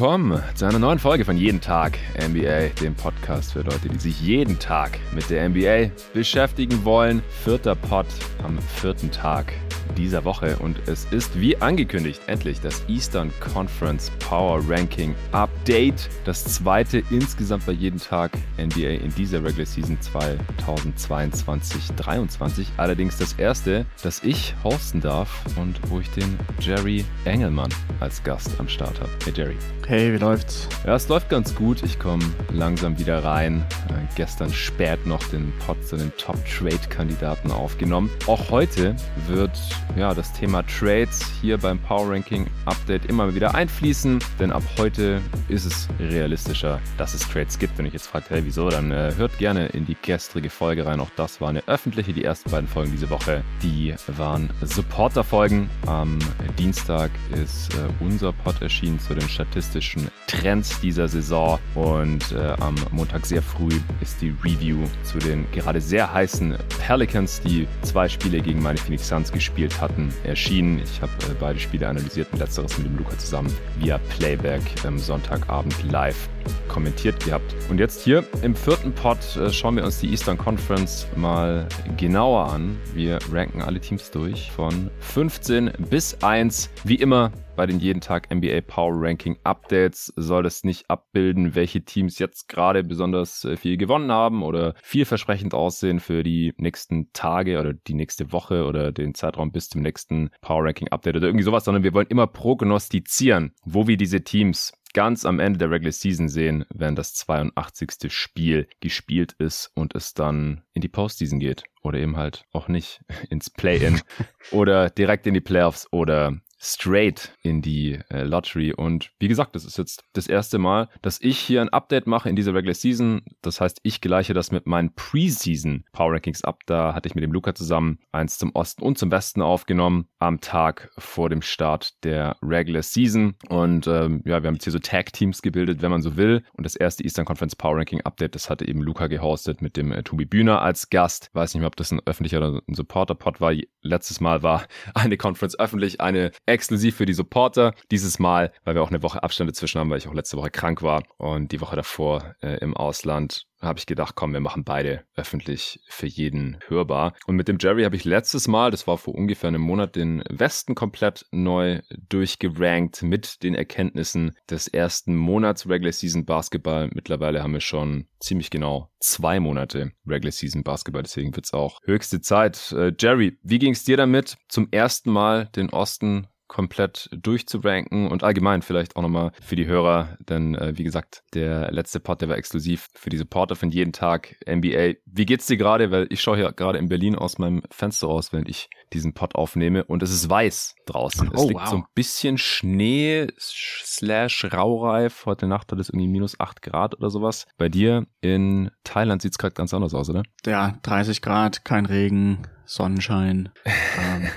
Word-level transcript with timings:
willkommen 0.00 0.42
zu 0.54 0.64
einer 0.64 0.78
neuen 0.78 0.98
Folge 0.98 1.26
von 1.26 1.36
Jeden 1.36 1.60
Tag 1.60 1.98
NBA, 2.16 2.68
dem 2.80 2.94
Podcast 2.94 3.52
für 3.52 3.60
Leute, 3.60 3.90
die 3.90 3.98
sich 3.98 4.18
jeden 4.18 4.58
Tag 4.58 4.98
mit 5.12 5.28
der 5.28 5.46
NBA 5.46 5.90
beschäftigen 6.14 6.86
wollen. 6.86 7.22
Vierter 7.44 7.74
Pod 7.74 8.06
am 8.42 8.58
vierten 8.62 9.10
Tag 9.10 9.52
dieser 9.96 10.24
Woche 10.24 10.56
und 10.56 10.76
es 10.86 11.06
ist 11.10 11.40
wie 11.40 11.56
angekündigt 11.56 12.20
endlich 12.26 12.60
das 12.60 12.82
Eastern 12.88 13.32
Conference 13.40 14.10
Power 14.18 14.60
Ranking 14.68 15.14
Update. 15.32 16.10
Das 16.24 16.44
zweite 16.44 17.02
insgesamt 17.10 17.66
bei 17.66 17.72
jedem 17.72 18.00
Tag 18.00 18.30
NBA 18.58 19.02
in 19.02 19.12
dieser 19.14 19.44
Regular 19.44 19.66
Season 19.66 19.98
2022-23. 19.98 22.66
Allerdings 22.76 23.18
das 23.18 23.32
erste, 23.34 23.86
das 24.02 24.22
ich 24.22 24.54
hosten 24.62 25.00
darf 25.00 25.42
und 25.56 25.80
wo 25.90 25.98
ich 26.00 26.10
den 26.10 26.38
Jerry 26.60 27.04
Engelmann 27.24 27.70
als 28.00 28.22
Gast 28.22 28.50
am 28.58 28.68
Start 28.68 29.00
habe. 29.00 29.10
Hey 29.24 29.32
Jerry. 29.34 29.56
Hey, 29.86 30.12
wie 30.12 30.18
läuft's? 30.18 30.68
Ja, 30.86 30.94
es 30.94 31.08
läuft 31.08 31.28
ganz 31.28 31.54
gut. 31.54 31.82
Ich 31.82 31.98
komme 31.98 32.24
langsam 32.52 32.98
wieder 32.98 33.24
rein. 33.24 33.64
Äh, 33.88 33.94
gestern 34.14 34.52
spät 34.52 35.04
noch 35.04 35.22
den 35.30 35.52
Pod 35.66 35.84
zu 35.84 35.96
den 35.96 36.12
Top-Trade-Kandidaten 36.16 37.50
aufgenommen. 37.50 38.08
Auch 38.26 38.50
heute 38.50 38.94
wird 39.26 39.58
ja, 39.96 40.14
das 40.14 40.32
Thema 40.32 40.62
Trades 40.66 41.24
hier 41.40 41.58
beim 41.58 41.78
Power 41.78 42.10
Ranking 42.10 42.46
Update 42.64 43.06
immer 43.06 43.34
wieder 43.34 43.54
einfließen, 43.54 44.18
denn 44.38 44.52
ab 44.52 44.62
heute 44.78 45.20
ist 45.48 45.64
es 45.64 45.88
realistischer, 45.98 46.80
dass 46.98 47.14
es 47.14 47.28
Trades 47.28 47.58
gibt. 47.58 47.76
Wenn 47.78 47.86
ich 47.86 47.92
jetzt 47.92 48.06
fragt, 48.06 48.30
hey, 48.30 48.42
wieso, 48.44 48.70
dann 48.70 48.90
äh, 48.90 49.12
hört 49.16 49.36
gerne 49.38 49.66
in 49.66 49.86
die 49.86 49.96
gestrige 50.00 50.50
Folge 50.50 50.86
rein. 50.86 51.00
Auch 51.00 51.10
das 51.16 51.40
war 51.40 51.48
eine 51.48 51.66
öffentliche. 51.66 52.12
Die 52.12 52.24
ersten 52.24 52.50
beiden 52.50 52.68
Folgen 52.68 52.92
diese 52.92 53.10
Woche, 53.10 53.42
die 53.62 53.94
waren 54.16 54.50
Supporter-Folgen. 54.62 55.68
Am 55.86 56.18
Dienstag 56.58 57.10
ist 57.32 57.74
äh, 57.74 57.78
unser 58.00 58.32
Pod 58.32 58.60
erschienen 58.62 58.98
zu 58.98 59.14
den 59.14 59.28
statistischen 59.28 60.08
Trends 60.26 60.80
dieser 60.80 61.08
Saison 61.08 61.58
und 61.74 62.32
äh, 62.32 62.54
am 62.60 62.74
Montag 62.90 63.26
sehr 63.26 63.42
früh 63.42 63.80
ist 64.00 64.20
die 64.20 64.34
Review 64.44 64.78
zu 65.02 65.18
den 65.18 65.50
gerade 65.52 65.80
sehr 65.80 66.12
heißen 66.12 66.56
Pelicans, 66.86 67.40
die 67.40 67.66
zwei 67.82 68.08
Spiele 68.08 68.40
gegen 68.40 68.62
meine 68.62 68.78
Phoenix 68.78 69.08
Suns 69.08 69.32
gespielt 69.32 69.69
hatten, 69.78 70.12
erschienen. 70.24 70.80
Ich 70.82 71.02
habe 71.02 71.12
äh, 71.28 71.34
beide 71.38 71.58
Spiele 71.58 71.86
analysiert 71.88 72.28
und 72.32 72.38
letzteres 72.38 72.78
mit 72.78 72.86
dem 72.86 72.96
Luca 72.96 73.18
zusammen 73.18 73.54
via 73.78 73.98
Playback 74.16 74.62
am 74.86 74.98
Sonntagabend 74.98 75.74
live 75.90 76.28
kommentiert 76.68 77.24
gehabt. 77.24 77.54
Und 77.68 77.78
jetzt 77.78 78.02
hier 78.02 78.24
im 78.42 78.54
vierten 78.54 78.92
Pod 78.92 79.18
äh, 79.36 79.50
schauen 79.50 79.76
wir 79.76 79.84
uns 79.84 80.00
die 80.00 80.10
Eastern 80.10 80.38
Conference 80.38 81.06
mal 81.16 81.68
genauer 81.96 82.52
an. 82.52 82.78
Wir 82.94 83.18
ranken 83.30 83.62
alle 83.62 83.80
Teams 83.80 84.10
durch 84.10 84.50
von 84.52 84.90
15 85.00 85.72
bis 85.90 86.22
1. 86.22 86.70
Wie 86.84 86.96
immer 86.96 87.32
bei 87.60 87.66
den 87.66 87.78
jeden 87.78 88.00
Tag 88.00 88.34
NBA 88.34 88.62
Power 88.62 88.94
Ranking 88.94 89.36
Updates 89.44 90.12
soll 90.16 90.42
das 90.42 90.64
nicht 90.64 90.88
abbilden, 90.88 91.54
welche 91.54 91.84
Teams 91.84 92.18
jetzt 92.18 92.48
gerade 92.48 92.82
besonders 92.82 93.44
äh, 93.44 93.58
viel 93.58 93.76
gewonnen 93.76 94.10
haben 94.10 94.42
oder 94.42 94.72
vielversprechend 94.82 95.52
aussehen 95.52 96.00
für 96.00 96.22
die 96.22 96.54
nächsten 96.56 97.12
Tage 97.12 97.60
oder 97.60 97.74
die 97.74 97.92
nächste 97.92 98.32
Woche 98.32 98.64
oder 98.64 98.92
den 98.92 99.14
Zeitraum 99.14 99.52
bis 99.52 99.68
zum 99.68 99.82
nächsten 99.82 100.30
Power 100.40 100.64
Ranking 100.64 100.88
Update 100.88 101.16
oder 101.16 101.26
irgendwie 101.26 101.44
sowas, 101.44 101.66
sondern 101.66 101.82
wir 101.82 101.92
wollen 101.92 102.06
immer 102.08 102.26
prognostizieren, 102.26 103.52
wo 103.64 103.86
wir 103.86 103.98
diese 103.98 104.22
Teams 104.22 104.72
ganz 104.92 105.24
am 105.24 105.40
Ende 105.40 105.58
der 105.58 105.70
Regular 105.70 105.92
Season 105.92 106.28
sehen, 106.28 106.64
wenn 106.70 106.94
das 106.94 107.14
82. 107.14 108.12
Spiel 108.12 108.68
gespielt 108.80 109.34
ist 109.38 109.70
und 109.74 109.94
es 109.94 110.14
dann 110.14 110.62
in 110.72 110.82
die 110.82 110.88
Postseason 110.88 111.38
geht. 111.38 111.64
Oder 111.82 111.98
eben 111.98 112.16
halt 112.16 112.44
auch 112.52 112.68
nicht 112.68 113.02
ins 113.30 113.50
Play-In 113.50 114.00
oder 114.50 114.90
direkt 114.90 115.26
in 115.26 115.34
die 115.34 115.40
Playoffs 115.40 115.86
oder 115.92 116.40
straight 116.60 117.32
in 117.42 117.62
die 117.62 117.98
äh, 118.10 118.22
Lottery. 118.22 118.72
Und 118.72 119.10
wie 119.18 119.28
gesagt, 119.28 119.56
das 119.56 119.64
ist 119.64 119.78
jetzt 119.78 120.04
das 120.12 120.26
erste 120.26 120.58
Mal, 120.58 120.88
dass 121.02 121.20
ich 121.20 121.38
hier 121.38 121.62
ein 121.62 121.70
Update 121.70 122.06
mache 122.06 122.28
in 122.28 122.36
dieser 122.36 122.54
Regular 122.54 122.74
Season. 122.74 123.22
Das 123.40 123.60
heißt, 123.60 123.80
ich 123.82 124.00
gleiche 124.00 124.34
das 124.34 124.52
mit 124.52 124.66
meinen 124.66 124.94
Preseason 124.94 125.84
Power 125.92 126.12
Rankings 126.12 126.44
ab. 126.44 126.60
Da 126.66 126.94
hatte 126.94 127.08
ich 127.08 127.14
mit 127.14 127.24
dem 127.24 127.32
Luca 127.32 127.54
zusammen 127.54 127.98
eins 128.12 128.38
zum 128.38 128.50
Osten 128.54 128.82
und 128.82 128.98
zum 128.98 129.10
Westen 129.10 129.40
aufgenommen 129.40 130.08
am 130.18 130.40
Tag 130.40 130.90
vor 130.98 131.30
dem 131.30 131.40
Start 131.40 132.04
der 132.04 132.36
Regular 132.42 132.82
Season. 132.82 133.34
Und 133.48 133.86
ähm, 133.86 134.22
ja, 134.26 134.42
wir 134.42 134.48
haben 134.48 134.54
jetzt 134.54 134.64
hier 134.64 134.72
so 134.72 134.78
Tag 134.78 135.12
Teams 135.12 135.40
gebildet, 135.40 135.80
wenn 135.80 135.90
man 135.90 136.02
so 136.02 136.16
will. 136.16 136.44
Und 136.52 136.64
das 136.64 136.76
erste 136.76 137.04
Eastern 137.04 137.24
Conference 137.24 137.56
Power 137.56 137.78
Ranking 137.78 138.02
Update, 138.02 138.34
das 138.34 138.50
hatte 138.50 138.68
eben 138.68 138.82
Luca 138.82 139.06
gehostet 139.06 139.62
mit 139.62 139.76
dem 139.78 139.92
äh, 139.92 140.02
Tobi 140.02 140.26
Bühner 140.26 140.60
als 140.60 140.90
Gast. 140.90 141.30
Weiß 141.32 141.54
nicht 141.54 141.60
mehr, 141.60 141.68
ob 141.68 141.76
das 141.76 141.90
ein 141.90 142.00
öffentlicher 142.04 142.38
oder 142.38 142.60
ein 142.68 142.74
Supporter-Pod 142.74 143.40
war. 143.40 143.54
Letztes 143.80 144.20
Mal 144.20 144.42
war 144.42 144.66
eine 144.94 145.16
Conference 145.16 145.58
öffentlich, 145.58 146.00
eine 146.00 146.32
exklusiv 146.50 146.96
für 146.96 147.06
die 147.06 147.12
Supporter. 147.12 147.74
Dieses 147.90 148.18
Mal, 148.18 148.52
weil 148.64 148.74
wir 148.74 148.82
auch 148.82 148.90
eine 148.90 149.02
Woche 149.02 149.22
Abstand 149.22 149.50
dazwischen 149.50 149.80
haben, 149.80 149.90
weil 149.90 149.98
ich 149.98 150.08
auch 150.08 150.14
letzte 150.14 150.36
Woche 150.36 150.50
krank 150.50 150.82
war 150.82 151.02
und 151.18 151.52
die 151.52 151.60
Woche 151.60 151.76
davor 151.76 152.34
äh, 152.42 152.58
im 152.58 152.76
Ausland 152.76 153.46
habe 153.60 153.78
ich 153.78 153.86
gedacht, 153.86 154.14
komm, 154.14 154.32
wir 154.32 154.40
machen 154.40 154.64
beide 154.64 155.04
öffentlich 155.16 155.80
für 155.88 156.06
jeden 156.06 156.58
hörbar. 156.68 157.14
Und 157.26 157.36
mit 157.36 157.48
dem 157.48 157.58
Jerry 157.60 157.84
habe 157.84 157.96
ich 157.96 158.04
letztes 158.04 158.48
Mal, 158.48 158.70
das 158.70 158.86
war 158.86 158.96
vor 158.98 159.14
ungefähr 159.14 159.48
einem 159.48 159.60
Monat, 159.60 159.96
den 159.96 160.22
Westen 160.30 160.74
komplett 160.74 161.26
neu 161.30 161.80
durchgerankt 162.08 163.02
mit 163.02 163.42
den 163.42 163.54
Erkenntnissen 163.54 164.32
des 164.48 164.68
ersten 164.68 165.14
Monats 165.14 165.68
Regular 165.68 165.92
Season 165.92 166.24
Basketball. 166.24 166.90
Mittlerweile 166.94 167.42
haben 167.42 167.52
wir 167.52 167.60
schon 167.60 168.06
ziemlich 168.18 168.50
genau 168.50 168.90
zwei 168.98 169.40
Monate 169.40 169.92
Regular 170.06 170.32
Season 170.32 170.62
Basketball, 170.62 171.02
deswegen 171.02 171.34
wird's 171.36 171.52
auch 171.52 171.80
höchste 171.84 172.20
Zeit. 172.20 172.72
Äh, 172.72 172.92
Jerry, 172.98 173.38
wie 173.42 173.58
ging's 173.58 173.84
dir 173.84 173.96
damit, 173.96 174.36
zum 174.48 174.68
ersten 174.70 175.10
Mal 175.10 175.46
den 175.56 175.70
Osten 175.70 176.26
komplett 176.50 177.08
durchzuranken 177.12 178.08
und 178.08 178.24
allgemein 178.24 178.62
vielleicht 178.62 178.96
auch 178.96 179.02
nochmal 179.02 179.30
für 179.40 179.54
die 179.54 179.66
Hörer, 179.66 180.18
denn 180.18 180.56
äh, 180.56 180.76
wie 180.76 180.82
gesagt, 180.82 181.22
der 181.32 181.70
letzte 181.70 182.00
Pod, 182.00 182.20
der 182.20 182.28
war 182.28 182.36
exklusiv 182.36 182.88
für 182.94 183.08
die 183.08 183.16
Supporter 183.16 183.54
von 183.54 183.70
jeden 183.70 183.92
Tag 183.92 184.34
NBA. 184.48 184.94
Wie 185.06 185.26
geht's 185.26 185.46
dir 185.46 185.56
gerade? 185.56 185.92
Weil 185.92 186.08
ich 186.10 186.20
schaue 186.20 186.36
hier 186.36 186.50
gerade 186.50 186.78
in 186.78 186.88
Berlin 186.88 187.14
aus 187.14 187.38
meinem 187.38 187.62
Fenster 187.70 188.08
raus, 188.08 188.32
während 188.32 188.48
ich 188.48 188.68
diesen 188.92 189.14
Pod 189.14 189.36
aufnehme 189.36 189.84
und 189.84 190.02
es 190.02 190.10
ist 190.10 190.28
weiß 190.28 190.74
draußen. 190.86 191.28
Oh, 191.28 191.34
es 191.34 191.44
liegt 191.44 191.60
wow. 191.60 191.68
so 191.68 191.76
ein 191.76 191.84
bisschen 191.94 192.36
Schnee 192.36 193.28
slash 193.38 194.44
Raureif. 194.52 195.26
Heute 195.26 195.46
Nacht 195.46 195.70
hat 195.70 195.78
es 195.78 195.88
irgendwie 195.88 196.08
minus 196.08 196.40
acht 196.40 196.62
Grad 196.62 196.96
oder 196.96 197.10
sowas. 197.10 197.46
Bei 197.58 197.68
dir 197.68 198.08
in 198.20 198.72
Thailand 198.82 199.22
sieht's 199.22 199.38
gerade 199.38 199.54
ganz 199.54 199.72
anders 199.72 199.94
aus, 199.94 200.10
oder? 200.10 200.24
Ja, 200.44 200.74
30 200.82 201.22
Grad, 201.22 201.64
kein 201.64 201.86
Regen, 201.86 202.38
Sonnenschein. 202.70 203.48
ähm, 203.64 204.28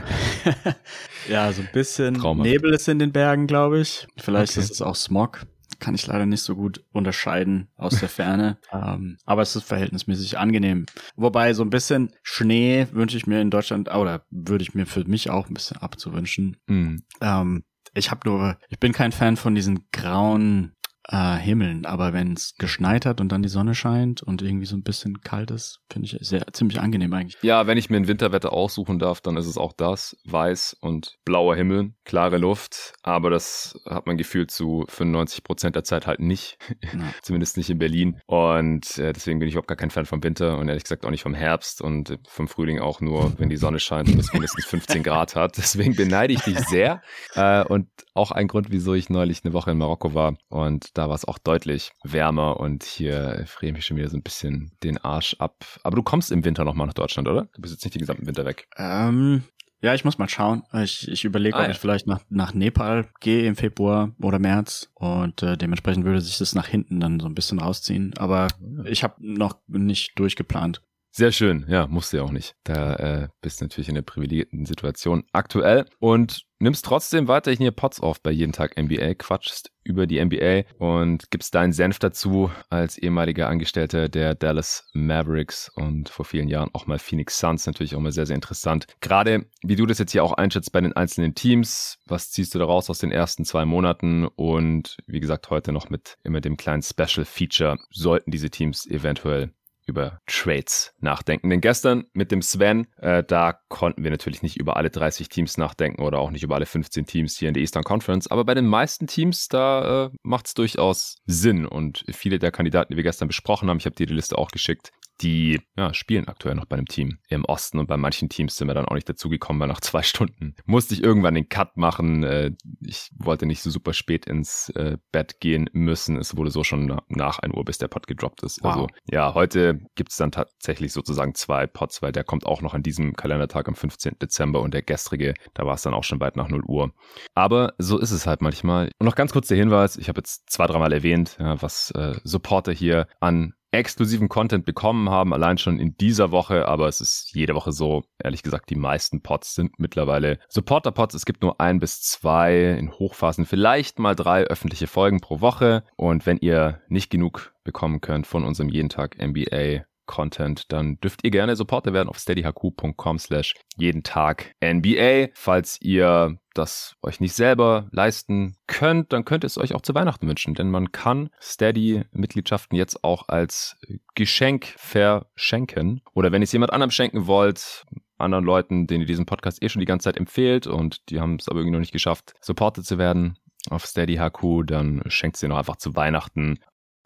ja, 1.29 1.51
so 1.51 1.61
ein 1.61 1.69
bisschen 1.71 2.15
Traumhaft. 2.15 2.49
Nebel 2.49 2.73
ist 2.73 2.87
in 2.87 2.97
den 2.97 3.11
Bergen, 3.11 3.45
glaube 3.45 3.79
ich. 3.79 4.07
Vielleicht 4.17 4.53
okay. 4.53 4.61
ist 4.61 4.71
es 4.71 4.81
auch 4.81 4.95
Smog. 4.95 5.45
Kann 5.79 5.93
ich 5.93 6.07
leider 6.07 6.25
nicht 6.25 6.41
so 6.41 6.55
gut 6.55 6.83
unterscheiden 6.93 7.67
aus 7.75 7.99
der 7.99 8.09
Ferne. 8.09 8.57
ähm, 8.73 9.17
aber 9.25 9.43
es 9.43 9.55
ist 9.55 9.65
verhältnismäßig 9.65 10.39
angenehm. 10.39 10.87
Wobei 11.15 11.53
so 11.53 11.63
ein 11.63 11.69
bisschen 11.69 12.11
Schnee 12.23 12.87
wünsche 12.91 13.17
ich 13.17 13.27
mir 13.27 13.39
in 13.39 13.51
Deutschland, 13.51 13.93
oder 13.93 14.25
würde 14.31 14.63
ich 14.63 14.73
mir 14.73 14.87
für 14.87 15.03
mich 15.03 15.29
auch 15.29 15.47
ein 15.47 15.53
bisschen 15.53 15.77
abzuwünschen. 15.77 16.57
Mm. 16.65 16.97
Ähm, 17.21 17.63
ich 17.93 18.09
habe 18.09 18.27
nur, 18.27 18.57
ich 18.69 18.79
bin 18.79 18.93
kein 18.93 19.11
Fan 19.11 19.37
von 19.37 19.53
diesen 19.53 19.85
grauen 19.91 20.73
äh, 21.09 21.35
Himmeln. 21.37 21.85
Aber 21.85 22.13
wenn 22.13 22.33
es 22.33 22.55
geschneit 22.57 23.05
hat 23.05 23.21
und 23.21 23.31
dann 23.31 23.43
die 23.43 23.49
Sonne 23.49 23.75
scheint 23.75 24.23
und 24.23 24.41
irgendwie 24.41 24.65
so 24.65 24.75
ein 24.75 24.83
bisschen 24.83 25.21
kalt 25.21 25.51
ist, 25.51 25.79
finde 25.91 26.07
ich 26.07 26.17
sehr 26.21 26.45
ziemlich 26.53 26.79
angenehm 26.79 27.13
eigentlich. 27.13 27.41
Ja, 27.41 27.67
wenn 27.67 27.77
ich 27.77 27.89
mir 27.89 27.97
ein 27.97 28.07
Winterwetter 28.07 28.53
aussuchen 28.53 28.99
darf, 28.99 29.21
dann 29.21 29.37
ist 29.37 29.47
es 29.47 29.57
auch 29.57 29.73
das. 29.73 30.17
Weiß 30.25 30.75
und 30.79 31.17
blauer 31.25 31.55
Himmel, 31.55 31.93
klare 32.05 32.37
Luft. 32.37 32.93
Aber 33.03 33.29
das 33.29 33.79
hat 33.85 34.07
man 34.07 34.17
gefühlt 34.17 34.51
zu 34.51 34.85
95 34.87 35.43
Prozent 35.43 35.75
der 35.75 35.83
Zeit 35.83 36.07
halt 36.07 36.19
nicht. 36.19 36.57
Zumindest 37.21 37.57
nicht 37.57 37.69
in 37.69 37.79
Berlin. 37.79 38.19
Und 38.25 38.97
äh, 38.97 39.13
deswegen 39.13 39.39
bin 39.39 39.47
ich 39.47 39.55
überhaupt 39.55 39.67
gar 39.67 39.77
kein 39.77 39.91
Fan 39.91 40.05
vom 40.05 40.23
Winter 40.23 40.57
und 40.57 40.67
ehrlich 40.67 40.83
gesagt 40.83 41.05
auch 41.05 41.11
nicht 41.11 41.23
vom 41.23 41.33
Herbst 41.33 41.81
und 41.81 42.19
vom 42.27 42.47
Frühling 42.47 42.79
auch 42.79 43.01
nur, 43.01 43.37
wenn 43.39 43.49
die 43.49 43.57
Sonne 43.57 43.79
scheint 43.79 44.09
und 44.09 44.19
es 44.19 44.33
mindestens 44.33 44.65
15 44.65 45.03
Grad 45.03 45.35
hat. 45.35 45.57
Deswegen 45.57 45.95
beneide 45.95 46.33
ich 46.33 46.41
dich 46.41 46.59
sehr. 46.67 47.01
Äh, 47.35 47.63
und 47.65 47.87
auch 48.13 48.31
ein 48.31 48.47
Grund, 48.47 48.71
wieso 48.71 48.93
ich 48.93 49.09
neulich 49.09 49.43
eine 49.43 49.53
Woche 49.53 49.71
in 49.71 49.77
Marokko 49.77 50.13
war 50.13 50.35
und 50.49 50.92
da 50.93 51.09
war 51.09 51.15
es 51.15 51.25
auch 51.25 51.37
deutlich 51.37 51.91
wärmer 52.03 52.59
und 52.59 52.83
hier 52.83 53.43
friere 53.47 53.77
ich 53.77 53.85
schon 53.85 53.97
wieder 53.97 54.09
so 54.09 54.17
ein 54.17 54.23
bisschen 54.23 54.71
den 54.83 54.97
Arsch 54.97 55.35
ab. 55.39 55.65
Aber 55.83 55.95
du 55.95 56.03
kommst 56.03 56.31
im 56.31 56.45
Winter 56.45 56.63
nochmal 56.63 56.87
nach 56.87 56.93
Deutschland, 56.93 57.27
oder? 57.27 57.49
Du 57.53 57.61
bist 57.61 57.73
jetzt 57.73 57.83
nicht 57.83 57.95
den 57.95 58.01
gesamten 58.01 58.27
Winter 58.27 58.45
weg. 58.45 58.67
Ähm, 58.77 59.43
ja, 59.81 59.93
ich 59.93 60.05
muss 60.05 60.17
mal 60.17 60.29
schauen. 60.29 60.63
Ich, 60.81 61.09
ich 61.09 61.25
überlege, 61.25 61.57
ah, 61.57 61.61
ob 61.61 61.65
ja. 61.65 61.71
ich 61.71 61.77
vielleicht 61.77 62.07
nach, 62.07 62.21
nach 62.29 62.53
Nepal 62.53 63.09
gehe 63.19 63.45
im 63.45 63.57
Februar 63.57 64.11
oder 64.21 64.39
März 64.39 64.89
und 64.93 65.43
äh, 65.43 65.57
dementsprechend 65.57 66.05
würde 66.05 66.21
sich 66.21 66.37
das 66.37 66.55
nach 66.55 66.67
hinten 66.67 67.01
dann 67.01 67.19
so 67.19 67.27
ein 67.27 67.35
bisschen 67.35 67.59
rausziehen. 67.59 68.13
Aber 68.17 68.47
ich 68.85 69.03
habe 69.03 69.15
noch 69.19 69.57
nicht 69.67 70.17
durchgeplant. 70.17 70.81
Sehr 71.15 71.31
schön, 71.31 71.67
ja, 71.67 71.85
musst 71.85 72.11
du 72.11 72.17
ja 72.17 72.23
auch 72.23 72.31
nicht. 72.31 72.55
Da 72.63 72.95
äh, 72.95 73.27
bist 73.39 73.61
du 73.61 73.65
natürlich 73.65 73.87
in 73.87 73.93
der 73.93 74.01
privilegierten 74.01 74.65
Situation 74.65 75.23
aktuell 75.31 75.85
und 75.99 76.41
nimmst 76.57 76.85
trotzdem 76.85 77.27
weiterhin 77.27 77.59
hier 77.59 77.71
Pots 77.71 77.99
auf 77.99 78.19
bei 78.19 78.31
jeden 78.31 78.51
Tag 78.51 78.81
NBA, 78.81 79.13
quatschst 79.13 79.69
über 79.83 80.07
die 80.07 80.25
NBA 80.25 80.63
und 80.79 81.29
gibst 81.29 81.53
deinen 81.53 81.71
Senf 81.71 81.99
dazu 81.99 82.49
als 82.71 82.97
ehemaliger 82.97 83.47
Angestellter 83.47 84.09
der 84.09 84.33
Dallas 84.33 84.89
Mavericks 84.93 85.69
und 85.75 86.09
vor 86.09 86.25
vielen 86.25 86.47
Jahren 86.47 86.71
auch 86.73 86.87
mal 86.87 86.97
Phoenix 86.97 87.37
Suns. 87.37 87.67
Natürlich 87.67 87.95
auch 87.95 87.99
mal 87.99 88.11
sehr, 88.11 88.25
sehr 88.25 88.35
interessant. 88.35 88.87
Gerade 88.99 89.45
wie 89.61 89.75
du 89.75 89.85
das 89.85 89.99
jetzt 89.99 90.13
hier 90.13 90.23
auch 90.23 90.33
einschätzt 90.33 90.71
bei 90.71 90.81
den 90.81 90.93
einzelnen 90.93 91.35
Teams. 91.35 91.99
Was 92.07 92.31
ziehst 92.31 92.55
du 92.55 92.59
daraus 92.59 92.89
aus 92.89 92.97
den 92.97 93.11
ersten 93.11 93.45
zwei 93.45 93.65
Monaten? 93.65 94.25
Und 94.25 94.97
wie 95.05 95.19
gesagt, 95.19 95.51
heute 95.51 95.73
noch 95.73 95.91
mit 95.91 96.17
immer 96.23 96.41
dem 96.41 96.57
kleinen 96.57 96.81
Special 96.81 97.23
Feature 97.23 97.77
sollten 97.91 98.31
diese 98.31 98.49
Teams 98.49 98.87
eventuell 98.87 99.53
über 99.85 100.19
Trades 100.27 100.93
nachdenken. 100.99 101.49
Denn 101.49 101.61
gestern 101.61 102.05
mit 102.13 102.31
dem 102.31 102.41
Sven, 102.41 102.87
äh, 102.97 103.23
da 103.23 103.59
konnten 103.69 104.03
wir 104.03 104.11
natürlich 104.11 104.43
nicht 104.43 104.57
über 104.57 104.77
alle 104.77 104.89
30 104.89 105.29
Teams 105.29 105.57
nachdenken 105.57 106.01
oder 106.01 106.19
auch 106.19 106.31
nicht 106.31 106.43
über 106.43 106.55
alle 106.55 106.65
15 106.65 107.05
Teams 107.05 107.37
hier 107.37 107.47
in 107.47 107.53
der 107.53 107.61
Eastern 107.61 107.83
Conference. 107.83 108.27
Aber 108.27 108.45
bei 108.45 108.53
den 108.53 108.67
meisten 108.67 109.07
Teams, 109.07 109.47
da 109.47 110.05
äh, 110.05 110.09
macht 110.23 110.47
es 110.47 110.53
durchaus 110.53 111.17
Sinn. 111.25 111.65
Und 111.65 112.05
viele 112.11 112.39
der 112.39 112.51
Kandidaten, 112.51 112.93
die 112.93 112.97
wir 112.97 113.03
gestern 113.03 113.27
besprochen 113.27 113.69
haben, 113.69 113.77
ich 113.77 113.85
habe 113.85 113.95
dir 113.95 114.05
die 114.05 114.13
Liste 114.13 114.37
auch 114.37 114.49
geschickt, 114.49 114.91
die 115.21 115.61
ja, 115.77 115.93
spielen 115.93 116.27
aktuell 116.27 116.55
noch 116.55 116.65
bei 116.65 116.75
einem 116.75 116.87
Team 116.87 117.19
im 117.29 117.45
Osten 117.45 117.79
und 117.79 117.87
bei 117.87 117.97
manchen 117.97 118.29
Teams 118.29 118.55
sind 118.55 118.67
wir 118.67 118.73
dann 118.73 118.85
auch 118.85 118.95
nicht 118.95 119.07
dazugekommen, 119.07 119.59
weil 119.59 119.67
nach 119.67 119.81
zwei 119.81 120.01
Stunden 120.03 120.55
musste 120.65 120.93
ich 120.93 121.03
irgendwann 121.03 121.35
den 121.35 121.49
Cut 121.49 121.77
machen. 121.77 122.23
Äh, 122.23 122.51
ich 122.81 123.09
wollte 123.17 123.45
nicht 123.45 123.61
so 123.61 123.69
super 123.69 123.93
spät 123.93 124.25
ins 124.25 124.69
äh, 124.69 124.97
Bett 125.11 125.39
gehen 125.39 125.69
müssen. 125.73 126.17
Es 126.17 126.35
wurde 126.35 126.51
so 126.51 126.63
schon 126.63 126.99
nach 127.07 127.39
1 127.39 127.55
Uhr, 127.55 127.65
bis 127.65 127.77
der 127.77 127.87
Pod 127.87 128.07
gedroppt 128.07 128.43
ist. 128.43 128.63
Wow. 128.63 128.71
Also 128.71 128.87
ja, 129.09 129.33
heute 129.33 129.79
gibt 129.95 130.11
es 130.11 130.17
dann 130.17 130.31
tatsächlich 130.31 130.91
sozusagen 130.91 131.35
zwei 131.35 131.67
Pods, 131.67 132.01
weil 132.01 132.11
der 132.11 132.23
kommt 132.23 132.45
auch 132.45 132.61
noch 132.61 132.73
an 132.73 132.83
diesem 132.83 133.13
Kalendertag 133.13 133.67
am 133.67 133.75
15. 133.75 134.17
Dezember 134.21 134.61
und 134.61 134.73
der 134.73 134.81
gestrige, 134.81 135.33
da 135.53 135.65
war 135.65 135.75
es 135.75 135.83
dann 135.83 135.93
auch 135.93 136.03
schon 136.03 136.19
bald 136.19 136.35
nach 136.35 136.49
0 136.49 136.63
Uhr. 136.65 136.93
Aber 137.33 137.73
so 137.77 137.97
ist 137.99 138.11
es 138.11 138.27
halt 138.27 138.41
manchmal. 138.41 138.89
Und 138.99 139.05
noch 139.05 139.15
ganz 139.15 139.31
kurz 139.31 139.47
der 139.47 139.57
Hinweis, 139.57 139.97
ich 139.97 140.09
habe 140.09 140.19
jetzt 140.19 140.49
zwei, 140.49 140.67
dreimal 140.67 140.91
erwähnt, 140.91 141.37
ja, 141.39 141.61
was 141.61 141.91
äh, 141.91 142.15
Supporter 142.23 142.71
hier 142.71 143.07
an 143.19 143.53
exklusiven 143.73 144.29
Content 144.29 144.65
bekommen 144.65 145.09
haben, 145.09 145.33
allein 145.33 145.57
schon 145.57 145.79
in 145.79 145.97
dieser 145.97 146.31
Woche, 146.31 146.67
aber 146.67 146.87
es 146.87 147.01
ist 147.01 147.31
jede 147.33 147.55
Woche 147.55 147.71
so. 147.71 148.03
Ehrlich 148.23 148.43
gesagt, 148.43 148.69
die 148.69 148.75
meisten 148.75 149.21
Pods 149.21 149.55
sind 149.55 149.79
mittlerweile 149.79 150.39
Supporter-Pods. 150.49 151.15
Es 151.15 151.25
gibt 151.25 151.41
nur 151.41 151.59
ein 151.59 151.79
bis 151.79 152.01
zwei 152.01 152.75
in 152.77 152.91
Hochphasen, 152.91 153.45
vielleicht 153.45 153.99
mal 153.99 154.15
drei 154.15 154.43
öffentliche 154.43 154.87
Folgen 154.87 155.19
pro 155.19 155.41
Woche. 155.41 155.83
Und 155.95 156.25
wenn 156.25 156.37
ihr 156.37 156.81
nicht 156.87 157.09
genug 157.09 157.53
bekommen 157.63 158.01
könnt 158.01 158.27
von 158.27 158.43
unserem 158.43 158.69
jeden 158.69 158.89
Tag 158.89 159.17
NBA 159.17 159.85
Content, 160.05 160.71
dann 160.71 160.99
dürft 160.99 161.23
ihr 161.23 161.31
gerne 161.31 161.55
Supporter 161.55 161.93
werden 161.93 162.09
auf 162.09 162.17
steadyhq.com 162.17 163.19
slash 163.19 163.55
jeden 163.77 164.03
Tag 164.03 164.53
NBA. 164.63 165.29
Falls 165.33 165.79
ihr 165.81 166.37
das 166.53 166.95
euch 167.01 167.19
nicht 167.19 167.33
selber 167.33 167.87
leisten 167.91 168.55
könnt, 168.67 169.11
dann 169.11 169.25
könnt 169.25 169.43
ihr 169.43 169.47
es 169.47 169.57
euch 169.57 169.73
auch 169.73 169.81
zu 169.81 169.95
Weihnachten 169.95 170.27
wünschen, 170.27 170.53
denn 170.53 170.69
man 170.69 170.91
kann 170.91 171.29
Steady-Mitgliedschaften 171.41 172.77
jetzt 172.77 173.03
auch 173.03 173.27
als 173.27 173.77
Geschenk 174.15 174.73
verschenken. 174.77 176.01
Oder 176.13 176.31
wenn 176.31 176.41
ihr 176.41 176.45
es 176.45 176.51
jemand 176.51 176.73
anderem 176.73 176.91
schenken 176.91 177.27
wollt, 177.27 177.85
anderen 178.17 178.45
Leuten, 178.45 178.87
denen 178.87 179.01
ihr 179.01 179.07
diesen 179.07 179.25
Podcast 179.25 179.61
eh 179.63 179.69
schon 179.69 179.79
die 179.79 179.85
ganze 179.85 180.05
Zeit 180.05 180.17
empfehlt 180.17 180.67
und 180.67 181.09
die 181.09 181.19
haben 181.19 181.35
es 181.35 181.49
aber 181.49 181.59
irgendwie 181.59 181.73
noch 181.73 181.79
nicht 181.79 181.93
geschafft, 181.93 182.33
supported 182.39 182.85
zu 182.85 182.97
werden, 182.97 183.37
auf 183.69 183.85
Steady 183.85 184.17
HQ, 184.17 184.65
dann 184.65 185.01
schenkt 185.07 185.37
sie 185.37 185.47
noch 185.47 185.57
einfach 185.57 185.77
zu 185.77 185.95
Weihnachten 185.95 186.59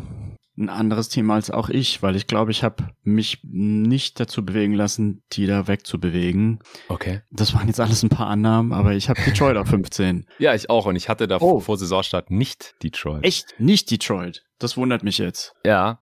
ein 0.58 0.70
anderes 0.70 1.10
Thema 1.10 1.36
als 1.36 1.52
auch 1.52 1.70
ich, 1.70 2.02
weil 2.02 2.16
ich 2.16 2.28
glaube, 2.28 2.52
ich 2.52 2.64
habe 2.64 2.88
mich 3.04 3.40
nicht 3.44 4.20
dazu 4.20 4.46
bewegen 4.46 4.74
lassen, 4.74 5.24
die 5.34 5.48
da 5.48 5.68
wegzubewegen. 5.68 6.60
Okay. 6.88 7.22
Das 7.32 7.54
waren 7.54 7.68
jetzt 7.68 7.80
alles 7.80 8.04
ein 8.04 8.10
paar 8.10 8.28
Annahmen, 8.28 8.72
aber 8.72 8.94
ich 8.94 9.10
habe 9.10 9.22
Detroit 9.22 9.58
auf 9.58 9.68
15. 9.68 10.26
Ja, 10.40 10.54
ich 10.54 10.70
auch. 10.70 10.86
Und 10.86 10.96
ich 10.96 11.10
hatte 11.10 11.28
da 11.28 11.38
oh. 11.40 11.60
vor 11.60 11.78
Saisonstart 11.78 12.30
nicht 12.30 12.76
Detroit. 12.84 13.24
Echt? 13.24 13.56
Nicht 13.58 13.90
Detroit? 13.92 14.44
Das 14.60 14.78
wundert 14.78 15.04
mich 15.04 15.18
jetzt. 15.18 15.54
Ja. 15.66 16.00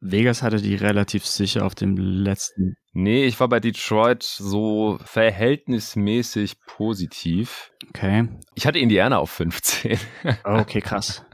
Vegas 0.00 0.42
hatte 0.42 0.60
die 0.60 0.74
relativ 0.74 1.24
sicher 1.24 1.64
auf 1.64 1.74
dem 1.74 1.96
letzten. 1.96 2.74
Nee, 2.92 3.24
ich 3.24 3.40
war 3.40 3.48
bei 3.48 3.58
Detroit 3.58 4.22
so 4.22 4.98
verhältnismäßig 5.04 6.60
positiv. 6.66 7.72
Okay. 7.88 8.28
Ich 8.54 8.66
hatte 8.66 8.78
Indiana 8.78 9.18
auf 9.18 9.30
15. 9.30 9.98
okay, 10.44 10.80
krass. 10.80 11.24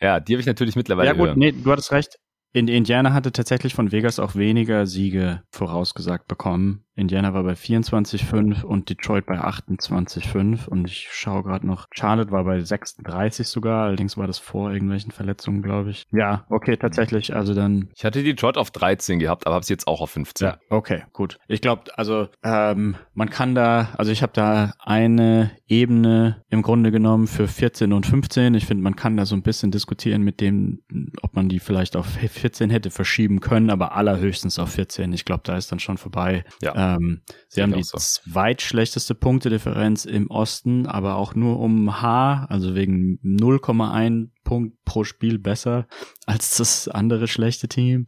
Ja, 0.00 0.20
die 0.20 0.34
habe 0.34 0.40
ich 0.40 0.46
natürlich 0.46 0.76
mittlerweile. 0.76 1.08
Ja, 1.08 1.14
gut, 1.14 1.36
nee, 1.36 1.52
du 1.52 1.70
hattest 1.70 1.92
recht. 1.92 2.18
In 2.56 2.68
Indiana 2.68 3.12
hatte 3.12 3.32
tatsächlich 3.32 3.74
von 3.74 3.92
Vegas 3.92 4.18
auch 4.18 4.34
weniger 4.34 4.86
Siege 4.86 5.42
vorausgesagt 5.50 6.26
bekommen. 6.26 6.86
Indiana 6.94 7.34
war 7.34 7.42
bei 7.42 7.52
24,5 7.52 8.62
und 8.62 8.88
Detroit 8.88 9.26
bei 9.26 9.38
28,5 9.38 10.66
und 10.66 10.86
ich 10.86 11.08
schaue 11.10 11.42
gerade 11.42 11.66
noch, 11.66 11.88
Charlotte 11.92 12.30
war 12.30 12.44
bei 12.44 12.58
36 12.58 13.46
sogar, 13.46 13.84
allerdings 13.84 14.16
war 14.16 14.26
das 14.26 14.38
vor 14.38 14.72
irgendwelchen 14.72 15.10
Verletzungen, 15.10 15.60
glaube 15.60 15.90
ich. 15.90 16.06
Ja, 16.10 16.46
okay, 16.48 16.78
tatsächlich, 16.78 17.36
also 17.36 17.52
dann... 17.52 17.90
Ich 17.94 18.06
hatte 18.06 18.22
Detroit 18.22 18.56
auf 18.56 18.70
13 18.70 19.18
gehabt, 19.18 19.46
aber 19.46 19.56
habe 19.56 19.62
es 19.62 19.68
jetzt 19.68 19.86
auch 19.86 20.00
auf 20.00 20.12
15. 20.12 20.48
Ja, 20.48 20.58
okay, 20.70 21.02
gut. 21.12 21.38
Ich 21.48 21.60
glaube, 21.60 21.82
also 21.98 22.28
ähm, 22.42 22.96
man 23.12 23.28
kann 23.28 23.54
da, 23.54 23.90
also 23.98 24.10
ich 24.10 24.22
habe 24.22 24.32
da 24.32 24.72
eine 24.78 25.50
Ebene 25.68 26.42
im 26.48 26.62
Grunde 26.62 26.90
genommen 26.90 27.26
für 27.26 27.46
14 27.46 27.92
und 27.92 28.06
15. 28.06 28.54
Ich 28.54 28.64
finde, 28.64 28.82
man 28.82 28.96
kann 28.96 29.18
da 29.18 29.26
so 29.26 29.36
ein 29.36 29.42
bisschen 29.42 29.70
diskutieren 29.70 30.22
mit 30.22 30.40
dem, 30.40 30.80
ob 31.20 31.36
man 31.36 31.50
die 31.50 31.58
vielleicht 31.58 31.94
auf 31.94 32.06
14 32.06 32.45
hätte 32.70 32.90
verschieben 32.90 33.40
können, 33.40 33.70
aber 33.70 33.94
allerhöchstens 33.96 34.58
auf 34.58 34.70
14. 34.70 35.12
Ich 35.12 35.24
glaube, 35.24 35.42
da 35.44 35.56
ist 35.56 35.70
dann 35.72 35.78
schon 35.78 35.98
vorbei. 35.98 36.44
Ja. 36.62 36.96
Ähm, 36.96 37.22
sie 37.48 37.62
haben 37.62 37.72
die 37.72 37.82
so. 37.82 37.98
zweitschlechteste 37.98 39.14
Punktedifferenz 39.14 40.04
im 40.04 40.30
Osten, 40.30 40.86
aber 40.86 41.16
auch 41.16 41.34
nur 41.34 41.58
um 41.58 42.00
H, 42.00 42.46
also 42.48 42.74
wegen 42.74 43.18
0,1 43.22 44.28
Punkt 44.44 44.76
pro 44.84 45.04
Spiel 45.04 45.38
besser 45.38 45.86
als 46.24 46.56
das 46.56 46.88
andere 46.88 47.28
schlechte 47.28 47.68
Team. 47.68 48.06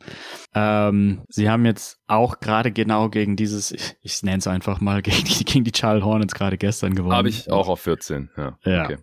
Ähm, 0.55 1.23
sie 1.29 1.51
haben 1.51 1.67
jetzt 1.67 1.99
auch 2.07 2.41
gerade 2.41 2.71
genau 2.73 3.11
gegen 3.11 3.37
dieses, 3.37 3.73
ich, 3.73 3.97
ich 4.03 4.23
nenne 4.23 4.39
es 4.39 4.47
einfach 4.47 4.81
mal, 4.81 5.03
gegen 5.03 5.25
die, 5.25 5.45
gegen 5.45 5.65
die 5.65 5.73
Charles 5.73 6.05
Hornets 6.05 6.35
gerade 6.35 6.57
gestern 6.57 6.95
gewonnen. 6.95 7.17
Habe 7.17 7.29
ich 7.29 7.51
auch 7.51 7.69
auf 7.69 7.81
14, 7.81 8.31
ja. 8.37 8.59
Ja. 8.65 8.85
Okay. 8.85 8.99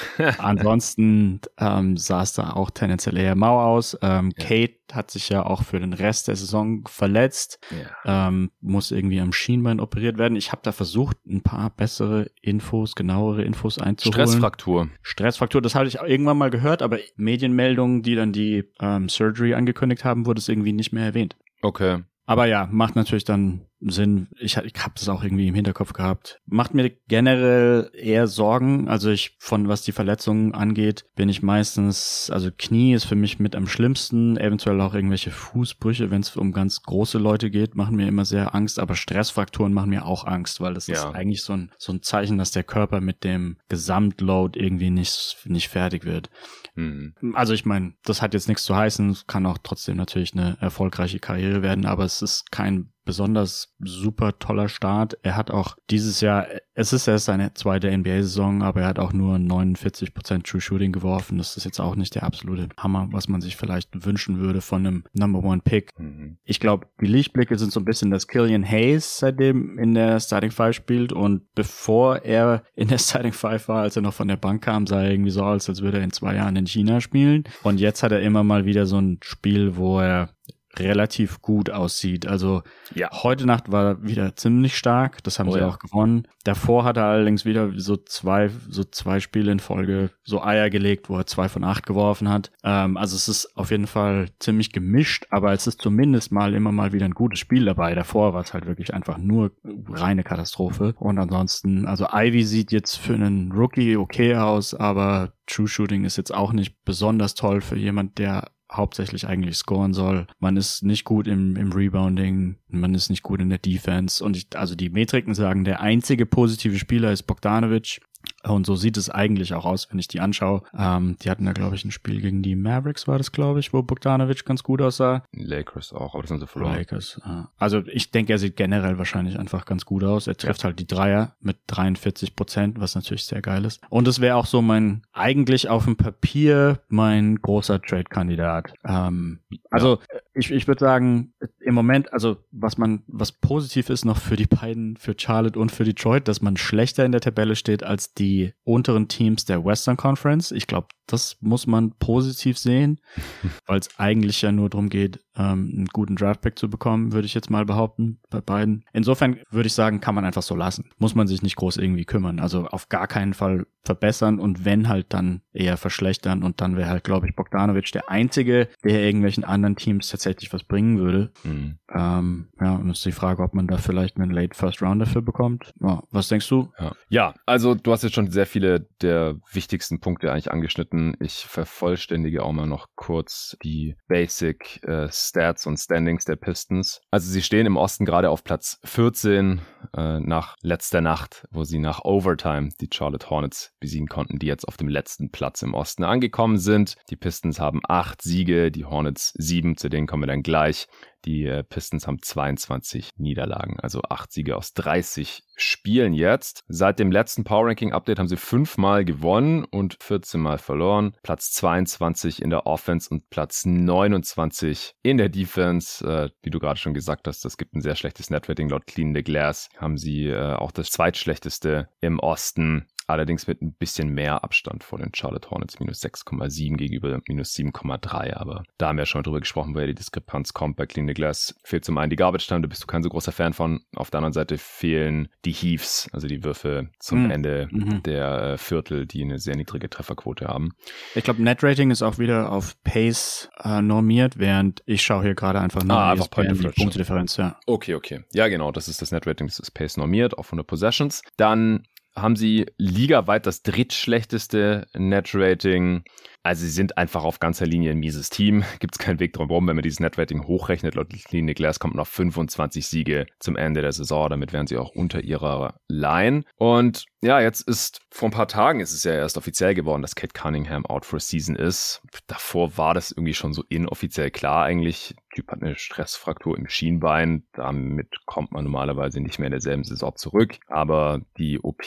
Ansonsten 0.38 1.40
ähm, 1.58 1.96
sah 1.96 2.22
es 2.22 2.32
da 2.32 2.52
auch 2.52 2.70
tendenziell 2.70 3.16
eher 3.16 3.34
mau 3.34 3.60
aus. 3.60 3.96
Ähm, 4.02 4.32
ja. 4.36 4.46
Kate 4.46 4.74
hat 4.92 5.10
sich 5.10 5.28
ja 5.28 5.44
auch 5.44 5.62
für 5.62 5.80
den 5.80 5.92
Rest 5.92 6.28
der 6.28 6.36
Saison 6.36 6.84
verletzt, 6.86 7.58
ja. 7.70 8.28
ähm, 8.28 8.50
muss 8.60 8.90
irgendwie 8.90 9.20
am 9.20 9.32
Schienbein 9.32 9.80
operiert 9.80 10.18
werden. 10.18 10.36
Ich 10.36 10.52
habe 10.52 10.62
da 10.62 10.72
versucht, 10.72 11.16
ein 11.26 11.42
paar 11.42 11.70
bessere 11.70 12.30
Infos, 12.40 12.94
genauere 12.94 13.42
Infos 13.42 13.78
einzuholen. 13.78 14.12
Stressfraktur. 14.12 14.88
Stressfraktur, 15.02 15.62
das 15.62 15.74
hatte 15.74 15.88
ich 15.88 15.96
irgendwann 15.96 16.38
mal 16.38 16.50
gehört, 16.50 16.82
aber 16.82 16.98
Medienmeldungen, 17.16 18.02
die 18.02 18.14
dann 18.14 18.32
die 18.32 18.64
ähm, 18.80 19.08
Surgery 19.08 19.54
angekündigt 19.54 20.04
haben, 20.04 20.26
wurde 20.26 20.40
es 20.40 20.48
irgendwie 20.48 20.72
nicht 20.72 20.92
mehr 20.92 21.04
erwähnt. 21.04 21.36
Okay. 21.62 22.02
Aber 22.26 22.46
ja, 22.46 22.68
macht 22.70 22.96
natürlich 22.96 23.24
dann 23.24 23.66
Sinn. 23.90 24.28
Ich, 24.38 24.56
ich 24.56 24.74
habe 24.76 24.94
das 24.94 25.08
auch 25.08 25.22
irgendwie 25.22 25.48
im 25.48 25.54
Hinterkopf 25.54 25.92
gehabt. 25.92 26.40
Macht 26.46 26.74
mir 26.74 26.90
generell 27.08 27.90
eher 27.94 28.26
Sorgen. 28.26 28.88
Also 28.88 29.10
ich, 29.10 29.36
von 29.38 29.68
was 29.68 29.82
die 29.82 29.92
Verletzungen 29.92 30.54
angeht, 30.54 31.04
bin 31.16 31.28
ich 31.28 31.42
meistens, 31.42 32.30
also 32.32 32.50
Knie 32.56 32.94
ist 32.94 33.04
für 33.04 33.16
mich 33.16 33.38
mit 33.38 33.56
am 33.56 33.66
schlimmsten. 33.66 34.36
Eventuell 34.36 34.80
auch 34.80 34.94
irgendwelche 34.94 35.30
Fußbrüche, 35.30 36.10
wenn 36.10 36.20
es 36.20 36.36
um 36.36 36.52
ganz 36.52 36.82
große 36.82 37.18
Leute 37.18 37.50
geht, 37.50 37.74
machen 37.74 37.96
mir 37.96 38.08
immer 38.08 38.24
sehr 38.24 38.54
Angst. 38.54 38.78
Aber 38.78 38.94
Stressfrakturen 38.94 39.72
machen 39.72 39.90
mir 39.90 40.06
auch 40.06 40.26
Angst, 40.26 40.60
weil 40.60 40.74
das 40.74 40.86
ja. 40.86 40.94
ist 40.94 41.14
eigentlich 41.14 41.42
so 41.42 41.54
ein, 41.54 41.70
so 41.78 41.92
ein 41.92 42.02
Zeichen, 42.02 42.38
dass 42.38 42.50
der 42.50 42.64
Körper 42.64 43.00
mit 43.00 43.24
dem 43.24 43.56
Gesamtload 43.68 44.58
irgendwie 44.58 44.90
nicht, 44.90 45.38
nicht 45.46 45.68
fertig 45.68 46.04
wird. 46.04 46.30
Mhm. 46.74 47.14
Also 47.34 47.52
ich 47.52 47.64
meine, 47.64 47.94
das 48.04 48.22
hat 48.22 48.34
jetzt 48.34 48.48
nichts 48.48 48.64
zu 48.64 48.76
heißen, 48.76 49.18
kann 49.26 49.46
auch 49.46 49.58
trotzdem 49.62 49.96
natürlich 49.96 50.32
eine 50.32 50.56
erfolgreiche 50.60 51.18
Karriere 51.18 51.62
werden, 51.62 51.86
aber 51.86 52.04
es 52.04 52.22
ist 52.22 52.50
kein 52.50 52.92
besonders 53.04 53.74
super 53.80 54.38
toller 54.38 54.68
Start. 54.68 55.18
Er 55.22 55.36
hat 55.36 55.50
auch 55.50 55.76
dieses 55.90 56.20
Jahr, 56.20 56.46
es 56.74 56.92
ist 56.92 57.08
erst 57.08 57.26
seine 57.26 57.54
zweite 57.54 57.90
NBA-Saison, 57.96 58.62
aber 58.62 58.82
er 58.82 58.86
hat 58.86 58.98
auch 58.98 59.12
nur 59.12 59.36
49% 59.36 60.44
True 60.44 60.60
Shooting 60.60 60.92
geworfen. 60.92 61.38
Das 61.38 61.56
ist 61.56 61.64
jetzt 61.64 61.80
auch 61.80 61.96
nicht 61.96 62.14
der 62.14 62.22
absolute 62.22 62.68
Hammer, 62.76 63.08
was 63.10 63.28
man 63.28 63.40
sich 63.40 63.56
vielleicht 63.56 64.04
wünschen 64.06 64.38
würde 64.38 64.60
von 64.60 64.86
einem 64.86 65.04
Number 65.12 65.42
One 65.42 65.62
Pick. 65.64 65.90
Mhm. 65.98 66.38
Ich 66.44 66.60
glaube, 66.60 66.86
die 67.00 67.06
Lichtblicke 67.06 67.58
sind 67.58 67.72
so 67.72 67.80
ein 67.80 67.84
bisschen, 67.84 68.10
dass 68.10 68.28
Killian 68.28 68.68
Hayes 68.68 69.18
seitdem 69.18 69.78
in 69.78 69.94
der 69.94 70.20
Starting 70.20 70.50
Five 70.50 70.74
spielt 70.74 71.12
und 71.12 71.52
bevor 71.54 72.22
er 72.22 72.62
in 72.74 72.88
der 72.88 72.98
Starting 73.02 73.32
Five 73.32 73.68
war, 73.68 73.82
als 73.82 73.96
er 73.96 74.02
noch 74.02 74.14
von 74.14 74.28
der 74.28 74.36
Bank 74.36 74.62
kam, 74.62 74.86
sah 74.86 75.02
er 75.02 75.10
irgendwie 75.10 75.30
so 75.30 75.42
aus, 75.42 75.68
als 75.68 75.82
würde 75.82 75.98
er 75.98 76.04
in 76.04 76.12
zwei 76.12 76.36
Jahren 76.36 76.56
in 76.56 76.66
China 76.66 77.00
spielen. 77.00 77.44
Und 77.62 77.80
jetzt 77.80 78.02
hat 78.02 78.12
er 78.12 78.20
immer 78.20 78.44
mal 78.44 78.64
wieder 78.64 78.86
so 78.86 78.98
ein 78.98 79.18
Spiel, 79.22 79.76
wo 79.76 80.00
er 80.00 80.30
relativ 80.78 81.42
gut 81.42 81.70
aussieht. 81.70 82.26
Also 82.26 82.62
ja. 82.94 83.10
heute 83.12 83.46
Nacht 83.46 83.70
war 83.70 84.02
wieder 84.02 84.36
ziemlich 84.36 84.76
stark, 84.76 85.22
das 85.22 85.38
haben 85.38 85.48
oh, 85.48 85.52
sie 85.52 85.60
ja. 85.60 85.68
auch 85.68 85.78
gewonnen. 85.78 86.26
Davor 86.44 86.84
hat 86.84 86.96
er 86.96 87.04
allerdings 87.04 87.44
wieder 87.44 87.70
so 87.76 87.96
zwei, 87.96 88.50
so 88.68 88.82
zwei 88.84 89.20
Spiele 89.20 89.52
in 89.52 89.60
Folge 89.60 90.10
so 90.24 90.42
Eier 90.42 90.70
gelegt, 90.70 91.08
wo 91.08 91.16
er 91.16 91.26
zwei 91.26 91.48
von 91.48 91.62
acht 91.62 91.86
geworfen 91.86 92.28
hat. 92.28 92.50
Ähm, 92.64 92.96
also 92.96 93.16
es 93.16 93.28
ist 93.28 93.56
auf 93.56 93.70
jeden 93.70 93.86
Fall 93.86 94.28
ziemlich 94.38 94.72
gemischt, 94.72 95.26
aber 95.30 95.52
es 95.52 95.66
ist 95.66 95.80
zumindest 95.80 96.32
mal 96.32 96.54
immer 96.54 96.72
mal 96.72 96.92
wieder 96.92 97.04
ein 97.04 97.14
gutes 97.14 97.38
Spiel 97.38 97.64
dabei. 97.64 97.94
Davor 97.94 98.34
war 98.34 98.42
es 98.42 98.54
halt 98.54 98.66
wirklich 98.66 98.94
einfach 98.94 99.18
nur 99.18 99.52
reine 99.88 100.24
Katastrophe. 100.24 100.94
Und 100.98 101.18
ansonsten, 101.18 101.86
also 101.86 102.06
Ivy 102.12 102.44
sieht 102.44 102.72
jetzt 102.72 102.96
für 102.96 103.14
einen 103.14 103.52
Rookie 103.52 103.96
okay 103.96 104.36
aus, 104.36 104.74
aber 104.74 105.32
True 105.46 105.68
Shooting 105.68 106.04
ist 106.04 106.16
jetzt 106.16 106.32
auch 106.32 106.52
nicht 106.52 106.84
besonders 106.84 107.34
toll 107.34 107.60
für 107.60 107.76
jemand, 107.76 108.18
der 108.18 108.50
hauptsächlich 108.72 109.26
eigentlich 109.26 109.56
scoren 109.56 109.92
soll. 109.94 110.26
Man 110.38 110.56
ist 110.56 110.82
nicht 110.82 111.04
gut 111.04 111.26
im, 111.26 111.56
im 111.56 111.72
Rebounding, 111.72 112.56
man 112.68 112.94
ist 112.94 113.10
nicht 113.10 113.22
gut 113.22 113.40
in 113.40 113.48
der 113.48 113.58
Defense. 113.58 114.24
Und 114.24 114.36
ich, 114.36 114.46
also 114.56 114.74
die 114.74 114.90
Metriken 114.90 115.34
sagen, 115.34 115.64
der 115.64 115.80
einzige 115.80 116.26
positive 116.26 116.78
Spieler 116.78 117.12
ist 117.12 117.24
Bogdanovic. 117.24 118.00
Und 118.46 118.66
so 118.66 118.74
sieht 118.74 118.96
es 118.96 119.08
eigentlich 119.08 119.54
auch 119.54 119.64
aus, 119.64 119.88
wenn 119.90 119.98
ich 119.98 120.08
die 120.08 120.20
anschaue. 120.20 120.62
Ähm, 120.76 121.16
die 121.22 121.30
hatten 121.30 121.44
da, 121.44 121.52
glaube 121.52 121.76
ich, 121.76 121.84
ein 121.84 121.92
Spiel 121.92 122.20
gegen 122.20 122.42
die 122.42 122.56
Mavericks, 122.56 123.06
war 123.06 123.18
das, 123.18 123.30
glaube 123.30 123.60
ich, 123.60 123.72
wo 123.72 123.82
Bogdanovic 123.82 124.44
ganz 124.44 124.62
gut 124.62 124.82
aussah. 124.82 125.22
Lakers 125.32 125.92
auch, 125.92 126.14
aber 126.14 126.22
das 126.22 126.30
sind 126.30 126.40
sie 126.40 126.46
verloren. 126.46 126.74
Lakers, 126.74 127.20
ja. 127.24 127.50
Also 127.56 127.82
ich 127.86 128.10
denke, 128.10 128.32
er 128.32 128.38
sieht 128.38 128.56
generell 128.56 128.98
wahrscheinlich 128.98 129.38
einfach 129.38 129.64
ganz 129.64 129.84
gut 129.84 130.02
aus. 130.02 130.26
Er 130.26 130.36
trifft 130.36 130.62
ja. 130.62 130.64
halt 130.66 130.80
die 130.80 130.86
Dreier 130.86 131.36
mit 131.40 131.58
43 131.68 132.34
Prozent, 132.34 132.80
was 132.80 132.94
natürlich 132.96 133.26
sehr 133.26 133.42
geil 133.42 133.64
ist. 133.64 133.80
Und 133.90 134.08
es 134.08 134.20
wäre 134.20 134.36
auch 134.36 134.46
so 134.46 134.60
mein, 134.60 135.02
eigentlich 135.12 135.68
auf 135.68 135.84
dem 135.84 135.96
Papier 135.96 136.80
mein 136.88 137.36
großer 137.36 137.80
Trade-Kandidat. 137.80 138.74
Ähm, 138.84 139.40
also 139.70 140.00
ja. 140.12 140.20
ich, 140.34 140.50
ich 140.50 140.66
würde 140.66 140.80
sagen, 140.80 141.32
im 141.60 141.74
Moment, 141.74 142.12
also 142.12 142.38
was 142.50 142.76
man, 142.76 143.02
was 143.06 143.30
positiv 143.30 143.88
ist 143.88 144.04
noch 144.04 144.18
für 144.18 144.36
die 144.36 144.46
beiden, 144.46 144.96
für 144.96 145.14
Charlotte 145.16 145.58
und 145.58 145.70
für 145.70 145.84
Detroit, 145.84 146.26
dass 146.26 146.42
man 146.42 146.56
schlechter 146.56 147.04
in 147.04 147.12
der 147.12 147.20
Tabelle 147.20 147.54
steht 147.54 147.84
als 147.84 148.14
die 148.14 148.31
die 148.32 148.54
unteren 148.64 149.08
Teams 149.08 149.44
der 149.44 149.64
Western 149.64 149.96
Conference. 149.96 150.52
Ich 150.52 150.66
glaube, 150.66 150.88
das 151.06 151.36
muss 151.40 151.66
man 151.66 151.92
positiv 151.98 152.58
sehen, 152.58 153.00
weil 153.66 153.78
es 153.78 153.98
eigentlich 153.98 154.42
ja 154.42 154.52
nur 154.52 154.70
darum 154.70 154.88
geht, 154.88 155.20
ähm, 155.36 155.72
einen 155.74 155.86
guten 155.86 156.16
Draftpick 156.16 156.58
zu 156.58 156.68
bekommen, 156.68 157.12
würde 157.12 157.26
ich 157.26 157.34
jetzt 157.34 157.50
mal 157.50 157.64
behaupten, 157.64 158.20
bei 158.30 158.40
beiden. 158.40 158.84
Insofern 158.92 159.38
würde 159.50 159.66
ich 159.66 159.74
sagen, 159.74 160.00
kann 160.00 160.14
man 160.14 160.24
einfach 160.24 160.42
so 160.42 160.54
lassen. 160.54 160.90
Muss 160.98 161.14
man 161.14 161.26
sich 161.26 161.42
nicht 161.42 161.56
groß 161.56 161.78
irgendwie 161.78 162.04
kümmern. 162.04 162.38
Also 162.38 162.66
auf 162.66 162.88
gar 162.88 163.06
keinen 163.06 163.34
Fall 163.34 163.66
verbessern 163.84 164.38
und 164.38 164.64
wenn 164.64 164.88
halt 164.88 165.06
dann 165.08 165.40
eher 165.52 165.76
verschlechtern 165.76 166.42
und 166.42 166.60
dann 166.60 166.76
wäre 166.76 166.88
halt, 166.88 167.04
glaube 167.04 167.28
ich, 167.28 167.34
Bogdanovic 167.34 167.90
der 167.92 168.10
Einzige, 168.10 168.68
der 168.84 169.02
irgendwelchen 169.02 169.44
anderen 169.44 169.76
Teams 169.76 170.08
tatsächlich 170.08 170.52
was 170.52 170.64
bringen 170.64 170.98
würde. 170.98 171.32
Mhm. 171.42 171.78
Ähm, 171.92 172.48
ja, 172.60 172.76
und 172.76 172.90
ist 172.90 173.04
die 173.04 173.12
Frage, 173.12 173.42
ob 173.42 173.54
man 173.54 173.66
da 173.66 173.78
vielleicht 173.78 174.18
einen 174.18 174.30
Late 174.30 174.56
First 174.56 174.82
Round 174.82 175.02
dafür 175.02 175.22
bekommt. 175.22 175.72
Ja, 175.80 176.02
was 176.10 176.28
denkst 176.28 176.48
du? 176.48 176.70
Ja. 176.78 176.92
ja, 177.08 177.34
also 177.44 177.74
du 177.74 177.92
hast 177.92 178.02
jetzt 178.02 178.14
schon 178.14 178.30
sehr 178.30 178.46
viele 178.46 178.86
der 179.00 179.36
wichtigsten 179.52 180.00
Punkte 180.00 180.30
eigentlich 180.30 180.52
angeschnitten. 180.52 180.91
Ich 181.20 181.46
vervollständige 181.46 182.42
auch 182.42 182.52
mal 182.52 182.66
noch 182.66 182.88
kurz 182.96 183.56
die 183.62 183.96
Basic 184.08 184.82
äh, 184.84 185.08
Stats 185.10 185.66
und 185.66 185.78
Standings 185.78 186.24
der 186.24 186.36
Pistons. 186.36 187.00
Also 187.10 187.30
sie 187.30 187.42
stehen 187.42 187.66
im 187.66 187.76
Osten 187.76 188.04
gerade 188.04 188.30
auf 188.30 188.44
Platz 188.44 188.78
14 188.84 189.60
äh, 189.96 190.20
nach 190.20 190.56
letzter 190.62 191.00
Nacht, 191.00 191.46
wo 191.50 191.64
sie 191.64 191.78
nach 191.78 192.04
Overtime 192.04 192.70
die 192.80 192.88
Charlotte 192.92 193.30
Hornets 193.30 193.72
besiegen 193.80 194.08
konnten, 194.08 194.38
die 194.38 194.46
jetzt 194.46 194.66
auf 194.66 194.76
dem 194.76 194.88
letzten 194.88 195.30
Platz 195.30 195.62
im 195.62 195.74
Osten 195.74 196.04
angekommen 196.04 196.58
sind. 196.58 196.96
Die 197.10 197.16
Pistons 197.16 197.58
haben 197.58 197.80
acht 197.88 198.22
Siege, 198.22 198.70
die 198.70 198.84
Hornets 198.84 199.32
sieben, 199.36 199.76
zu 199.76 199.88
denen 199.88 200.06
kommen 200.06 200.22
wir 200.22 200.28
dann 200.28 200.42
gleich. 200.42 200.88
Die 201.24 201.46
äh, 201.46 201.62
Pistons 201.62 202.06
haben 202.06 202.20
22 202.20 203.10
Niederlagen, 203.16 203.78
also 203.80 204.02
8 204.02 204.32
Siege 204.32 204.56
aus 204.56 204.74
30 204.74 205.44
Spielen 205.56 206.14
jetzt. 206.14 206.64
Seit 206.68 206.98
dem 206.98 207.12
letzten 207.12 207.44
Power 207.44 207.66
Ranking 207.66 207.92
Update 207.92 208.18
haben 208.18 208.28
sie 208.28 208.36
fünfmal 208.36 209.04
gewonnen 209.04 209.64
und 209.64 209.96
14 210.02 210.40
Mal 210.40 210.58
verloren. 210.58 211.16
Platz 211.22 211.52
22 211.52 212.42
in 212.42 212.50
der 212.50 212.66
Offense 212.66 213.08
und 213.10 213.28
Platz 213.30 213.64
29 213.64 214.94
in 215.02 215.18
der 215.18 215.28
Defense. 215.28 216.04
Äh, 216.04 216.30
wie 216.42 216.50
du 216.50 216.58
gerade 216.58 216.80
schon 216.80 216.94
gesagt 216.94 217.28
hast, 217.28 217.44
das 217.44 217.56
gibt 217.56 217.74
ein 217.74 217.80
sehr 217.82 217.94
schlechtes 217.94 218.30
Netrating 218.30 218.68
laut 218.68 218.86
Clean 218.86 219.14
the 219.14 219.22
Glass. 219.22 219.68
Haben 219.76 219.98
sie 219.98 220.26
äh, 220.26 220.54
auch 220.54 220.72
das 220.72 220.90
zweitschlechteste 220.90 221.88
im 222.00 222.18
Osten. 222.18 222.86
Allerdings 223.06 223.46
mit 223.46 223.62
ein 223.62 223.74
bisschen 223.74 224.10
mehr 224.10 224.44
Abstand 224.44 224.84
vor 224.84 224.98
den 224.98 225.14
Charlotte 225.14 225.50
Hornets, 225.50 225.80
minus 225.80 226.02
6,7 226.02 226.76
gegenüber 226.76 227.20
minus 227.26 227.54
7,3. 227.54 228.34
Aber 228.34 228.62
da 228.78 228.88
haben 228.88 228.98
wir 228.98 229.06
schon 229.06 229.22
drüber 229.22 229.40
gesprochen, 229.40 229.74
woher 229.74 229.86
die 229.86 229.94
Diskrepanz 229.94 230.52
kommt. 230.52 230.76
Bei 230.76 230.86
Clean 230.86 231.06
the 231.06 231.14
Glass 231.14 231.54
fehlt 231.64 231.84
zum 231.84 231.98
einen 231.98 232.10
die 232.10 232.16
Garbage 232.16 232.46
Time, 232.46 232.62
da 232.62 232.68
bist 232.68 232.82
du 232.82 232.86
kein 232.86 233.02
so 233.02 233.08
großer 233.08 233.32
Fan 233.32 233.52
von. 233.52 233.80
Auf 233.96 234.10
der 234.10 234.18
anderen 234.18 234.32
Seite 234.32 234.58
fehlen 234.58 235.28
die 235.44 235.52
Heaves, 235.52 236.08
also 236.12 236.26
die 236.26 236.44
Würfe 236.44 236.90
zum 236.98 237.24
mhm. 237.24 237.30
Ende 237.30 237.68
mhm. 237.70 238.02
der 238.02 238.42
äh, 238.42 238.58
Viertel, 238.58 239.06
die 239.06 239.22
eine 239.22 239.38
sehr 239.38 239.56
niedrige 239.56 239.90
Trefferquote 239.90 240.46
haben. 240.46 240.70
Ich 241.14 241.24
glaube, 241.24 241.42
Net 241.42 241.62
Rating 241.62 241.90
ist 241.90 242.02
auch 242.02 242.18
wieder 242.18 242.52
auf 242.52 242.80
Pace 242.84 243.50
äh, 243.62 243.82
normiert, 243.82 244.38
während 244.38 244.82
ich 244.86 245.02
schaue 245.02 245.22
hier 245.22 245.34
gerade 245.34 245.60
einfach 245.60 245.82
nur 245.82 245.96
ah, 245.96 246.12
einfach 246.12 246.30
Point 246.30 246.52
die 246.52 246.68
Punktedifferenz. 246.68 247.36
Ja. 247.36 247.58
Okay, 247.66 247.94
okay. 247.94 248.24
Ja, 248.32 248.48
genau, 248.48 248.72
das 248.72 248.88
ist 248.88 249.02
das 249.02 249.12
Net 249.12 249.26
Rating, 249.26 249.46
das 249.46 249.58
ist 249.58 249.72
Pace 249.72 249.96
normiert 249.96 250.38
auf 250.38 250.46
100 250.46 250.66
Possessions. 250.66 251.22
Dann 251.36 251.84
haben 252.14 252.36
sie 252.36 252.66
ligaweit 252.78 253.46
das 253.46 253.62
drittschlechteste 253.62 254.86
Net-Rating. 254.94 256.04
Also 256.44 256.62
sie 256.62 256.70
sind 256.70 256.98
einfach 256.98 257.22
auf 257.22 257.38
ganzer 257.38 257.66
Linie 257.66 257.92
ein 257.92 257.98
mieses 257.98 258.28
Team. 258.28 258.64
Gibt 258.80 258.94
es 258.94 258.98
keinen 258.98 259.20
Weg 259.20 259.32
drum 259.32 259.48
herum, 259.48 259.68
wenn 259.68 259.76
man 259.76 259.82
dieses 259.82 260.00
Net-Rating 260.00 260.46
hochrechnet. 260.46 260.94
Laut 260.94 261.12
Linie 261.30 261.54
Glass 261.54 261.78
kommt 261.78 261.98
auf 261.98 262.08
25 262.08 262.86
Siege 262.86 263.26
zum 263.38 263.56
Ende 263.56 263.82
der 263.82 263.92
Saison. 263.92 264.28
Damit 264.28 264.52
wären 264.52 264.66
sie 264.66 264.76
auch 264.76 264.90
unter 264.90 265.22
ihrer 265.22 265.76
Line. 265.88 266.42
Und 266.56 267.04
ja, 267.22 267.40
jetzt 267.40 267.60
ist 267.68 268.00
vor 268.10 268.28
ein 268.28 268.32
paar 268.32 268.48
Tagen 268.48 268.80
ist 268.80 268.92
es 268.92 269.04
ja 269.04 269.12
erst 269.12 269.38
offiziell 269.38 269.74
geworden, 269.74 270.02
dass 270.02 270.16
Kate 270.16 270.32
Cunningham 270.34 270.84
out 270.86 271.06
for 271.06 271.18
a 271.18 271.20
season 271.20 271.54
ist. 271.54 272.02
Davor 272.26 272.76
war 272.76 272.94
das 272.94 273.12
irgendwie 273.12 273.34
schon 273.34 273.52
so 273.52 273.62
inoffiziell 273.68 274.30
klar 274.30 274.64
eigentlich. 274.64 275.14
Typ 275.32 275.50
hat 275.50 275.62
eine 275.62 275.76
Stressfraktur 275.76 276.56
im 276.56 276.68
Schienbein. 276.68 277.44
Damit 277.52 278.08
kommt 278.26 278.52
man 278.52 278.64
normalerweise 278.64 279.20
nicht 279.20 279.38
mehr 279.38 279.46
in 279.46 279.52
derselben 279.52 279.84
Saison 279.84 280.14
zurück. 280.16 280.58
Aber 280.68 281.22
die 281.38 281.58
OP 281.60 281.82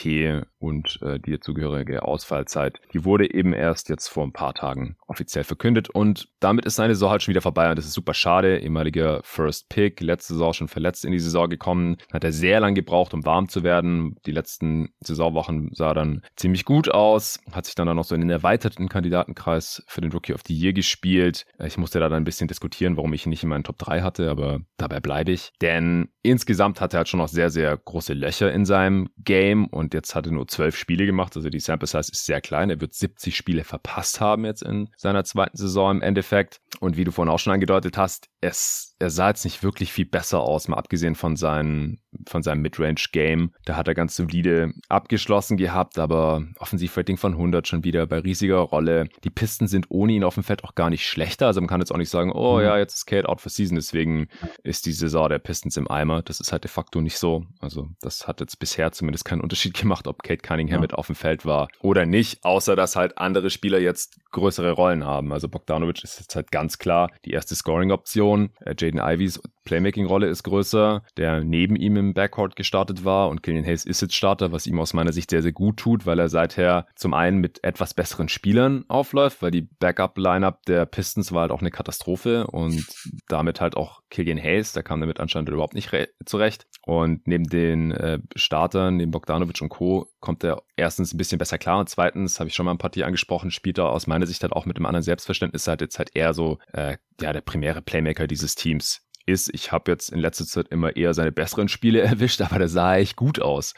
und 0.58 1.00
äh, 1.02 1.18
die 1.18 1.32
dazugehörige 1.32 2.02
Ausfallzeit, 2.02 2.80
die 2.92 3.04
wurde 3.04 3.32
eben 3.32 3.52
erst 3.52 3.88
jetzt 3.88 4.08
vor 4.08 4.24
ein 4.24 4.32
paar 4.32 4.54
Tagen 4.54 4.96
offiziell 5.06 5.44
verkündet 5.44 5.88
und 5.88 6.28
damit 6.40 6.64
ist 6.64 6.76
seine 6.76 6.94
Saison 6.94 7.10
halt 7.10 7.22
schon 7.22 7.32
wieder 7.32 7.42
vorbei 7.42 7.70
und 7.70 7.76
das 7.76 7.86
ist 7.86 7.92
super 7.92 8.14
schade. 8.14 8.58
Ehemaliger 8.58 9.20
First 9.22 9.68
Pick, 9.68 10.00
letzte 10.00 10.34
Saison 10.34 10.52
schon 10.52 10.68
verletzt 10.68 11.04
in 11.04 11.12
die 11.12 11.18
Saison 11.18 11.48
gekommen, 11.48 11.96
hat 12.12 12.24
er 12.24 12.32
sehr 12.32 12.60
lange 12.60 12.74
gebraucht, 12.74 13.14
um 13.14 13.24
warm 13.24 13.48
zu 13.48 13.62
werden. 13.62 14.16
Die 14.26 14.32
letzten 14.32 14.90
Saisonwochen 15.00 15.70
sah 15.72 15.94
dann 15.94 16.22
ziemlich 16.36 16.64
gut 16.64 16.90
aus, 16.90 17.40
hat 17.52 17.66
sich 17.66 17.74
dann, 17.74 17.86
dann 17.86 17.96
noch 17.96 18.04
so 18.04 18.14
in 18.14 18.20
den 18.20 18.30
erweiterten 18.30 18.88
Kandidatenkreis 18.88 19.84
für 19.86 20.00
den 20.00 20.12
Rookie 20.12 20.34
of 20.34 20.42
the 20.46 20.54
Year 20.54 20.72
gespielt. 20.72 21.46
Ich 21.64 21.78
musste 21.78 22.00
da 22.00 22.08
dann 22.08 22.22
ein 22.22 22.24
bisschen 22.24 22.48
diskutieren, 22.48 22.96
warum 22.96 23.12
ich 23.12 23.26
ihn 23.26 23.30
nicht 23.30 23.35
in 23.42 23.48
meinen 23.48 23.64
Top 23.64 23.78
3 23.78 24.02
hatte, 24.02 24.30
aber 24.30 24.60
dabei 24.76 25.00
bleibe 25.00 25.32
ich. 25.32 25.52
Denn 25.60 26.08
insgesamt 26.22 26.80
hat 26.80 26.94
er 26.94 26.98
halt 26.98 27.08
schon 27.08 27.18
noch 27.18 27.28
sehr, 27.28 27.50
sehr 27.50 27.76
große 27.76 28.14
Löcher 28.14 28.52
in 28.52 28.64
seinem 28.64 29.08
Game 29.18 29.66
und 29.66 29.94
jetzt 29.94 30.14
hat 30.14 30.26
er 30.26 30.32
nur 30.32 30.48
zwölf 30.48 30.76
Spiele 30.76 31.06
gemacht, 31.06 31.36
also 31.36 31.48
die 31.48 31.60
Sample 31.60 31.86
Size 31.86 32.12
ist 32.12 32.26
sehr 32.26 32.40
klein. 32.40 32.70
Er 32.70 32.80
wird 32.80 32.94
70 32.94 33.36
Spiele 33.36 33.64
verpasst 33.64 34.20
haben 34.20 34.44
jetzt 34.44 34.62
in 34.62 34.88
seiner 34.96 35.24
zweiten 35.24 35.56
Saison 35.56 35.96
im 35.96 36.02
Endeffekt. 36.02 36.60
Und 36.80 36.96
wie 36.96 37.04
du 37.04 37.12
vorhin 37.12 37.32
auch 37.32 37.38
schon 37.38 37.52
angedeutet 37.52 37.96
hast, 37.96 38.28
es, 38.40 38.95
er 38.98 39.10
sah 39.10 39.28
jetzt 39.28 39.44
nicht 39.44 39.62
wirklich 39.62 39.92
viel 39.92 40.06
besser 40.06 40.40
aus, 40.40 40.68
mal 40.68 40.76
abgesehen 40.76 41.14
von, 41.14 41.36
seinen, 41.36 42.00
von 42.26 42.42
seinem 42.42 42.62
Midrange-Game. 42.62 43.52
Da 43.64 43.76
hat 43.76 43.88
er 43.88 43.94
ganz 43.94 44.16
solide 44.16 44.72
abgeschlossen 44.88 45.56
gehabt, 45.56 45.98
aber 45.98 46.46
Offensiv-Rating 46.58 47.18
von 47.18 47.32
100 47.32 47.68
schon 47.68 47.84
wieder 47.84 48.06
bei 48.06 48.20
riesiger 48.20 48.58
Rolle. 48.58 49.08
Die 49.24 49.30
Pisten 49.30 49.68
sind 49.68 49.86
ohne 49.90 50.14
ihn 50.14 50.24
auf 50.24 50.34
dem 50.34 50.44
Feld 50.44 50.64
auch 50.64 50.74
gar 50.74 50.88
nicht 50.88 51.06
schlechter. 51.06 51.46
Also 51.46 51.60
man 51.60 51.68
kann 51.68 51.80
jetzt 51.80 51.92
auch 51.92 51.98
nicht 51.98 52.08
sagen, 52.08 52.32
oh 52.32 52.56
mhm. 52.56 52.64
ja, 52.64 52.78
jetzt 52.78 52.94
ist 52.94 53.06
Kate 53.06 53.28
out 53.28 53.40
for 53.40 53.50
season, 53.50 53.76
deswegen 53.76 54.28
ist 54.62 54.86
die 54.86 54.92
Saison 54.92 55.28
der 55.28 55.40
Pistons 55.40 55.76
im 55.76 55.90
Eimer. 55.90 56.22
Das 56.22 56.40
ist 56.40 56.52
halt 56.52 56.64
de 56.64 56.70
facto 56.70 57.00
nicht 57.00 57.18
so. 57.18 57.44
Also 57.60 57.88
das 58.00 58.26
hat 58.26 58.40
jetzt 58.40 58.58
bisher 58.58 58.92
zumindest 58.92 59.24
keinen 59.26 59.42
Unterschied 59.42 59.74
gemacht, 59.78 60.06
ob 60.06 60.22
Kate 60.22 60.42
Cunningham 60.42 60.76
ja. 60.76 60.80
mit 60.80 60.94
auf 60.94 61.06
dem 61.06 61.16
Feld 61.16 61.44
war 61.44 61.68
oder 61.80 62.06
nicht, 62.06 62.44
außer 62.44 62.76
dass 62.76 62.96
halt 62.96 63.18
andere 63.18 63.50
Spieler 63.50 63.78
jetzt 63.78 64.18
größere 64.30 64.72
Rollen 64.72 65.04
haben. 65.04 65.32
Also 65.32 65.48
Bogdanovic 65.48 66.04
ist 66.04 66.20
jetzt 66.20 66.36
halt 66.36 66.50
ganz 66.50 66.78
klar 66.78 67.10
die 67.24 67.30
erste 67.30 67.54
Scoring-Option. 67.54 68.50
Äh, 68.60 68.74
Jaden 68.86 69.00
Ivys 69.00 69.40
Playmaking-Rolle 69.66 70.28
ist 70.28 70.44
größer, 70.44 71.02
der 71.18 71.44
neben 71.44 71.76
ihm 71.76 71.96
im 71.96 72.14
Backcourt 72.14 72.56
gestartet 72.56 73.04
war 73.04 73.28
und 73.28 73.42
Killian 73.42 73.66
Hayes 73.66 73.84
ist 73.84 74.00
jetzt 74.00 74.14
Starter, 74.14 74.52
was 74.52 74.66
ihm 74.66 74.80
aus 74.80 74.94
meiner 74.94 75.12
Sicht 75.12 75.28
sehr, 75.28 75.42
sehr 75.42 75.52
gut 75.52 75.76
tut, 75.76 76.06
weil 76.06 76.18
er 76.18 76.30
seither 76.30 76.86
zum 76.94 77.12
einen 77.12 77.38
mit 77.38 77.62
etwas 77.62 77.92
besseren 77.92 78.30
Spielern 78.30 78.84
aufläuft, 78.88 79.42
weil 79.42 79.50
die 79.50 79.68
Backup-Lineup 79.78 80.62
der 80.64 80.86
Pistons 80.86 81.32
war 81.32 81.42
halt 81.42 81.50
auch 81.50 81.60
eine 81.60 81.70
Katastrophe 81.70 82.46
und 82.46 82.86
damit 83.28 83.60
halt 83.60 83.76
auch 83.76 84.00
Killian 84.08 84.42
Hayes, 84.42 84.72
der 84.72 84.82
kam 84.82 85.00
damit 85.00 85.20
anscheinend 85.20 85.50
überhaupt 85.50 85.74
nicht 85.74 85.90
zurecht. 86.24 86.66
Und 86.86 87.26
neben 87.26 87.44
den 87.44 87.90
äh, 87.90 88.20
Startern, 88.36 88.96
neben 88.96 89.10
Bogdanovic 89.10 89.60
und 89.60 89.68
Co., 89.70 90.08
kommt 90.20 90.44
er 90.44 90.62
erstens 90.76 91.12
ein 91.12 91.18
bisschen 91.18 91.38
besser 91.38 91.58
klar 91.58 91.80
und 91.80 91.88
zweitens, 91.88 92.38
habe 92.38 92.48
ich 92.48 92.54
schon 92.54 92.64
mal 92.64 92.72
ein 92.72 92.78
Partie 92.78 93.04
angesprochen, 93.04 93.50
spielt 93.50 93.78
er 93.78 93.90
aus 93.90 94.06
meiner 94.06 94.26
Sicht 94.26 94.42
halt 94.42 94.52
auch 94.52 94.66
mit 94.66 94.76
einem 94.76 94.86
anderen 94.86 95.02
Selbstverständnis 95.02 95.66
halt 95.66 95.80
jetzt 95.80 95.98
halt 95.98 96.10
eher 96.14 96.32
so 96.32 96.58
äh, 96.72 96.96
ja 97.20 97.32
der 97.32 97.40
primäre 97.40 97.82
Playmaker 97.82 98.26
dieses 98.26 98.54
Teams 98.54 99.05
ist. 99.26 99.50
Ich 99.52 99.72
habe 99.72 99.90
jetzt 99.90 100.10
in 100.10 100.18
letzter 100.18 100.46
Zeit 100.46 100.68
immer 100.68 100.96
eher 100.96 101.14
seine 101.14 101.32
besseren 101.32 101.68
Spiele 101.68 102.00
erwischt, 102.02 102.40
aber 102.40 102.58
da 102.58 102.68
sah 102.68 102.96
echt 102.96 103.16
gut 103.16 103.40
aus. 103.40 103.74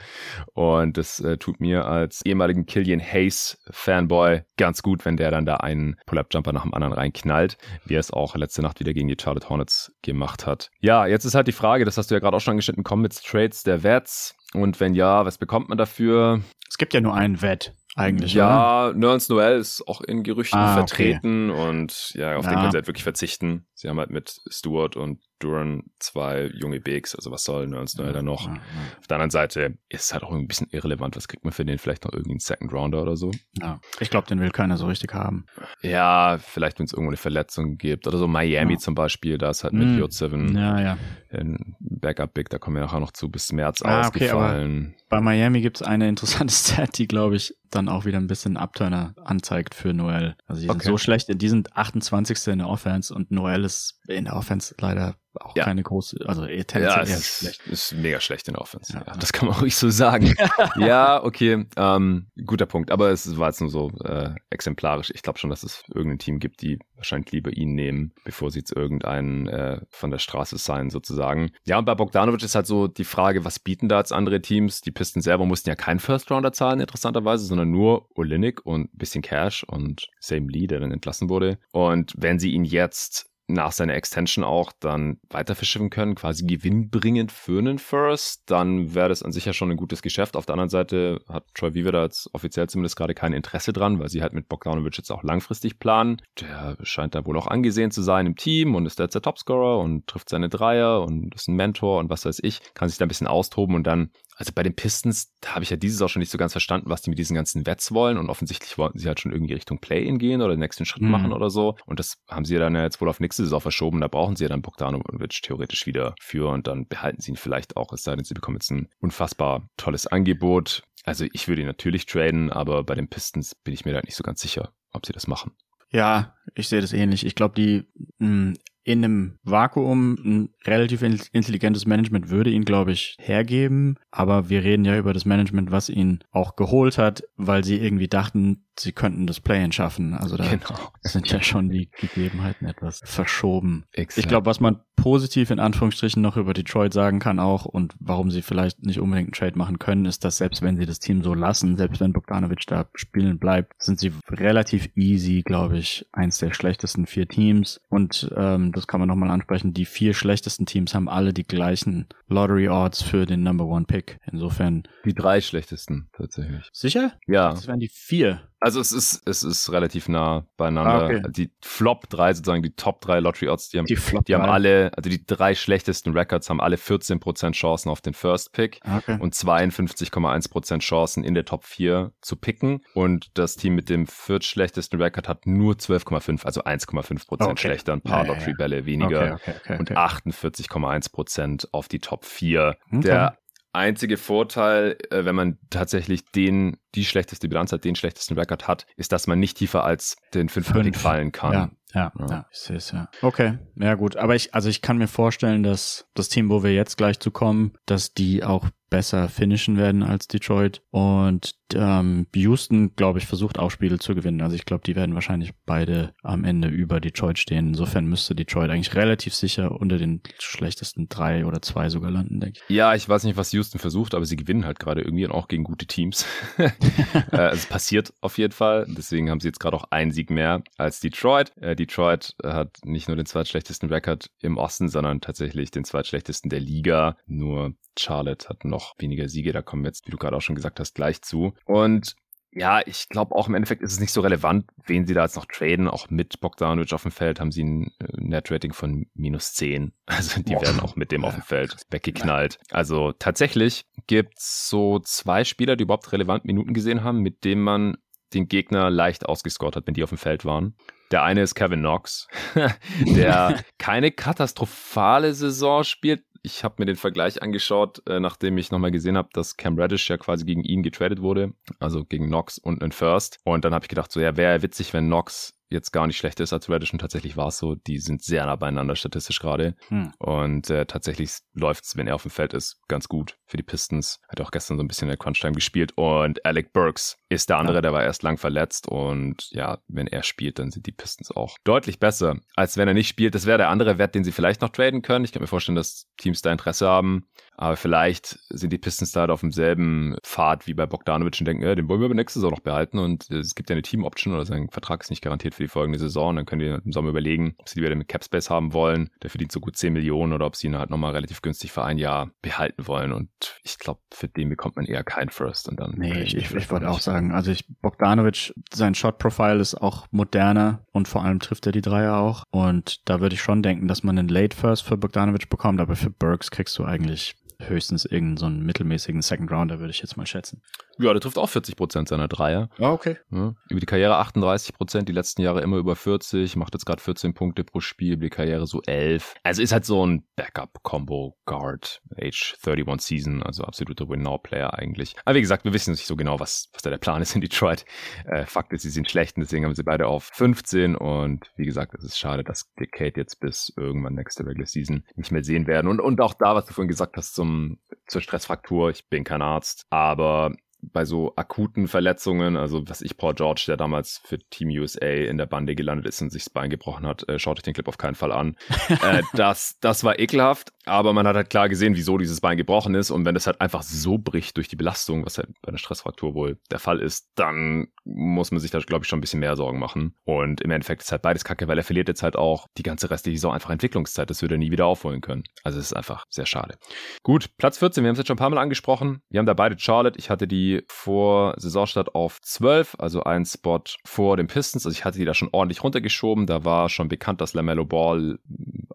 Und 0.54 0.96
das 0.96 1.20
äh, 1.20 1.38
tut 1.38 1.60
mir 1.60 1.86
als 1.86 2.24
ehemaligen 2.24 2.66
Killian 2.66 3.00
Hayes 3.00 3.58
Fanboy 3.70 4.42
ganz 4.56 4.82
gut, 4.82 5.04
wenn 5.04 5.16
der 5.16 5.30
dann 5.30 5.46
da 5.46 5.56
einen 5.56 5.96
Pull-Up-Jumper 6.06 6.52
nach 6.52 6.62
dem 6.62 6.74
anderen 6.74 6.92
reinknallt, 6.92 7.58
wie 7.84 7.94
er 7.94 8.00
es 8.00 8.12
auch 8.12 8.36
letzte 8.36 8.62
Nacht 8.62 8.80
wieder 8.80 8.92
gegen 8.92 9.08
die 9.08 9.16
Charlotte 9.20 9.48
Hornets 9.48 9.92
gemacht 10.02 10.46
hat. 10.46 10.70
Ja, 10.80 11.06
jetzt 11.06 11.24
ist 11.24 11.34
halt 11.34 11.48
die 11.48 11.52
Frage, 11.52 11.84
das 11.84 11.96
hast 11.96 12.10
du 12.10 12.14
ja 12.14 12.20
gerade 12.20 12.36
auch 12.36 12.40
schon 12.40 12.52
angeschnitten, 12.52 12.84
kommen 12.84 13.02
mit 13.02 13.20
Trades 13.22 13.62
der 13.62 13.82
Vets? 13.82 14.34
Und 14.54 14.80
wenn 14.80 14.94
ja, 14.94 15.24
was 15.24 15.38
bekommt 15.38 15.68
man 15.68 15.78
dafür? 15.78 16.40
Es 16.68 16.78
gibt 16.78 16.94
ja 16.94 17.00
nur 17.00 17.14
einen 17.14 17.40
Vet 17.42 17.74
eigentlich. 17.98 18.34
Ja, 18.34 18.92
Nerns 18.94 19.28
Noel 19.28 19.58
ist 19.58 19.86
auch 19.86 20.00
in 20.00 20.22
Gerüchten 20.22 20.58
ah, 20.58 20.74
vertreten 20.74 21.50
okay. 21.50 21.68
und 21.68 22.10
ja, 22.14 22.36
auf 22.36 22.44
ja. 22.44 22.50
den 22.50 22.58
können 22.58 22.70
sie 22.70 22.76
halt 22.76 22.86
wirklich 22.86 23.02
verzichten. 23.02 23.66
Sie 23.78 23.88
haben 23.88 24.00
halt 24.00 24.10
mit 24.10 24.40
Stewart 24.48 24.96
und 24.96 25.20
Duran 25.38 25.84
zwei 26.00 26.50
junge 26.52 26.80
Bigs, 26.80 27.14
also 27.14 27.30
was 27.30 27.44
soll 27.44 27.68
Nerns 27.68 27.96
Noel 27.96 28.12
da 28.12 28.22
noch? 28.22 28.46
Ja, 28.46 28.54
ja. 28.54 28.60
Auf 28.98 29.06
der 29.06 29.18
anderen 29.18 29.30
Seite 29.30 29.78
ist 29.88 30.06
es 30.06 30.12
halt 30.12 30.24
auch 30.24 30.32
ein 30.32 30.48
bisschen 30.48 30.66
irrelevant. 30.72 31.14
Was 31.14 31.28
kriegt 31.28 31.44
man 31.44 31.52
für 31.52 31.64
den? 31.64 31.78
Vielleicht 31.78 32.04
noch 32.04 32.12
irgendwie 32.12 32.32
einen 32.32 32.40
Second 32.40 32.72
Rounder 32.72 33.00
oder 33.00 33.16
so? 33.16 33.30
Ja, 33.52 33.80
ich 34.00 34.10
glaube, 34.10 34.26
den 34.26 34.40
will 34.40 34.50
keiner 34.50 34.76
so 34.78 34.86
richtig 34.86 35.14
haben. 35.14 35.46
Ja, 35.80 36.38
vielleicht, 36.40 36.80
wenn 36.80 36.86
es 36.86 36.92
irgendwo 36.92 37.10
eine 37.10 37.18
Verletzung 37.18 37.78
gibt 37.78 38.08
oder 38.08 38.18
so 38.18 38.26
Miami 38.26 38.78
zum 38.78 38.96
Beispiel, 38.96 39.38
da 39.38 39.50
ist 39.50 39.62
halt 39.62 39.74
mit 39.74 39.86
mm. 39.86 40.00
Hm. 40.00 40.10
7 40.10 40.56
ja, 40.56 40.80
ja. 40.80 40.98
ein 41.30 41.76
Backup 41.78 42.34
Big, 42.34 42.50
da 42.50 42.58
kommen 42.58 42.74
wir 42.74 42.82
nachher 42.82 42.98
noch 42.98 43.12
zu, 43.12 43.28
bis 43.28 43.52
März 43.52 43.82
ah, 43.82 44.00
ausgefallen. 44.00 44.94
Okay, 44.96 45.04
bei 45.08 45.20
Miami 45.20 45.60
gibt 45.60 45.80
es 45.80 45.86
eine 45.86 46.08
interessante 46.08 46.52
Stat, 46.54 46.98
die, 46.98 47.06
glaube 47.06 47.36
ich, 47.36 47.54
dann 47.70 47.88
auch 47.88 48.04
wieder 48.04 48.18
ein 48.18 48.26
bisschen 48.26 48.56
Abturner 48.56 49.14
anzeigt 49.24 49.74
für 49.74 49.92
Noel. 49.92 50.36
Also 50.46 50.62
die 50.62 50.70
okay. 50.70 50.80
sind 50.82 50.92
so 50.92 50.98
schlecht, 50.98 51.28
die 51.30 51.48
sind 51.48 51.76
28. 51.76 52.48
in 52.48 52.58
der 52.58 52.68
Offense 52.68 53.14
und 53.14 53.30
Noel 53.30 53.64
ist 53.68 54.00
in 54.08 54.24
der 54.24 54.34
Offense 54.34 54.74
leider 54.78 55.16
auch 55.40 55.54
ja. 55.56 55.64
keine 55.64 55.82
große, 55.82 56.18
also 56.26 56.44
eher 56.44 56.66
tendenziell 56.66 57.06
ja, 57.06 57.14
eher 57.14 57.20
schlecht. 57.20 57.66
Ist 57.66 57.94
mega 57.94 58.20
schlecht 58.20 58.48
in 58.48 58.54
der 58.54 58.62
Offense. 58.62 58.92
Ja, 58.92 59.04
ja, 59.06 59.16
das 59.16 59.32
kann 59.32 59.48
man 59.48 59.58
ruhig 59.58 59.76
so 59.76 59.90
sagen. 59.90 60.34
ja, 60.76 61.22
okay, 61.22 61.66
ähm, 61.76 62.28
guter 62.44 62.66
Punkt. 62.66 62.90
Aber 62.90 63.10
es 63.10 63.36
war 63.36 63.48
jetzt 63.48 63.60
nur 63.60 63.70
so 63.70 63.90
äh, 64.04 64.34
exemplarisch. 64.50 65.10
Ich 65.14 65.22
glaube 65.22 65.38
schon, 65.38 65.50
dass 65.50 65.62
es 65.62 65.82
irgendein 65.94 66.18
Team 66.18 66.38
gibt, 66.38 66.62
die 66.62 66.78
wahrscheinlich 66.96 67.32
lieber 67.32 67.52
ihn 67.52 67.74
nehmen, 67.74 68.12
bevor 68.24 68.50
sie 68.50 68.60
jetzt 68.60 68.74
irgendeinen 68.74 69.46
äh, 69.48 69.80
von 69.90 70.10
der 70.10 70.18
Straße 70.18 70.58
sein, 70.58 70.90
sozusagen. 70.90 71.50
Ja, 71.64 71.78
und 71.78 71.84
bei 71.84 71.94
Bogdanovic 71.94 72.42
ist 72.42 72.54
halt 72.54 72.66
so 72.66 72.88
die 72.88 73.04
Frage, 73.04 73.44
was 73.44 73.58
bieten 73.58 73.88
da 73.88 73.98
jetzt 73.98 74.12
andere 74.12 74.40
Teams? 74.40 74.80
Die 74.80 74.90
Pisten 74.90 75.20
selber 75.20 75.44
mussten 75.46 75.68
ja 75.68 75.76
keinen 75.76 76.00
First-Rounder 76.00 76.52
zahlen, 76.52 76.80
interessanterweise, 76.80 77.44
sondern 77.44 77.70
nur 77.70 78.08
Olinik 78.16 78.64
und 78.64 78.92
ein 78.94 78.98
bisschen 78.98 79.22
Cash 79.22 79.64
und 79.64 80.08
Same 80.20 80.48
Lee, 80.50 80.66
der 80.66 80.80
dann 80.80 80.90
entlassen 80.90 81.28
wurde. 81.28 81.58
Und 81.72 82.14
wenn 82.16 82.38
sie 82.38 82.50
ihn 82.50 82.64
jetzt 82.64 83.28
nach 83.48 83.72
seiner 83.72 83.94
Extension 83.94 84.44
auch 84.44 84.72
dann 84.78 85.18
weiter 85.30 85.54
verschiffen 85.54 85.88
können, 85.88 86.14
quasi 86.14 86.44
gewinnbringend 86.44 87.32
für 87.32 87.58
einen 87.58 87.78
First, 87.78 88.42
dann 88.46 88.94
wäre 88.94 89.08
das 89.08 89.22
an 89.22 89.32
sich 89.32 89.46
ja 89.46 89.54
schon 89.54 89.70
ein 89.70 89.78
gutes 89.78 90.02
Geschäft. 90.02 90.36
Auf 90.36 90.44
der 90.44 90.52
anderen 90.52 90.68
Seite 90.68 91.20
hat 91.28 91.44
Troy 91.54 91.74
Weaver 91.74 91.92
da 91.92 92.02
jetzt 92.04 92.28
offiziell 92.34 92.68
zumindest 92.68 92.96
gerade 92.96 93.14
kein 93.14 93.32
Interesse 93.32 93.72
dran, 93.72 93.98
weil 93.98 94.10
sie 94.10 94.22
halt 94.22 94.34
mit 94.34 94.48
Bogdanovic 94.48 94.98
jetzt 94.98 95.10
auch 95.10 95.22
langfristig 95.22 95.78
planen. 95.78 96.20
Der 96.40 96.76
scheint 96.82 97.14
da 97.14 97.24
wohl 97.24 97.38
auch 97.38 97.46
angesehen 97.46 97.90
zu 97.90 98.02
sein 98.02 98.26
im 98.26 98.36
Team 98.36 98.74
und 98.74 98.84
ist 98.84 98.98
jetzt 98.98 99.14
der 99.14 99.22
Topscorer 99.22 99.78
und 99.78 100.06
trifft 100.06 100.28
seine 100.28 100.50
Dreier 100.50 101.02
und 101.02 101.34
ist 101.34 101.48
ein 101.48 101.56
Mentor 101.56 102.00
und 102.00 102.10
was 102.10 102.26
weiß 102.26 102.40
ich, 102.42 102.60
kann 102.74 102.88
sich 102.90 102.98
da 102.98 103.06
ein 103.06 103.08
bisschen 103.08 103.26
austoben 103.26 103.74
und 103.74 103.86
dann 103.86 104.10
also 104.38 104.52
bei 104.54 104.62
den 104.62 104.76
Pistons, 104.76 105.34
da 105.40 105.56
habe 105.56 105.64
ich 105.64 105.70
ja 105.70 105.76
dieses 105.76 106.00
auch 106.00 106.08
schon 106.08 106.20
nicht 106.20 106.30
so 106.30 106.38
ganz 106.38 106.52
verstanden, 106.52 106.88
was 106.88 107.02
die 107.02 107.10
mit 107.10 107.18
diesen 107.18 107.34
ganzen 107.34 107.66
Wets 107.66 107.92
wollen. 107.92 108.16
Und 108.16 108.30
offensichtlich 108.30 108.78
wollten 108.78 108.96
sie 108.98 109.08
halt 109.08 109.18
schon 109.18 109.32
irgendwie 109.32 109.54
Richtung 109.54 109.80
Play-In 109.80 110.18
gehen 110.18 110.40
oder 110.42 110.54
den 110.54 110.60
nächsten 110.60 110.84
Schritt 110.84 111.02
mhm. 111.02 111.10
machen 111.10 111.32
oder 111.32 111.50
so. 111.50 111.76
Und 111.86 111.98
das 111.98 112.18
haben 112.28 112.44
sie 112.44 112.54
ja 112.54 112.60
dann 112.60 112.76
ja 112.76 112.84
jetzt 112.84 113.00
wohl 113.00 113.08
auf 113.08 113.18
nächste 113.18 113.42
Saison 113.42 113.60
verschoben. 113.60 114.00
Da 114.00 114.06
brauchen 114.06 114.36
sie 114.36 114.44
ja 114.44 114.48
dann 114.48 114.62
Bogdanovic 114.62 115.42
theoretisch 115.42 115.86
wieder 115.86 116.14
für 116.20 116.50
und 116.50 116.68
dann 116.68 116.86
behalten 116.86 117.20
sie 117.20 117.32
ihn 117.32 117.36
vielleicht 117.36 117.76
auch, 117.76 117.92
es 117.92 118.04
sei 118.04 118.14
denn, 118.14 118.24
sie 118.24 118.34
bekommen 118.34 118.58
jetzt 118.58 118.70
ein 118.70 118.88
unfassbar 119.00 119.68
tolles 119.76 120.06
Angebot. 120.06 120.84
Also 121.02 121.26
ich 121.32 121.48
würde 121.48 121.62
ihn 121.62 121.66
natürlich 121.66 122.06
traden, 122.06 122.52
aber 122.52 122.84
bei 122.84 122.94
den 122.94 123.08
Pistons 123.08 123.56
bin 123.56 123.74
ich 123.74 123.84
mir 123.84 123.92
da 123.92 124.02
nicht 124.02 124.14
so 124.14 124.22
ganz 124.22 124.40
sicher, 124.40 124.72
ob 124.92 125.04
sie 125.04 125.12
das 125.12 125.26
machen. 125.26 125.50
Ja, 125.90 126.36
ich 126.54 126.68
sehe 126.68 126.80
das 126.80 126.92
ähnlich. 126.92 127.26
Ich 127.26 127.34
glaube, 127.34 127.54
die 127.56 127.88
mh, 128.18 128.54
in 128.88 129.04
einem 129.04 129.38
Vakuum 129.42 130.14
ein 130.24 130.48
relativ 130.64 131.02
intelligentes 131.02 131.84
Management 131.84 132.30
würde 132.30 132.48
ihn, 132.48 132.64
glaube 132.64 132.92
ich, 132.92 133.16
hergeben. 133.20 133.98
Aber 134.10 134.48
wir 134.48 134.64
reden 134.64 134.86
ja 134.86 134.96
über 134.96 135.12
das 135.12 135.26
Management, 135.26 135.70
was 135.70 135.90
ihn 135.90 136.20
auch 136.30 136.56
geholt 136.56 136.96
hat, 136.96 137.22
weil 137.36 137.64
sie 137.64 137.76
irgendwie 137.76 138.08
dachten, 138.08 138.64
sie 138.80 138.92
könnten 138.92 139.26
das 139.26 139.40
Play-in 139.40 139.72
schaffen. 139.72 140.14
Also 140.14 140.36
da 140.36 140.48
genau. 140.48 140.92
sind 141.02 141.30
ja 141.30 141.42
schon 141.42 141.68
die 141.68 141.90
Gegebenheiten 141.90 142.66
etwas 142.66 143.00
verschoben. 143.04 143.84
Exakt. 143.92 144.18
Ich 144.18 144.28
glaube, 144.28 144.46
was 144.46 144.60
man 144.60 144.80
positiv 144.96 145.50
in 145.50 145.60
Anführungsstrichen 145.60 146.20
noch 146.20 146.36
über 146.36 146.54
Detroit 146.54 146.92
sagen 146.92 147.20
kann 147.20 147.38
auch 147.38 147.64
und 147.64 147.94
warum 148.00 148.30
sie 148.30 148.42
vielleicht 148.42 148.82
nicht 148.82 148.98
unbedingt 148.98 149.28
einen 149.28 149.32
Trade 149.32 149.56
machen 149.56 149.78
können, 149.78 150.04
ist, 150.04 150.24
dass 150.24 150.38
selbst 150.38 150.60
wenn 150.60 150.76
sie 150.76 150.86
das 150.86 150.98
Team 150.98 151.22
so 151.22 151.34
lassen, 151.34 151.76
selbst 151.76 152.00
wenn 152.00 152.12
Bogdanovic 152.12 152.66
da 152.66 152.88
spielen 152.94 153.38
bleibt, 153.38 153.74
sind 153.78 154.00
sie 154.00 154.12
relativ 154.28 154.88
easy, 154.96 155.42
glaube 155.42 155.78
ich, 155.78 156.06
eins 156.12 156.38
der 156.38 156.52
schlechtesten 156.52 157.06
vier 157.06 157.28
Teams. 157.28 157.80
Und 157.88 158.30
ähm, 158.36 158.72
das 158.72 158.86
kann 158.86 159.00
man 159.00 159.08
nochmal 159.08 159.30
ansprechen, 159.30 159.72
die 159.72 159.84
vier 159.84 160.14
schlechtesten 160.14 160.66
Teams 160.66 160.94
haben 160.94 161.08
alle 161.08 161.32
die 161.32 161.46
gleichen 161.46 162.08
Lottery 162.26 162.68
Odds 162.68 163.02
für 163.02 163.24
den 163.24 163.42
Number 163.42 163.66
One 163.66 163.86
Pick. 163.86 164.18
Insofern. 164.30 164.82
Die 165.04 165.14
drei 165.14 165.40
schlechtesten 165.40 166.10
tatsächlich. 166.12 166.68
Sicher? 166.72 167.12
Ja. 167.26 167.50
Das 167.50 167.66
wären 167.66 167.80
die 167.80 167.88
vier. 167.88 168.42
Also 168.68 168.80
es 168.80 168.92
ist, 168.92 169.22
es 169.26 169.42
ist 169.42 169.72
relativ 169.72 170.10
nah 170.10 170.44
beieinander. 170.58 170.92
Ah, 170.92 171.06
okay. 171.06 171.22
Die 171.30 171.50
Flop 171.62 172.06
3, 172.10 172.34
sozusagen 172.34 172.62
die 172.62 172.72
Top 172.72 173.00
3 173.00 173.20
Lottery 173.20 173.48
Odds, 173.48 173.70
die 173.70 173.78
haben, 173.78 173.86
die, 173.86 173.96
die 174.26 174.34
haben 174.34 174.44
alle, 174.44 174.90
also 174.94 175.08
die 175.08 175.24
drei 175.24 175.54
schlechtesten 175.54 176.12
Records 176.12 176.50
haben 176.50 176.60
alle 176.60 176.76
14% 176.76 177.52
Chancen 177.52 177.88
auf 177.88 178.02
den 178.02 178.12
First 178.12 178.52
Pick 178.52 178.80
ah, 178.84 178.98
okay. 178.98 179.16
und 179.20 179.34
52,1% 179.34 180.80
Chancen 180.80 181.24
in 181.24 181.32
der 181.32 181.46
Top 181.46 181.64
4 181.64 182.12
zu 182.20 182.36
picken. 182.36 182.84
Und 182.92 183.38
das 183.38 183.56
Team 183.56 183.74
mit 183.74 183.88
dem 183.88 184.06
viertschlechtesten 184.06 185.00
Record 185.00 185.28
hat 185.28 185.46
nur 185.46 185.72
12,5, 185.72 186.44
also 186.44 186.62
1,5% 186.62 187.24
okay. 187.30 187.56
schlechter, 187.56 187.94
ein 187.94 188.02
paar 188.02 188.26
ja, 188.26 188.34
Lottery-Bälle 188.34 188.84
weniger 188.84 189.40
und 189.78 189.92
48,1% 189.92 191.68
auf 191.72 191.88
die 191.88 192.00
Top 192.00 192.26
4. 192.26 192.76
Der 192.90 193.38
einzige 193.78 194.16
Vorteil, 194.16 194.96
äh, 195.10 195.24
wenn 195.24 195.34
man 195.34 195.58
tatsächlich 195.70 196.24
den, 196.26 196.76
die 196.94 197.04
schlechteste 197.04 197.48
Bilanz 197.48 197.72
hat, 197.72 197.84
den 197.84 197.94
schlechtesten 197.94 198.38
Rekord 198.38 198.68
hat, 198.68 198.86
ist, 198.96 199.12
dass 199.12 199.26
man 199.26 199.38
nicht 199.38 199.56
tiefer 199.56 199.84
als 199.84 200.16
den 200.34 200.48
fünften 200.48 200.82
Fünf. 200.84 201.00
fallen 201.00 201.32
kann. 201.32 201.52
Ja. 201.52 201.70
Ja, 201.94 202.12
ja, 202.18 202.26
ja, 202.26 202.46
ich 202.52 202.58
sehe 202.58 202.76
es 202.76 202.90
ja. 202.90 203.08
Okay, 203.22 203.58
ja 203.76 203.94
gut. 203.94 204.16
Aber 204.16 204.34
ich, 204.34 204.54
also 204.54 204.68
ich 204.68 204.82
kann 204.82 204.98
mir 204.98 205.08
vorstellen, 205.08 205.62
dass 205.62 206.06
das 206.12 206.28
Team, 206.28 206.50
wo 206.50 206.62
wir 206.62 206.74
jetzt 206.74 206.98
gleich 206.98 207.18
zu 207.18 207.30
kommen, 207.30 207.72
dass 207.86 208.12
die 208.12 208.44
auch 208.44 208.68
besser 208.90 209.28
finishen 209.28 209.76
werden 209.76 210.02
als 210.02 210.28
Detroit. 210.28 210.82
Und 210.90 211.54
ähm, 211.74 212.26
Houston, 212.34 212.94
glaube 212.96 213.18
ich, 213.18 213.26
versucht 213.26 213.58
auch 213.58 213.70
Spiele 213.70 213.98
zu 213.98 214.14
gewinnen. 214.14 214.40
Also 214.40 214.56
ich 214.56 214.64
glaube, 214.64 214.82
die 214.86 214.96
werden 214.96 215.14
wahrscheinlich 215.14 215.52
beide 215.66 216.14
am 216.22 216.44
Ende 216.44 216.68
über 216.68 217.00
Detroit 217.00 217.38
stehen. 217.38 217.68
Insofern 217.68 218.06
müsste 218.06 218.34
Detroit 218.34 218.70
eigentlich 218.70 218.94
relativ 218.94 219.34
sicher 219.34 219.72
unter 219.72 219.98
den 219.98 220.22
schlechtesten 220.38 221.08
drei 221.08 221.44
oder 221.44 221.60
zwei 221.62 221.88
sogar 221.90 222.10
landen, 222.10 222.40
denke 222.40 222.60
ich. 222.60 222.74
Ja, 222.74 222.94
ich 222.94 223.08
weiß 223.08 223.24
nicht, 223.24 223.36
was 223.36 223.52
Houston 223.52 223.78
versucht, 223.78 224.14
aber 224.14 224.24
sie 224.24 224.36
gewinnen 224.36 224.64
halt 224.64 224.78
gerade 224.78 225.02
irgendwie 225.02 225.24
und 225.24 225.32
auch 225.32 225.48
gegen 225.48 225.64
gute 225.64 225.86
Teams. 225.86 226.26
äh, 226.58 227.50
es 227.50 227.66
passiert 227.66 228.12
auf 228.20 228.38
jeden 228.38 228.52
Fall. 228.52 228.86
Deswegen 228.88 229.30
haben 229.30 229.40
sie 229.40 229.48
jetzt 229.48 229.60
gerade 229.60 229.76
auch 229.76 229.84
einen 229.90 230.12
Sieg 230.12 230.30
mehr 230.30 230.62
als 230.76 231.00
Detroit. 231.00 231.52
Äh, 231.58 231.76
Detroit 231.76 232.34
hat 232.42 232.78
nicht 232.84 233.08
nur 233.08 233.16
den 233.16 233.26
zweitschlechtesten 233.26 233.88
Rekord 233.88 234.30
im 234.40 234.56
Osten, 234.56 234.88
sondern 234.88 235.20
tatsächlich 235.20 235.70
den 235.70 235.84
zweitschlechtesten 235.84 236.50
der 236.50 236.60
Liga. 236.60 237.16
Nur 237.26 237.74
Charlotte 237.98 238.48
hat 238.48 238.64
noch 238.64 238.77
weniger 238.98 239.28
Siege. 239.28 239.52
Da 239.52 239.62
kommen 239.62 239.82
wir 239.82 239.88
jetzt, 239.88 240.06
wie 240.06 240.10
du 240.10 240.16
gerade 240.16 240.36
auch 240.36 240.42
schon 240.42 240.56
gesagt 240.56 240.80
hast, 240.80 240.94
gleich 240.94 241.22
zu. 241.22 241.54
Und 241.64 242.16
ja, 242.52 242.80
ich 242.86 243.08
glaube 243.08 243.34
auch 243.34 243.46
im 243.48 243.54
Endeffekt 243.54 243.82
ist 243.82 243.92
es 243.92 244.00
nicht 244.00 244.12
so 244.12 244.20
relevant, 244.20 244.70
wen 244.86 245.06
sie 245.06 245.14
da 245.14 245.22
jetzt 245.22 245.36
noch 245.36 245.46
traden. 245.46 245.86
Auch 245.86 246.08
mit 246.08 246.40
Bogdanovic 246.40 246.92
auf 246.92 247.02
dem 247.02 247.12
Feld 247.12 247.40
haben 247.40 247.52
sie 247.52 247.62
ein 247.62 247.92
äh, 247.98 248.06
Net-Rating 248.16 248.72
von 248.72 249.06
minus 249.14 249.52
10. 249.54 249.92
Also 250.06 250.42
die 250.42 250.54
Boah. 250.54 250.62
werden 250.62 250.80
auch 250.80 250.96
mit 250.96 251.12
dem 251.12 251.24
auf 251.24 251.34
dem 251.34 251.42
Feld 251.42 251.76
weggeknallt. 251.90 252.58
Also 252.70 253.12
tatsächlich 253.12 253.84
gibt's 254.06 254.68
so 254.68 254.98
zwei 254.98 255.44
Spieler, 255.44 255.76
die 255.76 255.84
überhaupt 255.84 256.10
relevant 256.12 256.44
Minuten 256.44 256.72
gesehen 256.74 257.04
haben, 257.04 257.20
mit 257.20 257.44
denen 257.44 257.62
man 257.62 257.98
den 258.34 258.48
Gegner 258.48 258.90
leicht 258.90 259.26
ausgescored 259.26 259.76
hat, 259.76 259.86
wenn 259.86 259.94
die 259.94 260.02
auf 260.02 260.10
dem 260.10 260.18
Feld 260.18 260.44
waren. 260.44 260.74
Der 261.10 261.22
eine 261.22 261.42
ist 261.42 261.54
Kevin 261.54 261.80
Knox, 261.80 262.28
der 263.00 263.62
keine 263.78 264.10
katastrophale 264.10 265.32
Saison 265.32 265.82
spielt, 265.82 266.22
ich 266.42 266.64
habe 266.64 266.76
mir 266.78 266.86
den 266.86 266.96
Vergleich 266.96 267.42
angeschaut, 267.42 268.02
äh, 268.06 268.20
nachdem 268.20 268.58
ich 268.58 268.70
nochmal 268.70 268.90
gesehen 268.90 269.16
habe, 269.16 269.28
dass 269.32 269.56
Cam 269.56 269.78
Reddish 269.78 270.08
ja 270.08 270.16
quasi 270.16 270.44
gegen 270.44 270.62
ihn 270.62 270.82
getradet 270.82 271.20
wurde, 271.20 271.52
also 271.80 272.04
gegen 272.04 272.26
Knox 272.26 272.58
und 272.58 272.82
einen 272.82 272.92
First. 272.92 273.38
Und 273.44 273.64
dann 273.64 273.74
habe 273.74 273.84
ich 273.84 273.88
gedacht, 273.88 274.12
so 274.12 274.20
ja, 274.20 274.36
wäre 274.36 274.62
witzig, 274.62 274.92
wenn 274.94 275.06
Knox 275.06 275.57
jetzt 275.70 275.92
gar 275.92 276.06
nicht 276.06 276.16
schlechter 276.16 276.44
ist 276.44 276.52
als 276.52 276.68
Reddish 276.68 276.92
und 276.92 277.00
tatsächlich 277.00 277.36
war 277.36 277.48
es 277.48 277.58
so, 277.58 277.74
die 277.74 277.98
sind 277.98 278.22
sehr 278.22 278.46
nah 278.46 278.56
beieinander 278.56 278.96
statistisch 278.96 279.40
gerade. 279.40 279.76
Hm. 279.88 280.12
Und 280.18 280.70
äh, 280.70 280.86
tatsächlich 280.86 281.38
läuft 281.54 281.84
es, 281.84 281.96
wenn 281.96 282.06
er 282.06 282.14
auf 282.14 282.22
dem 282.22 282.30
Feld 282.30 282.54
ist, 282.54 282.80
ganz 282.88 283.08
gut 283.08 283.38
für 283.46 283.56
die 283.56 283.62
Pistons. 283.62 284.20
Hat 284.28 284.40
auch 284.40 284.50
gestern 284.50 284.76
so 284.76 284.82
ein 284.82 284.88
bisschen 284.88 285.06
in 285.06 285.10
der 285.10 285.18
Crunch-Time 285.18 285.54
gespielt. 285.54 285.92
Und 285.96 286.44
Alec 286.44 286.72
Burks 286.72 287.16
ist 287.28 287.50
der 287.50 287.58
andere, 287.58 287.76
ja. 287.76 287.82
der 287.82 287.92
war 287.92 288.02
erst 288.02 288.22
lang 288.22 288.38
verletzt. 288.38 288.88
Und 288.88 289.50
ja, 289.50 289.78
wenn 289.88 290.06
er 290.06 290.22
spielt, 290.22 290.58
dann 290.58 290.70
sind 290.70 290.86
die 290.86 290.92
Pistons 290.92 291.30
auch 291.30 291.56
deutlich 291.64 291.98
besser, 291.98 292.36
als 292.56 292.76
wenn 292.76 292.88
er 292.88 292.94
nicht 292.94 293.08
spielt. 293.08 293.34
Das 293.34 293.46
wäre 293.46 293.58
der 293.58 293.68
andere 293.68 293.98
Wert, 293.98 294.14
den 294.14 294.24
sie 294.24 294.32
vielleicht 294.32 294.62
noch 294.62 294.70
traden 294.70 295.02
können. 295.02 295.24
Ich 295.24 295.32
kann 295.32 295.42
mir 295.42 295.48
vorstellen, 295.48 295.76
dass 295.76 296.06
Teams 296.16 296.42
da 296.42 296.52
Interesse 296.52 296.88
haben. 296.88 297.28
Aber 297.56 297.76
vielleicht 297.76 298.38
sind 298.50 298.72
die 298.72 298.78
Pistons 298.78 299.12
da 299.12 299.20
halt 299.20 299.30
auf 299.30 299.40
demselben 299.40 300.16
Pfad 300.22 300.66
wie 300.66 300.74
bei 300.74 300.86
Bogdanovic 300.86 301.40
und 301.40 301.46
denken, 301.46 301.64
ja, 301.64 301.74
den 301.74 301.88
wollen 301.88 302.00
wir 302.00 302.06
aber 302.06 302.14
nächste 302.14 302.38
Saison 302.38 302.52
noch 302.52 302.60
behalten. 302.60 302.98
Und 302.98 303.30
es 303.30 303.54
gibt 303.54 303.68
ja 303.70 303.74
eine 303.74 303.82
Team-Option 303.82 304.34
oder 304.34 304.44
sein 304.44 304.68
Vertrag 304.70 305.02
ist 305.02 305.10
nicht 305.10 305.22
garantiert 305.22 305.57
für 305.58 305.64
die 305.64 305.68
folgende 305.68 305.98
Saison. 305.98 306.36
Dann 306.36 306.46
können 306.46 306.60
die 306.60 306.82
im 306.84 306.92
Sommer 306.92 307.10
überlegen, 307.10 307.54
ob 307.58 307.68
sie 307.68 307.76
die 307.76 307.84
wieder 307.84 307.94
mit 307.94 308.08
Capspace 308.08 308.48
haben 308.48 308.72
wollen. 308.72 309.10
Der 309.22 309.30
verdient 309.30 309.52
so 309.52 309.60
gut 309.60 309.76
10 309.76 309.92
Millionen 309.92 310.32
oder 310.32 310.46
ob 310.46 310.56
sie 310.56 310.68
ihn 310.68 310.78
halt 310.78 310.88
nochmal 310.88 311.12
relativ 311.12 311.42
günstig 311.42 311.72
für 311.72 311.84
ein 311.84 311.98
Jahr 311.98 312.30
behalten 312.40 312.86
wollen. 312.86 313.12
Und 313.12 313.28
ich 313.62 313.78
glaube, 313.78 314.00
für 314.12 314.28
den 314.28 314.48
bekommt 314.48 314.76
man 314.76 314.86
eher 314.86 315.04
keinen 315.04 315.28
First. 315.28 315.68
Und 315.68 315.78
dann 315.78 315.94
nee, 315.98 316.22
ich, 316.22 316.36
ich, 316.36 316.54
ich 316.54 316.70
wollte 316.70 316.88
auch 316.88 317.00
sagen, 317.00 317.32
also 317.32 317.50
ich, 317.50 317.66
Bogdanovic, 317.82 318.54
sein 318.72 318.94
Shot-Profile 318.94 319.58
ist 319.58 319.74
auch 319.74 320.06
moderner 320.10 320.86
und 320.92 321.08
vor 321.08 321.24
allem 321.24 321.40
trifft 321.40 321.66
er 321.66 321.72
die 321.72 321.82
Dreier 321.82 322.16
auch. 322.16 322.44
Und 322.50 323.08
da 323.08 323.20
würde 323.20 323.34
ich 323.34 323.42
schon 323.42 323.62
denken, 323.62 323.88
dass 323.88 324.02
man 324.02 324.18
einen 324.18 324.28
Late 324.28 324.56
First 324.56 324.84
für 324.84 324.96
Bogdanovic 324.96 325.50
bekommt, 325.50 325.80
aber 325.80 325.96
für 325.96 326.10
Burks 326.10 326.50
kriegst 326.50 326.78
du 326.78 326.84
eigentlich 326.84 327.34
höchstens 327.60 328.04
irgendeinen 328.04 328.36
so 328.36 328.46
einen 328.46 328.62
mittelmäßigen 328.64 329.20
Second 329.22 329.50
Rounder, 329.50 329.80
würde 329.80 329.90
ich 329.90 330.00
jetzt 330.00 330.16
mal 330.16 330.26
schätzen. 330.26 330.62
Ja, 330.98 331.12
der 331.12 331.20
trifft 331.20 331.38
auch 331.38 331.48
40 331.48 331.76
Prozent 331.76 332.08
seiner 332.08 332.28
Dreier. 332.28 332.70
Ah, 332.78 332.92
okay. 332.92 333.16
Ja, 333.30 333.54
über 333.68 333.80
die 333.80 333.86
Karriere 333.86 334.16
38 334.16 334.74
Prozent, 334.74 335.08
die 335.08 335.12
letzten 335.12 335.42
Jahre 335.42 335.60
immer 335.62 335.76
über 335.76 335.96
40, 335.96 336.56
macht 336.56 336.74
jetzt 336.74 336.86
gerade 336.86 337.02
14 337.02 337.34
Punkte 337.34 337.64
pro 337.64 337.80
Spiel, 337.80 338.14
über 338.14 338.24
die 338.24 338.30
Karriere 338.30 338.66
so 338.66 338.82
11. 338.82 339.34
Also 339.42 339.62
ist 339.62 339.72
halt 339.72 339.84
so 339.84 340.04
ein 340.04 340.24
Backup-Combo-Guard, 340.36 342.02
Age 342.20 342.56
31 342.64 343.06
Season, 343.06 343.42
also 343.42 343.64
absoluter 343.64 344.08
Win-Now-Player 344.08 344.74
eigentlich. 344.74 345.14
Aber 345.24 345.36
wie 345.36 345.40
gesagt, 345.40 345.64
wir 345.64 345.72
wissen 345.72 345.92
nicht 345.92 346.06
so 346.06 346.16
genau, 346.16 346.40
was, 346.40 346.68
was 346.72 346.82
da 346.82 346.90
der 346.90 346.98
Plan 346.98 347.22
ist 347.22 347.34
in 347.34 347.40
Detroit. 347.40 347.84
Äh, 348.24 348.46
Fakt 348.46 348.72
ist, 348.72 348.82
sie 348.82 348.90
sind 348.90 349.10
schlecht, 349.10 349.36
deswegen 349.36 349.64
haben 349.64 349.74
sie 349.74 349.84
beide 349.84 350.06
auf 350.06 350.30
15 350.34 350.96
und 350.96 351.50
wie 351.56 351.64
gesagt, 351.64 351.94
es 351.94 352.04
ist 352.04 352.18
schade, 352.18 352.44
dass 352.44 352.72
Dick 352.78 352.92
Kate 352.92 353.20
jetzt 353.20 353.40
bis 353.40 353.72
irgendwann 353.76 354.14
nächste 354.14 354.44
Regular 354.44 354.66
Season 354.66 355.04
nicht 355.16 355.30
mehr 355.30 355.44
sehen 355.44 355.66
werden. 355.66 355.88
Und, 355.88 356.00
und 356.00 356.20
auch 356.20 356.34
da, 356.34 356.54
was 356.54 356.66
du 356.66 356.74
vorhin 356.74 356.88
gesagt 356.88 357.16
hast 357.16 357.34
zum, 357.34 357.78
zur 358.06 358.20
Stressfraktur, 358.20 358.90
ich 358.90 359.08
bin 359.08 359.24
kein 359.24 359.42
Arzt, 359.42 359.86
aber 359.90 360.52
bei 360.80 361.04
so 361.04 361.32
akuten 361.36 361.88
Verletzungen, 361.88 362.56
also 362.56 362.88
was 362.88 363.02
ich, 363.02 363.16
Paul 363.16 363.34
George, 363.34 363.64
der 363.68 363.76
damals 363.76 364.20
für 364.24 364.38
Team 364.38 364.68
USA 364.68 365.06
in 365.06 365.38
der 365.38 365.46
Bande 365.46 365.74
gelandet 365.74 366.06
ist 366.06 366.22
und 366.22 366.30
sich 366.30 366.44
das 366.44 366.50
Bein 366.50 366.70
gebrochen 366.70 367.06
hat, 367.06 367.28
äh, 367.28 367.38
schaut 367.38 367.58
euch 367.58 367.62
den 367.62 367.74
Clip 367.74 367.88
auf 367.88 367.98
keinen 367.98 368.14
Fall 368.14 368.32
an. 368.32 368.56
äh, 368.88 369.22
das, 369.34 369.76
das 369.80 370.04
war 370.04 370.18
ekelhaft, 370.18 370.72
aber 370.84 371.12
man 371.12 371.26
hat 371.26 371.36
halt 371.36 371.50
klar 371.50 371.68
gesehen, 371.68 371.96
wieso 371.96 372.18
dieses 372.18 372.40
Bein 372.40 372.56
gebrochen 372.56 372.94
ist 372.94 373.10
und 373.10 373.24
wenn 373.24 373.34
das 373.34 373.46
halt 373.46 373.60
einfach 373.60 373.82
so 373.82 374.18
bricht 374.18 374.56
durch 374.56 374.68
die 374.68 374.76
Belastung, 374.76 375.24
was 375.26 375.38
halt 375.38 375.48
bei 375.62 375.68
einer 375.68 375.78
Stressfraktur 375.78 376.34
wohl 376.34 376.58
der 376.70 376.78
Fall 376.78 377.00
ist, 377.00 377.30
dann 377.34 377.88
muss 378.04 378.50
man 378.50 378.60
sich 378.60 378.70
da, 378.70 378.78
glaube 378.78 379.04
ich, 379.04 379.08
schon 379.08 379.18
ein 379.18 379.20
bisschen 379.20 379.40
mehr 379.40 379.56
Sorgen 379.56 379.78
machen. 379.78 380.14
Und 380.24 380.60
im 380.60 380.70
Endeffekt 380.70 381.02
ist 381.02 381.12
halt 381.12 381.22
beides 381.22 381.44
kacke, 381.44 381.68
weil 381.68 381.78
er 381.78 381.84
verliert 381.84 382.08
jetzt 382.08 382.22
halt 382.22 382.36
auch 382.36 382.66
die 382.78 382.82
ganze 382.82 383.10
restliche 383.10 383.38
Saison 383.38 383.52
einfach 383.52 383.70
Entwicklungszeit. 383.70 384.30
Das 384.30 384.40
würde 384.40 384.54
er 384.54 384.58
nie 384.58 384.70
wieder 384.70 384.86
aufholen 384.86 385.20
können. 385.20 385.44
Also 385.62 385.78
es 385.78 385.86
ist 385.86 385.92
einfach 385.92 386.24
sehr 386.30 386.46
schade. 386.46 386.78
Gut, 387.22 387.50
Platz 387.58 387.78
14, 387.78 388.02
wir 388.02 388.08
haben 388.08 388.14
es 388.14 388.18
jetzt 388.18 388.28
schon 388.28 388.36
ein 388.36 388.38
paar 388.38 388.50
Mal 388.50 388.58
angesprochen. 388.58 389.20
Wir 389.28 389.38
haben 389.38 389.46
da 389.46 389.54
beide 389.54 389.78
Charlotte. 389.78 390.18
Ich 390.18 390.30
hatte 390.30 390.48
die 390.48 390.67
vor 390.88 391.54
Saisonstart 391.56 392.14
auf 392.14 392.40
12, 392.40 392.96
also 392.98 393.22
ein 393.24 393.44
Spot 393.44 393.82
vor 394.04 394.36
den 394.36 394.46
Pistons. 394.46 394.86
Also 394.86 394.96
ich 394.96 395.04
hatte 395.04 395.18
die 395.18 395.24
da 395.24 395.34
schon 395.34 395.50
ordentlich 395.52 395.82
runtergeschoben. 395.82 396.46
Da 396.46 396.64
war 396.64 396.88
schon 396.88 397.08
bekannt, 397.08 397.40
dass 397.40 397.54
LaMelo 397.54 397.84
Ball 397.84 398.38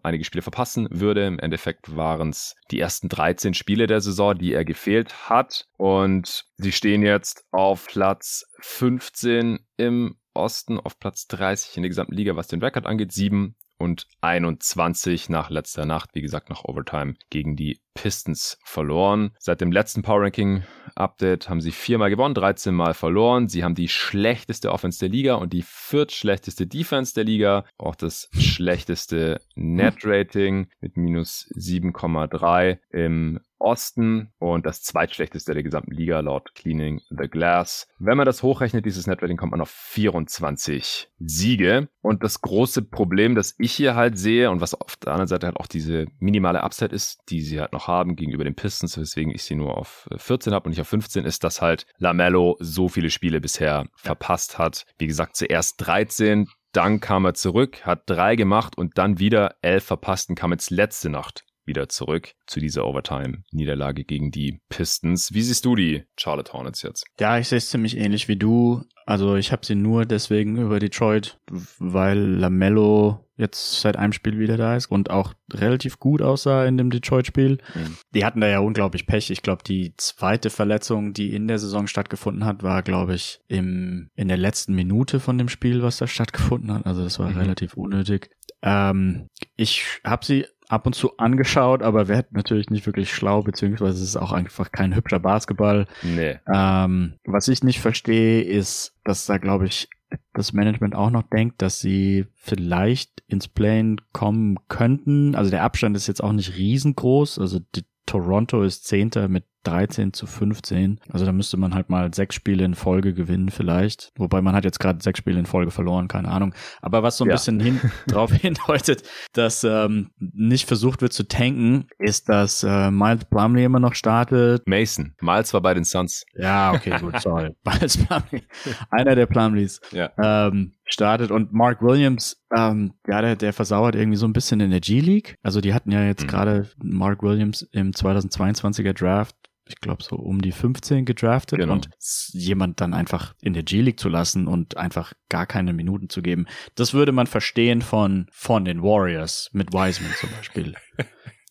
einige 0.02 0.24
Spiele 0.24 0.42
verpassen 0.42 0.88
würde. 0.90 1.26
Im 1.26 1.38
Endeffekt 1.38 1.96
waren 1.96 2.30
es 2.30 2.56
die 2.70 2.80
ersten 2.80 3.08
13 3.08 3.54
Spiele 3.54 3.86
der 3.86 4.00
Saison, 4.00 4.36
die 4.36 4.52
er 4.52 4.64
gefehlt 4.64 5.28
hat. 5.28 5.66
Und 5.76 6.46
sie 6.56 6.72
stehen 6.72 7.02
jetzt 7.02 7.44
auf 7.50 7.86
Platz 7.86 8.46
15 8.60 9.58
im 9.76 10.16
Osten, 10.34 10.78
auf 10.80 10.98
Platz 10.98 11.26
30 11.28 11.76
in 11.76 11.82
der 11.82 11.90
gesamten 11.90 12.14
Liga, 12.14 12.36
was 12.36 12.48
den 12.48 12.62
Rekord 12.62 12.86
angeht. 12.86 13.12
Sieben 13.12 13.56
und 13.78 14.06
21 14.20 15.28
nach 15.28 15.50
letzter 15.50 15.84
Nacht, 15.84 16.10
wie 16.14 16.22
gesagt, 16.22 16.50
nach 16.50 16.64
Overtime 16.64 17.14
gegen 17.30 17.56
die 17.56 17.80
Pistons 17.94 18.58
verloren. 18.64 19.32
Seit 19.38 19.60
dem 19.60 19.72
letzten 19.72 20.02
Power 20.02 20.22
Ranking 20.22 20.64
Update 20.96 21.48
haben 21.48 21.60
sie 21.60 21.70
viermal 21.70 22.10
gewonnen, 22.10 22.34
13 22.34 22.74
Mal 22.74 22.94
verloren. 22.94 23.48
Sie 23.48 23.64
haben 23.64 23.74
die 23.74 23.88
schlechteste 23.88 24.72
Offense 24.72 24.98
der 24.98 25.08
Liga 25.08 25.34
und 25.34 25.52
die 25.52 25.62
viertschlechteste 25.62 26.66
Defense 26.66 27.14
der 27.14 27.24
Liga. 27.24 27.64
Auch 27.78 27.94
das 27.94 28.28
schlechteste 28.32 29.40
Net 29.54 29.98
Rating 30.04 30.68
mit 30.80 30.96
minus 30.96 31.48
7,3 31.54 32.78
im 32.90 33.40
Osten 33.64 34.32
und 34.38 34.66
das 34.66 34.82
zweitschlechteste 34.82 35.54
der 35.54 35.62
gesamten 35.62 35.92
Liga 35.92 36.20
laut 36.20 36.54
Cleaning 36.54 37.00
the 37.10 37.28
Glass. 37.28 37.88
Wenn 37.98 38.16
man 38.16 38.26
das 38.26 38.42
hochrechnet, 38.42 38.84
dieses 38.84 39.06
Netrating, 39.06 39.36
kommt 39.36 39.52
man 39.52 39.60
auf 39.60 39.70
24 39.70 41.08
Siege. 41.18 41.88
Und 42.02 42.22
das 42.22 42.42
große 42.42 42.82
Problem, 42.82 43.34
das 43.34 43.54
ich 43.58 43.72
hier 43.72 43.94
halt 43.94 44.18
sehe 44.18 44.50
und 44.50 44.60
was 44.60 44.74
auf 44.74 44.96
der 44.96 45.12
anderen 45.12 45.28
Seite 45.28 45.46
halt 45.46 45.56
auch 45.56 45.66
diese 45.66 46.06
minimale 46.18 46.62
Upside 46.62 46.94
ist, 46.94 47.20
die 47.30 47.40
sie 47.40 47.60
halt 47.60 47.72
noch 47.72 47.88
haben 47.88 48.14
gegenüber 48.14 48.44
den 48.44 48.54
Pistons, 48.54 48.98
weswegen 48.98 49.34
ich 49.34 49.42
sie 49.44 49.54
nur 49.54 49.78
auf 49.78 50.06
14 50.14 50.52
habe 50.52 50.66
und 50.66 50.70
nicht 50.70 50.80
auf 50.82 50.88
15, 50.88 51.24
ist, 51.24 51.42
dass 51.42 51.62
halt 51.62 51.86
Lamello 51.96 52.56
so 52.60 52.88
viele 52.88 53.10
Spiele 53.10 53.40
bisher 53.40 53.86
verpasst 53.96 54.58
hat. 54.58 54.84
Wie 54.98 55.06
gesagt, 55.06 55.36
zuerst 55.36 55.76
13, 55.78 56.48
dann 56.72 57.00
kam 57.00 57.24
er 57.24 57.34
zurück, 57.34 57.86
hat 57.86 58.02
drei 58.06 58.36
gemacht 58.36 58.76
und 58.76 58.98
dann 58.98 59.18
wieder 59.18 59.54
elf 59.62 59.84
verpasst 59.84 60.28
und 60.28 60.34
kam 60.34 60.52
jetzt 60.52 60.70
letzte 60.70 61.08
Nacht 61.08 61.44
wieder 61.66 61.88
zurück 61.88 62.34
zu 62.46 62.60
dieser 62.60 62.86
Overtime-Niederlage 62.86 64.04
gegen 64.04 64.30
die 64.30 64.60
Pistons. 64.68 65.32
Wie 65.32 65.42
siehst 65.42 65.64
du 65.64 65.76
die 65.76 66.04
Charlotte 66.18 66.52
Hornets 66.52 66.82
jetzt? 66.82 67.04
Ja, 67.18 67.38
ich 67.38 67.48
sehe 67.48 67.58
es 67.58 67.70
ziemlich 67.70 67.96
ähnlich 67.96 68.28
wie 68.28 68.36
du. 68.36 68.84
Also 69.06 69.36
ich 69.36 69.52
habe 69.52 69.66
sie 69.66 69.74
nur 69.74 70.06
deswegen 70.06 70.56
über 70.56 70.78
Detroit, 70.78 71.38
weil 71.78 72.18
Lamello 72.18 73.24
jetzt 73.36 73.80
seit 73.80 73.96
einem 73.96 74.12
Spiel 74.12 74.38
wieder 74.38 74.56
da 74.56 74.76
ist 74.76 74.86
und 74.86 75.10
auch 75.10 75.34
relativ 75.52 75.98
gut 75.98 76.22
aussah 76.22 76.64
in 76.66 76.78
dem 76.78 76.90
Detroit-Spiel. 76.90 77.58
Mhm. 77.74 77.96
Die 78.14 78.24
hatten 78.24 78.40
da 78.40 78.46
ja 78.46 78.60
unglaublich 78.60 79.06
Pech. 79.06 79.30
Ich 79.30 79.42
glaube, 79.42 79.64
die 79.64 79.94
zweite 79.96 80.50
Verletzung, 80.50 81.12
die 81.12 81.34
in 81.34 81.48
der 81.48 81.58
Saison 81.58 81.86
stattgefunden 81.86 82.44
hat, 82.44 82.62
war, 82.62 82.82
glaube 82.82 83.14
ich, 83.14 83.40
im, 83.48 84.10
in 84.14 84.28
der 84.28 84.36
letzten 84.36 84.74
Minute 84.74 85.18
von 85.18 85.36
dem 85.36 85.48
Spiel, 85.48 85.82
was 85.82 85.96
da 85.96 86.06
stattgefunden 86.06 86.72
hat. 86.72 86.86
Also 86.86 87.02
das 87.02 87.18
war 87.18 87.30
mhm. 87.30 87.38
relativ 87.38 87.74
unnötig. 87.74 88.30
Ähm, 88.62 89.28
ich 89.56 89.84
habe 90.04 90.24
sie 90.24 90.46
ab 90.68 90.86
und 90.86 90.94
zu 90.94 91.16
angeschaut, 91.18 91.82
aber 91.82 92.08
wird 92.08 92.32
natürlich 92.32 92.70
nicht 92.70 92.86
wirklich 92.86 93.12
schlau, 93.12 93.42
beziehungsweise 93.42 94.02
es 94.02 94.08
ist 94.08 94.16
auch 94.16 94.32
einfach 94.32 94.72
kein 94.72 94.94
hübscher 94.94 95.20
Basketball. 95.20 95.86
Nee. 96.02 96.38
Ähm, 96.52 97.14
was 97.24 97.48
ich 97.48 97.62
nicht 97.62 97.80
verstehe, 97.80 98.42
ist, 98.42 98.94
dass 99.04 99.26
da, 99.26 99.38
glaube 99.38 99.66
ich, 99.66 99.88
das 100.32 100.52
Management 100.52 100.94
auch 100.94 101.10
noch 101.10 101.24
denkt, 101.24 101.60
dass 101.60 101.80
sie 101.80 102.26
vielleicht 102.34 103.22
ins 103.26 103.48
Plane 103.48 103.96
kommen 104.12 104.58
könnten. 104.68 105.34
Also 105.34 105.50
der 105.50 105.64
Abstand 105.64 105.96
ist 105.96 106.06
jetzt 106.06 106.22
auch 106.22 106.32
nicht 106.32 106.56
riesengroß. 106.56 107.38
Also 107.38 107.60
die 107.74 107.84
Toronto 108.06 108.62
ist 108.62 108.86
Zehnter 108.86 109.28
mit 109.28 109.44
13 109.64 110.12
zu 110.12 110.26
15. 110.26 111.00
Also 111.10 111.26
da 111.26 111.32
müsste 111.32 111.56
man 111.56 111.74
halt 111.74 111.90
mal 111.90 112.12
sechs 112.14 112.34
Spiele 112.34 112.64
in 112.64 112.74
Folge 112.74 113.14
gewinnen 113.14 113.48
vielleicht. 113.48 114.12
Wobei 114.16 114.40
man 114.42 114.54
hat 114.54 114.64
jetzt 114.64 114.78
gerade 114.78 115.02
sechs 115.02 115.18
Spiele 115.18 115.38
in 115.38 115.46
Folge 115.46 115.70
verloren, 115.70 116.06
keine 116.06 116.28
Ahnung. 116.28 116.54
Aber 116.82 117.02
was 117.02 117.16
so 117.16 117.24
ein 117.24 117.28
ja. 117.28 117.34
bisschen 117.34 117.60
hin, 117.60 117.80
drauf 118.06 118.32
hindeutet, 118.32 119.02
dass 119.32 119.64
ähm, 119.64 120.10
nicht 120.18 120.66
versucht 120.66 121.02
wird 121.02 121.12
zu 121.12 121.26
tanken, 121.26 121.86
ist, 121.98 122.28
dass 122.28 122.62
äh, 122.62 122.90
Miles 122.90 123.24
Plumley 123.24 123.64
immer 123.64 123.80
noch 123.80 123.94
startet. 123.94 124.66
Mason. 124.68 125.14
Miles 125.20 125.52
war 125.54 125.62
bei 125.62 125.74
den 125.74 125.84
Suns. 125.84 126.24
Ja, 126.34 126.72
okay, 126.72 126.98
gut, 127.00 127.20
sorry. 127.20 127.54
Miles 127.64 127.96
Plumley. 127.96 128.46
Einer 128.90 129.14
der 129.14 129.26
Plumleys. 129.26 129.80
Ja. 129.92 130.10
Ähm, 130.22 130.74
startet 130.94 131.30
und 131.30 131.52
Mark 131.52 131.82
Williams, 131.82 132.42
ähm, 132.56 132.94
ja, 133.06 133.20
der, 133.20 133.36
der 133.36 133.52
versauert 133.52 133.94
irgendwie 133.94 134.16
so 134.16 134.26
ein 134.26 134.32
bisschen 134.32 134.60
in 134.60 134.70
der 134.70 134.80
G-League. 134.80 135.36
Also 135.42 135.60
die 135.60 135.74
hatten 135.74 135.90
ja 135.90 136.04
jetzt 136.04 136.22
mhm. 136.22 136.28
gerade 136.28 136.70
Mark 136.82 137.22
Williams 137.22 137.62
im 137.72 137.90
2022er 137.90 138.94
Draft 138.94 139.36
ich 139.66 139.80
glaube, 139.80 140.02
so 140.02 140.16
um 140.16 140.42
die 140.42 140.52
15 140.52 141.04
gedraftet 141.04 141.58
genau. 141.58 141.74
und 141.74 141.88
jemand 142.32 142.80
dann 142.80 142.92
einfach 142.92 143.34
in 143.40 143.54
der 143.54 143.62
G-League 143.62 143.98
zu 143.98 144.08
lassen 144.08 144.46
und 144.46 144.76
einfach 144.76 145.14
gar 145.28 145.46
keine 145.46 145.72
Minuten 145.72 146.10
zu 146.10 146.22
geben. 146.22 146.46
Das 146.74 146.92
würde 146.92 147.12
man 147.12 147.26
verstehen 147.26 147.80
von, 147.80 148.26
von 148.30 148.64
den 148.64 148.82
Warriors 148.82 149.48
mit 149.52 149.72
Wiseman 149.72 150.12
zum 150.20 150.30
Beispiel. 150.36 150.74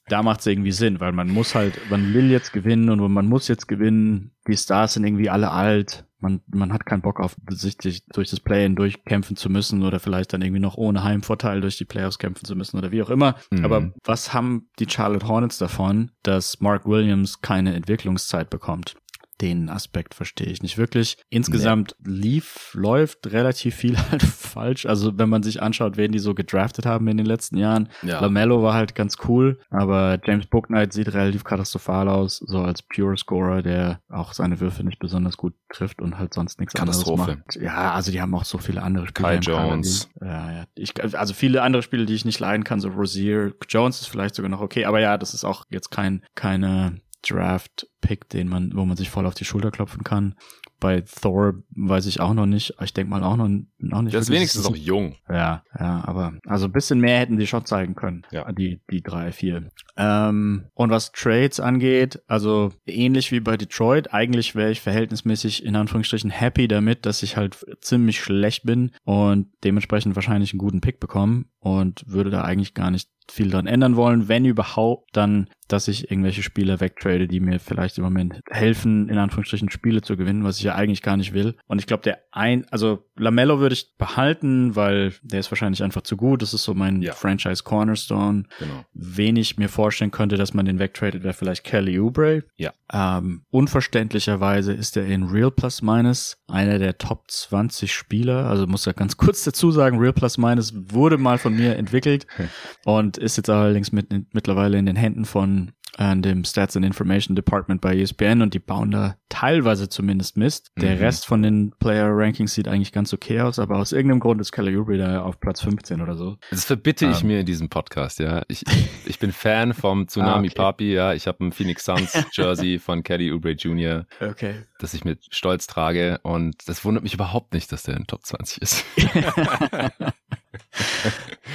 da 0.08 0.24
macht 0.24 0.42
es 0.42 0.48
irgendwie 0.48 0.72
Sinn, 0.72 1.00
weil 1.00 1.14
man 1.14 1.30
muss 1.30 1.56
halt, 1.56 1.80
man 1.90 2.14
will 2.14 2.30
jetzt 2.30 2.52
gewinnen 2.52 2.90
und 2.90 3.12
man 3.12 3.28
muss 3.28 3.48
jetzt 3.48 3.68
gewinnen. 3.68 4.32
Die 4.48 4.58
Stars 4.58 4.94
sind 4.94 5.06
irgendwie 5.06 5.30
alle 5.30 5.52
alt. 5.52 6.06
Man, 6.20 6.42
man 6.48 6.72
hat 6.72 6.86
keinen 6.86 7.02
Bock 7.02 7.20
auf 7.20 7.36
sich 7.50 7.78
durch 7.78 8.30
das 8.30 8.40
Play-In 8.40 8.76
durchkämpfen 8.76 9.36
zu 9.36 9.50
müssen 9.50 9.84
oder 9.84 10.00
vielleicht 10.00 10.32
dann 10.34 10.42
irgendwie 10.42 10.62
noch 10.62 10.78
ohne 10.78 11.04
Heimvorteil 11.04 11.60
durch 11.60 11.78
die 11.78 11.86
Playoffs 11.86 12.18
kämpfen 12.18 12.46
zu 12.46 12.56
müssen 12.56 12.78
oder 12.78 12.92
wie 12.92 13.02
auch 13.02 13.10
immer. 13.10 13.36
Mhm. 13.52 13.66
Aber 13.66 13.94
was 14.06 14.34
haben 14.34 14.70
die 14.80 14.90
Charlotte 14.90 15.28
Hornets 15.28 15.58
davon, 15.58 16.12
dass 16.24 16.62
Mark 16.62 16.86
Williams 16.86 17.42
keine 17.42 17.74
Entwicklungszeit 17.74 18.50
bekommt? 18.50 18.96
Den 19.44 19.70
Aspekt 19.70 20.14
verstehe 20.14 20.48
ich 20.48 20.64
nicht 20.64 20.78
wirklich. 20.78 21.18
Insgesamt 21.30 21.98
nee. 22.00 22.14
lief, 22.14 22.72
läuft 22.74 23.28
relativ 23.34 23.76
viel 23.76 23.98
halt 24.12 24.24
falsch. 24.24 24.86
Also 24.86 25.18
wenn 25.18 25.28
man 25.28 25.44
sich 25.44 25.62
anschaut, 25.62 25.98
wen 25.98 26.14
die 26.14 26.20
so 26.20 26.34
gedraftet 26.34 26.86
haben 26.86 27.10
in 27.10 27.18
den 27.18 27.26
letzten 27.26 27.58
Jahren. 27.58 27.90
Ja. 28.04 28.22
LaMelo 28.22 28.64
war 28.64 28.74
halt 28.74 28.96
ganz 28.96 29.18
cool, 29.28 29.60
aber 29.70 30.18
James 30.26 30.48
Booknight 30.48 30.94
sieht 30.94 31.14
relativ 31.14 31.44
katastrophal 31.44 32.08
aus, 32.08 32.38
so 32.38 32.60
als 32.60 32.82
Pure 32.84 33.18
Scorer, 33.18 33.62
der 33.62 34.00
auch 34.08 34.32
seine 34.32 34.62
Würfe 34.62 34.86
nicht 34.86 35.00
besonders 35.00 35.36
gut 35.36 35.54
trifft 35.70 36.02
und 36.02 36.18
halt 36.18 36.34
sonst 36.34 36.62
nichts 36.62 36.76
anderes 36.80 37.06
macht. 37.06 37.58
Ja, 37.60 37.92
also 37.94 38.14
die 38.14 38.22
haben 38.22 38.34
auch 38.34 38.46
so 38.46 38.60
viele 38.60 38.82
andere 38.82 39.08
Spiele. 39.08 39.28
Kai 39.28 39.38
Jones. 39.40 40.10
Ja, 40.22 40.52
ja. 40.52 40.64
Ich, 40.76 40.94
also 41.04 41.34
viele 41.34 41.64
andere 41.64 41.84
Spiele, 41.84 42.06
die 42.06 42.14
ich 42.14 42.24
nicht 42.24 42.40
leiden 42.40 42.64
kann, 42.64 42.80
so 42.80 42.88
Rosier. 42.88 43.54
Jones 43.68 44.00
ist 44.00 44.08
vielleicht 44.08 44.36
sogar 44.36 44.50
noch 44.50 44.62
okay, 44.62 44.86
aber 44.86 45.02
ja, 45.02 45.18
das 45.18 45.34
ist 45.34 45.44
auch 45.44 45.66
jetzt 45.70 45.92
kein, 45.92 46.24
keine 46.34 47.02
Draft-Pick, 47.24 48.30
den 48.30 48.48
man, 48.48 48.72
wo 48.76 48.86
man 48.86 48.98
sich 48.98 49.10
voll 49.10 49.26
auf 49.26 49.34
die 49.34 49.46
Schulter 49.46 49.72
klopfen 49.72 50.04
kann. 50.04 50.36
Bei 50.84 51.00
Thor 51.00 51.54
weiß 51.78 52.08
ich 52.08 52.20
auch 52.20 52.34
noch 52.34 52.46
nicht. 52.46 52.74
Ich 52.82 52.94
denke 52.94 53.10
mal 53.10 53.24
auch 53.24 53.38
noch, 53.38 53.48
noch 53.78 54.02
nicht. 54.02 54.14
Der 54.14 54.20
ist 54.20 54.30
wenigstens 54.30 54.66
noch 54.66 54.76
jung. 54.76 55.16
Ja, 55.30 55.64
ja, 55.80 56.04
aber 56.06 56.34
also 56.46 56.66
ein 56.66 56.74
bisschen 56.74 57.00
mehr 57.00 57.20
hätten 57.20 57.38
sie 57.38 57.48
schon 57.48 57.66
zeigen 57.66 57.96
können. 57.96 58.24
Ja. 58.32 58.52
Die, 58.52 58.82
die 58.92 59.02
drei, 59.02 59.32
vier. 59.32 59.70
Ähm, 59.96 60.66
und 60.74 60.90
was 60.90 61.14
Trades 61.14 61.62
angeht, 61.62 62.22
also 62.28 62.74
ähnlich 62.86 63.32
wie 63.32 63.40
bei 63.40 63.56
Detroit, 63.56 64.14
eigentlich 64.14 64.56
wäre 64.56 64.72
ich 64.72 64.82
verhältnismäßig 64.82 65.64
in 65.64 65.78
Anführungsstrichen 65.78 66.32
happy 66.32 66.68
damit, 66.68 67.06
dass 67.06 67.24
ich 67.24 67.38
halt 67.38 67.66
ziemlich 67.80 68.20
schlecht 68.20 68.64
bin 68.64 68.92
und 69.06 69.48
dementsprechend 69.64 70.16
wahrscheinlich 70.16 70.52
einen 70.52 70.60
guten 70.60 70.82
Pick 70.82 71.00
bekommen 71.00 71.46
und 71.60 72.04
würde 72.08 72.30
da 72.30 72.44
eigentlich 72.44 72.74
gar 72.74 72.92
nicht 72.92 73.10
viel 73.32 73.50
dran 73.50 73.68
ändern 73.68 73.96
wollen. 73.96 74.28
Wenn 74.28 74.46
überhaupt, 74.46 75.16
dann, 75.16 75.48
dass 75.68 75.88
ich 75.88 76.12
irgendwelche 76.12 76.44
Spieler 76.44 76.80
wegtrade, 76.80 77.28
die 77.28 77.40
mir 77.40 77.60
vielleicht 77.60 77.98
im 77.98 78.04
Moment 78.04 78.42
helfen, 78.50 79.10
in 79.10 79.18
Anführungsstrichen 79.18 79.70
Spiele 79.70 80.02
zu 80.02 80.18
gewinnen, 80.18 80.44
was 80.44 80.58
ich 80.58 80.64
ja 80.64 80.73
eigentlich 80.76 81.02
gar 81.02 81.18
nicht 81.18 81.34
will. 81.34 81.56
Und 81.68 81.80
ich 81.80 81.88
glaube, 81.88 82.04
der 82.04 82.20
ein, 82.32 82.66
also 82.72 83.06
Lamello 83.16 83.60
würde 83.60 83.74
ich 83.74 83.96
behalten, 83.98 84.76
weil 84.76 85.14
der 85.22 85.40
ist 85.40 85.52
wahrscheinlich 85.52 85.84
einfach 85.84 86.02
zu 86.02 86.18
gut. 86.18 86.42
Das 86.42 86.54
ist 86.54 86.64
so 86.64 86.74
mein 86.74 87.02
ja. 87.02 87.14
Franchise 87.14 87.64
Cornerstone. 87.64 88.44
Genau. 88.60 88.86
Wen 88.94 89.36
ich 89.36 89.58
mir 89.58 89.70
vorstellen 89.70 90.12
könnte, 90.12 90.38
dass 90.38 90.54
man 90.54 90.66
den 90.66 90.80
wegtradet, 90.80 91.24
wäre 91.24 91.34
vielleicht 91.34 91.64
Kelly 91.64 92.00
Oubre. 92.00 92.44
Ja. 92.56 92.74
Ähm, 92.92 93.44
unverständlicherweise 93.52 94.74
ist 94.74 94.98
er 94.98 95.06
in 95.06 95.24
Real 95.24 95.52
Plus 95.52 95.82
Minus 95.82 96.38
einer 96.48 96.80
der 96.80 96.98
Top 96.98 97.30
20 97.30 97.94
Spieler. 97.94 98.48
Also 98.48 98.68
muss 98.68 98.86
ja 98.86 98.94
ganz 98.94 99.18
kurz 99.18 99.44
dazu 99.44 99.72
sagen, 99.72 100.00
Real 100.00 100.14
Plus 100.14 100.38
Minus 100.38 100.74
wurde 100.76 101.18
mal 101.18 101.38
von 101.38 101.56
mir 101.56 101.76
entwickelt 101.76 102.26
und 102.86 103.18
ist 103.18 103.38
jetzt 103.38 103.50
allerdings 103.50 103.92
mit, 103.92 104.12
mittlerweile 104.34 104.78
in 104.78 104.86
den 104.86 104.96
Händen 104.96 105.26
von 105.26 105.72
an 105.98 106.22
dem 106.22 106.44
Stats 106.44 106.76
and 106.76 106.86
Information 106.86 107.36
Department 107.36 107.82
bei 107.82 107.96
ESPN 107.96 108.42
und 108.42 108.54
die 108.54 108.60
bauen 108.60 108.92
da 108.92 109.16
teilweise 109.30 109.90
zumindest 109.90 110.38
Mist. 110.38 110.72
Der 110.78 110.96
mhm. 110.96 111.02
Rest 111.02 111.26
von 111.26 111.42
den 111.42 111.72
Player 111.80 112.10
Rankings 112.10 112.54
sieht 112.54 112.68
eigentlich 112.68 112.92
ganz 112.92 113.14
okay 113.14 113.42
aus, 113.42 113.60
aber 113.60 113.78
aus 113.78 113.92
irgendeinem 113.92 114.20
Grund 114.20 114.42
ist 114.42 114.52
Kelly 114.52 114.78
Oubre 114.78 114.98
da 114.98 115.22
auf 115.22 115.40
Platz 115.40 115.62
15 115.62 116.02
oder 116.02 116.16
so. 116.16 116.38
Das 116.50 116.66
verbitte 116.66 117.06
ich. 117.08 117.22
Ähm. 117.22 117.28
mir 117.28 117.40
in 117.40 117.46
diesem 117.46 117.70
Podcast, 117.70 118.20
ja. 118.20 118.44
Ich, 118.48 118.64
ich 119.06 119.20
bin 119.20 119.32
Fan 119.32 119.74
vom 119.74 120.08
Tsunami 120.08 120.48
ah, 120.48 120.52
okay. 120.52 120.56
Papi, 120.56 120.94
ja. 120.94 121.14
Ich 121.14 121.28
habe 121.28 121.46
ein 121.46 121.52
Phoenix 121.52 121.86
Suns 121.86 122.18
Jersey 122.34 122.80
von 122.80 123.04
Kelly 123.04 123.32
Oubre 123.32 123.52
Jr. 123.52 124.06
Okay. 124.20 124.56
Das 124.80 124.94
ich 124.94 125.06
mit 125.06 125.28
Stolz 125.30 125.68
trage 125.68 126.20
und 126.24 126.68
das 126.68 126.84
wundert 126.86 127.04
mich 127.04 127.14
überhaupt 127.14 127.54
nicht, 127.54 127.72
dass 127.72 127.84
der 127.84 127.98
in 127.98 128.08
Top 128.08 128.26
20 128.26 128.62
ist. 128.62 128.86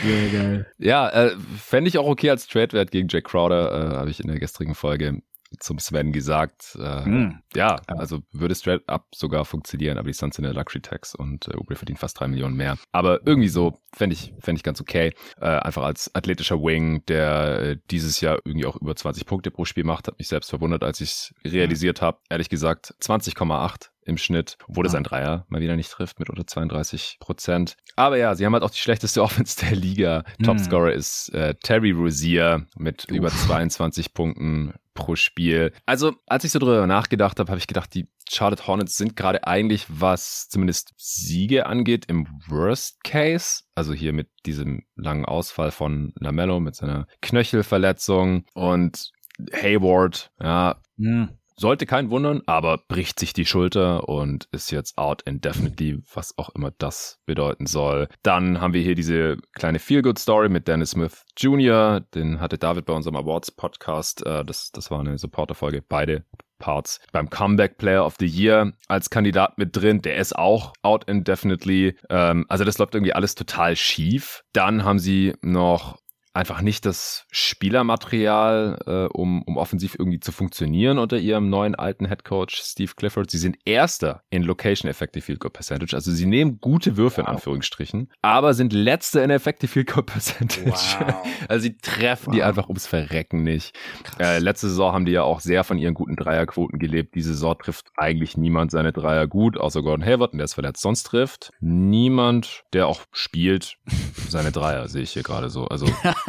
Sehr 0.03 0.29
geil. 0.31 0.67
Ja, 0.79 1.09
äh, 1.09 1.37
fände 1.59 1.89
ich 1.89 1.99
auch 1.99 2.07
okay 2.07 2.31
als 2.31 2.47
Trade-Wert 2.47 2.91
gegen 2.91 3.09
Jack 3.09 3.25
Crowder, 3.25 3.93
äh, 3.93 3.97
habe 3.97 4.11
ich 4.11 4.21
in 4.21 4.29
der 4.29 4.39
gestrigen 4.39 4.75
Folge 4.75 5.23
zum 5.59 5.79
Sven 5.79 6.13
gesagt. 6.13 6.77
Äh, 6.81 7.09
mm. 7.09 7.43
ja, 7.55 7.77
also 7.87 8.21
würde 8.33 8.55
straight 8.55 8.87
up 8.89 9.07
sogar 9.15 9.45
funktionieren, 9.45 9.99
aber 9.99 10.09
die 10.09 10.13
Suns 10.13 10.37
sind 10.37 10.45
der 10.45 10.55
Luxury 10.55 10.81
Tax 10.81 11.15
und 11.15 11.49
äh, 11.49 11.57
Ubre 11.57 11.77
verdient 11.77 11.99
fast 11.99 12.21
drei 12.21 12.29
Millionen 12.29 12.57
mehr. 12.57 12.77
Aber 12.93 13.27
irgendwie 13.27 13.49
so 13.49 13.79
fände 13.95 14.15
ich, 14.15 14.35
fände 14.41 14.59
ich 14.59 14.63
ganz 14.63 14.81
okay. 14.81 15.13
Äh, 15.41 15.47
einfach 15.47 15.85
als 15.85 16.15
athletischer 16.15 16.63
Wing, 16.63 17.05
der 17.07 17.61
äh, 17.61 17.77
dieses 17.91 18.21
Jahr 18.21 18.39
irgendwie 18.45 18.67
auch 18.67 18.77
über 18.77 18.95
20 18.95 19.27
Punkte 19.27 19.51
pro 19.51 19.65
Spiel 19.65 19.85
macht, 19.85 20.07
hat 20.09 20.19
mich 20.19 20.29
selbst 20.29 20.51
verwundert, 20.51 20.85
als 20.85 21.01
ich 21.01 21.11
es 21.11 21.35
realisiert 21.45 22.03
habe. 22.03 22.19
Ehrlich 22.29 22.49
gesagt, 22.49 22.95
20,8 23.01 23.91
im 24.09 24.19
Schnitt, 24.19 24.57
obwohl 24.69 24.87
es 24.87 24.95
ein 24.95 25.05
Dreier 25.05 25.47
mal 25.49 25.61
wieder 25.61 25.77
nicht 25.77 25.91
trifft 25.91 26.19
mit 26.19 26.31
unter 26.31 26.47
32 26.47 27.19
Prozent. 27.21 27.77
Aber 27.97 28.17
ja, 28.17 28.35
sie 28.35 28.45
haben 28.45 28.53
halt 28.53 28.65
auch 28.65 28.71
die 28.71 28.79
schlechteste 28.79 29.23
Offense 29.23 29.65
der 29.65 29.77
Liga. 29.77 30.25
Mhm. 30.39 30.45
Topscorer 30.45 30.93
ist 30.93 31.29
äh, 31.35 31.55
Terry 31.63 31.93
Rozier 31.93 32.67
mit 32.77 33.05
Uff. 33.05 33.17
über 33.17 33.29
22 33.29 34.15
Punkten 34.15 34.75
pro 34.95 35.15
Spiel. 35.15 35.73
Also, 35.87 36.15
als 36.27 36.43
ich 36.43 36.51
so 36.51 36.59
drüber 36.59 36.87
nachgedacht 36.87 37.39
habe, 37.39 37.51
habe 37.51 37.59
ich 37.59 37.69
gedacht, 37.69 37.95
die 37.95 38.09
Charlotte 38.29 38.67
Hornets 38.67 38.97
sind 38.97 39.17
gerade 39.17 39.47
eigentlich, 39.47 39.87
was 39.89 40.49
zumindest 40.49 40.93
Siege 40.97 41.67
angeht, 41.67 42.07
im 42.09 42.27
Worst 42.49 43.03
Case. 43.05 43.63
Also 43.75 43.95
hier 43.95 44.13
mit 44.13 44.29
diesem 44.45 44.83
langen 44.97 45.25
Ausfall 45.25 45.71
von 45.71 46.13
Lamello 46.19 46.59
mit 46.59 46.75
seiner 46.75 47.07
Knöchelverletzung 47.23 48.45
und 48.55 49.13
Hayward, 49.53 50.33
ja, 50.41 50.81
mhm. 50.97 51.38
Sollte 51.61 51.87
kein 51.87 52.11
wundern, 52.11 52.43
aber 52.47 52.79
bricht 52.87 53.19
sich 53.19 53.33
die 53.33 53.45
Schulter 53.45 54.09
und 54.09 54.49
ist 54.53 54.71
jetzt 54.71 54.97
out 54.97 55.23
indefinitely, 55.23 56.01
was 56.15 56.39
auch 56.39 56.51
immer 56.51 56.71
das 56.71 57.19
bedeuten 57.27 57.67
soll. 57.67 58.07
Dann 58.23 58.61
haben 58.61 58.75
wir 58.75 58.81
hier 58.81 58.95
diese 58.95 59.39
kleine 59.55 59.81
Feel-Good-Story 59.81 60.51
mit 60.51 60.69
Dennis 60.69 60.93
Smith 60.93 61.25
Jr., 61.37 62.01
den 62.15 62.39
hatte 62.39 62.59
David 62.59 62.85
bei 62.87 62.93
unserem 62.93 63.17
Awards-Podcast, 63.17 64.25
äh, 64.25 64.45
das, 64.45 64.71
das 64.71 64.93
war 64.93 65.01
eine 65.01 65.19
Supporter-Folge, 65.19 65.83
beide 65.83 66.25
Parts. 66.61 67.01
Beim 67.11 67.29
Comeback 67.29 67.77
Player 67.79 68.05
of 68.05 68.17
the 68.21 68.27
Year 68.27 68.73
als 68.87 69.11
Kandidat 69.11 69.59
mit 69.59 69.77
drin, 69.77 70.01
der 70.03 70.17
ist 70.17 70.37
auch 70.37 70.73
out 70.83 71.05
indefinitely. 71.09 71.97
Ähm, 72.09 72.47
also 72.49 72.65
das 72.65 72.79
läuft 72.79 72.95
irgendwie 72.95 73.15
alles 73.15 73.35
total 73.35 73.75
schief. 73.75 74.43
Dann 74.53 74.85
haben 74.85 74.99
sie 74.99 75.35
noch 75.41 75.99
einfach 76.39 76.63
nicht 76.63 76.87
das 76.87 77.27
Spielermaterial, 77.33 78.79
äh, 78.87 79.13
um, 79.13 79.43
um 79.43 79.57
offensiv 79.57 79.97
irgendwie 79.99 80.21
zu 80.21 80.31
funktionieren 80.31 80.99
unter 80.99 81.19
ihrem 81.19 81.51
neuen 81.51 81.75
alten 81.75 82.07
Head 82.07 82.25
Coach 82.25 82.61
Steve 82.63 82.93
Clifford. 82.97 83.29
Sie 83.29 83.39
sind 83.39 83.57
Erster 83.65 84.23
in 84.31 84.45
Location 84.45 84.89
Effective 84.89 85.23
Field 85.23 85.41
Goal 85.41 85.51
Percentage. 85.51 85.97
Also 85.97 86.13
sie 86.13 86.27
nehmen 86.27 86.61
gute 86.61 86.97
Würfe 86.97 87.23
wow. 87.23 87.29
in 87.29 87.35
Anführungsstrichen, 87.35 88.13
aber 88.23 88.55
sind 88.55 88.73
Letzter 88.73 89.25
in 89.25 89.31
Effective 89.31 89.69
Field 89.69 89.89
Goal 89.89 90.05
Percentage. 90.05 90.71
Wow. 90.71 91.15
Also 91.49 91.63
sie 91.63 91.77
treffen 91.79 92.29
wow. 92.29 92.35
die 92.35 92.43
einfach 92.43 92.69
ums 92.69 92.87
Verrecken 92.87 93.43
nicht. 93.43 93.77
Äh, 94.19 94.39
letzte 94.39 94.69
Saison 94.69 94.93
haben 94.93 95.05
die 95.07 95.13
ja 95.13 95.23
auch 95.23 95.41
sehr 95.41 95.65
von 95.65 95.79
ihren 95.79 95.95
guten 95.95 96.15
Dreierquoten 96.15 96.79
gelebt. 96.79 97.15
Diese 97.15 97.33
Saison 97.33 97.57
trifft 97.59 97.89
eigentlich 97.97 98.37
niemand 98.37 98.71
seine 98.71 98.93
Dreier 98.93 99.27
gut, 99.27 99.57
außer 99.59 99.83
Gordon 99.83 100.05
Hayward, 100.05 100.35
der 100.35 100.45
ist 100.45 100.55
verletzt. 100.55 100.83
Sonst 100.83 101.05
trifft 101.05 101.51
niemand, 101.61 102.65
der 102.73 102.87
auch 102.87 103.01
spielt, 103.13 103.77
seine 104.29 104.53
Dreier, 104.53 104.89
sehe 104.89 105.03
ich 105.03 105.13
hier 105.13 105.23
gerade 105.23 105.49
so. 105.49 105.67
Also 105.67 105.87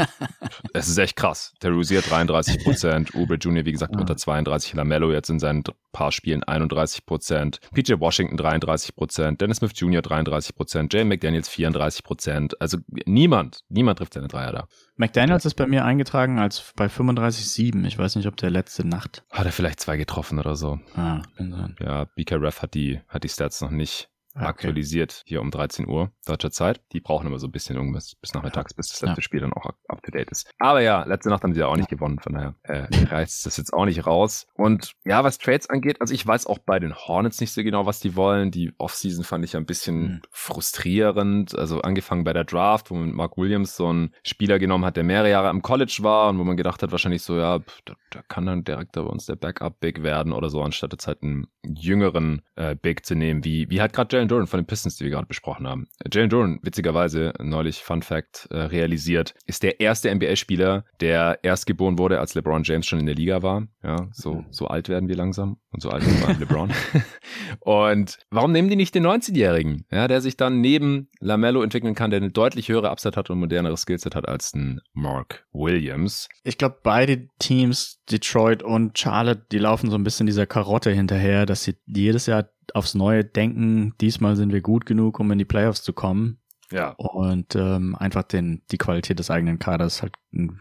es 0.73 0.87
ist 0.87 0.97
echt 0.97 1.15
krass. 1.15 1.53
Der 1.61 1.71
Rosier 1.71 2.01
33 2.01 2.63
Prozent, 2.63 3.13
Uber 3.15 3.35
Jr. 3.35 3.65
wie 3.65 3.71
gesagt 3.71 3.95
unter 3.95 4.15
32, 4.15 4.73
Lamello 4.73 5.11
jetzt 5.11 5.29
in 5.29 5.39
seinen 5.39 5.63
paar 5.91 6.11
Spielen 6.11 6.43
31 6.43 7.05
Prozent, 7.05 7.59
PJ 7.73 7.93
Washington 7.99 8.37
33 8.37 8.95
Prozent, 8.95 9.41
Dennis 9.41 9.57
Smith 9.57 9.73
Jr. 9.75 10.01
33 10.01 10.55
Prozent, 10.55 10.93
Jay 10.93 11.03
McDaniels 11.03 11.49
34 11.49 12.03
Prozent. 12.03 12.61
Also 12.61 12.77
niemand, 13.05 13.61
niemand 13.69 13.97
trifft 13.97 14.13
seine 14.13 14.27
Dreier 14.27 14.51
da. 14.51 14.67
McDaniels 14.95 15.45
ist 15.45 15.55
bei 15.55 15.65
mir 15.65 15.85
eingetragen 15.85 16.39
als 16.39 16.73
bei 16.75 16.87
35,7. 16.87 17.85
Ich 17.85 17.97
weiß 17.97 18.15
nicht, 18.15 18.27
ob 18.27 18.37
der 18.37 18.49
letzte 18.49 18.85
Nacht. 18.87 19.23
Hat 19.31 19.45
er 19.45 19.51
vielleicht 19.51 19.79
zwei 19.79 19.97
getroffen 19.97 20.39
oder 20.39 20.55
so. 20.55 20.79
Ah, 20.95 21.21
kann 21.37 21.51
sein. 21.51 21.75
Ja, 21.79 22.05
BK 22.15 22.35
Ref 22.35 22.61
hat 22.61 22.73
die, 22.73 22.99
hat 23.07 23.23
die 23.23 23.29
Stats 23.29 23.61
noch 23.61 23.71
nicht 23.71 24.09
okay. 24.35 24.45
aktualisiert 24.45 25.23
hier 25.25 25.41
um 25.41 25.51
13 25.51 25.87
Uhr 25.87 26.11
deutscher 26.25 26.51
Zeit. 26.51 26.81
Die 26.91 26.99
brauchen 26.99 27.27
immer 27.27 27.39
so 27.39 27.47
ein 27.47 27.51
bisschen 27.51 27.75
irgendwas 27.75 28.15
bis 28.15 28.33
nachmittags, 28.33 28.73
bis 28.73 28.89
das 28.89 29.01
letzte 29.01 29.21
ja. 29.21 29.23
Spiel 29.23 29.39
dann 29.41 29.53
auch 29.53 29.65
up 29.87 30.03
to 30.03 30.11
date 30.11 30.29
ist. 30.29 30.51
Aber 30.59 30.81
ja, 30.81 31.03
letzte 31.03 31.29
Nacht 31.29 31.43
haben 31.43 31.53
sie 31.53 31.59
ja 31.59 31.67
auch 31.67 31.77
nicht 31.77 31.89
gewonnen, 31.89 32.19
von 32.19 32.33
daher 32.33 32.55
äh, 32.63 32.87
reißt 33.05 33.45
das 33.45 33.57
jetzt 33.57 33.73
auch 33.73 33.85
nicht 33.85 34.05
raus. 34.05 34.47
Und 34.53 34.93
ja, 35.05 35.23
was 35.23 35.37
Trades 35.37 35.69
angeht, 35.69 36.01
also 36.01 36.13
ich 36.13 36.25
weiß 36.25 36.47
auch 36.47 36.59
bei 36.59 36.79
den 36.79 36.95
Hornets 36.95 37.39
nicht 37.39 37.51
so 37.51 37.63
genau, 37.63 37.85
was 37.85 37.99
die 37.99 38.15
wollen. 38.15 38.51
Die 38.51 38.73
Offseason 38.77 39.23
fand 39.23 39.45
ich 39.45 39.53
ja 39.53 39.59
ein 39.59 39.65
bisschen 39.65 40.01
mhm. 40.01 40.21
frustrierend. 40.31 41.57
Also 41.57 41.81
angefangen 41.81 42.23
bei 42.23 42.33
der 42.33 42.43
Draft, 42.43 42.91
wo 42.91 42.95
man 42.95 43.11
Mark 43.11 43.37
Williams 43.37 43.75
so 43.75 43.87
einen 43.87 44.13
Spieler 44.23 44.59
genommen 44.59 44.85
hat, 44.85 44.97
der 44.97 45.03
mehrere 45.03 45.29
Jahre 45.29 45.49
am 45.49 45.61
College 45.61 45.99
war 46.01 46.29
und 46.29 46.39
wo 46.39 46.43
man 46.43 46.57
gedacht 46.57 46.83
hat, 46.83 46.91
wahrscheinlich 46.91 47.23
so, 47.23 47.37
ja, 47.37 47.59
da, 47.85 47.93
da 48.11 48.21
kann 48.27 48.45
dann 48.45 48.63
direkt 48.63 48.93
bei 48.93 49.01
uns 49.01 49.25
der 49.25 49.35
Backup-Big 49.35 50.03
werden 50.03 50.33
oder 50.33 50.49
so, 50.49 50.61
anstatt 50.61 50.93
jetzt 50.93 51.07
halt 51.07 51.23
einen 51.23 51.47
jüngeren 51.65 52.41
äh, 52.55 52.75
Big 52.75 53.05
zu 53.05 53.15
nehmen, 53.15 53.43
wie, 53.43 53.69
wie 53.69 53.81
halt 53.81 53.93
gerade 53.93 54.09
Jalen 54.19 54.27
Duran 54.27 54.47
von 54.47 54.59
den 54.59 54.65
Pistons, 54.65 54.97
die 54.97 55.05
wir 55.05 55.11
gerade 55.11 55.27
besprochen 55.27 55.65
haben. 55.65 55.87
Jalen 56.11 56.29
Duran, 56.29 56.59
witzigerweise, 56.61 57.31
neulich 57.41 57.77
Fun 57.77 58.01
Fact 58.01 58.47
äh, 58.51 58.57
realisiert, 58.57 59.33
ist 59.45 59.63
der 59.63 59.79
erste 59.79 60.13
NBA-Spieler, 60.13 60.83
der 60.99 61.39
erst 61.41 61.65
geboren 61.65 61.97
wurde, 61.97 62.19
als 62.19 62.35
LeBron 62.35 62.63
James 62.63 62.85
schon 62.85 62.99
in 62.99 63.05
der 63.05 63.15
Liga 63.15 63.41
war. 63.43 63.67
Ja, 63.81 64.09
so, 64.11 64.35
mhm. 64.35 64.45
so 64.49 64.67
alt 64.67 64.89
werden 64.89 65.07
wir 65.07 65.15
langsam 65.15 65.57
und 65.71 65.81
so 65.81 65.89
alt 65.89 66.03
war 66.21 66.37
LeBron. 66.37 66.69
und 67.61 68.17
warum 68.29 68.51
nehmen 68.51 68.69
die 68.69 68.75
nicht 68.75 68.93
den 68.93 69.07
19-Jährigen, 69.07 69.85
ja, 69.89 70.09
der 70.09 70.19
sich 70.19 70.35
dann 70.35 70.59
neben 70.59 71.07
Lamello 71.21 71.63
entwickeln 71.63 71.95
kann, 71.95 72.11
der 72.11 72.17
eine 72.17 72.31
deutlich 72.31 72.67
höhere 72.67 72.89
Upside 72.89 73.15
hat 73.15 73.29
und 73.29 73.39
modernere 73.39 73.77
Skillset 73.77 74.15
hat 74.15 74.27
als 74.27 74.53
ein 74.53 74.81
Mark 74.91 75.45
Williams? 75.53 76.27
Ich 76.43 76.57
glaube, 76.57 76.79
beide 76.83 77.29
Teams, 77.39 78.01
Detroit 78.11 78.63
und 78.63 78.99
Charlotte, 78.99 79.45
die 79.49 79.59
laufen 79.59 79.89
so 79.89 79.97
ein 79.97 80.03
bisschen 80.03 80.25
dieser 80.25 80.45
Karotte 80.45 80.91
hinterher, 80.91 81.45
dass 81.45 81.63
sie 81.63 81.75
jedes 81.85 82.25
Jahr 82.25 82.49
aufs 82.75 82.95
Neue 82.95 83.23
denken, 83.23 83.93
diesmal 84.01 84.35
sind 84.35 84.51
wir 84.51 84.61
gut 84.61 84.85
genug, 84.85 85.19
um 85.19 85.31
in 85.31 85.37
die 85.37 85.45
Playoffs 85.45 85.83
zu 85.83 85.93
kommen. 85.93 86.38
Ja. 86.71 86.89
Und 86.97 87.55
ähm, 87.55 87.95
einfach 87.95 88.23
den, 88.23 88.61
die 88.71 88.77
Qualität 88.77 89.19
des 89.19 89.31
eigenen 89.31 89.59
Kaders 89.59 90.01
halt 90.01 90.13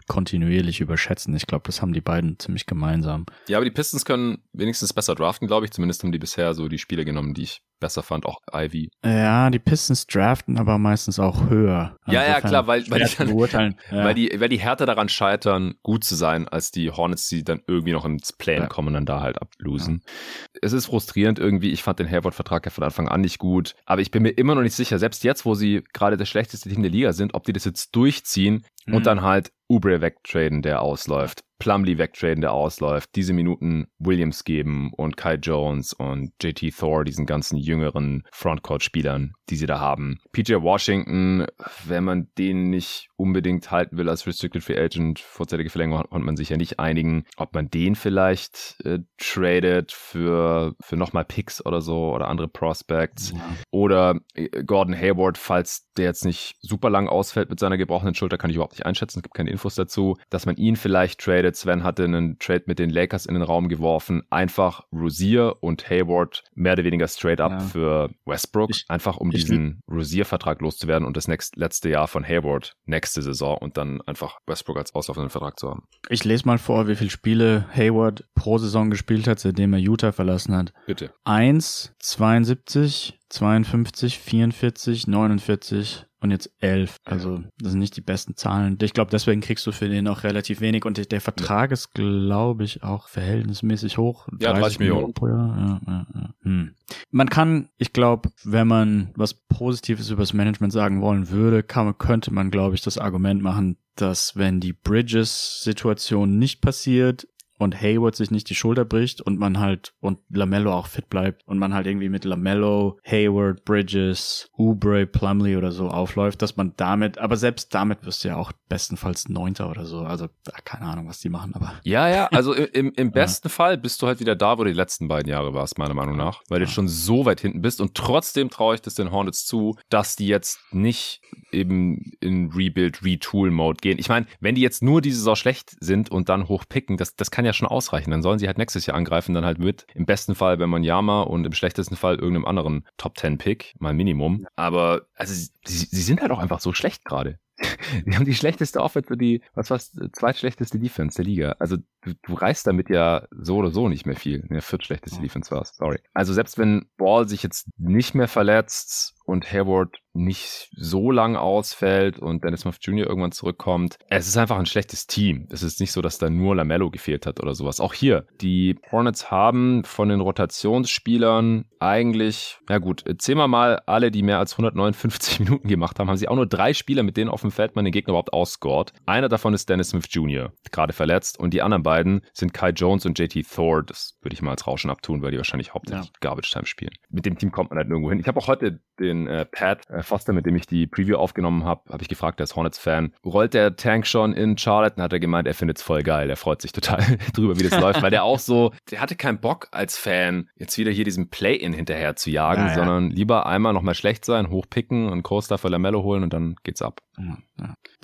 kontinuierlich 0.07 0.81
überschätzen. 0.81 1.35
Ich 1.35 1.45
glaube, 1.45 1.63
das 1.67 1.81
haben 1.81 1.93
die 1.93 2.01
beiden 2.01 2.39
ziemlich 2.39 2.65
gemeinsam. 2.65 3.25
Ja, 3.47 3.57
aber 3.57 3.65
die 3.65 3.71
Pistons 3.71 4.03
können 4.03 4.43
wenigstens 4.51 4.93
besser 4.93 5.13
draften, 5.13 5.47
glaube 5.47 5.65
ich. 5.65 5.71
Zumindest 5.71 6.03
haben 6.03 6.11
die 6.11 6.19
bisher 6.19 6.53
so 6.55 6.67
die 6.67 6.79
Spiele 6.79 7.05
genommen, 7.05 7.35
die 7.35 7.43
ich 7.43 7.61
besser 7.79 8.03
fand, 8.03 8.25
auch 8.25 8.39
Ivy. 8.51 8.91
Ja, 9.05 9.49
die 9.49 9.59
Pistons 9.59 10.05
draften 10.05 10.57
aber 10.57 10.77
meistens 10.77 11.19
auch 11.19 11.49
höher. 11.49 11.95
Ja, 12.07 12.25
ja, 12.25 12.41
klar, 12.41 12.67
weil, 12.67 12.89
weil, 12.89 13.05
die, 13.05 13.51
dann, 13.51 13.75
ja. 13.91 14.03
weil, 14.03 14.13
die, 14.13 14.37
weil 14.39 14.49
die 14.49 14.59
härter 14.59 14.85
daran 14.85 15.07
scheitern, 15.07 15.75
gut 15.81 16.03
zu 16.03 16.15
sein, 16.15 16.47
als 16.47 16.71
die 16.71 16.91
Hornets, 16.91 17.29
die 17.29 17.43
dann 17.43 17.61
irgendwie 17.67 17.93
noch 17.93 18.05
ins 18.05 18.33
Plan 18.33 18.63
ja. 18.63 18.67
kommen 18.67 18.89
und 18.89 18.93
dann 18.95 19.05
da 19.05 19.21
halt 19.21 19.41
ablosen. 19.41 20.01
Ja. 20.03 20.59
Es 20.61 20.73
ist 20.73 20.87
frustrierend 20.87 21.39
irgendwie. 21.39 21.71
Ich 21.71 21.83
fand 21.83 21.99
den 21.99 22.09
Hayward-Vertrag 22.09 22.65
ja 22.65 22.71
von 22.71 22.83
Anfang 22.83 23.07
an 23.07 23.21
nicht 23.21 23.39
gut, 23.39 23.75
aber 23.85 24.01
ich 24.01 24.11
bin 24.11 24.23
mir 24.23 24.31
immer 24.31 24.55
noch 24.55 24.63
nicht 24.63 24.75
sicher, 24.75 24.99
selbst 24.99 25.23
jetzt, 25.23 25.45
wo 25.45 25.53
sie 25.53 25.83
gerade 25.99 26.17
das 26.17 26.29
schlechteste 26.29 26.69
Team 26.69 26.81
der 26.81 26.91
Liga 26.91 27.13
sind, 27.13 27.33
ob 27.33 27.43
die 27.43 27.53
das 27.53 27.65
jetzt 27.65 27.95
durchziehen 27.95 28.65
mhm. 28.85 28.95
und 28.95 29.05
dann 29.05 29.21
halt 29.21 29.51
Ubre 29.67 30.01
wegtraden, 30.01 30.61
der 30.61 30.81
ausläuft. 30.81 31.43
Plumlee 31.59 31.97
wegtraden, 31.97 32.41
der 32.41 32.53
ausläuft, 32.53 33.11
diese 33.15 33.33
Minuten 33.33 33.87
Williams 33.99 34.43
geben 34.43 34.91
und 34.95 35.17
Kai 35.17 35.35
Jones 35.35 35.93
und 35.93 36.31
JT 36.41 36.73
Thor, 36.77 37.03
diesen 37.03 37.25
ganzen 37.25 37.57
jüngeren 37.57 38.23
Frontcourt-Spielern, 38.31 39.33
die 39.49 39.55
sie 39.57 39.65
da 39.65 39.79
haben. 39.79 40.19
PJ 40.31 40.55
Washington, 40.55 41.45
wenn 41.85 42.03
man 42.03 42.29
den 42.37 42.69
nicht 42.69 43.09
unbedingt 43.17 43.69
halten 43.71 43.97
will 43.97 44.09
als 44.09 44.25
Restricted 44.25 44.63
Free 44.63 44.79
Agent, 44.79 45.19
vorzeitige 45.19 45.69
Verlängerung 45.69 46.05
konnte 46.09 46.25
man 46.25 46.37
sich 46.37 46.49
ja 46.49 46.57
nicht 46.57 46.79
einigen, 46.79 47.25
ob 47.37 47.53
man 47.53 47.69
den 47.69 47.95
vielleicht 47.95 48.77
äh, 48.85 48.99
tradet 49.17 49.91
für, 49.91 50.75
für 50.79 50.95
nochmal 50.95 51.25
Picks 51.25 51.65
oder 51.65 51.81
so 51.81 52.13
oder 52.13 52.29
andere 52.29 52.47
Prospects. 52.47 53.31
Ja. 53.31 53.39
Oder 53.71 54.19
äh, 54.35 54.63
Gordon 54.63 54.95
Hayward, 54.95 55.37
falls 55.37 55.91
der 55.97 56.05
jetzt 56.05 56.25
nicht 56.25 56.55
super 56.61 56.89
lang 56.89 57.07
ausfällt 57.07 57.49
mit 57.49 57.59
seiner 57.59 57.77
gebrochenen 57.77 58.15
Schulter, 58.15 58.37
kann 58.37 58.49
ich 58.49 58.55
überhaupt 58.55 58.73
nicht 58.73 58.85
einschätzen, 58.85 59.19
es 59.19 59.23
gibt 59.23 59.35
keine 59.35 59.49
Infos 59.49 59.75
dazu, 59.75 60.15
dass 60.29 60.45
man 60.45 60.55
ihn 60.55 60.75
vielleicht 60.77 61.19
tradet 61.19 61.48
getradet. 61.49 61.55
Sven 61.55 61.83
hatte 61.83 62.03
einen 62.03 62.39
Trade 62.39 62.63
mit 62.65 62.79
den 62.79 62.89
Lakers 62.89 63.25
in 63.25 63.33
den 63.33 63.43
Raum 63.43 63.69
geworfen. 63.69 64.23
Einfach 64.29 64.83
Rosier 64.91 65.55
und 65.61 65.89
Hayward 65.89 66.43
mehr 66.53 66.73
oder 66.73 66.83
weniger 66.83 67.07
straight 67.07 67.41
up 67.41 67.51
ja. 67.51 67.59
für 67.59 68.09
Westbrook. 68.25 68.69
Ich, 68.69 68.85
einfach 68.87 69.17
um 69.17 69.31
diesen 69.31 69.81
Rosier-Vertrag 69.89 70.61
loszuwerden 70.61 71.07
und 71.07 71.17
das 71.17 71.27
next, 71.27 71.55
letzte 71.55 71.89
Jahr 71.89 72.07
von 72.07 72.25
Hayward 72.25 72.73
nächste 72.85 73.21
Saison 73.21 73.57
und 73.57 73.77
dann 73.77 74.01
einfach 74.01 74.39
Westbrook 74.47 74.77
als 74.77 74.93
auslaufenden 74.95 75.29
Vertrag 75.29 75.59
zu 75.59 75.69
haben. 75.69 75.83
Ich 76.09 76.23
lese 76.23 76.45
mal 76.45 76.57
vor, 76.57 76.87
wie 76.87 76.95
viele 76.95 77.09
Spiele 77.09 77.65
Hayward 77.75 78.25
pro 78.35 78.57
Saison 78.57 78.89
gespielt 78.89 79.27
hat, 79.27 79.39
seitdem 79.39 79.73
er 79.73 79.79
Utah 79.79 80.11
verlassen 80.11 80.55
hat. 80.55 80.73
Bitte. 80.85 81.11
1, 81.25 81.95
72, 81.99 83.19
52, 83.29 84.19
44, 84.19 85.07
49, 85.07 86.05
und 86.21 86.31
jetzt 86.31 86.51
elf. 86.59 86.97
Also 87.05 87.43
das 87.59 87.71
sind 87.71 87.79
nicht 87.79 87.95
die 87.95 88.01
besten 88.01 88.35
Zahlen. 88.35 88.77
Ich 88.81 88.93
glaube, 88.93 89.11
deswegen 89.11 89.41
kriegst 89.41 89.65
du 89.65 89.71
für 89.71 89.87
den 89.87 90.07
auch 90.07 90.23
relativ 90.23 90.59
wenig. 90.61 90.85
Und 90.85 91.11
der 91.11 91.21
Vertrag 91.21 91.71
ist, 91.71 91.93
glaube 91.93 92.63
ich, 92.63 92.83
auch 92.83 93.07
verhältnismäßig 93.07 93.97
hoch. 93.97 94.27
Ja, 94.39 94.53
30 94.53 94.79
Millionen 94.79 95.13
pro 95.13 95.27
Jahr. 95.27 95.57
Ja, 95.57 95.81
ja, 95.91 96.07
ja. 96.13 96.29
Hm. 96.43 96.75
Man 97.11 97.29
kann, 97.29 97.69
ich 97.77 97.93
glaube, 97.93 98.29
wenn 98.43 98.67
man 98.67 99.11
was 99.15 99.33
Positives 99.33 100.09
über 100.09 100.23
das 100.23 100.33
Management 100.33 100.73
sagen 100.73 101.01
wollen 101.01 101.29
würde, 101.29 101.63
kann, 101.63 101.97
könnte 101.97 102.33
man, 102.33 102.51
glaube 102.51 102.75
ich, 102.75 102.81
das 102.81 102.97
Argument 102.97 103.41
machen, 103.41 103.77
dass 103.95 104.35
wenn 104.35 104.59
die 104.59 104.73
Bridges-Situation 104.73 106.37
nicht 106.37 106.61
passiert, 106.61 107.27
und 107.59 107.79
Hayward 107.79 108.15
sich 108.15 108.31
nicht 108.31 108.49
die 108.49 108.55
Schulter 108.55 108.85
bricht 108.85 109.21
und 109.21 109.37
man 109.37 109.59
halt 109.59 109.93
und 109.99 110.19
Lamello 110.29 110.73
auch 110.73 110.87
fit 110.87 111.09
bleibt 111.09 111.43
und 111.45 111.59
man 111.59 111.73
halt 111.73 111.85
irgendwie 111.85 112.09
mit 112.09 112.25
Lamello, 112.25 112.97
Hayward, 113.05 113.65
Bridges, 113.65 114.49
Oubre, 114.57 115.05
Plumley 115.05 115.57
oder 115.57 115.71
so 115.71 115.89
aufläuft, 115.89 116.41
dass 116.41 116.57
man 116.57 116.73
damit, 116.77 117.17
aber 117.17 117.35
selbst 117.35 117.75
damit 117.75 118.05
wirst 118.05 118.23
du 118.23 118.29
ja 118.29 118.37
auch 118.37 118.51
bestenfalls 118.69 119.29
Neunter 119.29 119.69
oder 119.69 119.85
so. 119.85 119.99
Also 119.99 120.27
keine 120.63 120.85
Ahnung, 120.85 121.07
was 121.07 121.19
die 121.19 121.29
machen, 121.29 121.53
aber. 121.53 121.73
Ja, 121.83 122.07
ja, 122.07 122.27
also 122.31 122.53
im, 122.53 122.93
im 122.95 123.11
besten 123.11 123.49
ja. 123.49 123.53
Fall 123.53 123.77
bist 123.77 124.01
du 124.01 124.07
halt 124.07 124.19
wieder 124.19 124.35
da, 124.35 124.57
wo 124.57 124.63
du 124.63 124.69
die 124.69 124.75
letzten 124.75 125.07
beiden 125.07 125.29
Jahre 125.29 125.53
warst, 125.53 125.77
meiner 125.77 125.93
Meinung 125.93 126.15
nach, 126.15 126.41
weil 126.47 126.61
ja. 126.61 126.65
du 126.65 126.71
schon 126.71 126.87
so 126.87 127.25
weit 127.25 127.41
hinten 127.41 127.61
bist 127.61 127.81
und 127.81 127.93
trotzdem 127.93 128.49
traue 128.49 128.75
ich 128.75 128.81
das 128.81 128.95
den 128.95 129.11
Hornets 129.11 129.45
zu, 129.45 129.77
dass 129.89 130.15
die 130.15 130.27
jetzt 130.27 130.59
nicht 130.71 131.21
eben 131.51 132.13
in 132.21 132.51
Rebuild, 132.51 133.03
Retool-Mode 133.03 133.79
gehen. 133.81 133.99
Ich 133.99 134.09
meine, 134.09 134.27
wenn 134.39 134.55
die 134.55 134.61
jetzt 134.61 134.81
nur 134.81 135.01
diese 135.01 135.17
Saison 135.17 135.35
schlecht 135.35 135.75
sind 135.79 136.09
und 136.09 136.29
dann 136.29 136.47
hochpicken, 136.47 136.97
das, 136.97 137.15
das 137.15 137.31
kann 137.31 137.45
ja 137.45 137.48
schon 137.53 137.67
ausreichen. 137.67 138.11
Dann 138.11 138.21
sollen 138.21 138.39
sie 138.39 138.47
halt 138.47 138.57
nächstes 138.57 138.85
Jahr 138.85 138.97
angreifen, 138.97 139.33
dann 139.33 139.45
halt 139.45 139.59
mit. 139.59 139.85
Im 139.93 140.05
besten 140.05 140.35
Fall, 140.35 140.59
wenn 140.59 140.69
man 140.69 140.83
Yama 140.83 141.21
und 141.21 141.45
im 141.45 141.53
schlechtesten 141.53 141.95
Fall 141.95 142.15
irgendeinem 142.15 142.45
anderen 142.45 142.87
Top-10-Pick, 142.97 143.75
mal 143.79 143.93
Minimum. 143.93 144.45
Aber 144.55 145.03
also 145.15 145.33
sie, 145.33 145.49
sie 145.65 146.01
sind 146.01 146.21
halt 146.21 146.31
auch 146.31 146.39
einfach 146.39 146.59
so 146.59 146.73
schlecht 146.73 147.05
gerade. 147.05 147.39
Die 148.05 148.15
haben 148.15 148.25
die 148.25 148.35
schlechteste 148.35 148.81
Offense, 148.81 149.17
die, 149.17 149.41
was 149.53 149.69
war's, 149.69 149.91
zweitschlechteste 150.13 150.79
Defense 150.79 151.15
der 151.17 151.25
Liga. 151.25 151.55
Also 151.59 151.77
du, 152.01 152.13
du 152.21 152.33
reißt 152.33 152.65
damit 152.67 152.89
ja 152.89 153.27
so 153.31 153.57
oder 153.57 153.71
so 153.71 153.89
nicht 153.89 154.05
mehr 154.05 154.15
viel. 154.15 154.45
Ne, 154.49 154.61
viertschlechteste 154.61 155.19
oh. 155.19 155.21
Defense 155.21 155.51
war's, 155.51 155.75
sorry. 155.75 155.99
Also 156.13 156.33
selbst 156.33 156.57
wenn 156.57 156.87
Ball 156.97 157.27
sich 157.27 157.43
jetzt 157.43 157.67
nicht 157.77 158.15
mehr 158.15 158.27
verletzt 158.27 159.15
und 159.25 159.51
Hayward 159.51 159.97
nicht 160.13 160.69
so 160.75 161.11
lang 161.11 161.35
ausfällt 161.35 162.19
und 162.19 162.43
Dennis 162.43 162.61
Smith 162.61 162.79
Jr. 162.81 163.07
irgendwann 163.07 163.31
zurückkommt. 163.31 163.97
Es 164.09 164.27
ist 164.27 164.37
einfach 164.37 164.57
ein 164.57 164.65
schlechtes 164.65 165.07
Team. 165.07 165.47
Es 165.51 165.61
ist 165.61 165.79
nicht 165.79 165.91
so, 165.91 166.01
dass 166.01 166.17
da 166.17 166.29
nur 166.29 166.55
Lamello 166.55 166.89
gefehlt 166.89 167.25
hat 167.25 167.39
oder 167.39 167.53
sowas. 167.53 167.79
Auch 167.79 167.93
hier, 167.93 168.25
die 168.41 168.77
Hornets 168.91 169.29
haben 169.29 169.83
von 169.83 170.09
den 170.09 170.19
Rotationsspielern 170.19 171.65
eigentlich, 171.79 172.57
ja 172.67 172.79
gut, 172.79 173.03
zählen 173.19 173.37
wir 173.37 173.47
mal 173.47 173.81
alle, 173.85 174.11
die 174.11 174.23
mehr 174.23 174.39
als 174.39 174.53
159 174.53 175.39
Minuten 175.39 175.67
gemacht 175.67 175.99
haben, 175.99 176.09
haben 176.09 176.17
sie 176.17 176.27
auch 176.27 176.35
nur 176.35 176.47
drei 176.47 176.73
Spieler, 176.73 177.03
mit 177.03 177.15
denen 177.15 177.29
auf 177.29 177.41
dem 177.49 177.55
Feld 177.55 177.75
man 177.75 177.85
den 177.85 177.91
Gegner 177.91 178.11
überhaupt 178.11 178.33
ausscored. 178.33 178.93
Einer 179.05 179.29
davon 179.29 179.53
ist 179.53 179.69
Dennis 179.69 179.89
Smith 179.89 180.05
Jr., 180.09 180.51
gerade 180.71 180.93
verletzt 180.93 181.39
und 181.39 181.53
die 181.53 181.61
anderen 181.61 181.83
beiden 181.83 182.21
sind 182.33 182.53
Kai 182.53 182.69
Jones 182.69 183.05
und 183.05 183.17
JT 183.17 183.45
Thor. 183.49 183.83
Das 183.83 184.17
würde 184.21 184.33
ich 184.33 184.41
mal 184.41 184.51
als 184.51 184.67
Rauschen 184.67 184.89
abtun, 184.89 185.21
weil 185.21 185.31
die 185.31 185.37
wahrscheinlich 185.37 185.73
hauptsächlich 185.73 186.07
ja. 186.07 186.13
Garbage 186.19 186.51
Time 186.51 186.65
spielen. 186.65 186.93
Mit 187.09 187.25
dem 187.25 187.37
Team 187.37 187.51
kommt 187.51 187.71
man 187.71 187.77
halt 187.77 187.87
nirgendwo 187.87 188.09
hin. 188.09 188.19
Ich 188.19 188.27
habe 188.27 188.39
auch 188.39 188.47
heute 188.47 188.79
den 188.99 189.27
äh, 189.27 189.45
Pat 189.45 189.89
äh, 189.89 190.03
Foster, 190.03 190.33
mit 190.33 190.45
dem 190.45 190.55
ich 190.55 190.67
die 190.67 190.87
Preview 190.87 191.17
aufgenommen 191.17 191.63
habe, 191.63 191.91
habe 191.91 192.01
ich 192.01 192.09
gefragt, 192.09 192.39
der 192.39 192.45
ist 192.45 192.55
Hornets-Fan. 192.55 193.13
Rollt 193.25 193.53
der 193.53 193.75
Tank 193.75 194.05
schon 194.05 194.33
in 194.33 194.57
Charlotte? 194.57 194.95
Dann 194.97 195.05
hat 195.05 195.13
er 195.13 195.19
gemeint, 195.19 195.47
er 195.47 195.53
findet 195.53 195.77
es 195.77 195.83
voll 195.83 196.03
geil. 196.03 196.29
Er 196.29 196.35
freut 196.35 196.61
sich 196.61 196.71
total 196.71 197.17
drüber, 197.33 197.57
wie 197.59 197.67
das 197.67 197.79
läuft, 197.81 198.01
weil 198.01 198.11
der 198.11 198.23
auch 198.23 198.39
so, 198.39 198.71
der 198.91 199.01
hatte 199.01 199.15
keinen 199.15 199.39
Bock 199.39 199.67
als 199.71 199.97
Fan, 199.97 200.49
jetzt 200.55 200.77
wieder 200.77 200.91
hier 200.91 201.05
diesen 201.05 201.29
Play-In 201.29 201.73
hinterher 201.73 202.15
zu 202.15 202.29
jagen, 202.29 202.61
ja, 202.63 202.67
ja. 202.69 202.75
sondern 202.75 203.09
lieber 203.09 203.45
einmal 203.45 203.73
nochmal 203.73 203.95
schlecht 203.95 204.25
sein, 204.25 204.49
hochpicken 204.49 205.09
und 205.09 205.23
Co-Star 205.23 205.57
für 205.57 205.69
Lamello 205.69 206.03
holen 206.03 206.23
und 206.23 206.33
dann 206.33 206.55
geht's 206.63 206.81
ab. 206.81 207.01
ja. 207.17 207.37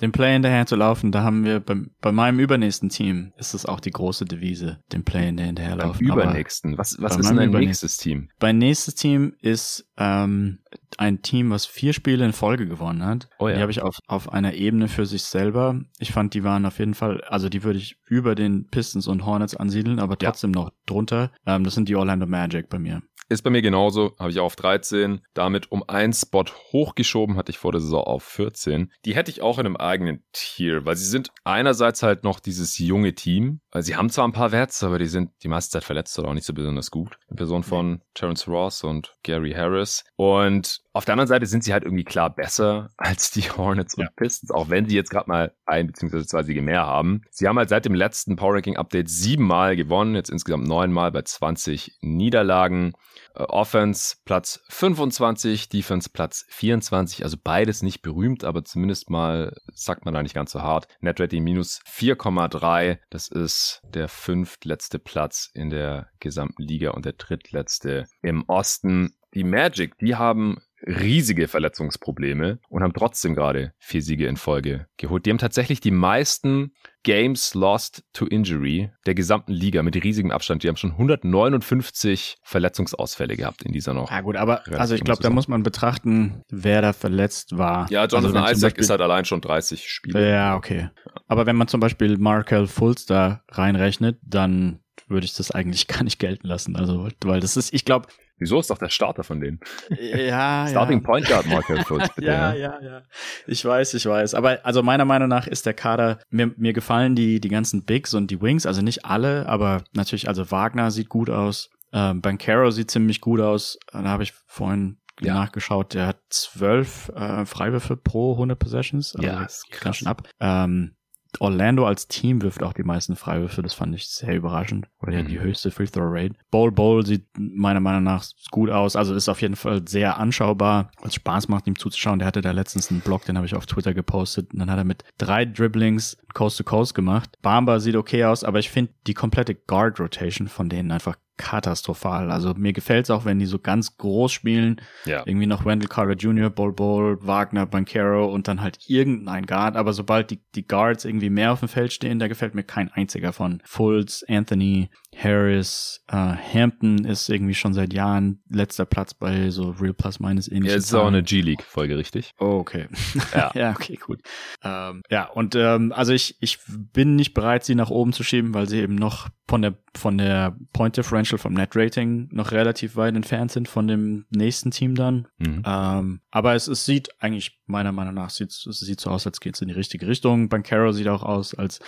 Den 0.00 0.12
Play 0.12 0.34
hinterher 0.34 0.66
zu 0.66 0.76
laufen, 0.76 1.12
da 1.12 1.22
haben 1.22 1.44
wir 1.44 1.60
bei, 1.60 1.76
bei 2.00 2.12
meinem 2.12 2.38
übernächsten 2.38 2.90
Team 2.90 3.32
ist 3.38 3.54
es 3.54 3.64
auch 3.64 3.80
die 3.80 3.90
große 3.90 4.26
Devise, 4.26 4.80
den 4.92 5.04
Play 5.04 5.26
hinterher 5.26 5.76
laufen. 5.76 6.06
Beim 6.06 6.18
übernächsten? 6.18 6.76
Was, 6.76 6.96
was 7.00 7.16
ist 7.16 7.30
denn 7.30 7.38
ein 7.38 7.50
nächstes 7.50 7.96
Team? 7.96 8.28
Mein 8.40 8.58
nächstes 8.58 8.94
Team 8.94 9.34
ist 9.40 9.88
ähm, 9.96 10.58
ein 10.98 11.22
Team, 11.22 11.50
was 11.50 11.64
vier 11.64 11.92
Spiele 11.92 12.24
in 12.24 12.32
Folge 12.32 12.66
gewonnen 12.66 13.04
hat. 13.04 13.28
Oh 13.38 13.48
ja. 13.48 13.54
Die 13.54 13.60
habe 13.62 13.70
ich 13.70 13.82
auf, 13.82 13.98
auf 14.06 14.32
einer 14.32 14.54
Ebene 14.54 14.88
für 14.88 15.06
sich 15.06 15.22
selber. 15.22 15.80
Ich 15.98 16.12
fand, 16.12 16.34
die 16.34 16.44
waren 16.44 16.66
auf 16.66 16.78
jeden 16.78 16.94
Fall, 16.94 17.22
also 17.22 17.48
die 17.48 17.62
würde 17.62 17.78
ich 17.78 17.96
über 18.06 18.34
den 18.34 18.68
Pistons 18.68 19.06
und 19.06 19.24
Hornets 19.24 19.56
ansiedeln, 19.56 19.98
aber 19.98 20.18
trotzdem 20.18 20.52
ja. 20.52 20.60
noch 20.60 20.70
drunter. 20.84 21.32
Ähm, 21.46 21.64
das 21.64 21.74
sind 21.74 21.88
die 21.88 21.96
Orlando 21.96 22.26
Magic 22.26 22.68
bei 22.68 22.78
mir. 22.78 23.02
Ist 23.28 23.42
bei 23.42 23.50
mir 23.50 23.62
genauso, 23.62 24.14
habe 24.20 24.30
ich 24.30 24.38
auch 24.38 24.46
auf 24.46 24.56
13, 24.56 25.20
damit 25.34 25.72
um 25.72 25.82
einen 25.88 26.12
Spot 26.12 26.44
hochgeschoben, 26.72 27.36
hatte 27.36 27.50
ich 27.50 27.58
vor 27.58 27.72
der 27.72 27.80
Saison 27.80 28.04
auf 28.04 28.22
14. 28.22 28.92
Die 29.04 29.16
hätte 29.16 29.32
ich 29.32 29.42
auch 29.42 29.58
in 29.58 29.66
einem 29.66 29.76
eigenen 29.76 30.22
Tier, 30.32 30.84
weil 30.84 30.96
sie 30.96 31.06
sind 31.06 31.30
einerseits 31.42 32.04
halt 32.04 32.22
noch 32.22 32.38
dieses 32.38 32.78
junge 32.78 33.14
Team, 33.14 33.60
weil 33.72 33.82
sie 33.82 33.96
haben 33.96 34.10
zwar 34.10 34.28
ein 34.28 34.32
paar 34.32 34.52
Werts, 34.52 34.84
aber 34.84 35.00
die 35.00 35.06
sind 35.06 35.30
die 35.42 35.48
meiste 35.48 35.72
Zeit 35.72 35.84
verletzt 35.84 36.16
oder 36.18 36.28
auch 36.28 36.34
nicht 36.34 36.46
so 36.46 36.54
besonders 36.54 36.92
gut. 36.92 37.18
In 37.28 37.36
Person 37.36 37.64
von 37.64 38.00
Terence 38.14 38.46
Ross 38.46 38.84
und 38.84 39.14
Gary 39.24 39.52
Harris. 39.52 40.04
Und 40.14 40.80
auf 40.92 41.04
der 41.04 41.12
anderen 41.14 41.28
Seite 41.28 41.46
sind 41.46 41.64
sie 41.64 41.72
halt 41.72 41.82
irgendwie 41.82 42.04
klar 42.04 42.34
besser 42.34 42.90
als 42.96 43.30
die 43.32 43.42
Hornets 43.42 43.96
und 43.96 44.04
ja. 44.04 44.10
Pistons, 44.16 44.50
auch 44.50 44.70
wenn 44.70 44.88
sie 44.88 44.94
jetzt 44.96 45.10
gerade 45.10 45.28
mal 45.28 45.52
ein 45.66 45.88
bzw. 45.88 46.24
zwei 46.24 46.42
Siege 46.44 46.62
mehr 46.62 46.86
haben. 46.86 47.22
Sie 47.30 47.48
haben 47.48 47.58
halt 47.58 47.68
seit 47.68 47.84
dem 47.84 47.94
letzten 47.94 48.36
Power 48.36 48.54
Ranking 48.54 48.76
Update 48.76 49.10
siebenmal 49.10 49.76
gewonnen, 49.76 50.14
jetzt 50.14 50.30
insgesamt 50.30 50.66
neunmal 50.66 51.10
bei 51.12 51.22
20 51.22 51.98
Niederlagen. 52.00 52.94
Offense 53.36 54.16
Platz 54.24 54.60
25, 54.68 55.68
Defense 55.68 56.08
Platz 56.10 56.46
24, 56.48 57.24
also 57.24 57.36
beides 57.42 57.82
nicht 57.82 58.02
berühmt, 58.02 58.44
aber 58.44 58.64
zumindest 58.64 59.10
mal 59.10 59.54
sagt 59.72 60.04
man 60.04 60.14
da 60.14 60.22
nicht 60.22 60.34
ganz 60.34 60.52
so 60.52 60.62
hart. 60.62 60.88
Net 61.00 61.20
Rating 61.20 61.44
minus 61.44 61.80
4,3, 61.86 62.98
das 63.10 63.28
ist 63.28 63.82
der 63.84 64.08
fünftletzte 64.08 64.98
Platz 64.98 65.50
in 65.54 65.70
der 65.70 66.08
gesamten 66.20 66.62
Liga 66.62 66.90
und 66.90 67.04
der 67.04 67.12
drittletzte 67.14 68.06
im 68.22 68.44
Osten. 68.48 69.14
Die 69.34 69.44
Magic, 69.44 69.98
die 69.98 70.16
haben 70.16 70.58
riesige 70.86 71.48
Verletzungsprobleme 71.48 72.60
und 72.68 72.82
haben 72.82 72.92
trotzdem 72.92 73.34
gerade 73.34 73.72
vier 73.78 74.02
Siege 74.02 74.26
in 74.26 74.36
Folge 74.36 74.86
geholt. 74.96 75.26
Die 75.26 75.30
haben 75.30 75.38
tatsächlich 75.38 75.80
die 75.80 75.90
meisten 75.90 76.72
Games 77.02 77.54
lost 77.54 78.04
to 78.12 78.26
injury 78.26 78.90
der 79.04 79.14
gesamten 79.14 79.52
Liga 79.52 79.82
mit 79.82 80.02
riesigem 80.02 80.30
Abstand. 80.30 80.62
Die 80.62 80.68
haben 80.68 80.76
schon 80.76 80.92
159 80.92 82.36
Verletzungsausfälle 82.42 83.36
gehabt 83.36 83.62
in 83.62 83.72
dieser 83.72 83.94
noch. 83.94 84.10
Ja 84.10 84.20
gut, 84.20 84.36
aber 84.36 84.62
also 84.72 84.94
ich 84.94 85.04
glaube, 85.04 85.22
da 85.22 85.30
muss 85.30 85.48
man 85.48 85.62
betrachten, 85.62 86.42
wer 86.50 86.82
da 86.82 86.92
verletzt 86.92 87.56
war. 87.58 87.90
Ja, 87.90 88.06
Jonathan 88.06 88.36
also 88.38 88.56
Isaac 88.56 88.70
Beispiel, 88.70 88.82
ist 88.82 88.90
halt 88.90 89.00
allein 89.00 89.24
schon 89.24 89.40
30 89.40 89.88
Spiele. 89.88 90.30
Ja, 90.30 90.56
okay. 90.56 90.90
Aber 91.26 91.46
wenn 91.46 91.56
man 91.56 91.68
zum 91.68 91.80
Beispiel 91.80 92.16
Markel 92.18 92.66
Fultz 92.66 93.06
da 93.06 93.42
reinrechnet, 93.50 94.18
dann 94.22 94.80
würde 95.08 95.26
ich 95.26 95.34
das 95.34 95.50
eigentlich 95.50 95.86
gar 95.88 96.02
nicht 96.02 96.18
gelten 96.18 96.46
lassen. 96.46 96.76
Also, 96.76 97.08
weil 97.24 97.40
das 97.40 97.56
ist, 97.56 97.72
ich 97.72 97.84
glaube, 97.84 98.08
Wieso 98.38 98.60
ist 98.60 98.70
doch 98.70 98.78
der 98.78 98.90
Starter 98.90 99.24
von 99.24 99.40
denen? 99.40 99.60
Ja, 99.98 100.66
Starting 100.68 100.98
ja. 100.98 101.04
Point 101.04 101.26
Guard 101.26 101.46
Markel 101.46 101.82
Fultz, 101.84 102.08
bitte. 102.14 102.28
ja, 102.28 102.54
ja, 102.54 102.80
ja. 102.80 103.02
Ich 103.46 103.64
weiß, 103.64 103.94
ich 103.94 104.06
weiß. 104.06 104.34
Aber 104.34 104.64
also 104.64 104.82
meiner 104.82 105.04
Meinung 105.04 105.28
nach 105.28 105.46
ist 105.46 105.64
der 105.64 105.74
Kader, 105.74 106.18
mir, 106.30 106.52
mir 106.56 106.72
gefallen 106.72 107.14
die, 107.14 107.40
die 107.40 107.48
ganzen 107.48 107.84
Bigs 107.84 108.12
und 108.14 108.30
die 108.30 108.42
Wings, 108.42 108.66
also 108.66 108.82
nicht 108.82 109.04
alle, 109.04 109.48
aber 109.48 109.84
natürlich, 109.92 110.28
also 110.28 110.50
Wagner 110.50 110.90
sieht 110.90 111.08
gut 111.08 111.30
aus. 111.30 111.70
Ähm, 111.92 112.20
Bancaro 112.20 112.70
sieht 112.70 112.90
ziemlich 112.90 113.20
gut 113.20 113.40
aus. 113.40 113.78
Da 113.92 114.04
habe 114.04 114.22
ich 114.22 114.34
vorhin 114.46 114.98
ja. 115.20 115.34
nachgeschaut, 115.34 115.94
der 115.94 116.06
hat 116.08 116.18
zwölf 116.28 117.10
äh, 117.10 117.46
Freiwürfe 117.46 117.96
pro 117.96 118.32
100 118.32 118.58
Possessions. 118.58 119.14
Also 119.16 119.26
ja, 119.26 119.42
das 119.42 119.58
ist 119.58 119.70
krass. 119.70 119.96
Schon 119.98 120.08
ab. 120.08 120.28
Ähm, 120.40 120.95
Orlando 121.40 121.86
als 121.86 122.08
Team 122.08 122.42
wirft 122.42 122.62
auch 122.62 122.72
die 122.72 122.82
meisten 122.82 123.16
Freiwürfe, 123.16 123.62
das 123.62 123.74
fand 123.74 123.94
ich 123.94 124.08
sehr 124.08 124.34
überraschend. 124.34 124.88
Oder 125.00 125.12
ja, 125.12 125.22
mhm. 125.22 125.28
die 125.28 125.40
höchste 125.40 125.70
Free 125.70 125.86
Throw 125.86 126.08
Rate. 126.08 126.34
Bowl 126.50 126.72
Bowl 126.72 127.04
sieht 127.04 127.26
meiner 127.38 127.80
Meinung 127.80 128.02
nach 128.02 128.24
gut 128.50 128.70
aus, 128.70 128.96
also 128.96 129.14
ist 129.14 129.28
auf 129.28 129.42
jeden 129.42 129.56
Fall 129.56 129.86
sehr 129.86 130.18
anschaubar, 130.18 130.90
was 131.00 131.14
Spaß 131.14 131.48
macht, 131.48 131.66
ihm 131.66 131.78
zuzuschauen. 131.78 132.18
Der 132.18 132.28
hatte 132.28 132.40
da 132.40 132.50
letztens 132.50 132.90
einen 132.90 133.00
Blog, 133.00 133.24
den 133.24 133.36
habe 133.36 133.46
ich 133.46 133.54
auf 133.54 133.66
Twitter 133.66 133.94
gepostet 133.94 134.52
und 134.52 134.60
dann 134.60 134.70
hat 134.70 134.78
er 134.78 134.84
mit 134.84 135.04
drei 135.18 135.44
Dribblings 135.44 136.16
Coast 136.34 136.58
to 136.58 136.64
Coast 136.64 136.94
gemacht. 136.94 137.30
Bamba 137.42 137.80
sieht 137.80 137.96
okay 137.96 138.24
aus, 138.24 138.44
aber 138.44 138.58
ich 138.58 138.70
finde 138.70 138.92
die 139.06 139.14
komplette 139.14 139.54
Guard 139.54 139.98
Rotation 140.00 140.48
von 140.48 140.68
denen 140.68 140.90
einfach 140.90 141.16
katastrophal. 141.36 142.30
Also 142.30 142.54
mir 142.54 142.72
gefällt 142.72 143.04
es 143.04 143.10
auch, 143.10 143.24
wenn 143.24 143.38
die 143.38 143.46
so 143.46 143.58
ganz 143.58 143.96
groß 143.96 144.32
spielen. 144.32 144.80
Ja. 145.04 145.22
Irgendwie 145.26 145.46
noch 145.46 145.64
Wendell 145.64 145.88
Carter 145.88 146.14
Jr., 146.14 146.50
Bol 146.50 146.72
Bol, 146.72 147.18
Wagner, 147.26 147.66
Bankero 147.66 148.26
und 148.26 148.48
dann 148.48 148.60
halt 148.60 148.78
irgendein 148.86 149.46
Guard. 149.46 149.76
Aber 149.76 149.92
sobald 149.92 150.30
die, 150.30 150.40
die 150.54 150.66
Guards 150.66 151.04
irgendwie 151.04 151.30
mehr 151.30 151.52
auf 151.52 151.60
dem 151.60 151.68
Feld 151.68 151.92
stehen, 151.92 152.18
da 152.18 152.28
gefällt 152.28 152.54
mir 152.54 152.64
kein 152.64 152.90
einziger 152.92 153.32
von. 153.32 153.62
Fultz, 153.64 154.24
Anthony, 154.28 154.90
Harris, 155.18 156.04
äh, 156.08 156.14
Hampton 156.14 157.04
ist 157.04 157.28
irgendwie 157.28 157.54
schon 157.54 157.72
seit 157.72 157.94
Jahren 157.94 158.42
letzter 158.50 158.84
Platz 158.84 159.14
bei 159.14 159.50
so 159.50 159.70
Real 159.70 159.94
Plus 159.94 160.20
Minus 160.20 160.46
ähnlichen. 160.48 160.68
Ja, 160.68 160.76
ist 160.76 160.94
auch 160.94 161.06
eine 161.06 161.22
G-League-Folge, 161.22 161.96
richtig? 161.96 162.32
Oh, 162.38 162.58
okay. 162.58 162.88
Ja. 163.34 163.50
ja, 163.54 163.70
okay, 163.72 163.96
gut. 163.96 164.20
Ähm, 164.62 165.02
ja, 165.10 165.28
und 165.28 165.54
ähm, 165.54 165.92
also 165.92 166.12
ich, 166.12 166.36
ich 166.40 166.58
bin 166.68 167.16
nicht 167.16 167.34
bereit, 167.34 167.64
sie 167.64 167.74
nach 167.74 167.90
oben 167.90 168.12
zu 168.12 168.22
schieben, 168.22 168.54
weil 168.54 168.68
sie 168.68 168.80
eben 168.80 168.94
noch 168.94 169.28
von 169.48 169.62
der 169.62 169.74
von 169.94 170.18
der 170.18 170.56
Point 170.72 170.96
Differential 170.96 171.38
vom 171.38 171.54
Net 171.54 171.70
Rating 171.74 172.28
noch 172.30 172.52
relativ 172.52 172.96
weit 172.96 173.14
entfernt 173.14 173.52
sind 173.52 173.68
von 173.68 173.88
dem 173.88 174.26
nächsten 174.30 174.70
Team 174.70 174.94
dann. 174.94 175.28
Mhm. 175.38 175.62
Ähm, 175.64 176.20
aber 176.30 176.54
es, 176.54 176.68
es 176.68 176.84
sieht 176.84 177.10
eigentlich 177.20 177.58
meiner 177.66 177.92
Meinung 177.92 178.14
nach 178.14 178.30
sieht 178.30 178.50
es 178.50 178.64
sieht 178.64 179.00
so 179.00 179.10
aus, 179.10 179.26
als 179.26 179.40
geht 179.40 179.54
es 179.54 179.62
in 179.62 179.68
die 179.68 179.74
richtige 179.74 180.06
Richtung. 180.06 180.48
Bankero 180.48 180.92
sieht 180.92 181.08
auch 181.08 181.22
aus, 181.22 181.54
als 181.54 181.80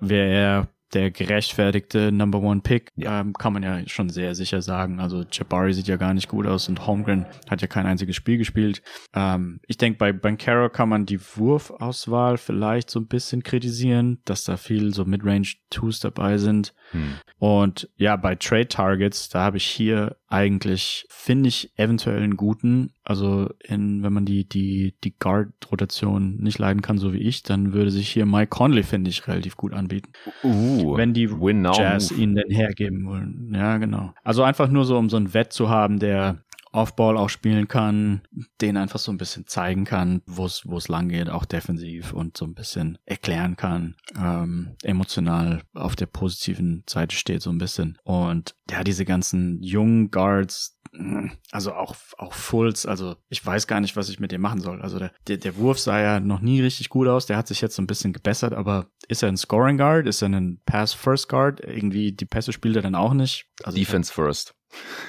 wäre 0.00 0.28
er 0.28 0.68
der 0.92 1.10
gerechtfertigte 1.10 2.12
Number 2.12 2.40
One 2.40 2.60
Pick, 2.60 2.92
ja. 2.96 3.20
ähm, 3.20 3.32
kann 3.32 3.52
man 3.52 3.62
ja 3.62 3.80
schon 3.88 4.10
sehr 4.10 4.34
sicher 4.34 4.62
sagen. 4.62 5.00
Also 5.00 5.24
Jabari 5.30 5.72
sieht 5.72 5.88
ja 5.88 5.96
gar 5.96 6.14
nicht 6.14 6.28
gut 6.28 6.46
aus 6.46 6.68
und 6.68 6.86
Holmgren 6.86 7.26
hat 7.48 7.62
ja 7.62 7.66
kein 7.66 7.86
einziges 7.86 8.16
Spiel 8.16 8.38
gespielt. 8.38 8.82
Ähm, 9.14 9.60
ich 9.66 9.76
denke, 9.76 9.98
bei 9.98 10.12
Bankero 10.12 10.68
kann 10.68 10.88
man 10.88 11.06
die 11.06 11.20
Wurfauswahl 11.20 12.36
vielleicht 12.36 12.90
so 12.90 13.00
ein 13.00 13.06
bisschen 13.06 13.42
kritisieren, 13.42 14.20
dass 14.24 14.44
da 14.44 14.56
viel 14.56 14.94
so 14.94 15.04
Midrange 15.04 15.54
Twos 15.70 16.00
dabei 16.00 16.38
sind. 16.38 16.74
Hm. 16.90 17.14
Und 17.38 17.88
ja, 17.96 18.16
bei 18.16 18.34
Trade 18.36 18.68
Targets, 18.68 19.28
da 19.28 19.40
habe 19.40 19.56
ich 19.56 19.66
hier 19.66 20.16
eigentlich, 20.28 21.06
finde 21.10 21.48
ich, 21.48 21.70
eventuell 21.76 22.22
einen 22.22 22.36
guten. 22.36 22.92
Also 23.04 23.50
in, 23.62 24.02
wenn 24.02 24.12
man 24.12 24.24
die, 24.24 24.48
die, 24.48 24.96
die 25.04 25.16
Guard-Rotation 25.16 26.38
nicht 26.38 26.58
leiden 26.58 26.82
kann, 26.82 26.98
so 26.98 27.12
wie 27.12 27.18
ich, 27.18 27.42
dann 27.42 27.72
würde 27.72 27.90
sich 27.90 28.08
hier 28.08 28.26
Mike 28.26 28.48
Conley, 28.48 28.82
finde 28.82 29.10
ich, 29.10 29.28
relativ 29.28 29.56
gut 29.56 29.72
anbieten. 29.72 30.10
Uh, 30.42 30.73
wenn 30.96 31.12
die 31.14 31.28
Jazz 31.76 32.10
ihn 32.10 32.34
denn 32.34 32.50
hergeben 32.50 33.06
wollen. 33.06 33.52
Ja, 33.54 33.78
genau. 33.78 34.12
Also 34.22 34.42
einfach 34.42 34.68
nur 34.68 34.84
so, 34.84 34.96
um 34.98 35.10
so 35.10 35.16
ein 35.16 35.34
Wett 35.34 35.52
zu 35.52 35.68
haben, 35.68 35.98
der 35.98 36.38
Offball 36.74 37.16
auch 37.16 37.30
spielen 37.30 37.68
kann, 37.68 38.22
den 38.60 38.76
einfach 38.76 38.98
so 38.98 39.12
ein 39.12 39.18
bisschen 39.18 39.46
zeigen 39.46 39.84
kann, 39.84 40.22
wo 40.26 40.44
es 40.44 40.66
wo 40.66 40.76
es 40.76 40.88
lang 40.88 41.08
geht, 41.08 41.30
auch 41.30 41.44
defensiv 41.44 42.12
und 42.12 42.36
so 42.36 42.44
ein 42.44 42.54
bisschen 42.54 42.98
erklären 43.04 43.56
kann, 43.56 43.96
ähm, 44.18 44.76
emotional 44.82 45.62
auf 45.72 45.94
der 45.96 46.06
positiven 46.06 46.82
Seite 46.88 47.16
steht 47.16 47.42
so 47.42 47.50
ein 47.50 47.58
bisschen. 47.58 47.98
Und 48.02 48.56
ja, 48.70 48.82
diese 48.82 49.04
ganzen 49.04 49.62
jungen 49.62 50.10
Guards, 50.10 50.78
also 51.50 51.74
auch, 51.74 51.94
auch 52.18 52.32
Fulls, 52.32 52.86
also 52.86 53.16
ich 53.28 53.44
weiß 53.44 53.66
gar 53.66 53.80
nicht, 53.80 53.96
was 53.96 54.08
ich 54.08 54.20
mit 54.20 54.32
dem 54.32 54.40
machen 54.40 54.60
soll. 54.60 54.82
Also 54.82 54.98
der, 54.98 55.12
der, 55.26 55.36
der 55.38 55.56
Wurf 55.56 55.78
sah 55.78 56.00
ja 56.00 56.20
noch 56.20 56.40
nie 56.40 56.60
richtig 56.60 56.88
gut 56.88 57.08
aus, 57.08 57.26
der 57.26 57.36
hat 57.36 57.48
sich 57.48 57.60
jetzt 57.60 57.76
so 57.76 57.82
ein 57.82 57.86
bisschen 57.86 58.12
gebessert, 58.12 58.52
aber 58.52 58.88
ist 59.08 59.22
er 59.22 59.28
ein 59.28 59.36
Scoring 59.36 59.78
Guard? 59.78 60.06
Ist 60.06 60.22
er 60.22 60.28
ein 60.28 60.60
Pass 60.66 60.92
First 60.92 61.28
Guard? 61.28 61.60
Irgendwie 61.60 62.12
die 62.12 62.26
Pässe 62.26 62.52
spielt 62.52 62.76
er 62.76 62.82
dann 62.82 62.94
auch 62.94 63.14
nicht. 63.14 63.46
Also 63.62 63.78
Defense 63.78 64.12
First. 64.12 64.54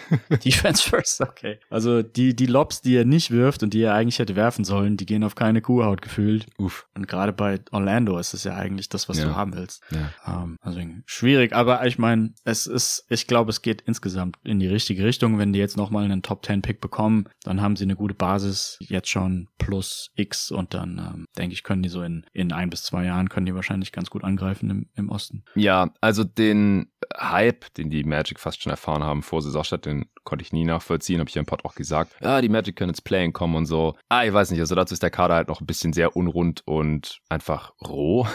Defense 0.45 0.87
first, 0.87 1.21
okay. 1.21 1.59
Also 1.69 2.01
die, 2.01 2.35
die 2.35 2.45
Lobs, 2.45 2.81
die 2.81 2.95
er 2.95 3.05
nicht 3.05 3.31
wirft 3.31 3.63
und 3.63 3.73
die 3.73 3.81
er 3.81 3.93
eigentlich 3.93 4.19
hätte 4.19 4.35
werfen 4.35 4.65
sollen, 4.65 4.97
die 4.97 5.05
gehen 5.05 5.23
auf 5.23 5.35
keine 5.35 5.61
Kuhhaut 5.61 6.01
gefühlt. 6.01 6.47
Uff. 6.57 6.87
Und 6.93 7.07
gerade 7.07 7.33
bei 7.33 7.59
Orlando 7.71 8.17
ist 8.17 8.33
es 8.33 8.43
ja 8.43 8.55
eigentlich 8.55 8.89
das, 8.89 9.09
was 9.09 9.17
ja. 9.17 9.25
du 9.25 9.35
haben 9.35 9.55
willst. 9.55 9.83
Ja. 9.91 10.11
Um, 10.25 10.43
ähm, 10.43 10.57
also 10.61 10.81
schwierig, 11.05 11.53
aber 11.53 11.85
ich 11.85 11.97
meine, 11.97 12.33
es 12.43 12.67
ist, 12.67 13.05
ich 13.09 13.27
glaube, 13.27 13.49
es 13.49 13.61
geht 13.61 13.81
insgesamt 13.81 14.37
in 14.43 14.59
die 14.59 14.67
richtige 14.67 15.03
Richtung. 15.03 15.37
Wenn 15.37 15.53
die 15.53 15.59
jetzt 15.59 15.77
nochmal 15.77 16.05
einen 16.05 16.21
Top 16.21 16.45
10 16.45 16.61
Pick 16.61 16.81
bekommen, 16.81 17.27
dann 17.43 17.61
haben 17.61 17.75
sie 17.75 17.83
eine 17.83 17.95
gute 17.95 18.15
Basis, 18.15 18.77
jetzt 18.79 19.09
schon 19.09 19.47
plus 19.57 20.11
X 20.15 20.51
und 20.51 20.73
dann 20.73 20.97
ähm, 20.97 21.25
denke 21.37 21.53
ich, 21.53 21.63
können 21.63 21.83
die 21.83 21.89
so 21.89 22.01
in, 22.01 22.25
in 22.33 22.51
ein 22.51 22.69
bis 22.69 22.83
zwei 22.83 23.05
Jahren 23.05 23.29
können 23.29 23.45
die 23.45 23.55
wahrscheinlich 23.55 23.91
ganz 23.91 24.09
gut 24.09 24.23
angreifen 24.23 24.69
im, 24.69 24.89
im 24.95 25.09
Osten. 25.09 25.43
Ja, 25.55 25.93
also 26.01 26.23
den 26.23 26.91
Hype, 27.17 27.73
den 27.75 27.89
die 27.89 28.03
Magic 28.03 28.39
fast 28.39 28.61
schon 28.61 28.71
erfahren 28.71 29.03
haben 29.03 29.23
vor 29.23 29.41
Saison 29.41 29.54
Saisonstart, 29.55 29.85
den 29.85 30.05
konnte 30.23 30.43
ich 30.43 30.51
nie 30.51 30.65
nachvollziehen, 30.65 31.19
habe 31.19 31.29
ich 31.29 31.35
ja 31.35 31.39
im 31.39 31.45
Pod 31.45 31.63
auch 31.65 31.75
gesagt. 31.75 32.15
Ja, 32.21 32.41
die 32.41 32.49
Magic 32.49 32.75
können 32.75 32.89
ins 32.89 33.01
Playing 33.01 33.33
kommen 33.33 33.55
und 33.55 33.65
so. 33.65 33.95
Ah, 34.09 34.25
ich 34.25 34.33
weiß 34.33 34.51
nicht, 34.51 34.59
also 34.59 34.75
dazu 34.75 34.93
ist 34.93 35.03
der 35.03 35.11
Kader 35.11 35.35
halt 35.35 35.47
noch 35.47 35.61
ein 35.61 35.65
bisschen 35.65 35.93
sehr 35.93 36.15
unrund 36.15 36.61
und 36.65 37.21
einfach 37.29 37.73
roh. 37.85 38.27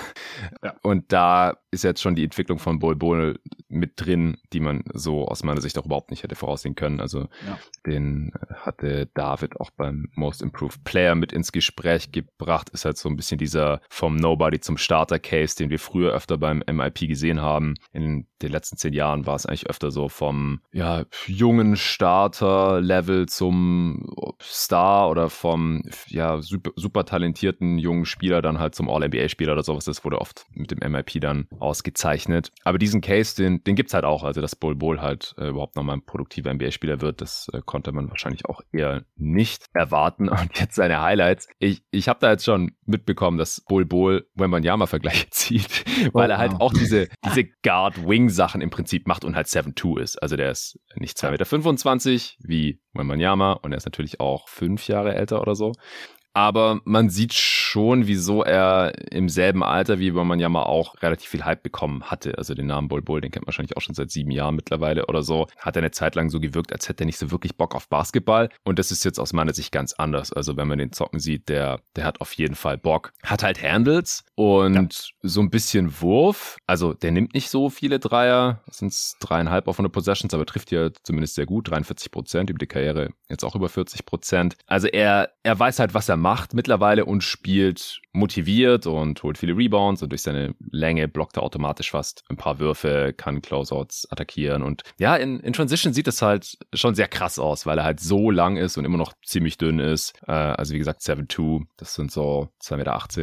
Ja. 0.63 0.75
Und 0.83 1.13
da 1.13 1.55
ist 1.71 1.85
jetzt 1.85 2.03
schon 2.03 2.15
die 2.15 2.25
Entwicklung 2.25 2.59
von 2.59 2.79
Bol 2.79 2.97
Bol 2.97 3.39
mit 3.69 3.93
drin, 3.97 4.39
die 4.53 4.61
man 4.61 4.83
so 4.93 5.27
aus 5.27 5.45
meiner 5.45 5.61
Sicht 5.61 5.79
auch 5.79 5.87
überhaupt 5.87 6.11
nicht 6.11 6.23
hätte 6.23 6.35
voraussehen 6.35 6.75
können. 6.75 7.01
Also 7.01 7.29
ja. 7.47 7.59
den 7.87 8.33
hatte 8.55 9.09
David 9.15 9.61
auch 9.61 9.71
beim 9.71 10.09
Most 10.15 10.43
Improved 10.43 10.83
Player 10.85 11.15
mit 11.15 11.33
ins 11.33 11.53
Gespräch 11.53 12.11
gebracht. 12.11 12.71
Ist 12.71 12.85
halt 12.85 12.99
so 12.99 13.09
ein 13.09 13.17
bisschen 13.17 13.39
dieser 13.39 13.81
vom 13.89 14.17
Nobody 14.17 14.61
zum 14.61 14.77
Starter 14.77 15.19
Case, 15.19 15.57
den 15.57 15.71
wir 15.71 15.79
früher 15.79 16.13
öfter 16.13 16.39
beim 16.39 16.63
MIP 16.67 17.01
gesehen 17.01 17.41
haben. 17.41 17.75
In 17.93 18.27
den 18.43 18.53
letzten 18.53 18.77
zehn 18.77 18.93
Jahren 18.93 19.27
war 19.27 19.37
es 19.37 19.47
eigentlich 19.47 19.69
öfter 19.69 19.91
so 19.91 20.09
vom 20.09 20.61
ja, 20.73 21.00
jungen 21.27 21.77
Starter-Level 21.77 23.29
zum 23.29 24.15
Star 24.43 25.11
oder 25.11 25.31
vom 25.31 25.83
ja, 26.09 26.41
super, 26.41 26.71
super 26.77 27.05
talentierten 27.05 27.79
jungen 27.79 28.05
Spieler 28.05 28.43
dann 28.43 28.59
halt 28.59 28.75
zum 28.75 28.89
All-NBA-Spieler 28.89 29.53
oder 29.53 29.63
sowas. 29.63 29.85
Das 29.85 30.05
wurde 30.05 30.21
oft 30.21 30.47
mit 30.53 30.71
dem 30.71 30.79
MIP 30.91 31.21
dann 31.21 31.47
ausgezeichnet. 31.59 32.53
Aber 32.65 32.79
diesen 32.79 33.01
Case, 33.01 33.37
den, 33.37 33.63
den 33.65 33.77
gibt's 33.77 33.95
halt 33.95 34.05
auch. 34.05 34.25
Also, 34.25 34.41
dass 34.41 34.57
Bol 34.57 34.75
Bol 34.75 35.01
halt 35.01 35.35
äh, 35.39 35.49
überhaupt 35.49 35.77
nochmal 35.77 35.97
ein 35.97 36.05
produktiver 36.05 36.53
NBA-Spieler 36.53 37.01
wird, 37.01 37.21
das 37.21 37.49
äh, 37.53 37.61
konnte 37.65 37.93
man 37.93 38.11
wahrscheinlich 38.11 38.47
auch 38.47 38.61
eher 38.73 39.05
nicht 39.17 39.67
erwarten. 39.73 40.29
Und 40.29 40.59
jetzt 40.59 40.75
seine 40.75 41.01
Highlights. 41.01 41.49
Ich, 41.59 41.83
ich 41.91 42.09
habe 42.09 42.21
da 42.21 42.31
jetzt 42.31 42.45
schon 42.45 42.73
mitbekommen, 42.87 43.39
dass 43.39 43.63
Bol 43.63 43.85
Bol 43.85 44.27
Wembanyama-Vergleiche 44.35 45.29
zieht, 45.31 45.85
weil 46.13 46.29
oh, 46.29 46.33
er 46.33 46.39
halt 46.39 46.53
wow. 46.53 46.61
auch 46.61 46.73
diese, 46.73 47.09
diese 47.25 47.45
Guard-Wing-Sachen 47.63 48.61
im 48.61 48.71
Prinzip 48.71 49.07
macht 49.07 49.25
und 49.25 49.37
halt 49.37 49.47
7-2 49.47 50.01
ist. 50.01 50.23
Also 50.23 50.37
der 50.37 50.51
ist 50.51 50.79
nicht 50.97 51.19
2,25 51.19 52.11
Meter 52.11 52.49
wie 52.49 52.81
Wembanyama 52.93 53.53
und 53.53 53.73
er 53.73 53.79
ist 53.79 53.85
natürlich 53.87 54.21
auch 54.21 54.49
fünf 54.49 54.89
Jahre 54.89 55.15
älter 55.15 55.41
oder 55.41 55.55
so. 55.55 55.73
Aber 56.33 56.81
man 56.85 57.11
sieht 57.11 57.35
schon, 57.35 58.07
wieso 58.07 58.43
er 58.45 58.93
im 59.13 59.29
selben 59.29 59.65
Alter, 59.65 59.99
wie 59.99 60.13
man 60.13 60.39
ja 60.39 60.49
mal 60.49 60.63
auch 60.63 61.01
relativ 61.03 61.29
viel 61.29 61.45
Hype 61.45 61.63
bekommen 61.63 62.05
hatte. 62.05 62.39
Also 62.39 62.55
den 62.55 62.67
Namen 62.67 62.89
Bol 62.89 63.03
Bol, 63.03 63.21
den 63.21 63.31
kennt 63.31 63.45
man 63.45 63.49
wahrscheinlich 63.49 63.77
auch 63.77 63.81
schon 63.81 63.95
seit 63.95 64.11
sieben 64.11 64.31
Jahren 64.31 64.55
mittlerweile 64.55 65.07
oder 65.07 65.23
so. 65.23 65.49
Hat 65.59 65.77
er 65.77 65.83
eine 65.83 65.91
Zeit 65.91 66.15
lang 66.15 66.31
so 66.31 66.41
gewirkt, 66.41 66.73
als 66.73 66.89
hätte 66.89 67.05
er 67.05 67.07
nicht 67.07 67.19
so 67.19 67.31
wirklich 67.31 67.57
Bock 67.57 67.75
auf 67.75 67.89
Basketball. 67.89 68.49
Und 68.65 68.79
das 68.79 68.93
ist 68.93 69.05
jetzt 69.05 69.19
aus 69.19 69.33
meiner 69.33 69.53
Sicht 69.55 69.73
ganz 69.73 69.93
anders. 69.95 70.33
Also 70.33 70.57
wenn 70.57 70.69
man 70.69 70.79
den 70.79 70.93
zocken 70.93 71.19
sieht, 71.19 71.49
der, 71.49 71.81
der 71.97 72.05
hat 72.05 72.21
auf 72.21 72.33
jeden 72.35 72.55
Fall 72.55 72.79
Bock. 72.79 73.13
Hat 73.25 73.43
halt 73.43 73.63
Handles 73.63 74.25
und 74.37 74.75
ja. 74.75 75.19
so 75.23 75.41
ein 75.41 75.51
bisschen 75.51 76.01
Wurf. 76.01 76.59
Also 76.67 76.95
der 76.95 77.11
nimmt 77.11 77.35
nicht 77.35 77.51
so 77.51 77.71
viele 77.71 77.99
Dreier. 77.99 78.63
Das 78.67 78.79
sind 78.79 78.95
dreieinhalb 79.21 79.67
auf 79.67 79.77
100 79.77 79.93
Possessions, 79.93 80.35
aber 80.35 80.47
trifft 80.47 80.69
hier 80.69 80.93
zumindest 81.03 81.35
sehr 81.35 81.47
gut. 81.47 81.71
43 81.71 82.11
Prozent 82.13 82.51
über 82.51 82.59
die 82.59 82.67
Karriere. 82.67 83.11
Jetzt 83.29 83.45
auch 83.45 83.57
über 83.57 83.69
40 83.69 84.07
Prozent. 84.07 84.57
Also 84.67 84.87
er, 84.87 85.31
er 85.43 85.59
weiß 85.59 85.79
halt, 85.81 85.95
was 85.95 86.09
er 86.09 86.20
macht 86.21 86.55
mittlerweile 86.55 87.05
und 87.05 87.25
spielt 87.25 88.01
motiviert 88.13 88.87
und 88.87 89.23
holt 89.23 89.39
viele 89.39 89.57
Rebounds 89.57 90.03
und 90.03 90.11
durch 90.11 90.23
seine 90.23 90.55
Länge 90.71 91.09
blockt 91.09 91.37
er 91.37 91.43
automatisch 91.43 91.91
fast 91.91 92.25
ein 92.29 92.37
paar 92.37 92.59
Würfe, 92.59 93.15
kann 93.17 93.41
Closeouts 93.41 94.11
attackieren 94.11 94.63
und 94.63 94.83
ja, 94.99 95.17
in, 95.17 95.41
in 95.41 95.53
Transition 95.53 95.93
sieht 95.93 96.09
es 96.09 96.23
halt 96.23 96.59
schon 96.75 96.95
sehr 96.95 97.09
krass 97.09 97.39
aus, 97.39 97.67
weil 97.67 97.79
er 97.79 97.85
halt 97.85 98.01
so 98.01 98.31
lang 98.31 98.57
ist 98.57 98.77
und 98.77 98.85
immer 98.85 98.99
noch 98.99 99.13
ziemlich 99.25 99.59
dünn 99.59 99.79
ist. 99.79 100.13
Äh, 100.27 100.33
also 100.33 100.75
wie 100.75 100.79
gesagt, 100.79 101.01
7'2, 101.03 101.65
das 101.77 101.95
sind 101.95 102.11
so 102.11 102.49
2,18 102.63 102.77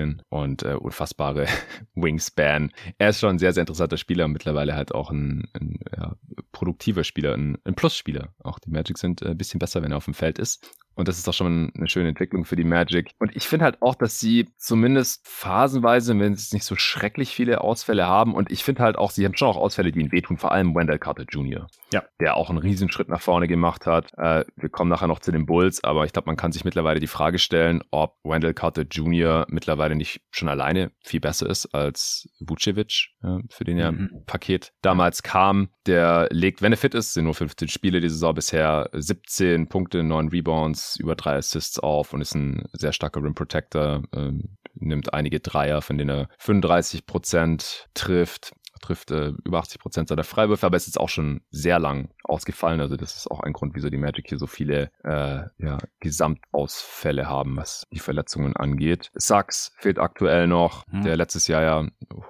Meter 0.05 0.23
und 0.29 0.63
äh, 0.63 0.73
unfassbare 0.73 1.47
Wingspan. 1.95 2.71
Er 2.97 3.09
ist 3.09 3.19
schon 3.19 3.31
ein 3.31 3.39
sehr, 3.39 3.53
sehr 3.53 3.61
interessanter 3.61 3.97
Spieler, 3.97 4.27
mittlerweile 4.27 4.75
halt 4.75 4.93
auch 4.93 5.11
ein, 5.11 5.49
ein 5.53 5.79
ja, 5.95 6.15
produktiver 6.51 7.03
Spieler, 7.03 7.33
ein, 7.33 7.57
ein 7.65 7.75
Plus-Spieler. 7.75 8.33
Auch 8.43 8.59
die 8.59 8.71
Magic 8.71 8.97
sind 8.97 9.21
äh, 9.21 9.29
ein 9.29 9.37
bisschen 9.37 9.59
besser, 9.59 9.81
wenn 9.83 9.91
er 9.91 9.97
auf 9.97 10.05
dem 10.05 10.13
Feld 10.13 10.39
ist. 10.39 10.75
Und 10.97 11.07
das 11.07 11.19
ist 11.19 11.27
doch 11.27 11.33
schon 11.33 11.71
eine 11.75 11.87
schöne 11.87 12.09
Entwicklung 12.09 12.43
für 12.43 12.55
die 12.55 12.63
Magic. 12.63 13.11
Und 13.19 13.35
ich 13.35 13.47
finde 13.47 13.65
halt 13.65 13.81
auch, 13.81 13.93
dass 13.93 14.19
sie 14.19 14.49
zumindest 14.57 15.27
phasenweise, 15.27 16.17
wenn 16.19 16.35
sie 16.35 16.55
nicht 16.55 16.65
so 16.65 16.75
schrecklich 16.75 17.29
viele 17.35 17.61
Ausfälle 17.61 18.07
haben, 18.07 18.33
und 18.33 18.51
ich 18.51 18.63
finde 18.63 18.81
halt 18.81 18.97
auch, 18.97 19.11
sie 19.11 19.23
haben 19.23 19.37
schon 19.37 19.47
auch 19.47 19.57
Ausfälle, 19.57 19.91
die 19.91 19.99
ihnen 19.99 20.11
wehtun, 20.11 20.37
vor 20.37 20.51
allem 20.51 20.73
Wendell 20.73 20.97
Carter 20.97 21.25
Jr. 21.29 21.67
Ja. 21.93 22.03
Der 22.19 22.35
auch 22.35 22.49
einen 22.49 22.57
Riesenschritt 22.57 23.09
nach 23.09 23.21
vorne 23.21 23.47
gemacht 23.47 23.85
hat. 23.85 24.11
Äh, 24.17 24.45
wir 24.55 24.69
kommen 24.69 24.89
nachher 24.89 25.07
noch 25.07 25.19
zu 25.19 25.31
den 25.31 25.45
Bulls, 25.45 25.83
aber 25.83 26.05
ich 26.05 26.13
glaube, 26.13 26.25
man 26.25 26.35
kann 26.35 26.51
sich 26.51 26.65
mittlerweile 26.65 26.99
die 26.99 27.07
Frage 27.07 27.37
stellen, 27.37 27.83
ob 27.91 28.17
Wendell 28.23 28.55
Carter 28.55 28.81
Jr. 28.89 29.45
mittlerweile 29.49 29.95
nicht 29.95 30.21
schon 30.31 30.49
alleine 30.49 30.91
viel 31.03 31.19
besser 31.19 31.47
ist 31.47 31.67
als 31.75 32.27
Vucevic, 32.39 33.09
äh, 33.21 33.37
für 33.49 33.63
den 33.65 33.77
ja 33.77 33.91
mhm. 33.91 34.23
Paket 34.25 34.73
damals 34.81 35.21
kam. 35.21 35.69
Der 35.85 36.27
legt, 36.31 36.61
wenn 36.63 36.73
er 36.73 36.77
fit 36.77 36.95
ist, 36.95 37.13
sind 37.13 37.25
nur 37.25 37.35
15 37.35 37.67
Spiele 37.67 38.01
die 38.01 38.09
Saison 38.09 38.33
bisher, 38.33 38.89
17 38.93 39.69
Punkte, 39.69 40.03
9 40.03 40.29
Rebounds, 40.29 40.86
über 40.95 41.15
drei 41.15 41.35
Assists 41.35 41.79
auf 41.79 42.13
und 42.13 42.21
ist 42.21 42.35
ein 42.35 42.63
sehr 42.73 42.93
starker 42.93 43.21
Rim 43.21 43.35
Protector, 43.35 44.03
ähm, 44.15 44.57
nimmt 44.75 45.13
einige 45.13 45.39
Dreier, 45.39 45.81
von 45.81 45.97
denen 45.97 46.09
er 46.09 46.29
35 46.37 47.05
Prozent 47.05 47.87
trifft 47.93 48.53
trifft 48.79 49.11
äh, 49.11 49.33
über 49.43 49.59
80 49.59 49.79
Prozent 49.79 50.09
seiner 50.09 50.23
Freiwürfe, 50.23 50.65
aber 50.65 50.77
es 50.77 50.87
ist 50.87 50.99
auch 50.99 51.09
schon 51.09 51.41
sehr 51.49 51.79
lang 51.79 52.09
ausgefallen. 52.23 52.81
Also 52.81 52.95
das 52.95 53.15
ist 53.15 53.29
auch 53.29 53.41
ein 53.41 53.53
Grund, 53.53 53.75
wieso 53.75 53.89
die 53.89 53.97
Magic 53.97 54.27
hier 54.27 54.37
so 54.37 54.47
viele 54.47 54.91
äh, 55.03 55.43
ja, 55.57 55.77
Gesamtausfälle 55.99 57.27
haben, 57.27 57.57
was 57.57 57.85
die 57.91 57.99
Verletzungen 57.99 58.55
angeht. 58.55 59.11
Sachs 59.13 59.71
fehlt 59.77 59.99
aktuell 59.99 60.47
noch, 60.47 60.85
hm. 60.89 61.03
der 61.03 61.17
letztes 61.17 61.47
Jahr 61.47 61.61
ja 61.61 61.87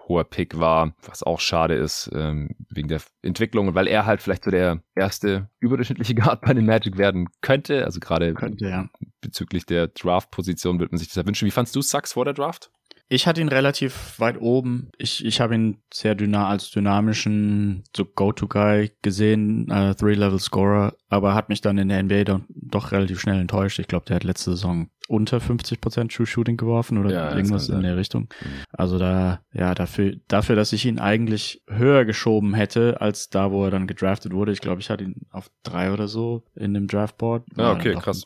hoher 0.07 0.23
Pick 0.23 0.59
war, 0.59 0.93
was 1.05 1.23
auch 1.23 1.39
schade 1.39 1.75
ist 1.75 2.09
ähm, 2.13 2.55
wegen 2.69 2.87
der 2.87 3.01
Entwicklung 3.21 3.69
und 3.69 3.75
weil 3.75 3.87
er 3.87 4.05
halt 4.05 4.21
vielleicht 4.21 4.43
so 4.43 4.51
der 4.51 4.81
erste 4.95 5.49
überdurchschnittliche 5.59 6.15
Guard 6.15 6.41
bei 6.41 6.53
den 6.53 6.65
Magic 6.65 6.97
werden 6.97 7.29
könnte. 7.41 7.85
Also 7.85 7.99
gerade 7.99 8.33
ja. 8.57 8.89
bezüglich 9.21 9.65
der 9.65 9.87
Draft-Position 9.87 10.79
wird 10.79 10.91
man 10.91 10.99
sich 10.99 11.09
das 11.09 11.25
wünschen. 11.25 11.45
Wie 11.45 11.51
fandst 11.51 11.75
du 11.75 11.81
Sachs 11.81 12.13
vor 12.13 12.25
der 12.25 12.33
Draft? 12.33 12.71
Ich 13.09 13.25
hatte 13.25 13.41
ihn 13.41 13.47
relativ 13.47 14.19
weit 14.19 14.39
oben. 14.39 14.89
Ich, 14.97 15.23
ich 15.23 15.39
habe 15.39 15.55
ihn 15.55 15.77
sehr 15.93 16.15
dynam 16.15 16.45
als 16.45 16.71
dynamischen 16.71 17.83
so 17.95 18.03
Go-To-Guy 18.03 18.91
gesehen, 19.01 19.69
äh, 19.69 19.95
Three-Level-Scorer, 19.95 20.93
aber 21.09 21.33
hat 21.33 21.49
mich 21.49 21.61
dann 21.61 21.77
in 21.77 21.87
der 21.87 22.03
NBA 22.03 22.25
dann 22.25 22.45
doch 22.49 22.91
relativ 22.91 23.19
schnell 23.19 23.39
enttäuscht. 23.39 23.79
Ich 23.79 23.87
glaube, 23.87 24.05
der 24.05 24.17
hat 24.17 24.23
letzte 24.23 24.51
Saison 24.51 24.89
unter 25.07 25.37
50% 25.37 26.13
True 26.13 26.25
Shooting 26.25 26.57
geworfen 26.57 26.97
oder 26.97 27.11
ja, 27.11 27.35
irgendwas 27.35 27.69
in 27.69 27.81
der 27.81 27.95
Richtung. 27.95 28.23
Mhm. 28.41 28.63
Also 28.71 28.99
da, 28.99 29.39
ja, 29.53 29.73
dafür, 29.73 30.17
dafür, 30.27 30.55
dass 30.55 30.73
ich 30.73 30.85
ihn 30.85 30.99
eigentlich 30.99 31.63
höher 31.67 32.03
geschoben 32.05 32.53
hätte, 32.53 32.99
als 32.99 33.29
da, 33.29 33.51
wo 33.51 33.63
er 33.63 33.71
dann 33.71 33.87
gedraftet 33.87 34.33
wurde. 34.33 34.51
Ich 34.51 34.59
glaube, 34.59 34.81
ich 34.81 34.89
hatte 34.89 35.05
ihn 35.05 35.27
auf 35.31 35.49
drei 35.63 35.93
oder 35.93 36.07
so 36.07 36.43
in 36.55 36.73
dem 36.73 36.87
Draftboard. 36.87 37.45
Ja, 37.55 37.71
okay, 37.71 37.95
krass. 37.95 38.25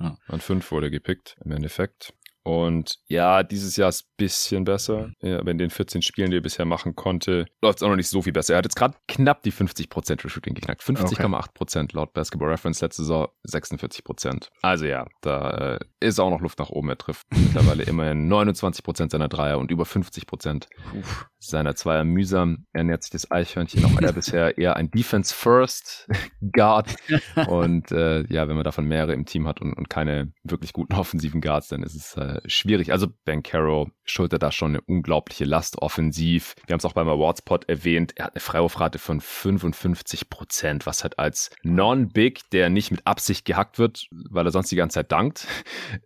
Ja. 0.00 0.16
An 0.26 0.40
fünf 0.40 0.70
wurde 0.72 0.90
gepickt, 0.90 1.36
im 1.44 1.52
Endeffekt. 1.52 2.14
Und 2.44 2.98
ja, 3.06 3.42
dieses 3.42 3.76
Jahr 3.76 3.88
ist 3.88 4.04
ein 4.04 4.14
bisschen 4.18 4.64
besser. 4.64 5.10
Ja, 5.22 5.38
aber 5.38 5.50
in 5.50 5.58
den 5.58 5.70
14 5.70 6.02
Spielen, 6.02 6.30
die 6.30 6.36
er 6.36 6.42
bisher 6.42 6.66
machen 6.66 6.94
konnte, 6.94 7.46
läuft 7.62 7.78
es 7.78 7.82
auch 7.82 7.88
noch 7.88 7.96
nicht 7.96 8.08
so 8.08 8.20
viel 8.20 8.34
besser. 8.34 8.54
Er 8.54 8.58
hat 8.58 8.66
jetzt 8.66 8.76
gerade 8.76 8.96
knapp 9.08 9.42
die 9.42 9.52
50% 9.52 10.20
für 10.20 10.28
Shooting 10.28 10.54
geknackt. 10.54 10.82
50,8% 10.82 11.82
okay. 11.82 11.88
laut 11.92 12.12
Basketball 12.12 12.50
Reference 12.50 12.82
letzte 12.82 13.02
Saison 13.02 13.28
46%. 13.48 14.48
Also 14.60 14.84
ja, 14.84 15.06
da 15.22 15.76
äh, 15.76 15.78
ist 16.00 16.20
auch 16.20 16.28
noch 16.28 16.42
Luft 16.42 16.58
nach 16.58 16.68
oben. 16.68 16.90
Er 16.90 16.98
trifft 16.98 17.26
mittlerweile 17.34 17.84
immerhin 17.84 18.30
29% 18.30 19.10
seiner 19.10 19.28
Dreier 19.28 19.58
und 19.58 19.70
über 19.70 19.84
50% 19.84 20.66
Uff. 20.98 21.26
seiner 21.38 21.74
Zweier 21.74 22.04
mühsam. 22.04 22.66
Ernährt 22.72 23.04
sich 23.04 23.10
das 23.10 23.30
Eichhörnchen 23.30 23.84
auch 23.86 24.00
er 24.04 24.12
bisher 24.12 24.58
eher 24.58 24.76
ein 24.76 24.90
Defense 24.90 25.34
First 25.34 26.08
Guard. 26.52 26.94
und 27.48 27.90
äh, 27.90 28.24
ja, 28.30 28.48
wenn 28.48 28.56
man 28.56 28.64
davon 28.64 28.84
mehrere 28.84 29.14
im 29.14 29.24
Team 29.24 29.48
hat 29.48 29.62
und, 29.62 29.72
und 29.72 29.88
keine 29.88 30.32
wirklich 30.42 30.74
guten 30.74 30.92
offensiven 30.94 31.40
Guards, 31.40 31.68
dann 31.68 31.82
ist 31.82 31.94
es 31.94 32.16
äh, 32.16 32.33
schwierig. 32.46 32.92
Also 32.92 33.08
Ben 33.24 33.42
Caro 33.42 33.90
schultert 34.04 34.42
da 34.42 34.52
schon 34.52 34.72
eine 34.72 34.80
unglaubliche 34.82 35.44
Last 35.44 35.78
offensiv. 35.78 36.54
Wir 36.66 36.74
haben 36.74 36.78
es 36.78 36.84
auch 36.84 36.92
beim 36.92 37.08
Awardspot 37.08 37.68
erwähnt. 37.68 38.12
Er 38.16 38.26
hat 38.26 38.34
eine 38.34 38.40
Freiwurfrate 38.40 38.98
von 38.98 39.20
55 39.20 40.28
Prozent, 40.30 40.86
was 40.86 41.02
halt 41.02 41.18
als 41.18 41.50
Non-Big, 41.62 42.50
der 42.50 42.68
nicht 42.68 42.90
mit 42.90 43.06
Absicht 43.06 43.44
gehackt 43.44 43.78
wird, 43.78 44.06
weil 44.10 44.46
er 44.46 44.52
sonst 44.52 44.70
die 44.70 44.76
ganze 44.76 44.94
Zeit 44.94 45.12
dankt, 45.12 45.46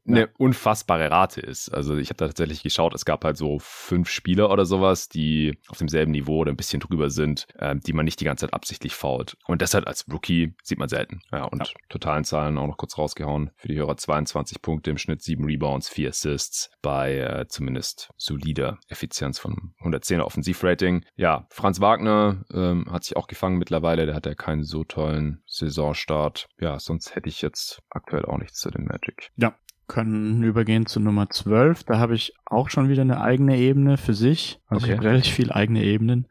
eine 0.06 0.20
ja. 0.20 0.26
unfassbare 0.38 1.10
Rate 1.10 1.40
ist. 1.40 1.70
Also 1.70 1.96
ich 1.96 2.10
habe 2.10 2.18
da 2.18 2.26
tatsächlich 2.28 2.62
geschaut, 2.62 2.94
es 2.94 3.04
gab 3.04 3.24
halt 3.24 3.36
so 3.36 3.58
fünf 3.60 4.08
Spieler 4.08 4.50
oder 4.50 4.64
sowas, 4.64 5.08
die 5.08 5.58
auf 5.68 5.78
demselben 5.78 6.12
Niveau 6.12 6.38
oder 6.38 6.52
ein 6.52 6.56
bisschen 6.56 6.80
drüber 6.80 7.10
sind, 7.10 7.46
äh, 7.58 7.76
die 7.76 7.92
man 7.92 8.04
nicht 8.04 8.20
die 8.20 8.24
ganze 8.24 8.46
Zeit 8.46 8.54
absichtlich 8.54 8.94
fault. 8.94 9.36
Und 9.46 9.60
deshalb 9.60 9.86
als 9.86 10.06
Rookie 10.10 10.54
sieht 10.62 10.78
man 10.78 10.88
selten. 10.88 11.20
Ja, 11.32 11.44
und 11.44 11.66
ja. 11.66 11.74
totalen 11.88 12.24
Zahlen 12.24 12.58
auch 12.58 12.66
noch 12.66 12.76
kurz 12.76 12.96
rausgehauen. 12.96 13.50
Für 13.56 13.68
die 13.68 13.76
Hörer 13.76 13.96
22 13.96 14.62
Punkte 14.62 14.90
im 14.90 14.98
Schnitt, 14.98 15.22
7 15.22 15.44
Rebounds, 15.44 15.88
4 15.88 16.12
Assists 16.18 16.70
bei 16.82 17.18
äh, 17.18 17.46
zumindest 17.48 18.10
solider 18.16 18.78
Effizienz 18.88 19.38
von 19.38 19.74
110er 19.82 20.22
Offensivrating. 20.22 21.04
Ja, 21.16 21.46
Franz 21.50 21.80
Wagner 21.80 22.44
ähm, 22.52 22.86
hat 22.90 23.04
sich 23.04 23.16
auch 23.16 23.28
gefangen 23.28 23.58
mittlerweile. 23.58 24.06
Der 24.06 24.14
hat 24.14 24.26
ja 24.26 24.34
keinen 24.34 24.64
so 24.64 24.84
tollen 24.84 25.42
Saisonstart. 25.46 26.48
Ja, 26.60 26.78
sonst 26.78 27.14
hätte 27.14 27.28
ich 27.28 27.42
jetzt 27.42 27.80
aktuell 27.90 28.24
auch 28.24 28.38
nichts 28.38 28.58
zu 28.58 28.70
den 28.70 28.84
Magic. 28.84 29.30
Ja, 29.36 29.54
können 29.86 30.42
übergehen 30.42 30.86
zu 30.86 31.00
Nummer 31.00 31.30
12. 31.30 31.84
Da 31.84 31.98
habe 31.98 32.14
ich 32.14 32.34
auch 32.44 32.68
schon 32.68 32.88
wieder 32.88 33.02
eine 33.02 33.20
eigene 33.20 33.56
Ebene 33.56 33.96
für 33.96 34.14
sich. 34.14 34.60
Also 34.66 34.84
okay. 34.84 34.92
ich 34.92 34.98
habe 34.98 35.08
relativ 35.08 35.34
viele 35.34 35.54
eigene 35.54 35.82
Ebenen. 35.82 36.26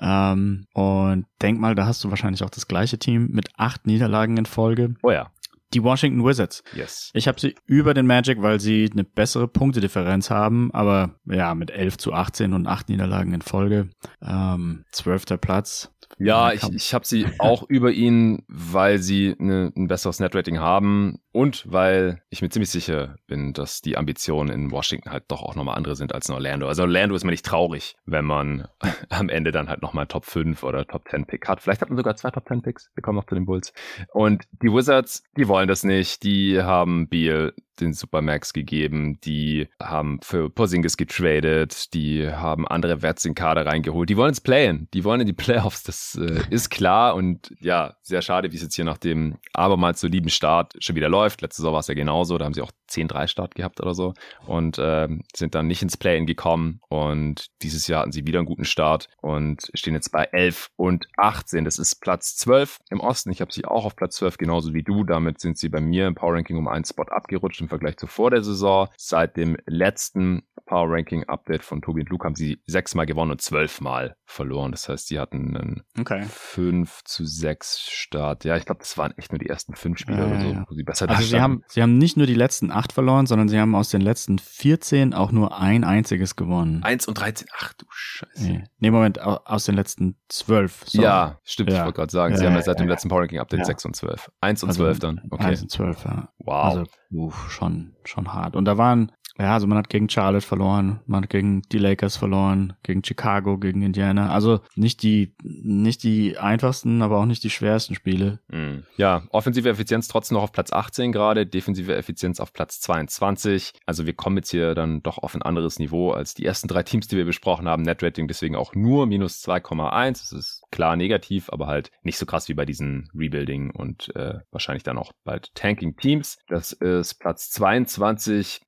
Ähm, 0.00 0.66
und 0.72 1.26
denk 1.40 1.58
mal, 1.58 1.74
da 1.74 1.86
hast 1.86 2.04
du 2.04 2.10
wahrscheinlich 2.10 2.44
auch 2.44 2.50
das 2.50 2.68
gleiche 2.68 2.98
Team 2.98 3.28
mit 3.32 3.48
acht 3.56 3.86
Niederlagen 3.86 4.36
in 4.36 4.46
Folge. 4.46 4.94
Oh 5.02 5.10
ja 5.10 5.30
die 5.74 5.82
Washington 5.82 6.24
Wizards. 6.24 6.62
Yes. 6.74 7.10
Ich 7.14 7.28
habe 7.28 7.40
sie 7.40 7.54
über 7.66 7.94
den 7.94 8.06
Magic, 8.06 8.42
weil 8.42 8.60
sie 8.60 8.88
eine 8.92 9.04
bessere 9.04 9.48
Punktedifferenz 9.48 10.30
haben, 10.30 10.70
aber 10.72 11.16
ja, 11.26 11.54
mit 11.54 11.70
11 11.70 11.98
zu 11.98 12.12
18 12.12 12.52
und 12.52 12.66
8 12.66 12.88
Niederlagen 12.88 13.32
in 13.32 13.42
Folge. 13.42 13.88
Ähm, 14.20 14.84
12. 14.92 15.40
Platz. 15.40 15.91
Ja, 16.18 16.52
ich, 16.52 16.62
ich 16.72 16.94
habe 16.94 17.06
sie 17.06 17.26
auch 17.38 17.62
über 17.68 17.90
ihn, 17.90 18.44
weil 18.48 18.98
sie 18.98 19.34
eine, 19.38 19.72
ein 19.76 19.88
besseres 19.88 20.20
Netrating 20.20 20.58
haben 20.58 21.18
und 21.32 21.70
weil 21.70 22.22
ich 22.30 22.42
mir 22.42 22.50
ziemlich 22.50 22.70
sicher 22.70 23.16
bin, 23.26 23.52
dass 23.52 23.80
die 23.80 23.96
Ambitionen 23.96 24.50
in 24.50 24.70
Washington 24.70 25.10
halt 25.10 25.24
doch 25.28 25.42
auch 25.42 25.54
nochmal 25.54 25.76
andere 25.76 25.96
sind 25.96 26.14
als 26.14 26.28
in 26.28 26.34
Orlando. 26.34 26.68
Also 26.68 26.82
Orlando 26.82 27.14
ist 27.14 27.24
mir 27.24 27.30
nicht 27.30 27.46
traurig, 27.46 27.96
wenn 28.04 28.24
man 28.24 28.68
am 29.08 29.28
Ende 29.28 29.52
dann 29.52 29.68
halt 29.68 29.82
nochmal 29.82 30.06
Top 30.06 30.24
5 30.24 30.62
oder 30.62 30.86
Top 30.86 31.08
10 31.08 31.26
Pick 31.26 31.48
hat. 31.48 31.60
Vielleicht 31.60 31.80
hat 31.80 31.88
man 31.88 31.96
sogar 31.96 32.16
zwei 32.16 32.30
Top 32.30 32.46
10 32.46 32.62
Picks. 32.62 32.90
Wir 32.94 33.02
kommen 33.02 33.16
noch 33.16 33.26
zu 33.26 33.34
den 33.34 33.46
Bulls. 33.46 33.72
Und 34.12 34.44
die 34.62 34.72
Wizards, 34.72 35.24
die 35.36 35.48
wollen 35.48 35.68
das 35.68 35.84
nicht. 35.84 36.22
Die 36.22 36.62
haben 36.62 37.08
Beal 37.08 37.54
den 37.80 37.92
Supermax 37.92 38.52
gegeben, 38.52 39.18
die 39.20 39.68
haben 39.80 40.20
für 40.22 40.50
Porzingis 40.50 40.96
getradet, 40.96 41.94
die 41.94 42.28
haben 42.28 42.66
andere 42.68 43.02
Werts 43.02 43.24
in 43.24 43.34
Kader 43.34 43.66
reingeholt. 43.66 44.08
Die 44.08 44.16
wollen 44.16 44.32
es 44.32 44.40
playen, 44.40 44.88
die 44.94 45.04
wollen 45.04 45.20
in 45.20 45.26
die 45.26 45.32
Playoffs, 45.32 45.82
das 45.82 46.18
äh, 46.20 46.42
ist 46.50 46.70
klar 46.70 47.14
und 47.14 47.54
ja, 47.60 47.96
sehr 48.02 48.22
schade, 48.22 48.52
wie 48.52 48.56
es 48.56 48.62
jetzt 48.62 48.76
hier 48.76 48.84
nach 48.84 48.98
dem 48.98 49.38
abermals 49.54 50.00
so 50.00 50.06
lieben 50.06 50.28
Start 50.28 50.74
schon 50.78 50.96
wieder 50.96 51.08
läuft. 51.08 51.42
Letzte 51.42 51.62
Saison 51.62 51.72
war 51.72 51.80
es 51.80 51.88
ja 51.88 51.94
genauso, 51.94 52.38
da 52.38 52.44
haben 52.44 52.54
sie 52.54 52.62
auch 52.62 52.72
10-3 52.90 53.26
Start 53.26 53.54
gehabt 53.54 53.80
oder 53.80 53.94
so 53.94 54.14
und 54.46 54.78
äh, 54.78 55.08
sind 55.34 55.54
dann 55.54 55.66
nicht 55.66 55.82
ins 55.82 55.96
Playen 55.96 56.26
gekommen 56.26 56.80
und 56.88 57.46
dieses 57.62 57.86
Jahr 57.86 58.02
hatten 58.02 58.12
sie 58.12 58.26
wieder 58.26 58.38
einen 58.38 58.46
guten 58.46 58.64
Start 58.64 59.08
und 59.20 59.70
stehen 59.74 59.94
jetzt 59.94 60.12
bei 60.12 60.24
11 60.24 60.70
und 60.76 61.06
18. 61.16 61.64
Das 61.64 61.78
ist 61.78 62.00
Platz 62.00 62.36
12 62.36 62.80
im 62.90 63.00
Osten. 63.00 63.30
Ich 63.30 63.40
habe 63.40 63.52
sie 63.52 63.64
auch 63.64 63.84
auf 63.84 63.96
Platz 63.96 64.16
12 64.16 64.36
genauso 64.36 64.74
wie 64.74 64.82
du. 64.82 65.04
Damit 65.04 65.40
sind 65.40 65.58
sie 65.58 65.68
bei 65.68 65.80
mir 65.80 66.06
im 66.06 66.14
Power 66.14 66.34
Ranking 66.34 66.58
um 66.58 66.68
einen 66.68 66.84
Spot 66.84 67.04
abgerutscht 67.04 67.61
im 67.62 67.68
Vergleich 67.68 67.96
zu 67.96 68.06
vor 68.06 68.30
der 68.30 68.42
Saison. 68.42 68.88
Seit 68.96 69.36
dem 69.36 69.56
letzten 69.66 70.42
Power 70.66 70.88
Ranking 70.90 71.24
Update 71.24 71.64
von 71.64 71.82
Tobi 71.82 72.00
und 72.00 72.08
Luke 72.08 72.24
haben 72.24 72.34
sie 72.34 72.62
sechsmal 72.66 73.06
gewonnen 73.06 73.32
und 73.32 73.42
zwölfmal 73.42 74.16
verloren. 74.24 74.72
Das 74.72 74.88
heißt, 74.88 75.08
sie 75.08 75.18
hatten 75.18 75.56
einen 75.56 75.82
okay. 75.98 76.24
5 76.28 77.04
zu 77.04 77.24
6 77.24 77.80
Start. 77.90 78.44
Ja, 78.44 78.56
ich 78.56 78.64
glaube, 78.64 78.78
das 78.80 78.96
waren 78.96 79.12
echt 79.18 79.32
nur 79.32 79.38
die 79.38 79.48
ersten 79.48 79.74
fünf 79.74 79.98
Spiele 79.98 80.18
ja, 80.18 80.26
oder 80.26 80.40
so, 80.40 80.46
ja. 80.46 80.64
wo 80.68 80.74
sie 80.74 80.82
besser 80.82 81.08
Also 81.08 81.24
sie 81.24 81.40
haben, 81.40 81.62
sie 81.68 81.82
haben 81.82 81.98
nicht 81.98 82.16
nur 82.16 82.26
die 82.26 82.34
letzten 82.34 82.70
acht 82.70 82.92
verloren, 82.92 83.26
sondern 83.26 83.48
sie 83.48 83.58
haben 83.58 83.74
aus 83.74 83.90
den 83.90 84.00
letzten 84.00 84.38
14 84.38 85.14
auch 85.14 85.32
nur 85.32 85.58
ein 85.58 85.84
einziges 85.84 86.36
gewonnen. 86.36 86.82
1 86.82 87.06
und 87.06 87.14
13, 87.18 87.48
ach 87.58 87.74
du 87.74 87.86
Scheiße. 87.90 88.42
Nee, 88.42 88.64
nee 88.78 88.90
Moment, 88.90 89.20
aus 89.20 89.64
den 89.64 89.74
letzten 89.74 90.16
12. 90.28 90.84
So. 90.86 91.02
Ja, 91.02 91.38
stimmt, 91.44 91.70
ja. 91.70 91.76
ich 91.76 91.84
wollte 91.84 91.96
gerade 91.96 92.12
sagen, 92.12 92.36
sie 92.36 92.46
haben 92.46 92.54
ja 92.54 92.62
seit 92.62 92.80
dem 92.80 92.88
letzten 92.88 93.08
Power 93.08 93.20
Ranking 93.20 93.40
Update 93.40 93.66
6 93.66 93.84
und 93.86 93.96
12. 93.96 94.30
1 94.40 94.62
und 94.62 94.68
also 94.70 94.84
12 94.84 94.98
dann, 95.00 95.20
okay. 95.30 95.44
1 95.44 95.62
und 95.62 95.70
12, 95.70 96.04
ja. 96.04 96.28
Wow. 96.38 96.64
Also, 96.64 96.84
uff, 97.12 97.50
schon, 97.50 97.94
schon 98.04 98.32
hart. 98.32 98.56
Und 98.56 98.64
da 98.64 98.78
waren 98.78 99.12
ja, 99.38 99.54
also 99.54 99.66
man 99.66 99.78
hat 99.78 99.88
gegen 99.88 100.08
Charlotte 100.08 100.46
verloren, 100.46 101.00
man 101.06 101.22
hat 101.22 101.30
gegen 101.30 101.62
die 101.72 101.78
Lakers 101.78 102.16
verloren, 102.16 102.74
gegen 102.82 103.02
Chicago, 103.02 103.58
gegen 103.58 103.82
Indiana. 103.82 104.30
Also 104.30 104.60
nicht 104.74 105.02
die, 105.02 105.34
nicht 105.42 106.02
die 106.02 106.38
einfachsten, 106.38 107.02
aber 107.02 107.18
auch 107.18 107.24
nicht 107.24 107.42
die 107.42 107.50
schwersten 107.50 107.94
Spiele. 107.94 108.40
Mhm. 108.48 108.84
Ja, 108.96 109.22
offensive 109.30 109.68
Effizienz 109.68 110.08
trotzdem 110.08 110.36
noch 110.36 110.42
auf 110.42 110.52
Platz 110.52 110.72
18 110.72 111.12
gerade, 111.12 111.46
defensive 111.46 111.94
Effizienz 111.94 112.40
auf 112.40 112.52
Platz 112.52 112.80
22. 112.80 113.72
Also 113.86 114.06
wir 114.06 114.12
kommen 114.12 114.36
jetzt 114.36 114.50
hier 114.50 114.74
dann 114.74 115.02
doch 115.02 115.18
auf 115.18 115.34
ein 115.34 115.42
anderes 115.42 115.78
Niveau 115.78 116.10
als 116.10 116.34
die 116.34 116.44
ersten 116.44 116.68
drei 116.68 116.82
Teams, 116.82 117.08
die 117.08 117.16
wir 117.16 117.24
besprochen 117.24 117.68
haben. 117.68 117.82
Netrating 117.82 118.28
deswegen 118.28 118.56
auch 118.56 118.74
nur 118.74 119.06
minus 119.06 119.42
2,1. 119.46 120.10
Das 120.20 120.32
ist 120.32 120.62
klar 120.70 120.96
negativ, 120.96 121.48
aber 121.50 121.66
halt 121.66 121.90
nicht 122.02 122.18
so 122.18 122.26
krass 122.26 122.48
wie 122.48 122.54
bei 122.54 122.64
diesen 122.64 123.10
Rebuilding 123.14 123.70
und 123.70 124.14
äh, 124.14 124.40
wahrscheinlich 124.50 124.82
dann 124.82 124.98
auch 124.98 125.12
bald 125.24 125.54
Tanking 125.54 125.96
Teams. 125.96 126.38
Das 126.48 126.72
ist 126.72 127.14
Platz 127.14 127.50
22 127.50 128.60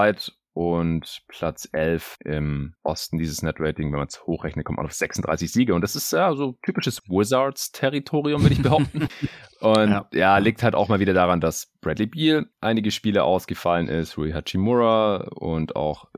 ligaweit 0.00 0.32
und 0.52 1.22
Platz 1.28 1.68
11 1.72 2.16
im 2.24 2.74
Osten 2.82 3.18
dieses 3.18 3.42
Net-Rating, 3.42 3.92
wenn 3.92 3.98
man 3.98 4.08
es 4.08 4.26
hochrechnet, 4.26 4.66
kommt 4.66 4.78
man 4.78 4.86
auf 4.86 4.92
36 4.92 5.50
Siege. 5.50 5.74
Und 5.74 5.82
das 5.82 5.94
ist 5.94 6.12
ja 6.12 6.34
so 6.34 6.58
typisches 6.64 7.02
Wizards-Territorium, 7.08 8.42
würde 8.42 8.54
ich 8.54 8.62
behaupten. 8.62 9.08
und 9.60 9.90
ja. 9.90 10.08
ja. 10.12 10.38
liegt 10.38 10.62
halt 10.62 10.74
auch 10.74 10.88
mal 10.88 10.98
wieder 11.00 11.14
daran, 11.14 11.40
dass 11.40 11.72
Bradley 11.80 12.06
Beal 12.06 12.46
einige 12.60 12.90
Spiele 12.90 13.22
ausgefallen 13.22 13.88
ist, 13.88 14.18
Rui 14.18 14.32
Hachimura 14.32 15.28
und 15.34 15.76
auch 15.76 16.08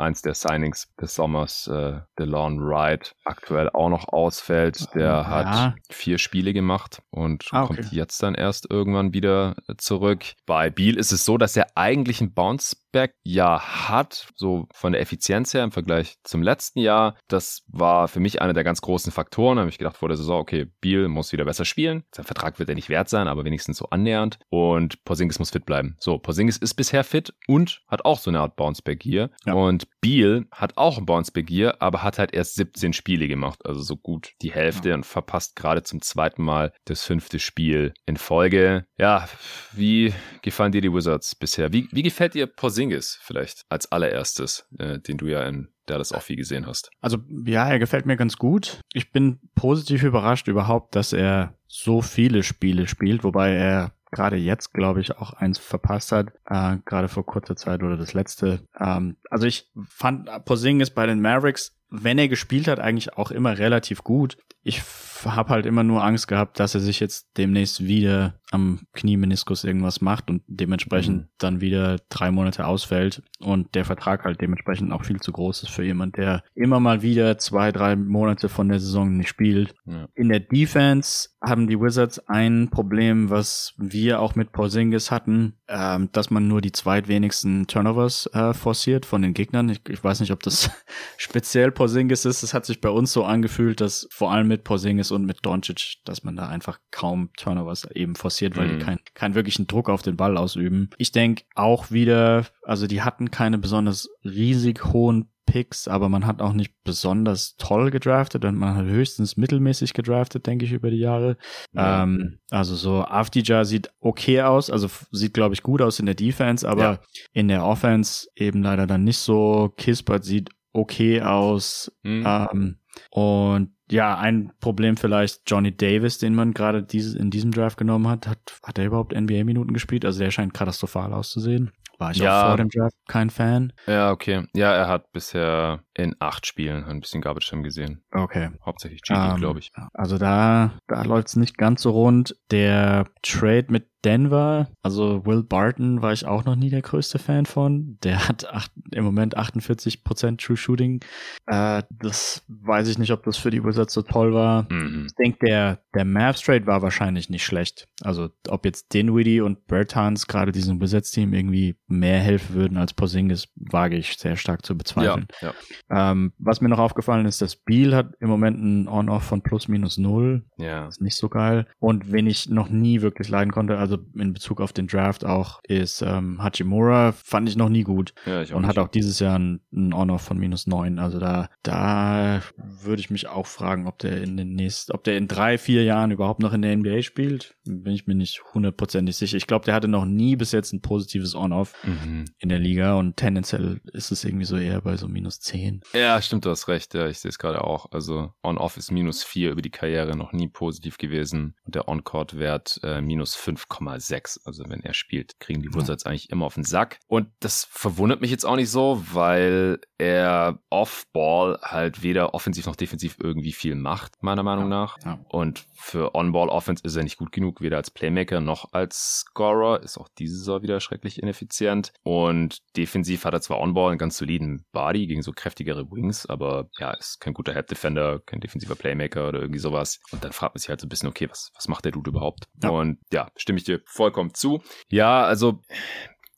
eins 0.00 0.22
der 0.22 0.34
Signings 0.34 0.92
des 1.00 1.14
Sommers, 1.14 1.68
äh, 1.68 2.00
DeLon 2.18 2.60
Wright, 2.60 3.14
aktuell 3.24 3.70
auch 3.70 3.90
noch 3.90 4.08
ausfällt. 4.08 4.92
Der 4.94 5.02
ja. 5.02 5.26
hat 5.26 5.74
vier 5.90 6.18
Spiele 6.18 6.52
gemacht 6.52 7.02
und 7.10 7.46
ah, 7.52 7.64
okay. 7.64 7.74
kommt 7.76 7.92
jetzt 7.92 8.22
dann 8.22 8.34
erst 8.34 8.68
irgendwann 8.70 9.12
wieder 9.12 9.54
zurück. 9.76 10.24
Bei 10.46 10.70
Beal 10.70 10.96
ist 10.96 11.12
es 11.12 11.24
so, 11.24 11.38
dass 11.38 11.56
er 11.56 11.66
eigentlich 11.76 12.20
ein 12.20 12.32
Bounce 12.32 12.76
Back 12.92 13.14
ja 13.24 13.60
hat, 13.88 14.28
so 14.36 14.66
von 14.72 14.92
der 14.92 15.00
Effizienz 15.00 15.54
her 15.54 15.64
im 15.64 15.72
Vergleich 15.72 16.16
zum 16.24 16.42
letzten 16.42 16.80
Jahr. 16.80 17.16
Das 17.28 17.62
war 17.68 18.08
für 18.08 18.20
mich 18.20 18.42
einer 18.42 18.52
der 18.52 18.64
ganz 18.64 18.80
großen 18.80 19.12
Faktoren. 19.12 19.56
Da 19.56 19.60
habe 19.60 19.70
ich 19.70 19.78
gedacht 19.78 19.96
vor 19.96 20.08
der 20.08 20.16
Saison, 20.16 20.40
okay, 20.40 20.66
Beal 20.80 21.08
muss 21.08 21.32
wieder 21.32 21.44
besser 21.44 21.64
spielen. 21.64 22.04
Sein 22.14 22.24
Vertrag 22.24 22.58
wird 22.58 22.68
er 22.68 22.74
nicht 22.74 22.88
wert 22.88 23.08
sein, 23.08 23.28
aber 23.28 23.44
wenigstens 23.44 23.78
so 23.78 23.86
annähernd. 23.90 24.38
Und 24.48 25.04
Porzingis 25.04 25.38
muss 25.38 25.50
fit 25.50 25.66
bleiben. 25.66 25.96
So, 25.98 26.18
Porzingis 26.18 26.56
ist 26.56 26.74
bisher 26.74 27.04
fit 27.04 27.32
und 27.46 27.82
hat 27.88 28.04
auch 28.04 28.18
so 28.18 28.30
eine 28.30 28.40
Art 28.40 28.56
Bounceback 28.56 29.02
hier. 29.02 29.30
Ja. 29.44 29.54
Und 29.54 29.86
Beal 30.00 30.46
hat 30.52 30.76
auch 30.76 30.98
ein 30.98 31.06
Bounceback 31.06 31.48
hier, 31.48 31.80
aber 31.80 32.02
hat 32.02 32.18
halt 32.18 32.32
erst 32.32 32.54
17 32.54 32.92
Spiele 32.92 33.28
gemacht, 33.28 33.64
also 33.64 33.80
so 33.80 33.96
gut 33.96 34.32
die 34.42 34.52
Hälfte 34.52 34.90
ja. 34.90 34.94
und 34.94 35.06
verpasst 35.06 35.56
gerade 35.56 35.82
zum 35.82 36.00
zweiten 36.02 36.42
Mal 36.42 36.72
das 36.86 37.04
fünfte 37.04 37.38
Spiel 37.38 37.92
in 38.06 38.16
Folge. 38.16 38.86
Ja, 38.98 39.28
wie 39.72 40.12
gefallen 40.42 40.72
dir 40.72 40.80
die 40.80 40.92
Wizards 40.92 41.34
bisher? 41.34 41.72
Wie, 41.72 41.88
wie 41.92 42.02
gefällt 42.02 42.34
dir 42.34 42.46
Porzingis? 42.46 42.79
Porzingis 42.80 43.18
vielleicht 43.20 43.66
als 43.68 43.90
allererstes, 43.92 44.66
äh, 44.78 44.98
den 44.98 45.18
du 45.18 45.26
ja 45.26 45.42
in 45.44 45.68
Dallas 45.86 46.12
auch 46.12 46.22
viel 46.22 46.36
gesehen 46.36 46.66
hast. 46.66 46.90
Also 47.00 47.18
ja, 47.44 47.68
er 47.68 47.78
gefällt 47.78 48.06
mir 48.06 48.16
ganz 48.16 48.36
gut. 48.36 48.80
Ich 48.92 49.12
bin 49.12 49.38
positiv 49.54 50.02
überrascht 50.02 50.48
überhaupt, 50.48 50.96
dass 50.96 51.12
er 51.12 51.54
so 51.66 52.00
viele 52.00 52.42
Spiele 52.42 52.86
spielt, 52.86 53.22
wobei 53.24 53.52
er 53.54 53.92
gerade 54.12 54.36
jetzt, 54.36 54.72
glaube 54.72 55.00
ich, 55.00 55.16
auch 55.16 55.34
eins 55.34 55.58
verpasst 55.58 56.12
hat, 56.12 56.28
äh, 56.46 56.78
gerade 56.84 57.08
vor 57.08 57.26
kurzer 57.26 57.54
Zeit 57.54 57.82
oder 57.82 57.96
das 57.96 58.14
letzte. 58.14 58.64
Ähm, 58.78 59.16
also 59.30 59.46
ich 59.46 59.70
fand 59.88 60.28
Porzingis 60.44 60.90
bei 60.90 61.06
den 61.06 61.20
Mavericks, 61.20 61.76
wenn 61.90 62.18
er 62.18 62.28
gespielt 62.28 62.68
hat, 62.68 62.80
eigentlich 62.80 63.16
auch 63.16 63.30
immer 63.30 63.58
relativ 63.58 64.04
gut. 64.04 64.36
Ich 64.62 64.82
habe 65.24 65.50
halt 65.50 65.66
immer 65.66 65.82
nur 65.82 66.04
Angst 66.04 66.28
gehabt, 66.28 66.60
dass 66.60 66.74
er 66.74 66.80
sich 66.80 67.00
jetzt 67.00 67.28
demnächst 67.36 67.84
wieder 67.84 68.40
am 68.50 68.80
Kniemeniskus 68.94 69.64
irgendwas 69.64 70.00
macht 70.00 70.28
und 70.30 70.42
dementsprechend 70.46 71.22
mhm. 71.22 71.28
dann 71.38 71.60
wieder 71.60 71.98
drei 72.08 72.30
Monate 72.30 72.66
ausfällt 72.66 73.22
und 73.38 73.74
der 73.74 73.84
Vertrag 73.84 74.24
halt 74.24 74.40
dementsprechend 74.40 74.92
auch 74.92 75.04
viel 75.04 75.20
zu 75.20 75.32
groß 75.32 75.62
ist 75.62 75.70
für 75.70 75.84
jemand, 75.84 76.16
der 76.16 76.42
immer 76.54 76.80
mal 76.80 77.02
wieder 77.02 77.38
zwei, 77.38 77.72
drei 77.72 77.96
Monate 77.96 78.48
von 78.48 78.68
der 78.68 78.80
Saison 78.80 79.16
nicht 79.16 79.28
spielt. 79.28 79.74
Ja. 79.86 80.08
In 80.14 80.28
der 80.28 80.40
Defense 80.40 81.30
haben 81.42 81.68
die 81.68 81.80
Wizards 81.80 82.18
ein 82.28 82.68
Problem, 82.70 83.30
was 83.30 83.74
wir 83.78 84.20
auch 84.20 84.34
mit 84.34 84.52
Porzingis 84.52 85.10
hatten, 85.10 85.54
ähm, 85.70 86.08
dass 86.12 86.30
man 86.30 86.48
nur 86.48 86.60
die 86.60 86.72
zweitwenigsten 86.72 87.68
Turnovers 87.68 88.28
äh, 88.34 88.52
forciert 88.52 89.06
von 89.06 89.22
den 89.22 89.34
Gegnern. 89.34 89.68
Ich, 89.68 89.80
ich 89.88 90.02
weiß 90.02 90.20
nicht, 90.20 90.32
ob 90.32 90.42
das 90.42 90.68
speziell 91.16 91.70
Porzingis 91.70 92.24
ist. 92.24 92.42
Es 92.42 92.52
hat 92.52 92.66
sich 92.66 92.80
bei 92.80 92.90
uns 92.90 93.12
so 93.12 93.24
angefühlt, 93.24 93.80
dass 93.80 94.08
vor 94.10 94.32
allem 94.32 94.48
mit 94.48 94.64
Porzingis 94.64 95.12
und 95.12 95.24
mit 95.24 95.38
Doncic, 95.42 95.98
dass 96.04 96.24
man 96.24 96.34
da 96.34 96.48
einfach 96.48 96.80
kaum 96.90 97.30
Turnovers 97.36 97.88
eben 97.94 98.16
forciert, 98.16 98.56
weil 98.56 98.66
mhm. 98.66 98.78
die 98.78 98.84
keinen 98.84 99.00
kein 99.14 99.34
wirklichen 99.36 99.68
Druck 99.68 99.88
auf 99.88 100.02
den 100.02 100.16
Ball 100.16 100.36
ausüben. 100.36 100.90
Ich 100.98 101.12
denke 101.12 101.44
auch 101.54 101.92
wieder, 101.92 102.46
also 102.64 102.88
die 102.88 103.02
hatten 103.02 103.30
keine 103.30 103.58
besonders 103.58 104.08
riesig 104.24 104.84
hohen 104.86 105.30
Picks, 105.50 105.88
aber 105.88 106.08
man 106.08 106.26
hat 106.26 106.40
auch 106.40 106.52
nicht 106.52 106.72
besonders 106.84 107.56
toll 107.56 107.90
gedraftet 107.90 108.44
und 108.44 108.56
man 108.56 108.76
hat 108.76 108.86
höchstens 108.86 109.36
mittelmäßig 109.36 109.94
gedraftet, 109.94 110.46
denke 110.46 110.64
ich, 110.64 110.72
über 110.72 110.90
die 110.90 110.98
Jahre. 110.98 111.36
Ja. 111.72 112.04
Ähm, 112.04 112.38
also 112.50 112.76
so 112.76 113.02
Afdija 113.02 113.64
sieht 113.64 113.90
okay 113.98 114.42
aus, 114.42 114.70
also 114.70 114.88
sieht, 115.10 115.34
glaube 115.34 115.54
ich, 115.54 115.64
gut 115.64 115.82
aus 115.82 115.98
in 115.98 116.06
der 116.06 116.14
Defense, 116.14 116.68
aber 116.68 116.82
ja. 116.82 117.00
in 117.32 117.48
der 117.48 117.64
Offense 117.64 118.28
eben 118.36 118.62
leider 118.62 118.86
dann 118.86 119.02
nicht 119.02 119.18
so. 119.18 119.72
Kispert 119.76 120.24
sieht 120.24 120.50
okay 120.72 121.20
aus. 121.20 121.90
Mhm. 122.04 122.24
Ähm, 122.24 122.76
und 123.10 123.72
ja, 123.90 124.16
ein 124.16 124.52
Problem 124.60 124.96
vielleicht 124.96 125.42
Johnny 125.46 125.76
Davis, 125.76 126.18
den 126.18 126.34
man 126.34 126.54
gerade 126.54 126.82
dieses, 126.84 127.14
in 127.14 127.30
diesem 127.30 127.50
Draft 127.50 127.76
genommen 127.76 128.06
hat. 128.06 128.28
Hat, 128.28 128.60
hat 128.62 128.78
er 128.78 128.86
überhaupt 128.86 129.18
NBA-Minuten 129.18 129.72
gespielt? 129.72 130.04
Also 130.04 130.20
der 130.20 130.30
scheint 130.30 130.54
katastrophal 130.54 131.12
auszusehen. 131.12 131.72
War 132.00 132.12
ich 132.12 132.16
ja. 132.16 132.44
auch 132.44 132.46
vor 132.48 132.56
dem 132.56 132.70
Draft 132.70 132.96
kein 133.08 133.28
Fan. 133.28 133.74
Ja, 133.86 134.10
okay. 134.10 134.46
Ja, 134.54 134.72
er 134.72 134.88
hat 134.88 135.12
bisher 135.12 135.84
In 136.00 136.16
acht 136.18 136.46
Spielen, 136.46 136.84
ein 136.84 137.00
bisschen 137.00 137.20
Garbage 137.20 137.48
Time 137.48 137.62
gesehen. 137.62 138.02
Okay. 138.12 138.50
Hauptsächlich 138.64 139.02
GD, 139.02 139.32
um, 139.32 139.36
glaube 139.36 139.58
ich. 139.58 139.70
Also 139.92 140.16
da, 140.18 140.72
da 140.88 141.02
läuft 141.02 141.28
es 141.28 141.36
nicht 141.36 141.58
ganz 141.58 141.82
so 141.82 141.90
rund. 141.90 142.36
Der 142.50 143.06
Trade 143.22 143.66
mit 143.68 143.90
Denver, 144.04 144.68
also 144.82 145.26
Will 145.26 145.42
Barton 145.42 146.00
war 146.00 146.12
ich 146.12 146.24
auch 146.24 146.44
noch 146.44 146.56
nie 146.56 146.70
der 146.70 146.80
größte 146.80 147.18
Fan 147.18 147.44
von. 147.44 147.98
Der 148.02 148.28
hat 148.28 148.46
acht, 148.48 148.72
im 148.92 149.04
Moment 149.04 149.36
48% 149.36 150.38
True 150.38 150.56
Shooting. 150.56 151.04
Äh, 151.46 151.82
das 151.90 152.44
weiß 152.48 152.88
ich 152.88 152.98
nicht, 152.98 153.12
ob 153.12 153.24
das 153.24 153.36
für 153.36 153.50
die 153.50 153.62
Wizards 153.62 153.92
so 153.92 154.02
toll 154.02 154.32
war. 154.32 154.66
Mhm. 154.72 155.06
Ich 155.06 155.14
denke, 155.16 155.46
der, 155.46 155.82
der 155.94 156.04
Mavs 156.04 156.40
Trade 156.40 156.66
war 156.66 156.82
wahrscheinlich 156.82 157.28
nicht 157.28 157.44
schlecht. 157.44 157.88
Also 158.02 158.30
ob 158.48 158.64
jetzt 158.64 158.94
Dinwiddie 158.94 159.42
und 159.42 159.66
Bertans 159.66 160.26
gerade 160.26 160.52
diesem 160.52 160.80
Wizards-Team 160.80 161.34
irgendwie 161.34 161.76
mehr 161.86 162.20
helfen 162.20 162.54
würden 162.54 162.78
als 162.78 162.94
Porzingis, 162.94 163.48
wage 163.54 163.96
ich 163.96 164.16
sehr 164.16 164.36
stark 164.36 164.64
zu 164.64 164.78
bezweifeln. 164.78 165.26
Ja, 165.42 165.48
ja. 165.48 165.54
Ähm, 165.90 166.32
was 166.38 166.60
mir 166.60 166.68
noch 166.68 166.78
aufgefallen 166.78 167.26
ist, 167.26 167.42
das 167.42 167.56
Beal 167.56 167.94
hat 167.94 168.14
im 168.20 168.28
Moment 168.28 168.58
ein 168.62 168.88
On-Off 168.88 169.24
von 169.24 169.42
plus 169.42 169.68
minus 169.68 169.98
null. 169.98 170.44
Ja. 170.56 170.86
ist 170.86 171.00
nicht 171.00 171.16
so 171.16 171.28
geil. 171.28 171.66
Und 171.78 172.12
wen 172.12 172.26
ich 172.26 172.48
noch 172.48 172.68
nie 172.68 173.02
wirklich 173.02 173.28
leiden 173.28 173.50
konnte, 173.50 173.78
also 173.78 173.98
in 174.14 174.32
Bezug 174.32 174.60
auf 174.60 174.72
den 174.72 174.86
Draft 174.86 175.24
auch, 175.24 175.60
ist 175.64 176.02
ähm, 176.02 176.42
Hachimura. 176.42 177.12
Fand 177.12 177.48
ich 177.48 177.56
noch 177.56 177.68
nie 177.68 177.82
gut. 177.82 178.14
Ja, 178.24 178.42
ich 178.42 178.52
auch 178.52 178.56
und 178.56 178.62
nicht. 178.62 178.68
hat 178.70 178.78
auch 178.78 178.88
dieses 178.88 179.18
Jahr 179.18 179.38
ein, 179.38 179.60
ein 179.72 179.92
On-Off 179.92 180.22
von 180.22 180.38
minus 180.38 180.66
neun. 180.66 180.98
Also 180.98 181.18
da, 181.18 181.48
da 181.62 182.40
würde 182.56 183.00
ich 183.00 183.10
mich 183.10 183.26
auch 183.26 183.46
fragen, 183.46 183.88
ob 183.88 183.98
der 183.98 184.22
in 184.22 184.36
den 184.36 184.54
nächsten, 184.54 184.92
ob 184.92 185.02
der 185.02 185.16
in 185.16 185.26
drei, 185.26 185.58
vier 185.58 185.82
Jahren 185.82 186.12
überhaupt 186.12 186.40
noch 186.40 186.52
in 186.52 186.62
der 186.62 186.76
NBA 186.76 187.02
spielt. 187.02 187.56
Bin 187.64 187.92
ich 187.92 188.06
mir 188.06 188.14
nicht 188.14 188.42
hundertprozentig 188.54 189.16
sicher. 189.16 189.36
Ich 189.36 189.46
glaube, 189.46 189.64
der 189.64 189.74
hatte 189.74 189.88
noch 189.88 190.04
nie 190.04 190.36
bis 190.36 190.52
jetzt 190.52 190.72
ein 190.72 190.82
positives 190.82 191.34
On-Off 191.34 191.74
mhm. 191.82 192.26
in 192.38 192.48
der 192.48 192.58
Liga 192.60 192.94
und 192.94 193.16
tendenziell 193.16 193.80
ist 193.92 194.12
es 194.12 194.24
irgendwie 194.24 194.44
so 194.44 194.56
eher 194.56 194.80
bei 194.80 194.96
so 194.96 195.08
minus 195.08 195.40
zehn. 195.40 195.79
Ja, 195.92 196.20
stimmt, 196.20 196.44
du 196.44 196.50
hast 196.50 196.68
recht. 196.68 196.94
Ja, 196.94 197.06
ich 197.06 197.18
sehe 197.18 197.28
es 197.28 197.38
gerade 197.38 197.64
auch. 197.64 197.90
Also 197.92 198.32
On-Off 198.42 198.76
ist 198.76 198.90
minus 198.90 199.22
vier 199.22 199.50
über 199.50 199.62
die 199.62 199.70
Karriere 199.70 200.16
noch 200.16 200.32
nie 200.32 200.48
positiv 200.48 200.98
gewesen. 200.98 201.56
Und 201.64 201.74
der 201.74 201.88
On-Court-Wert 201.88 202.80
äh, 202.82 203.00
minus 203.00 203.36
5,6. 203.36 204.40
Also 204.44 204.64
wenn 204.68 204.82
er 204.82 204.94
spielt, 204.94 205.40
kriegen 205.40 205.62
die 205.62 205.74
Wizards 205.74 206.04
ja. 206.04 206.10
eigentlich 206.10 206.30
immer 206.30 206.46
auf 206.46 206.54
den 206.54 206.64
Sack. 206.64 206.98
Und 207.06 207.28
das 207.40 207.66
verwundert 207.70 208.20
mich 208.20 208.30
jetzt 208.30 208.44
auch 208.44 208.56
nicht 208.56 208.70
so, 208.70 209.02
weil 209.12 209.80
er 209.98 210.58
Off-Ball 210.70 211.58
halt 211.62 212.02
weder 212.02 212.34
offensiv 212.34 212.66
noch 212.66 212.76
defensiv 212.76 213.16
irgendwie 213.20 213.52
viel 213.52 213.74
macht, 213.74 214.22
meiner 214.22 214.42
Meinung 214.42 214.64
ja. 214.64 214.70
nach. 214.70 214.98
Ja. 215.04 215.20
Und 215.28 215.66
für 215.74 216.14
On-Ball-Offense 216.14 216.82
ist 216.84 216.96
er 216.96 217.04
nicht 217.04 217.18
gut 217.18 217.32
genug, 217.32 217.60
weder 217.60 217.76
als 217.76 217.90
Playmaker 217.90 218.40
noch 218.40 218.72
als 218.72 219.20
Scorer. 219.20 219.82
Ist 219.82 219.98
auch 219.98 220.08
diese 220.18 220.36
Saison 220.36 220.62
wieder 220.62 220.80
schrecklich 220.80 221.22
ineffizient. 221.22 221.92
Und 222.02 222.58
defensiv 222.76 223.24
hat 223.24 223.34
er 223.34 223.40
zwar 223.40 223.60
On-Ball 223.60 223.90
einen 223.90 223.98
ganz 223.98 224.16
soliden 224.18 224.64
Body 224.72 225.06
gegen 225.06 225.22
so 225.22 225.32
kräftigere 225.70 225.90
Wings, 225.90 226.26
aber 226.26 226.68
ja, 226.78 226.92
ist 226.92 227.20
kein 227.20 227.34
guter 227.34 227.54
Head-Defender, 227.54 228.20
kein 228.26 228.40
defensiver 228.40 228.74
Playmaker 228.74 229.28
oder 229.28 229.40
irgendwie 229.40 229.60
sowas. 229.60 230.00
Und 230.12 230.24
dann 230.24 230.32
fragt 230.32 230.54
man 230.54 230.60
sich 230.60 230.68
halt 230.68 230.80
so 230.80 230.86
ein 230.86 230.88
bisschen, 230.88 231.08
okay, 231.08 231.28
was, 231.28 231.50
was 231.54 231.68
macht 231.68 231.84
der 231.84 231.92
Dude 231.92 232.10
überhaupt? 232.10 232.44
Ja. 232.62 232.70
Und 232.70 232.98
ja, 233.12 233.28
stimme 233.36 233.58
ich 233.58 233.64
dir 233.64 233.80
vollkommen 233.86 234.34
zu. 234.34 234.62
Ja, 234.88 235.24
also 235.24 235.60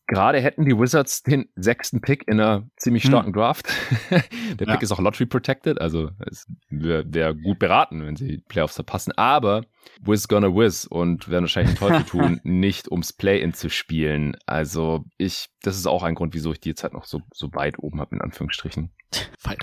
Gerade 0.09 0.41
hätten 0.41 0.67
die 0.67 0.77
Wizards 0.77 1.23
den 1.23 1.49
sechsten 1.55 2.01
Pick 2.03 2.29
in 2.29 2.39
einer 2.39 2.69
ziemlich 2.77 3.05
hm. 3.05 3.11
starken 3.13 3.29
hm. 3.29 3.35
Draft. 3.35 3.73
Der 4.59 4.67
Pick 4.67 4.83
ist 4.83 4.93
auch 4.93 4.99
Lottery 4.99 5.27
protected, 5.27 5.81
also 5.81 6.11
wäre 6.69 7.05
wär 7.07 7.33
gut 7.33 7.61
beraten, 7.61 8.05
wenn 8.05 8.17
sie 8.17 8.43
Playoffs 8.49 8.75
verpassen. 8.75 9.13
Aber 9.17 9.65
Wiz 10.01 10.29
gonna 10.29 10.49
Wiz 10.49 10.87
und 10.87 11.29
werden 11.29 11.45
wahrscheinlich 11.45 11.75
den 11.75 11.79
Teufel 11.79 12.05
tun, 12.05 12.41
nicht 12.45 12.91
ums 12.91 13.13
Play-In 13.13 13.55
zu 13.55 13.71
spielen. 13.71 14.37
Also 14.47 15.05
ich, 15.19 15.49
das 15.63 15.77
ist 15.77 15.87
auch 15.87 16.03
ein 16.03 16.15
Grund, 16.15 16.35
wieso 16.35 16.53
ich 16.53 16.61
die 16.61 16.71
jetzt 16.71 16.83
halt 16.83 16.93
noch 16.93 17.05
so, 17.05 17.21
so 17.33 17.53
weit 17.55 17.79
oben 17.79 18.01
habe, 18.01 18.17
in 18.17 18.21
Anführungsstrichen. 18.21 18.91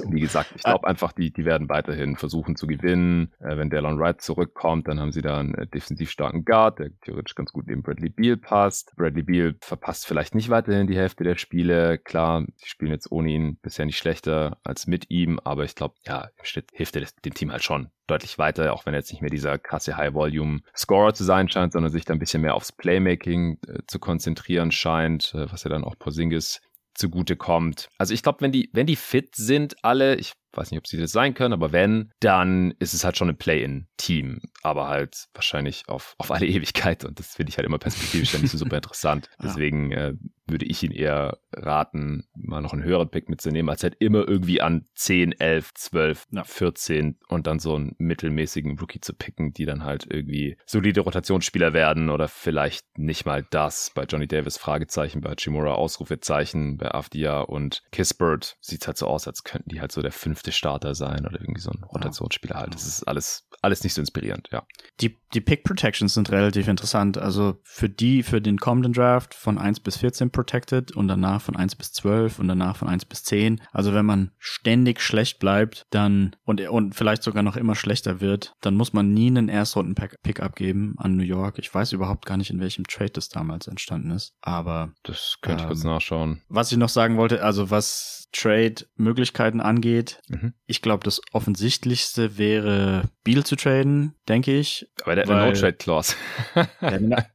Wie 0.10 0.20
gesagt, 0.20 0.54
ich 0.56 0.64
glaube 0.64 0.88
einfach, 0.88 1.12
die, 1.12 1.32
die 1.32 1.46
werden 1.46 1.70
weiterhin 1.70 2.18
versuchen 2.18 2.56
zu 2.56 2.68
gewinnen. 2.68 3.34
Äh, 3.40 3.58
wenn 3.58 3.70
Delon 3.70 4.00
Wright 4.00 4.22
zurückkommt, 4.22 4.88
dann 4.88 5.00
haben 5.00 5.12
sie 5.12 5.22
da 5.22 5.40
einen 5.40 5.56
äh, 5.56 5.68
defensiv 5.68 6.12
starken 6.12 6.46
Guard, 6.46 6.80
der 6.80 6.92
theoretisch 7.02 7.36
ganz 7.36 7.52
gut 7.52 7.68
neben 7.68 7.82
Bradley 7.82 8.10
Beal 8.10 8.38
passt. 8.38 8.94
Bradley 8.96 9.24
Beal 9.24 9.56
verpasst 9.62 10.06
vielleicht 10.06 10.36
nicht 10.36 10.50
weiterhin 10.50 10.88
die 10.88 10.98
Hälfte 10.98 11.24
der 11.24 11.38
Spiele. 11.38 11.98
Klar, 11.98 12.46
sie 12.58 12.68
spielen 12.68 12.92
jetzt 12.92 13.12
ohne 13.12 13.30
ihn 13.32 13.58
bisher 13.62 13.86
nicht 13.86 13.98
schlechter 13.98 14.58
als 14.64 14.86
mit 14.86 15.10
ihm, 15.10 15.40
aber 15.44 15.64
ich 15.64 15.76
glaube, 15.76 15.96
ja, 16.06 16.30
im 16.38 16.46
Schnitt 16.46 16.70
hilft 16.74 16.96
er 16.96 17.08
dem 17.26 17.34
Team 17.34 17.52
halt 17.52 17.64
schon 17.64 17.90
deutlich 18.10 18.38
weiter, 18.38 18.74
auch 18.74 18.86
wenn 18.86 18.94
er 18.94 19.00
jetzt 19.00 19.12
nicht 19.12 19.22
mehr 19.22 19.30
dieser 19.30 19.58
krasse 19.58 19.96
High-Volume-Scorer 20.10 21.14
zu 21.14 21.24
sein 21.24 21.50
scheint, 21.50 21.74
sondern 21.74 21.92
sich 21.92 22.06
da 22.06 22.14
ein 22.14 22.20
bisschen 22.20 22.42
mehr 22.42 22.56
aufs 22.56 22.72
Playmaking 22.72 23.60
äh, 23.68 23.80
zu 23.88 24.00
konzentrieren 24.00 24.72
scheint, 24.72 25.34
äh, 25.34 25.52
was 25.52 25.64
ja 25.64 25.70
dann 25.70 25.84
auch 25.84 25.98
Porzingis 25.98 26.62
zugute 26.96 27.36
kommt. 27.36 27.88
Also 27.98 28.14
ich 28.14 28.24
glaube, 28.24 28.42
wenn 28.42 28.52
die, 28.52 28.70
wenn 28.74 28.86
die 28.86 28.96
fit 28.96 29.36
sind, 29.36 29.76
alle, 29.84 30.16
ich 30.16 30.34
weiß 30.54 30.72
nicht, 30.72 30.80
ob 30.80 30.88
sie 30.88 30.98
das 30.98 31.12
sein 31.12 31.34
können, 31.34 31.54
aber 31.54 31.72
wenn, 31.72 32.12
dann 32.20 32.74
ist 32.80 32.94
es 32.94 33.04
halt 33.04 33.18
schon 33.18 33.30
ein 33.30 33.38
Play-in-Team, 33.38 34.42
aber 34.64 34.88
halt 34.88 35.28
wahrscheinlich 35.34 35.84
auf, 35.88 36.16
auf 36.18 36.32
alle 36.32 36.46
Ewigkeit 36.48 37.06
und 37.06 37.20
das 37.20 37.36
finde 37.36 37.52
ich 37.52 37.58
halt 37.58 37.68
immer 37.68 37.80
perspektivisch 37.80 38.38
nicht 38.38 38.52
so 38.52 38.58
super 38.58 38.78
interessant. 38.78 39.30
Deswegen 39.44 39.92
äh, 39.92 40.14
würde 40.50 40.66
ich 40.66 40.84
ihn 40.84 40.92
eher 40.92 41.38
raten, 41.54 42.24
mal 42.36 42.62
noch 42.62 42.74
einen 42.74 42.84
höheren 42.84 43.10
Pick 43.10 43.30
mitzunehmen, 43.30 43.70
als 43.70 43.84
halt 43.84 43.96
immer 44.00 44.28
irgendwie 44.28 44.62
an 44.62 44.86
10, 44.96 45.34
11, 45.34 45.74
12, 45.74 46.26
ja. 46.32 46.44
14 46.44 47.18
und 47.28 47.48
dann 47.48 47.60
so 47.60 47.76
einen 47.76 47.96
mittelmäßigen 47.98 48.80
Rookie 48.80 49.02
zu 49.02 49.14
picken, 49.14 49.54
die 49.54 49.66
dann 49.66 49.84
halt 49.84 50.08
irgendwie 50.10 50.58
solide 50.66 51.02
Rotationsspieler 51.02 51.74
werden 51.74 52.10
oder 52.10 52.28
vielleicht 52.28 52.86
nicht 52.98 53.26
mal 53.26 53.46
das. 53.50 53.92
Bei 53.94 54.04
Johnny 54.04 54.28
Davis 54.28 54.58
Fragezeichen, 54.58 55.22
bei 55.22 55.36
Chimura 55.36 55.74
Ausrufezeichen, 55.74 56.78
bei 56.78 56.92
Afdia 56.92 57.42
und 57.42 57.84
Kispert 57.92 58.58
sieht 58.62 58.82
es 58.82 58.88
halt 58.88 58.98
so 58.98 59.08
aus, 59.08 59.28
als 59.28 59.44
könnten 59.44 59.70
die 59.70 59.82
halt 59.82 59.92
so 59.92 60.02
der 60.02 60.12
fünfte 60.40 60.52
Starter 60.54 60.96
sein 60.96 61.26
oder 61.26 61.42
irgendwie 61.42 61.60
so 61.60 61.70
ein 61.70 61.84
Rotationsspieler 61.84 62.56
halt. 62.56 62.74
Das 62.74 62.86
ist 62.86 63.04
alles, 63.04 63.48
alles 63.62 63.84
nicht 63.84 63.94
so 63.94 64.02
inspirierend, 64.02 64.48
ja. 64.52 64.64
Die, 65.02 65.20
die 65.34 65.42
Pick 65.42 65.66
Protections 65.66 66.14
sind 66.14 66.32
relativ 66.32 66.70
interessant. 66.70 67.18
Also 67.18 67.60
für 67.64 67.90
die, 67.90 68.24
für 68.24 68.42
den 68.42 68.58
kommenden 68.58 68.94
Draft 68.94 69.34
von 69.34 69.58
1 69.58 69.82
bis 69.82 69.98
14 69.98 70.32
protected 70.32 70.94
und 70.94 71.10
danach 71.10 71.42
von 71.42 71.58
1 71.58 71.76
bis 71.76 71.92
12 71.92 72.40
und 72.40 72.48
danach 72.48 72.78
von 72.78 72.88
1 72.88 73.06
bis 73.06 73.24
10. 73.24 73.62
Also 73.74 73.94
wenn 73.94 74.06
man 74.06 74.32
ständig 74.38 75.02
schlecht 75.02 75.40
bleibt, 75.40 75.86
dann 75.90 76.36
und, 76.46 76.62
und 76.62 76.96
vielleicht 76.96 77.24
sogar 77.24 77.44
noch 77.44 77.58
immer 77.58 77.76
schlechter 77.76 78.22
wird, 78.22 78.56
dann 78.62 78.76
muss 78.76 78.94
man 78.94 79.14
nie 79.14 79.28
einen 79.28 79.50
Erstrunden-Pick 79.50 80.40
abgeben 80.40 80.96
an 80.98 81.18
New 81.18 81.24
York. 81.24 81.60
Ich 81.60 81.74
weiß 81.74 81.92
überhaupt 81.92 82.26
gar 82.26 82.38
nicht, 82.38 82.50
in 82.50 82.62
welchem 82.62 82.86
Trade 82.86 83.12
das 83.12 83.28
damals 83.28 83.68
entstanden 83.68 84.12
ist, 84.12 84.34
aber 84.42 84.94
das 85.04 85.36
könnte 85.42 85.64
ähm, 85.64 85.68
ich 85.68 85.68
kurz 85.68 85.84
nachschauen. 85.84 86.42
Was 86.48 86.72
ich 86.72 86.78
noch 86.78 86.90
sagen 86.90 87.18
wollte, 87.18 87.44
also 87.44 87.70
was 87.70 88.19
Trade-Möglichkeiten 88.32 89.62
angeht, 89.62 90.22
mhm. 90.28 90.54
ich 90.66 90.82
glaube, 90.82 91.04
das 91.04 91.22
offensichtlichste 91.32 92.38
wäre 92.38 93.04
Beal 93.24 93.44
zu 93.44 93.56
traden, 93.56 94.16
denke 94.28 94.58
ich. 94.58 94.88
Aber 95.04 95.16
der 95.16 95.26
hat 95.26 95.32
eine 95.32 95.48
No-Trade-Clause. 95.48 96.16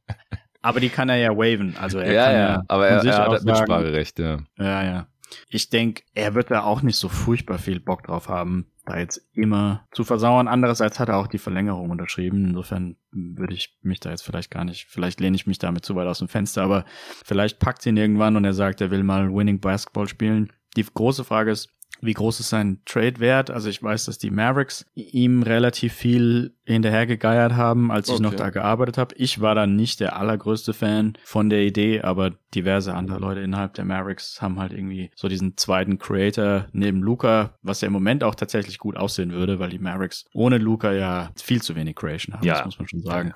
Aber 0.65 0.79
die 0.79 0.89
kann 0.89 1.09
er 1.09 1.17
ja 1.17 1.29
waven. 1.37 1.75
Also 1.79 1.99
er 1.99 2.11
ja, 2.11 2.25
kann 2.25 2.35
ja, 2.35 2.63
aber 2.67 2.87
er, 2.87 3.05
er 3.05 3.31
hat 3.31 3.43
Mitspracherecht, 3.43 4.17
ja. 4.17 4.39
Ja, 4.57 4.83
ja. 4.83 5.07
Ich 5.47 5.69
denke, 5.69 6.01
er 6.15 6.33
wird 6.33 6.49
da 6.49 6.63
auch 6.63 6.81
nicht 6.81 6.97
so 6.97 7.07
furchtbar 7.07 7.59
viel 7.59 7.79
Bock 7.79 8.03
drauf 8.03 8.29
haben, 8.29 8.71
da 8.85 8.97
jetzt 8.97 9.27
immer 9.33 9.85
zu 9.91 10.03
versauern. 10.03 10.47
Andererseits 10.47 10.99
hat 10.99 11.09
er 11.09 11.17
auch 11.17 11.27
die 11.27 11.37
Verlängerung 11.37 11.91
unterschrieben. 11.91 12.45
Insofern 12.45 12.95
würde 13.11 13.53
ich 13.53 13.77
mich 13.83 13.99
da 13.99 14.09
jetzt 14.09 14.23
vielleicht 14.23 14.49
gar 14.49 14.65
nicht, 14.65 14.87
vielleicht 14.89 15.19
lehne 15.19 15.35
ich 15.35 15.45
mich 15.45 15.59
damit 15.59 15.85
zu 15.85 15.95
weit 15.95 16.07
aus 16.07 16.19
dem 16.19 16.27
Fenster, 16.29 16.63
aber 16.63 16.85
vielleicht 17.23 17.59
packt 17.59 17.85
ihn 17.85 17.97
irgendwann 17.97 18.35
und 18.35 18.43
er 18.43 18.53
sagt, 18.53 18.81
er 18.81 18.89
will 18.89 19.03
mal 19.03 19.31
Winning 19.31 19.59
Basketball 19.59 20.07
spielen. 20.07 20.51
Die 20.75 20.85
große 20.85 21.23
Frage 21.23 21.51
ist, 21.51 21.69
wie 22.01 22.13
groß 22.13 22.39
ist 22.39 22.49
sein 22.49 22.81
Trade 22.85 23.19
wert? 23.19 23.49
Also 23.49 23.69
ich 23.69 23.81
weiß, 23.81 24.05
dass 24.05 24.17
die 24.17 24.31
Mavericks 24.31 24.85
ihm 24.95 25.43
relativ 25.43 25.93
viel 25.93 26.53
hinterhergegeiert 26.65 27.53
haben, 27.53 27.91
als 27.91 28.09
ich 28.09 28.15
okay. 28.15 28.23
noch 28.23 28.33
da 28.33 28.49
gearbeitet 28.49 28.97
habe. 28.97 29.15
Ich 29.15 29.39
war 29.39 29.55
da 29.55 29.65
nicht 29.65 29.99
der 29.99 30.17
allergrößte 30.17 30.73
Fan 30.73 31.13
von 31.23 31.49
der 31.49 31.63
Idee, 31.63 32.01
aber 32.01 32.31
diverse 32.53 32.93
andere 32.93 33.19
Leute 33.19 33.41
innerhalb 33.41 33.73
der 33.75 33.85
Mavericks 33.85 34.41
haben 34.41 34.59
halt 34.59 34.73
irgendwie 34.73 35.11
so 35.15 35.27
diesen 35.27 35.57
zweiten 35.57 35.97
Creator 35.97 36.67
neben 36.73 37.01
Luca, 37.01 37.55
was 37.61 37.81
ja 37.81 37.87
im 37.87 37.93
Moment 37.93 38.23
auch 38.23 38.35
tatsächlich 38.35 38.77
gut 38.77 38.97
aussehen 38.97 39.31
würde, 39.31 39.59
weil 39.59 39.69
die 39.69 39.79
Mavericks 39.79 40.25
ohne 40.33 40.57
Luca 40.57 40.91
ja 40.91 41.31
viel 41.41 41.61
zu 41.61 41.75
wenig 41.75 41.95
Creation 41.95 42.35
haben, 42.35 42.45
ja. 42.45 42.55
das 42.55 42.65
muss 42.65 42.79
man 42.79 42.87
schon 42.87 43.01
sagen. 43.01 43.33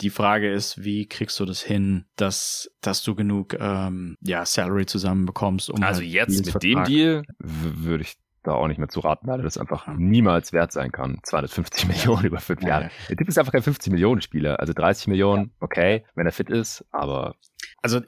Die 0.00 0.10
Frage 0.10 0.52
ist, 0.52 0.84
wie 0.84 1.06
kriegst 1.06 1.40
du 1.40 1.44
das 1.44 1.60
hin, 1.60 2.04
dass, 2.14 2.70
dass 2.80 3.02
du 3.02 3.14
genug 3.16 3.56
ähm, 3.58 4.16
ja, 4.20 4.46
Salary 4.46 4.86
zusammenbekommst? 4.86 5.70
Um 5.70 5.82
also 5.82 6.00
halt 6.00 6.10
jetzt 6.10 6.46
mit 6.46 6.62
dem 6.62 6.84
Deal 6.84 7.22
würde 7.38 8.04
ich 8.04 8.14
da 8.42 8.52
auch 8.52 8.68
nicht 8.68 8.78
mehr 8.78 8.88
zu 8.88 9.00
raten, 9.00 9.26
weil 9.26 9.42
das 9.42 9.58
einfach 9.58 9.86
niemals 9.96 10.52
wert 10.52 10.72
sein 10.72 10.92
kann. 10.92 11.18
250 11.22 11.88
Millionen 11.88 12.24
über 12.24 12.40
fünf 12.40 12.62
ja, 12.62 12.68
Jahre. 12.68 12.84
Ja. 12.84 12.90
Der 13.10 13.16
Typ 13.16 13.28
ist 13.28 13.38
einfach 13.38 13.52
kein 13.52 13.62
50 13.62 13.92
Millionen 13.92 14.20
Spieler. 14.20 14.60
Also 14.60 14.72
30 14.72 15.08
Millionen, 15.08 15.52
okay, 15.60 16.04
wenn 16.14 16.26
er 16.26 16.32
fit 16.32 16.50
ist, 16.50 16.84
aber 16.90 17.34
also, 17.80 18.00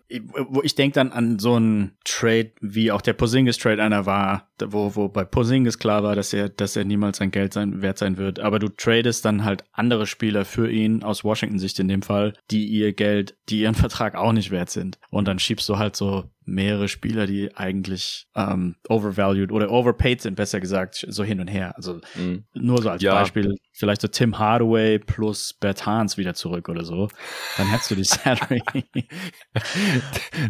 wo 0.49 0.63
ich 0.63 0.75
denke 0.75 0.95
dann 0.95 1.13
an 1.13 1.39
so 1.39 1.55
einen 1.55 1.97
Trade, 2.05 2.53
wie 2.61 2.91
auch 2.91 3.01
der 3.01 3.13
Posingis 3.13 3.59
Trade 3.59 3.83
einer 3.83 4.05
war, 4.05 4.49
wo, 4.61 4.97
wo 4.97 5.09
bei 5.09 5.25
Posingis 5.25 5.79
klar 5.79 6.03
war, 6.03 6.17
dass 6.17 6.33
er, 6.33 6.49
dass 6.49 6.75
er 6.75 6.85
niemals 6.85 7.19
sein 7.19 7.31
Geld 7.31 7.53
sein, 7.53 7.81
wert 7.81 7.99
sein 7.99 8.17
wird. 8.17 8.41
Aber 8.41 8.59
du 8.59 8.69
tradest 8.69 9.25
dann 9.25 9.45
halt 9.45 9.65
andere 9.73 10.07
Spieler 10.07 10.45
für 10.45 10.71
ihn, 10.71 11.05
aus 11.05 11.23
Washington 11.23 11.59
Sicht 11.59 11.79
in 11.79 11.89
dem 11.89 12.03
Fall, 12.03 12.33
die 12.51 12.67
ihr 12.67 12.93
Geld, 12.93 13.37
die 13.49 13.61
ihren 13.61 13.75
Vertrag 13.77 14.17
auch 14.17 14.33
nicht 14.33 14.51
wert 14.51 14.71
sind. 14.71 14.99
Und 15.11 15.29
dann 15.29 15.39
schiebst 15.39 15.69
du 15.69 15.79
halt 15.79 15.95
so 15.95 16.25
mehrere 16.45 16.89
Spieler, 16.89 17.27
die 17.27 17.55
eigentlich 17.57 18.27
ähm, 18.35 18.77
overvalued 18.89 19.53
oder 19.53 19.71
overpaid 19.71 20.21
sind, 20.21 20.35
besser 20.35 20.61
gesagt, 20.61 21.07
so 21.09 21.23
hin 21.23 21.41
und 21.41 21.49
her. 21.49 21.77
Also 21.77 22.01
mhm. 22.15 22.45
nur 22.55 22.83
so 22.83 22.91
als 22.91 23.03
ja. 23.03 23.15
Beispiel, 23.15 23.55
vielleicht 23.73 24.01
so 24.01 24.09
Tim 24.09 24.39
Hardaway 24.39 24.99
plus 24.99 25.53
Bertans 25.55 26.17
wieder 26.17 26.35
zurück 26.35 26.69
oder 26.69 26.85
so. 26.85 27.09
Dann 27.57 27.69
hättest 27.69 27.91
du 27.91 27.95
die 27.95 28.05
Salary. 28.05 28.63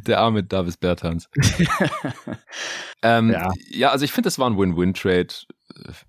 Der 0.06 0.20
arme 0.20 0.42
Davis 0.42 0.76
Bertans. 0.76 1.28
ähm, 3.02 3.30
ja. 3.30 3.50
ja, 3.70 3.90
also 3.90 4.04
ich 4.04 4.12
finde, 4.12 4.28
das 4.28 4.38
war 4.38 4.48
ein 4.48 4.58
Win-Win-Trade 4.58 5.28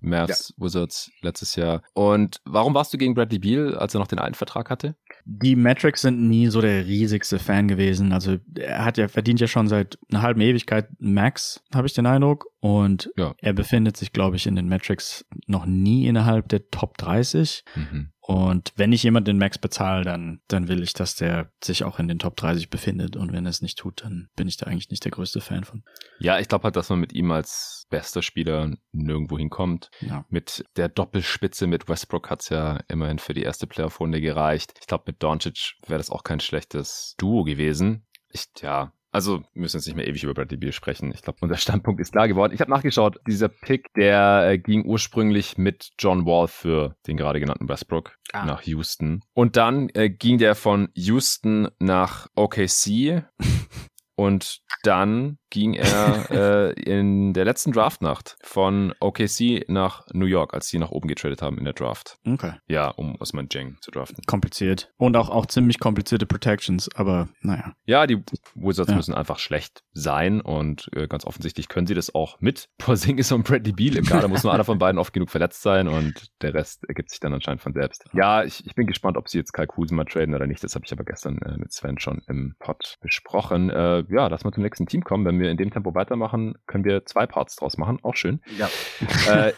Mavs 0.00 0.54
ja. 0.56 0.64
Wizards 0.64 1.10
letztes 1.22 1.56
Jahr. 1.56 1.82
Und 1.94 2.40
warum 2.44 2.74
warst 2.74 2.92
du 2.92 2.98
gegen 2.98 3.14
Bradley 3.14 3.38
Beal, 3.38 3.76
als 3.76 3.94
er 3.94 4.00
noch 4.00 4.06
den 4.06 4.18
alten 4.18 4.34
Vertrag 4.34 4.70
hatte? 4.70 4.96
Die 5.24 5.56
Metrics 5.56 6.02
sind 6.02 6.28
nie 6.28 6.48
so 6.48 6.60
der 6.60 6.86
riesigste 6.86 7.38
Fan 7.38 7.68
gewesen. 7.68 8.12
Also 8.12 8.38
er 8.56 8.84
hat 8.84 8.98
ja 8.98 9.08
verdient 9.08 9.40
ja 9.40 9.46
schon 9.46 9.68
seit 9.68 9.98
einer 10.10 10.22
halben 10.22 10.40
Ewigkeit 10.40 10.88
Max, 10.98 11.62
habe 11.74 11.86
ich 11.86 11.92
den 11.92 12.06
Eindruck. 12.06 12.46
Und 12.60 13.10
ja. 13.16 13.34
er 13.38 13.52
befindet 13.52 13.96
sich, 13.96 14.12
glaube 14.12 14.36
ich, 14.36 14.46
in 14.46 14.54
den 14.54 14.68
Metrics 14.68 15.24
noch 15.46 15.66
nie 15.66 16.06
innerhalb 16.06 16.48
der 16.48 16.70
Top 16.70 16.96
30. 16.98 17.64
Mhm. 17.74 18.12
Und 18.24 18.72
wenn 18.76 18.92
ich 18.92 19.02
jemand 19.02 19.26
den 19.26 19.36
Max 19.36 19.58
bezahle, 19.58 20.04
dann, 20.04 20.40
dann 20.46 20.68
will 20.68 20.82
ich, 20.84 20.92
dass 20.92 21.16
der 21.16 21.50
sich 21.62 21.82
auch 21.82 21.98
in 21.98 22.06
den 22.06 22.20
Top 22.20 22.36
30 22.36 22.70
befindet. 22.70 23.16
Und 23.16 23.32
wenn 23.32 23.46
er 23.46 23.50
es 23.50 23.62
nicht 23.62 23.78
tut, 23.78 24.04
dann 24.04 24.28
bin 24.36 24.46
ich 24.46 24.56
da 24.56 24.66
eigentlich 24.66 24.90
nicht 24.90 25.04
der 25.04 25.10
größte 25.10 25.40
Fan 25.40 25.64
von. 25.64 25.82
Ja, 26.20 26.38
ich 26.38 26.46
glaube 26.46 26.64
halt, 26.64 26.76
dass 26.76 26.88
man 26.88 27.00
mit 27.00 27.12
ihm 27.12 27.32
als 27.32 27.84
bester 27.90 28.22
Spieler 28.22 28.76
nirgendwo 28.92 29.38
hinkommt. 29.38 29.90
Ja. 30.00 30.24
Mit 30.28 30.64
der 30.76 30.88
Doppelspitze 30.88 31.66
mit 31.66 31.88
Westbrook 31.88 32.30
hat's 32.30 32.48
ja 32.48 32.78
immerhin 32.86 33.18
für 33.18 33.34
die 33.34 33.42
erste 33.42 33.66
Playoff-Runde 33.66 34.20
gereicht. 34.20 34.74
Ich 34.80 34.86
glaube, 34.86 35.04
mit 35.08 35.20
Doncic 35.20 35.74
wäre 35.88 35.98
das 35.98 36.10
auch 36.10 36.22
kein 36.22 36.38
schlechtes 36.38 37.16
Duo 37.18 37.42
gewesen. 37.42 38.06
Ich, 38.28 38.46
ja, 38.60 38.92
also 39.12 39.42
wir 39.52 39.62
müssen 39.62 39.76
jetzt 39.76 39.86
nicht 39.86 39.94
mehr 39.94 40.08
ewig 40.08 40.24
über 40.24 40.34
Bradley 40.34 40.56
Beal 40.56 40.72
sprechen. 40.72 41.12
Ich 41.14 41.22
glaube, 41.22 41.38
unser 41.42 41.56
Standpunkt 41.58 42.00
ist 42.00 42.12
klar 42.12 42.28
geworden. 42.28 42.52
Ich 42.54 42.60
habe 42.60 42.70
nachgeschaut, 42.70 43.20
dieser 43.28 43.48
Pick, 43.48 43.92
der 43.94 44.48
äh, 44.48 44.58
ging 44.58 44.84
ursprünglich 44.84 45.58
mit 45.58 45.90
John 45.98 46.24
Wall 46.24 46.48
für 46.48 46.96
den 47.06 47.16
gerade 47.18 47.38
genannten 47.38 47.68
Westbrook 47.68 48.16
ah. 48.32 48.46
nach 48.46 48.62
Houston. 48.62 49.20
Und 49.34 49.56
dann 49.56 49.90
äh, 49.90 50.08
ging 50.08 50.38
der 50.38 50.54
von 50.54 50.88
Houston 50.94 51.68
nach 51.78 52.28
OKC. 52.34 53.24
Und 54.22 54.60
dann 54.84 55.38
ging 55.50 55.74
er 55.74 56.30
äh, 56.30 56.72
in 56.80 57.32
der 57.34 57.44
letzten 57.44 57.72
Draftnacht 57.72 58.36
von 58.42 58.94
OKC 59.00 59.68
nach 59.68 60.06
New 60.12 60.26
York, 60.26 60.54
als 60.54 60.68
sie 60.68 60.78
nach 60.78 60.90
oben 60.90 61.08
getradet 61.08 61.42
haben 61.42 61.58
in 61.58 61.64
der 61.64 61.72
Draft. 61.72 62.18
Okay. 62.24 62.52
Ja, 62.68 62.88
um 62.88 63.16
Osman 63.20 63.48
Jeng 63.50 63.78
zu 63.80 63.90
draften. 63.90 64.22
Kompliziert. 64.26 64.92
Und 64.96 65.16
auch, 65.16 65.28
auch 65.28 65.46
ziemlich 65.46 65.80
komplizierte 65.80 66.24
Protections, 66.26 66.88
aber 66.94 67.28
naja. 67.40 67.74
Ja, 67.84 68.06
die 68.06 68.22
Wizards 68.54 68.90
ja. 68.90 68.96
müssen 68.96 69.12
einfach 69.12 69.40
schlecht 69.40 69.82
sein 69.92 70.40
und 70.40 70.88
äh, 70.94 71.08
ganz 71.08 71.24
offensichtlich 71.24 71.68
können 71.68 71.88
sie 71.88 71.94
das 71.94 72.14
auch 72.14 72.40
mit 72.40 72.68
Porzingis 72.78 73.32
und 73.32 73.44
Bradley 73.44 73.72
Beal 73.72 73.96
im 73.96 74.04
Kader. 74.04 74.28
muss 74.28 74.44
nur 74.44 74.54
einer 74.54 74.64
von 74.64 74.78
beiden 74.78 75.00
oft 75.00 75.12
genug 75.12 75.30
verletzt 75.30 75.62
sein 75.62 75.88
und 75.88 76.28
der 76.42 76.54
Rest 76.54 76.84
ergibt 76.88 77.10
sich 77.10 77.18
dann 77.18 77.34
anscheinend 77.34 77.60
von 77.60 77.72
selbst. 77.72 78.04
Ja, 78.12 78.44
ich, 78.44 78.64
ich 78.64 78.76
bin 78.76 78.86
gespannt, 78.86 79.16
ob 79.16 79.28
sie 79.28 79.38
jetzt 79.38 79.52
Kai 79.52 79.66
Kuzma 79.66 80.04
traden 80.04 80.34
oder 80.36 80.46
nicht. 80.46 80.62
Das 80.62 80.76
habe 80.76 80.84
ich 80.86 80.92
aber 80.92 81.04
gestern 81.04 81.38
äh, 81.38 81.58
mit 81.58 81.72
Sven 81.72 81.98
schon 81.98 82.22
im 82.28 82.54
Pod 82.60 82.98
besprochen. 83.00 83.68
Äh, 83.68 84.04
ja, 84.12 84.26
lass 84.28 84.44
mal 84.44 84.52
zum 84.52 84.62
nächsten 84.62 84.86
Team 84.86 85.02
kommen. 85.02 85.24
Wenn 85.24 85.40
wir 85.40 85.50
in 85.50 85.56
dem 85.56 85.70
Tempo 85.70 85.94
weitermachen, 85.94 86.54
können 86.66 86.84
wir 86.84 87.04
zwei 87.06 87.26
Parts 87.26 87.56
draus 87.56 87.78
machen. 87.78 87.98
Auch 88.02 88.16
schön. 88.16 88.40
Ja. 88.58 88.68
Äh, 89.28 89.52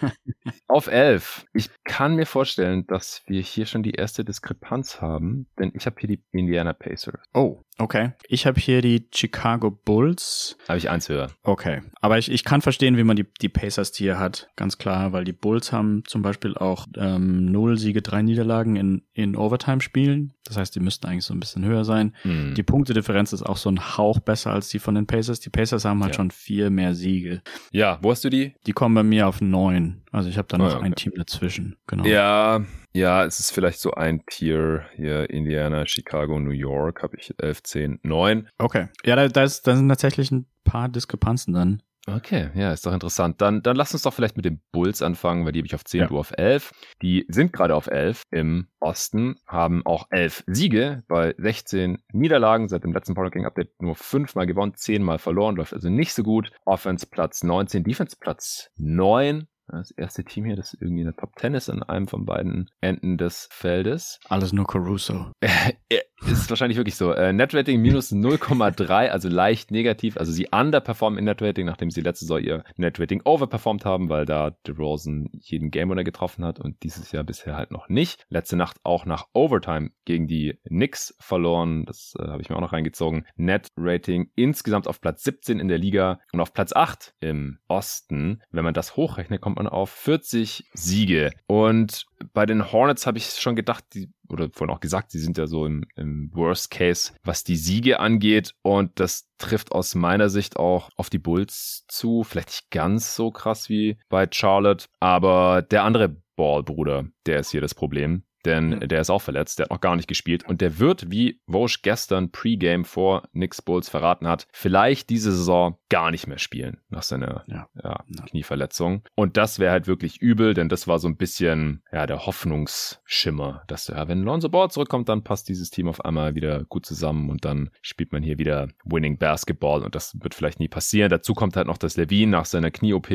auf 0.68 0.88
elf. 0.88 1.46
Ich 1.54 1.70
kann 1.84 2.16
mir 2.16 2.26
vorstellen, 2.26 2.86
dass 2.86 3.22
wir 3.26 3.40
hier 3.40 3.64
schon 3.66 3.82
die 3.82 3.92
erste 3.92 4.24
Diskrepanz 4.24 5.00
haben, 5.00 5.46
denn 5.58 5.72
ich 5.74 5.86
habe 5.86 5.96
hier 5.98 6.08
die 6.08 6.22
Indiana 6.32 6.74
Pacers. 6.74 7.14
Oh, 7.32 7.62
okay. 7.78 8.12
Ich 8.28 8.46
habe 8.46 8.60
hier 8.60 8.82
die 8.82 9.06
Chicago 9.12 9.70
Bulls. 9.70 10.56
Habe 10.68 10.78
ich 10.78 10.90
eins 10.90 11.08
höher. 11.08 11.30
Okay. 11.42 11.82
Aber 12.00 12.18
ich, 12.18 12.30
ich 12.30 12.44
kann 12.44 12.60
verstehen, 12.60 12.96
wie 12.96 13.04
man 13.04 13.16
die, 13.16 13.26
die 13.40 13.48
Pacers 13.48 13.94
hier 13.94 14.18
hat. 14.18 14.48
Ganz 14.56 14.78
klar, 14.78 15.12
weil 15.12 15.24
die 15.24 15.32
Bulls 15.32 15.72
haben 15.72 16.02
zum 16.06 16.22
Beispiel 16.22 16.56
auch 16.56 16.86
ähm, 16.96 17.46
null 17.46 17.78
Siege, 17.78 18.02
drei 18.02 18.22
Niederlagen 18.22 18.76
in, 18.76 19.02
in 19.12 19.36
Overtime-Spielen. 19.36 20.34
Das 20.44 20.56
heißt, 20.56 20.74
die 20.74 20.80
müssten 20.80 21.06
eigentlich 21.06 21.24
so 21.24 21.34
ein 21.34 21.40
bisschen 21.40 21.64
höher 21.64 21.84
sein. 21.84 22.14
Hm. 22.22 22.54
Die 22.54 22.62
Punktedifferenz 22.62 23.32
ist 23.32 23.42
auch 23.42 23.56
so 23.56 23.70
ein 23.70 23.96
Hauch 23.96 24.20
besser 24.20 24.52
als 24.52 24.68
die 24.68 24.78
von 24.78 24.94
den 24.94 25.06
Pacers. 25.06 25.40
Die 25.40 25.50
Pacers 25.50 25.84
haben 25.84 26.02
halt 26.02 26.14
ja. 26.14 26.16
schon 26.16 26.30
vier 26.30 26.70
mehr 26.70 26.94
Siege. 26.94 27.42
Ja, 27.72 27.98
wo 28.02 28.10
hast 28.10 28.24
du 28.24 28.30
die? 28.30 28.54
Die 28.66 28.72
kommen 28.72 28.94
bei 28.94 29.02
mir 29.02 29.26
auf 29.26 29.40
neun. 29.40 30.02
Also 30.12 30.28
ich 30.28 30.36
habe 30.36 30.48
da 30.48 30.58
noch 30.58 30.74
oh, 30.74 30.76
okay. 30.76 30.84
ein 30.84 30.94
Team 30.94 31.12
dazwischen. 31.16 31.76
Genau. 31.86 32.04
Ja, 32.04 32.64
ja, 32.94 33.24
es 33.24 33.40
ist 33.40 33.50
vielleicht 33.50 33.80
so 33.80 33.92
ein 33.92 34.24
Tier 34.26 34.86
hier 34.94 35.28
Indiana, 35.28 35.84
Chicago, 35.86 36.38
New 36.38 36.50
York 36.50 37.02
habe 37.02 37.16
ich 37.18 37.34
11, 37.38 37.62
10, 37.62 37.98
9. 38.02 38.48
Okay. 38.58 38.88
Ja, 39.04 39.16
da, 39.16 39.28
da, 39.28 39.42
ist, 39.42 39.66
da 39.66 39.76
sind 39.76 39.88
tatsächlich 39.88 40.30
ein 40.30 40.46
paar 40.62 40.88
Diskrepanzen 40.88 41.52
dann. 41.54 41.82
Okay, 42.06 42.50
ja, 42.54 42.72
ist 42.72 42.84
doch 42.84 42.92
interessant. 42.92 43.40
Dann, 43.40 43.62
dann 43.62 43.76
lass 43.76 43.94
uns 43.94 44.02
doch 44.02 44.12
vielleicht 44.12 44.36
mit 44.36 44.44
den 44.44 44.60
Bulls 44.72 45.00
anfangen, 45.00 45.44
weil 45.44 45.52
die 45.52 45.60
habe 45.60 45.66
ich 45.66 45.74
auf 45.74 45.84
10, 45.84 46.00
ja. 46.00 46.06
du 46.06 46.18
auf 46.18 46.32
11. 46.36 46.72
Die 47.00 47.24
sind 47.28 47.52
gerade 47.52 47.74
auf 47.74 47.86
11 47.86 48.22
im 48.30 48.68
Osten, 48.78 49.36
haben 49.46 49.84
auch 49.86 50.06
11 50.10 50.44
Siege 50.46 51.02
bei 51.08 51.34
16 51.38 51.98
Niederlagen, 52.12 52.68
seit 52.68 52.84
dem 52.84 52.92
letzten 52.92 53.14
Power 53.14 53.30
King 53.30 53.46
Update 53.46 53.70
nur 53.80 53.96
5 53.96 54.34
mal 54.34 54.46
gewonnen, 54.46 54.74
10 54.74 55.02
mal 55.02 55.18
verloren, 55.18 55.56
läuft 55.56 55.72
also 55.72 55.88
nicht 55.88 56.12
so 56.12 56.22
gut. 56.22 56.52
Offense 56.66 57.06
Platz 57.06 57.42
19, 57.42 57.84
Defense 57.84 58.16
Platz 58.20 58.70
9, 58.76 59.46
das 59.66 59.90
erste 59.90 60.24
Team 60.24 60.44
hier, 60.44 60.56
das 60.56 60.74
irgendwie 60.74 61.00
in 61.00 61.06
der 61.06 61.16
Top 61.16 61.38
10 61.38 61.54
ist 61.54 61.70
an 61.70 61.82
einem 61.82 62.08
von 62.08 62.24
beiden 62.24 62.70
Enden 62.80 63.16
des 63.16 63.48
Feldes. 63.50 64.18
Alles 64.28 64.52
nur 64.52 64.66
Caruso. 64.66 65.32
ist 66.26 66.50
wahrscheinlich 66.50 66.76
wirklich 66.78 66.96
so. 66.96 67.12
Äh, 67.12 67.32
Netrating 67.32 67.80
minus 67.80 68.12
0,3, 68.12 69.08
also 69.08 69.28
leicht 69.28 69.70
negativ. 69.70 70.16
Also 70.16 70.32
sie 70.32 70.48
underperformen 70.50 71.18
in 71.18 71.24
Netrating, 71.24 71.66
nachdem 71.66 71.90
sie 71.90 72.00
letzte 72.00 72.24
Saison 72.24 72.40
ihr 72.40 72.64
Netrating 72.76 73.22
overperformed 73.24 73.84
haben, 73.84 74.08
weil 74.08 74.24
da 74.24 74.50
DeRozan 74.66 75.28
jeden 75.32 75.70
Game 75.70 75.90
Winner 75.90 76.04
getroffen 76.04 76.44
hat 76.44 76.58
und 76.58 76.82
dieses 76.82 77.12
Jahr 77.12 77.24
bisher 77.24 77.56
halt 77.56 77.70
noch 77.70 77.88
nicht. 77.88 78.26
Letzte 78.28 78.56
Nacht 78.56 78.78
auch 78.84 79.06
nach 79.06 79.26
Overtime 79.32 79.90
gegen 80.04 80.26
die 80.26 80.58
Knicks 80.66 81.14
verloren. 81.20 81.84
Das 81.84 82.14
äh, 82.18 82.26
habe 82.26 82.42
ich 82.42 82.48
mir 82.48 82.56
auch 82.56 82.60
noch 82.60 82.72
reingezogen. 82.72 83.26
Netrating 83.36 84.30
insgesamt 84.34 84.88
auf 84.88 85.00
Platz 85.00 85.24
17 85.24 85.60
in 85.60 85.68
der 85.68 85.78
Liga 85.78 86.20
und 86.32 86.40
auf 86.40 86.52
Platz 86.52 86.72
8 86.72 87.14
im 87.20 87.58
Osten. 87.68 88.42
Wenn 88.50 88.64
man 88.64 88.74
das 88.74 88.96
hochrechnet, 88.96 89.40
kommt 89.40 89.56
man 89.56 89.66
auf 89.66 89.90
40 89.90 90.70
Siege. 90.72 91.30
Und 91.46 92.06
bei 92.32 92.46
den 92.46 92.72
Hornets 92.72 93.06
habe 93.06 93.18
ich 93.18 93.26
schon 93.26 93.56
gedacht, 93.56 93.84
die 93.94 94.10
oder 94.28 94.48
vorhin 94.52 94.74
auch 94.74 94.80
gesagt, 94.80 95.10
sie 95.10 95.18
sind 95.18 95.38
ja 95.38 95.46
so 95.46 95.66
im, 95.66 95.84
im 95.96 96.30
Worst 96.32 96.70
Case, 96.70 97.12
was 97.22 97.44
die 97.44 97.56
Siege 97.56 98.00
angeht. 98.00 98.54
Und 98.62 98.98
das 99.00 99.28
trifft 99.38 99.72
aus 99.72 99.94
meiner 99.94 100.28
Sicht 100.28 100.56
auch 100.56 100.88
auf 100.96 101.10
die 101.10 101.18
Bulls 101.18 101.84
zu. 101.88 102.24
Vielleicht 102.24 102.48
nicht 102.48 102.70
ganz 102.70 103.14
so 103.14 103.30
krass 103.30 103.68
wie 103.68 103.98
bei 104.08 104.26
Charlotte, 104.30 104.86
aber 105.00 105.62
der 105.62 105.84
andere 105.84 106.16
Ball-Bruder, 106.36 107.06
der 107.26 107.40
ist 107.40 107.50
hier 107.50 107.60
das 107.60 107.74
Problem 107.74 108.24
denn 108.44 108.70
mhm. 108.70 108.88
der 108.88 109.00
ist 109.00 109.10
auch 109.10 109.22
verletzt, 109.22 109.58
der 109.58 109.64
hat 109.64 109.70
noch 109.70 109.80
gar 109.80 109.96
nicht 109.96 110.08
gespielt 110.08 110.44
und 110.46 110.60
der 110.60 110.78
wird, 110.78 111.10
wie 111.10 111.40
Vosch 111.46 111.82
gestern 111.82 112.30
Pre-Game 112.30 112.84
vor 112.84 113.22
Knicks 113.32 113.62
Bulls 113.62 113.88
verraten 113.88 114.26
hat, 114.26 114.46
vielleicht 114.52 115.10
diese 115.10 115.32
Saison 115.32 115.78
gar 115.88 116.10
nicht 116.10 116.26
mehr 116.26 116.38
spielen 116.38 116.80
nach 116.88 117.02
seiner 117.02 117.44
ja. 117.46 117.68
Ja, 117.82 118.04
Knieverletzung. 118.26 119.02
Und 119.14 119.36
das 119.36 119.58
wäre 119.58 119.72
halt 119.72 119.86
wirklich 119.86 120.20
übel, 120.20 120.54
denn 120.54 120.68
das 120.68 120.86
war 120.88 120.98
so 120.98 121.08
ein 121.08 121.16
bisschen 121.16 121.82
ja 121.92 122.06
der 122.06 122.26
Hoffnungsschimmer, 122.26 123.62
dass 123.68 123.88
ja, 123.88 124.08
wenn 124.08 124.22
Lonzo 124.22 124.48
Ball 124.48 124.70
zurückkommt, 124.70 125.08
dann 125.08 125.24
passt 125.24 125.48
dieses 125.48 125.70
Team 125.70 125.88
auf 125.88 126.04
einmal 126.04 126.34
wieder 126.34 126.64
gut 126.64 126.86
zusammen 126.86 127.30
und 127.30 127.44
dann 127.44 127.70
spielt 127.82 128.12
man 128.12 128.22
hier 128.22 128.38
wieder 128.38 128.68
Winning 128.84 129.18
Basketball 129.18 129.82
und 129.82 129.94
das 129.94 130.16
wird 130.20 130.34
vielleicht 130.34 130.60
nie 130.60 130.68
passieren. 130.68 131.10
Dazu 131.10 131.34
kommt 131.34 131.56
halt 131.56 131.66
noch, 131.66 131.78
dass 131.78 131.96
Levine 131.96 132.32
nach 132.32 132.46
seiner 132.46 132.70
Knie-OP 132.70 133.10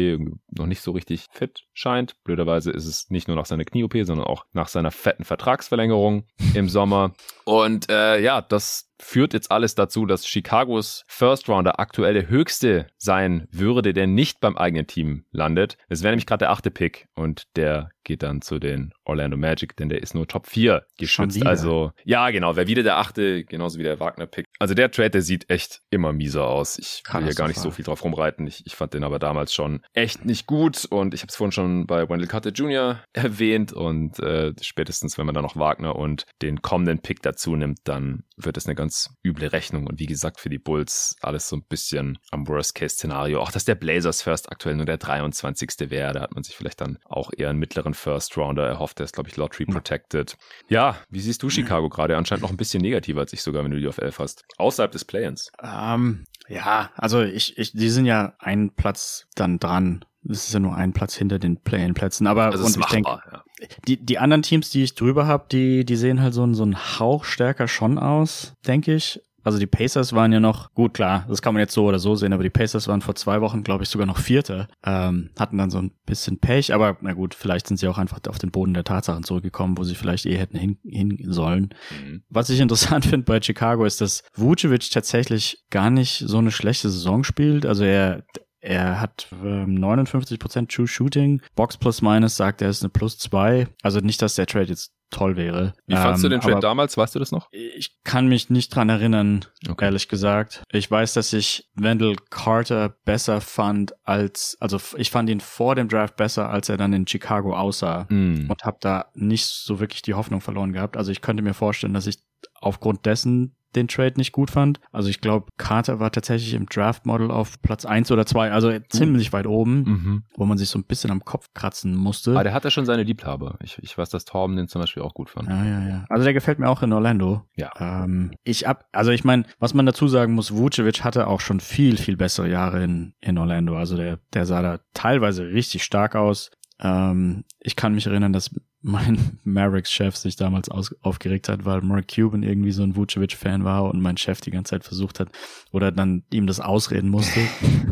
noch 0.52 0.66
nicht 0.66 0.82
so 0.82 0.92
richtig 0.92 1.28
fit 1.32 1.66
scheint. 1.74 2.16
Blöderweise 2.24 2.72
ist 2.72 2.86
es 2.86 3.10
nicht 3.10 3.28
nur 3.28 3.38
nach 3.38 3.46
seiner 3.46 3.66
Knie-OP, 3.66 3.96
sondern 4.04 4.26
auch 4.28 4.46
nach 4.54 4.68
seiner 4.68 4.92
fetten 4.92 5.19
Vertragsverlängerung 5.26 6.24
im 6.54 6.70
Sommer. 6.70 7.14
Und 7.46 7.90
äh, 7.90 8.20
ja, 8.20 8.42
das 8.42 8.89
führt 9.00 9.34
jetzt 9.34 9.52
alles 9.52 9.76
dazu, 9.76 10.06
dass 10.06 10.24
Chicagos 10.24 11.04
First 11.08 11.50
Rounder 11.50 11.80
aktuell 11.80 12.14
der 12.14 12.30
höchste 12.30 12.88
sein 12.98 13.48
würde, 13.52 13.94
der 13.94 14.08
nicht 14.08 14.40
beim 14.40 14.58
eigenen 14.58 14.88
Team 14.88 15.26
landet. 15.32 15.78
Es 15.88 16.04
wäre 16.04 16.12
nämlich 16.12 16.26
gerade 16.26 16.40
der 16.40 16.52
achte 16.52 16.72
Pick 16.72 17.08
und 17.16 17.44
der 17.56 17.90
geht 18.10 18.24
dann 18.24 18.42
zu 18.42 18.58
den 18.58 18.92
Orlando 19.06 19.38
Magic, 19.38 19.76
denn 19.76 19.88
der 19.88 20.02
ist 20.02 20.16
nur 20.16 20.28
Top 20.28 20.48
4 20.48 20.84
geschützt. 20.98 21.46
Also, 21.46 21.92
ja, 22.04 22.32
genau, 22.32 22.56
wäre 22.56 22.68
wieder 22.68 22.82
der 22.82 22.98
achte, 22.98 23.44
genauso 23.46 23.78
wie 23.78 23.84
der 23.84 24.00
Wagner-Pick. 24.00 24.48
Also 24.58 24.74
der 24.74 24.90
Trade, 24.90 25.12
der 25.12 25.22
sieht 25.22 25.50
echt 25.50 25.82
immer 25.92 26.12
mieser 26.12 26.48
aus. 26.48 26.80
Ich 26.80 27.04
will 27.12 27.24
hier 27.24 27.36
gar 27.36 27.48
nicht 27.48 27.60
so 27.60 27.70
viel 27.70 27.86
drauf 27.86 28.04
rumreiten. 28.04 28.48
Ich, 28.48 28.66
ich 28.66 28.76
fand 28.76 28.96
den 28.96 29.04
aber 29.04 29.20
damals 29.20 29.54
schon 29.54 29.82
echt 29.94 30.26
nicht 30.26 30.48
gut 30.48 30.86
und 30.86 31.14
ich 31.14 31.22
habe 31.22 31.30
es 31.30 31.36
vorhin 31.36 31.52
schon 31.52 31.86
bei 31.86 32.10
Wendell 32.10 32.28
Carter 32.28 32.50
Jr. 32.50 33.04
erwähnt 33.14 33.74
und 33.74 34.20
äh, 34.20 34.54
spätestens, 34.60 35.20
wenn 35.20 35.28
man 35.28 35.36
dann 35.36 35.44
noch 35.44 35.56
Wagner 35.56 35.96
und 35.96 36.26
den 36.42 36.64
kommenden 36.64 37.00
Pick 37.00 37.22
dazu 37.22 37.56
nimmt, 37.56 37.80
dann 37.84 38.24
wird 38.38 38.58
es 38.58 38.66
eine 38.66 38.74
ganz 38.74 38.89
ganz 38.90 39.16
üble 39.24 39.48
Rechnung. 39.48 39.86
Und 39.86 40.00
wie 40.00 40.08
gesagt, 40.08 40.40
für 40.40 40.50
die 40.50 40.58
Bulls 40.58 41.16
alles 41.22 41.48
so 41.48 41.56
ein 41.56 41.64
bisschen 41.64 42.18
am 42.32 42.48
Worst-Case-Szenario. 42.48 43.40
Auch, 43.40 43.52
dass 43.52 43.64
der 43.64 43.76
Blazers 43.76 44.24
First 44.24 44.52
aktuell 44.52 44.76
nur 44.76 44.88
der 44.88 44.98
23. 44.98 45.92
wäre. 45.92 46.14
Da 46.14 46.22
hat 46.22 46.34
man 46.34 46.44
sich 46.44 46.56
vielleicht 46.56 46.82
dann 46.82 46.98
auch 47.06 47.30
eher 47.38 47.50
einen 47.50 47.60
mittleren 47.60 47.94
First-Rounder 47.94 48.66
erhofft. 48.66 48.98
Der 48.98 49.04
ist, 49.04 49.14
glaube 49.14 49.30
ich, 49.30 49.38
Lottery 49.38 49.66
Protected. 49.66 50.38
Ja, 50.70 50.98
wie 51.10 51.20
siehst 51.20 51.44
du 51.44 51.52
Chicago 51.52 51.88
gerade? 51.88 52.18
Anscheinend 52.18 52.42
noch 52.42 52.50
ein 52.50 52.58
bisschen 52.58 52.82
negativer 52.82 53.20
als 53.20 53.32
ich 53.32 53.44
sogar, 53.44 53.64
wenn 53.64 53.72
du 53.72 53.80
die 53.80 53.88
auf 53.88 54.00
11 54.00 54.18
hast. 54.18 54.44
Außerhalb 54.58 54.92
des 54.92 55.06
Play-ins. 55.06 55.52
Ähm, 55.62 56.26
Ja, 56.50 56.90
also 56.96 57.22
ich, 57.22 57.58
ich, 57.58 57.74
die 57.74 57.90
sind 57.90 58.06
ja 58.06 58.34
einen 58.40 58.72
Platz 58.72 59.28
dann 59.36 59.60
dran. 59.60 60.04
Das 60.24 60.46
ist 60.48 60.54
ja 60.54 60.60
nur 60.60 60.76
ein 60.76 60.94
Platz 60.94 61.16
hinter 61.16 61.40
den 61.40 61.58
Play-in-Plätzen. 61.58 62.28
Aber 62.28 62.46
also 62.46 62.66
und 62.66 62.78
ich 62.78 62.86
denke, 62.88 63.10
ja. 63.10 63.44
die, 63.88 64.04
die 64.04 64.18
anderen 64.18 64.42
Teams, 64.42 64.70
die 64.70 64.84
ich 64.84 64.96
drüber 64.96 65.28
habe, 65.28 65.46
die, 65.52 65.86
die 65.86 65.96
sehen 65.96 66.22
halt 66.22 66.34
so, 66.34 66.52
so 66.54 66.64
einen 66.64 67.00
Hauch 67.00 67.24
stärker 67.24 67.68
schon 67.68 67.98
aus, 67.98 68.56
denke 68.68 68.96
ich. 68.96 69.22
Also 69.44 69.60
die 69.60 69.68
Pacers 69.68 70.14
waren 70.14 70.32
ja 70.32 70.40
noch, 70.40 70.74
gut 70.74 70.94
klar, 70.94 71.26
das 71.28 71.42
kann 71.42 71.54
man 71.54 71.62
jetzt 71.62 71.74
so 71.74 71.86
oder 71.86 72.00
so 72.00 72.16
sehen, 72.16 72.34
aber 72.34 72.44
die 72.44 72.50
Pacers 72.50 72.88
waren 72.88 73.02
vor 73.02 73.16
zwei 73.16 73.42
Wochen, 73.42 73.64
glaube 73.64 73.84
ich, 73.84 73.90
sogar 73.90 74.08
noch 74.08 74.18
Vierter, 74.18 74.68
ähm, 74.86 75.30
hatten 75.38 75.58
dann 75.58 75.70
so 75.70 75.80
ein 75.80 75.92
bisschen 76.06 76.40
Pech, 76.40 76.74
aber 76.74 76.98
na 77.02 77.14
gut, 77.14 77.34
vielleicht 77.34 77.68
sind 77.68 77.78
sie 77.78 77.88
auch 77.88 77.98
einfach 77.98 78.20
auf 78.28 78.40
den 78.40 78.52
Boden 78.52 78.74
der 78.74 78.84
Tatsachen 78.84 79.24
zurückgekommen, 79.24 79.78
wo 79.78 79.84
sie 79.84 79.96
vielleicht 79.96 80.26
eh 80.26 80.38
hätten 80.38 80.58
hin, 80.58 80.78
hin 80.84 81.18
sollen. 81.28 81.70
Mhm. 82.04 82.24
Was 82.30 82.50
ich 82.50 82.60
interessant 82.70 83.06
finde 83.06 83.26
bei 83.26 83.42
Chicago 83.42 83.86
ist, 83.86 84.02
dass 84.02 84.24
Vucevic 84.36 84.90
tatsächlich 84.92 85.64
gar 85.70 85.90
nicht 85.90 86.24
so 86.26 86.38
eine 86.38 86.52
schlechte 86.52 86.90
Saison 86.90 87.24
spielt. 87.24 87.66
Also 87.66 87.84
er, 87.84 88.24
er 88.60 89.00
hat 89.00 89.28
ähm, 89.44 89.78
59% 89.78 90.68
True 90.74 90.88
Shooting. 90.88 91.42
Box 91.56 91.78
plus 91.78 92.02
minus 92.02 92.36
sagt, 92.36 92.62
er 92.62 92.70
ist 92.70 92.84
eine 92.84 92.90
plus 92.90 93.18
zwei. 93.18 93.68
Also 93.82 94.00
nicht, 94.00 94.22
dass 94.22 94.36
der 94.36 94.48
Trade 94.48 94.66
jetzt 94.66 94.92
toll 95.10 95.36
wäre. 95.36 95.74
Wie 95.88 95.96
fandst 95.96 96.24
ähm, 96.24 96.30
du 96.30 96.36
den 96.36 96.42
Trade 96.42 96.60
damals? 96.60 96.98
Weißt 96.98 97.16
du 97.16 97.20
das 97.20 97.32
noch? 97.32 97.48
Ich 97.52 97.98
kann 98.04 98.28
mich 98.28 98.50
nicht 98.50 98.76
dran 98.76 98.90
erinnern, 98.90 99.46
okay. 99.68 99.86
ehrlich 99.86 100.08
gesagt. 100.08 100.64
Ich 100.72 100.90
weiß, 100.90 101.14
dass 101.14 101.34
ich 101.34 101.70
Wendell 101.76 102.16
Carter 102.30 102.90
besser 103.06 103.42
fand 103.42 103.94
als, 104.04 104.58
also 104.60 104.80
ich 104.98 105.12
fand 105.12 105.30
ihn 105.30 105.40
vor 105.40 105.76
dem 105.76 105.88
Draft 105.88 106.16
besser, 106.16 106.50
als 106.50 106.70
er 106.70 106.78
dann 106.78 106.94
in 106.94 107.08
Chicago 107.08 107.56
aussah 107.56 108.06
mm. 108.10 108.50
und 108.50 108.64
habe 108.64 108.78
da 108.82 109.06
nicht 109.14 109.46
so 109.46 109.80
wirklich 109.80 110.02
die 110.02 110.14
Hoffnung 110.14 110.42
verloren 110.42 110.74
gehabt. 110.74 110.98
Also 110.98 111.12
ich 111.12 111.22
könnte 111.22 111.44
mir 111.44 111.54
vorstellen, 111.54 111.94
dass 111.94 112.08
ich 112.08 112.20
aufgrund 112.62 113.06
dessen 113.06 113.56
den 113.76 113.88
Trade 113.88 114.14
nicht 114.18 114.32
gut 114.32 114.52
fand. 114.52 114.80
Also 114.92 115.10
ich 115.10 115.22
glaube, 115.22 115.48
Carter 115.58 116.00
war 116.00 116.12
tatsächlich 116.12 116.54
im 116.54 116.66
Draft-Model 116.66 117.32
auf 117.32 117.62
Platz 117.62 117.86
eins 117.86 118.12
oder 118.12 118.26
zwei, 118.26 118.52
also 118.52 118.72
ziemlich 118.90 119.32
weit 119.34 119.48
oben, 119.48 119.84
mhm. 119.84 120.24
wo 120.36 120.46
man 120.46 120.58
sich 120.58 120.70
so 120.70 120.80
ein 120.80 120.86
bisschen 120.86 121.12
am 121.12 121.24
Kopf 121.24 121.50
kratzen 121.54 121.96
musste. 121.96 122.32
Aber 122.32 122.44
der 122.44 122.54
hat 122.54 122.64
ja 122.64 122.72
schon 122.72 122.86
seine 122.86 123.04
Liebhaber. 123.04 123.58
Ich, 123.64 123.78
ich 123.82 123.98
weiß, 123.98 124.10
dass 124.10 124.26
Torben 124.26 124.56
den 124.56 124.68
zum 124.68 124.82
Beispiel 124.82 125.04
auch 125.04 125.14
gut 125.14 125.30
fand. 125.30 125.50
Ja, 125.50 125.64
ja, 125.64 125.88
ja. 125.88 126.06
Also 126.10 126.24
der 126.24 126.34
gefällt 126.34 126.60
mir 126.60 126.70
auch 126.70 126.82
in 126.82 126.94
Orlando. 126.94 127.44
Ja. 127.56 127.72
Ähm, 127.80 128.32
ich 128.44 128.68
ab, 128.68 128.86
also 128.92 129.12
ich 129.12 129.24
meine, 129.24 129.44
was 129.60 129.74
man 129.74 129.86
dazu 129.86 130.08
sagen 130.08 130.34
muss, 130.34 130.56
Vucevic 130.56 131.04
hatte 131.04 131.28
auch 131.28 131.42
schon 131.42 131.60
viel, 131.60 131.98
viel 131.98 132.18
bessere 132.18 132.50
Jahre 132.50 132.84
in, 132.84 133.14
in 133.22 133.38
Orlando. 133.38 133.78
Also 133.78 133.98
der, 133.98 134.20
der 134.34 134.46
sah 134.46 134.62
da 134.62 134.80
teilweise 134.94 135.48
richtig 135.48 135.84
stark 135.84 136.16
aus. 136.16 136.52
Ähm, 136.82 137.44
ich 137.60 137.76
kann 137.76 137.94
mich 137.94 138.08
erinnern, 138.08 138.34
dass 138.34 138.52
mein 138.82 139.40
Mavericks-Chef 139.44 140.16
sich 140.16 140.36
damals 140.36 140.70
aus, 140.70 140.96
aufgeregt 141.02 141.50
hat, 141.50 141.66
weil 141.66 141.82
Mark 141.82 142.08
Cuban 142.08 142.44
irgendwie 142.44 142.72
so 142.72 142.84
ein 142.84 142.96
Vucevic-Fan 142.96 143.64
war 143.64 143.84
und 143.86 144.02
mein 144.02 144.18
Chef 144.18 144.40
die 144.42 144.52
ganze 144.52 144.72
Zeit 144.72 144.84
versucht 144.86 145.20
hat 145.20 145.30
oder 145.72 145.92
dann 145.92 146.24
ihm 146.32 146.48
das 146.48 146.60
ausreden 146.60 147.10
musste. 147.10 147.42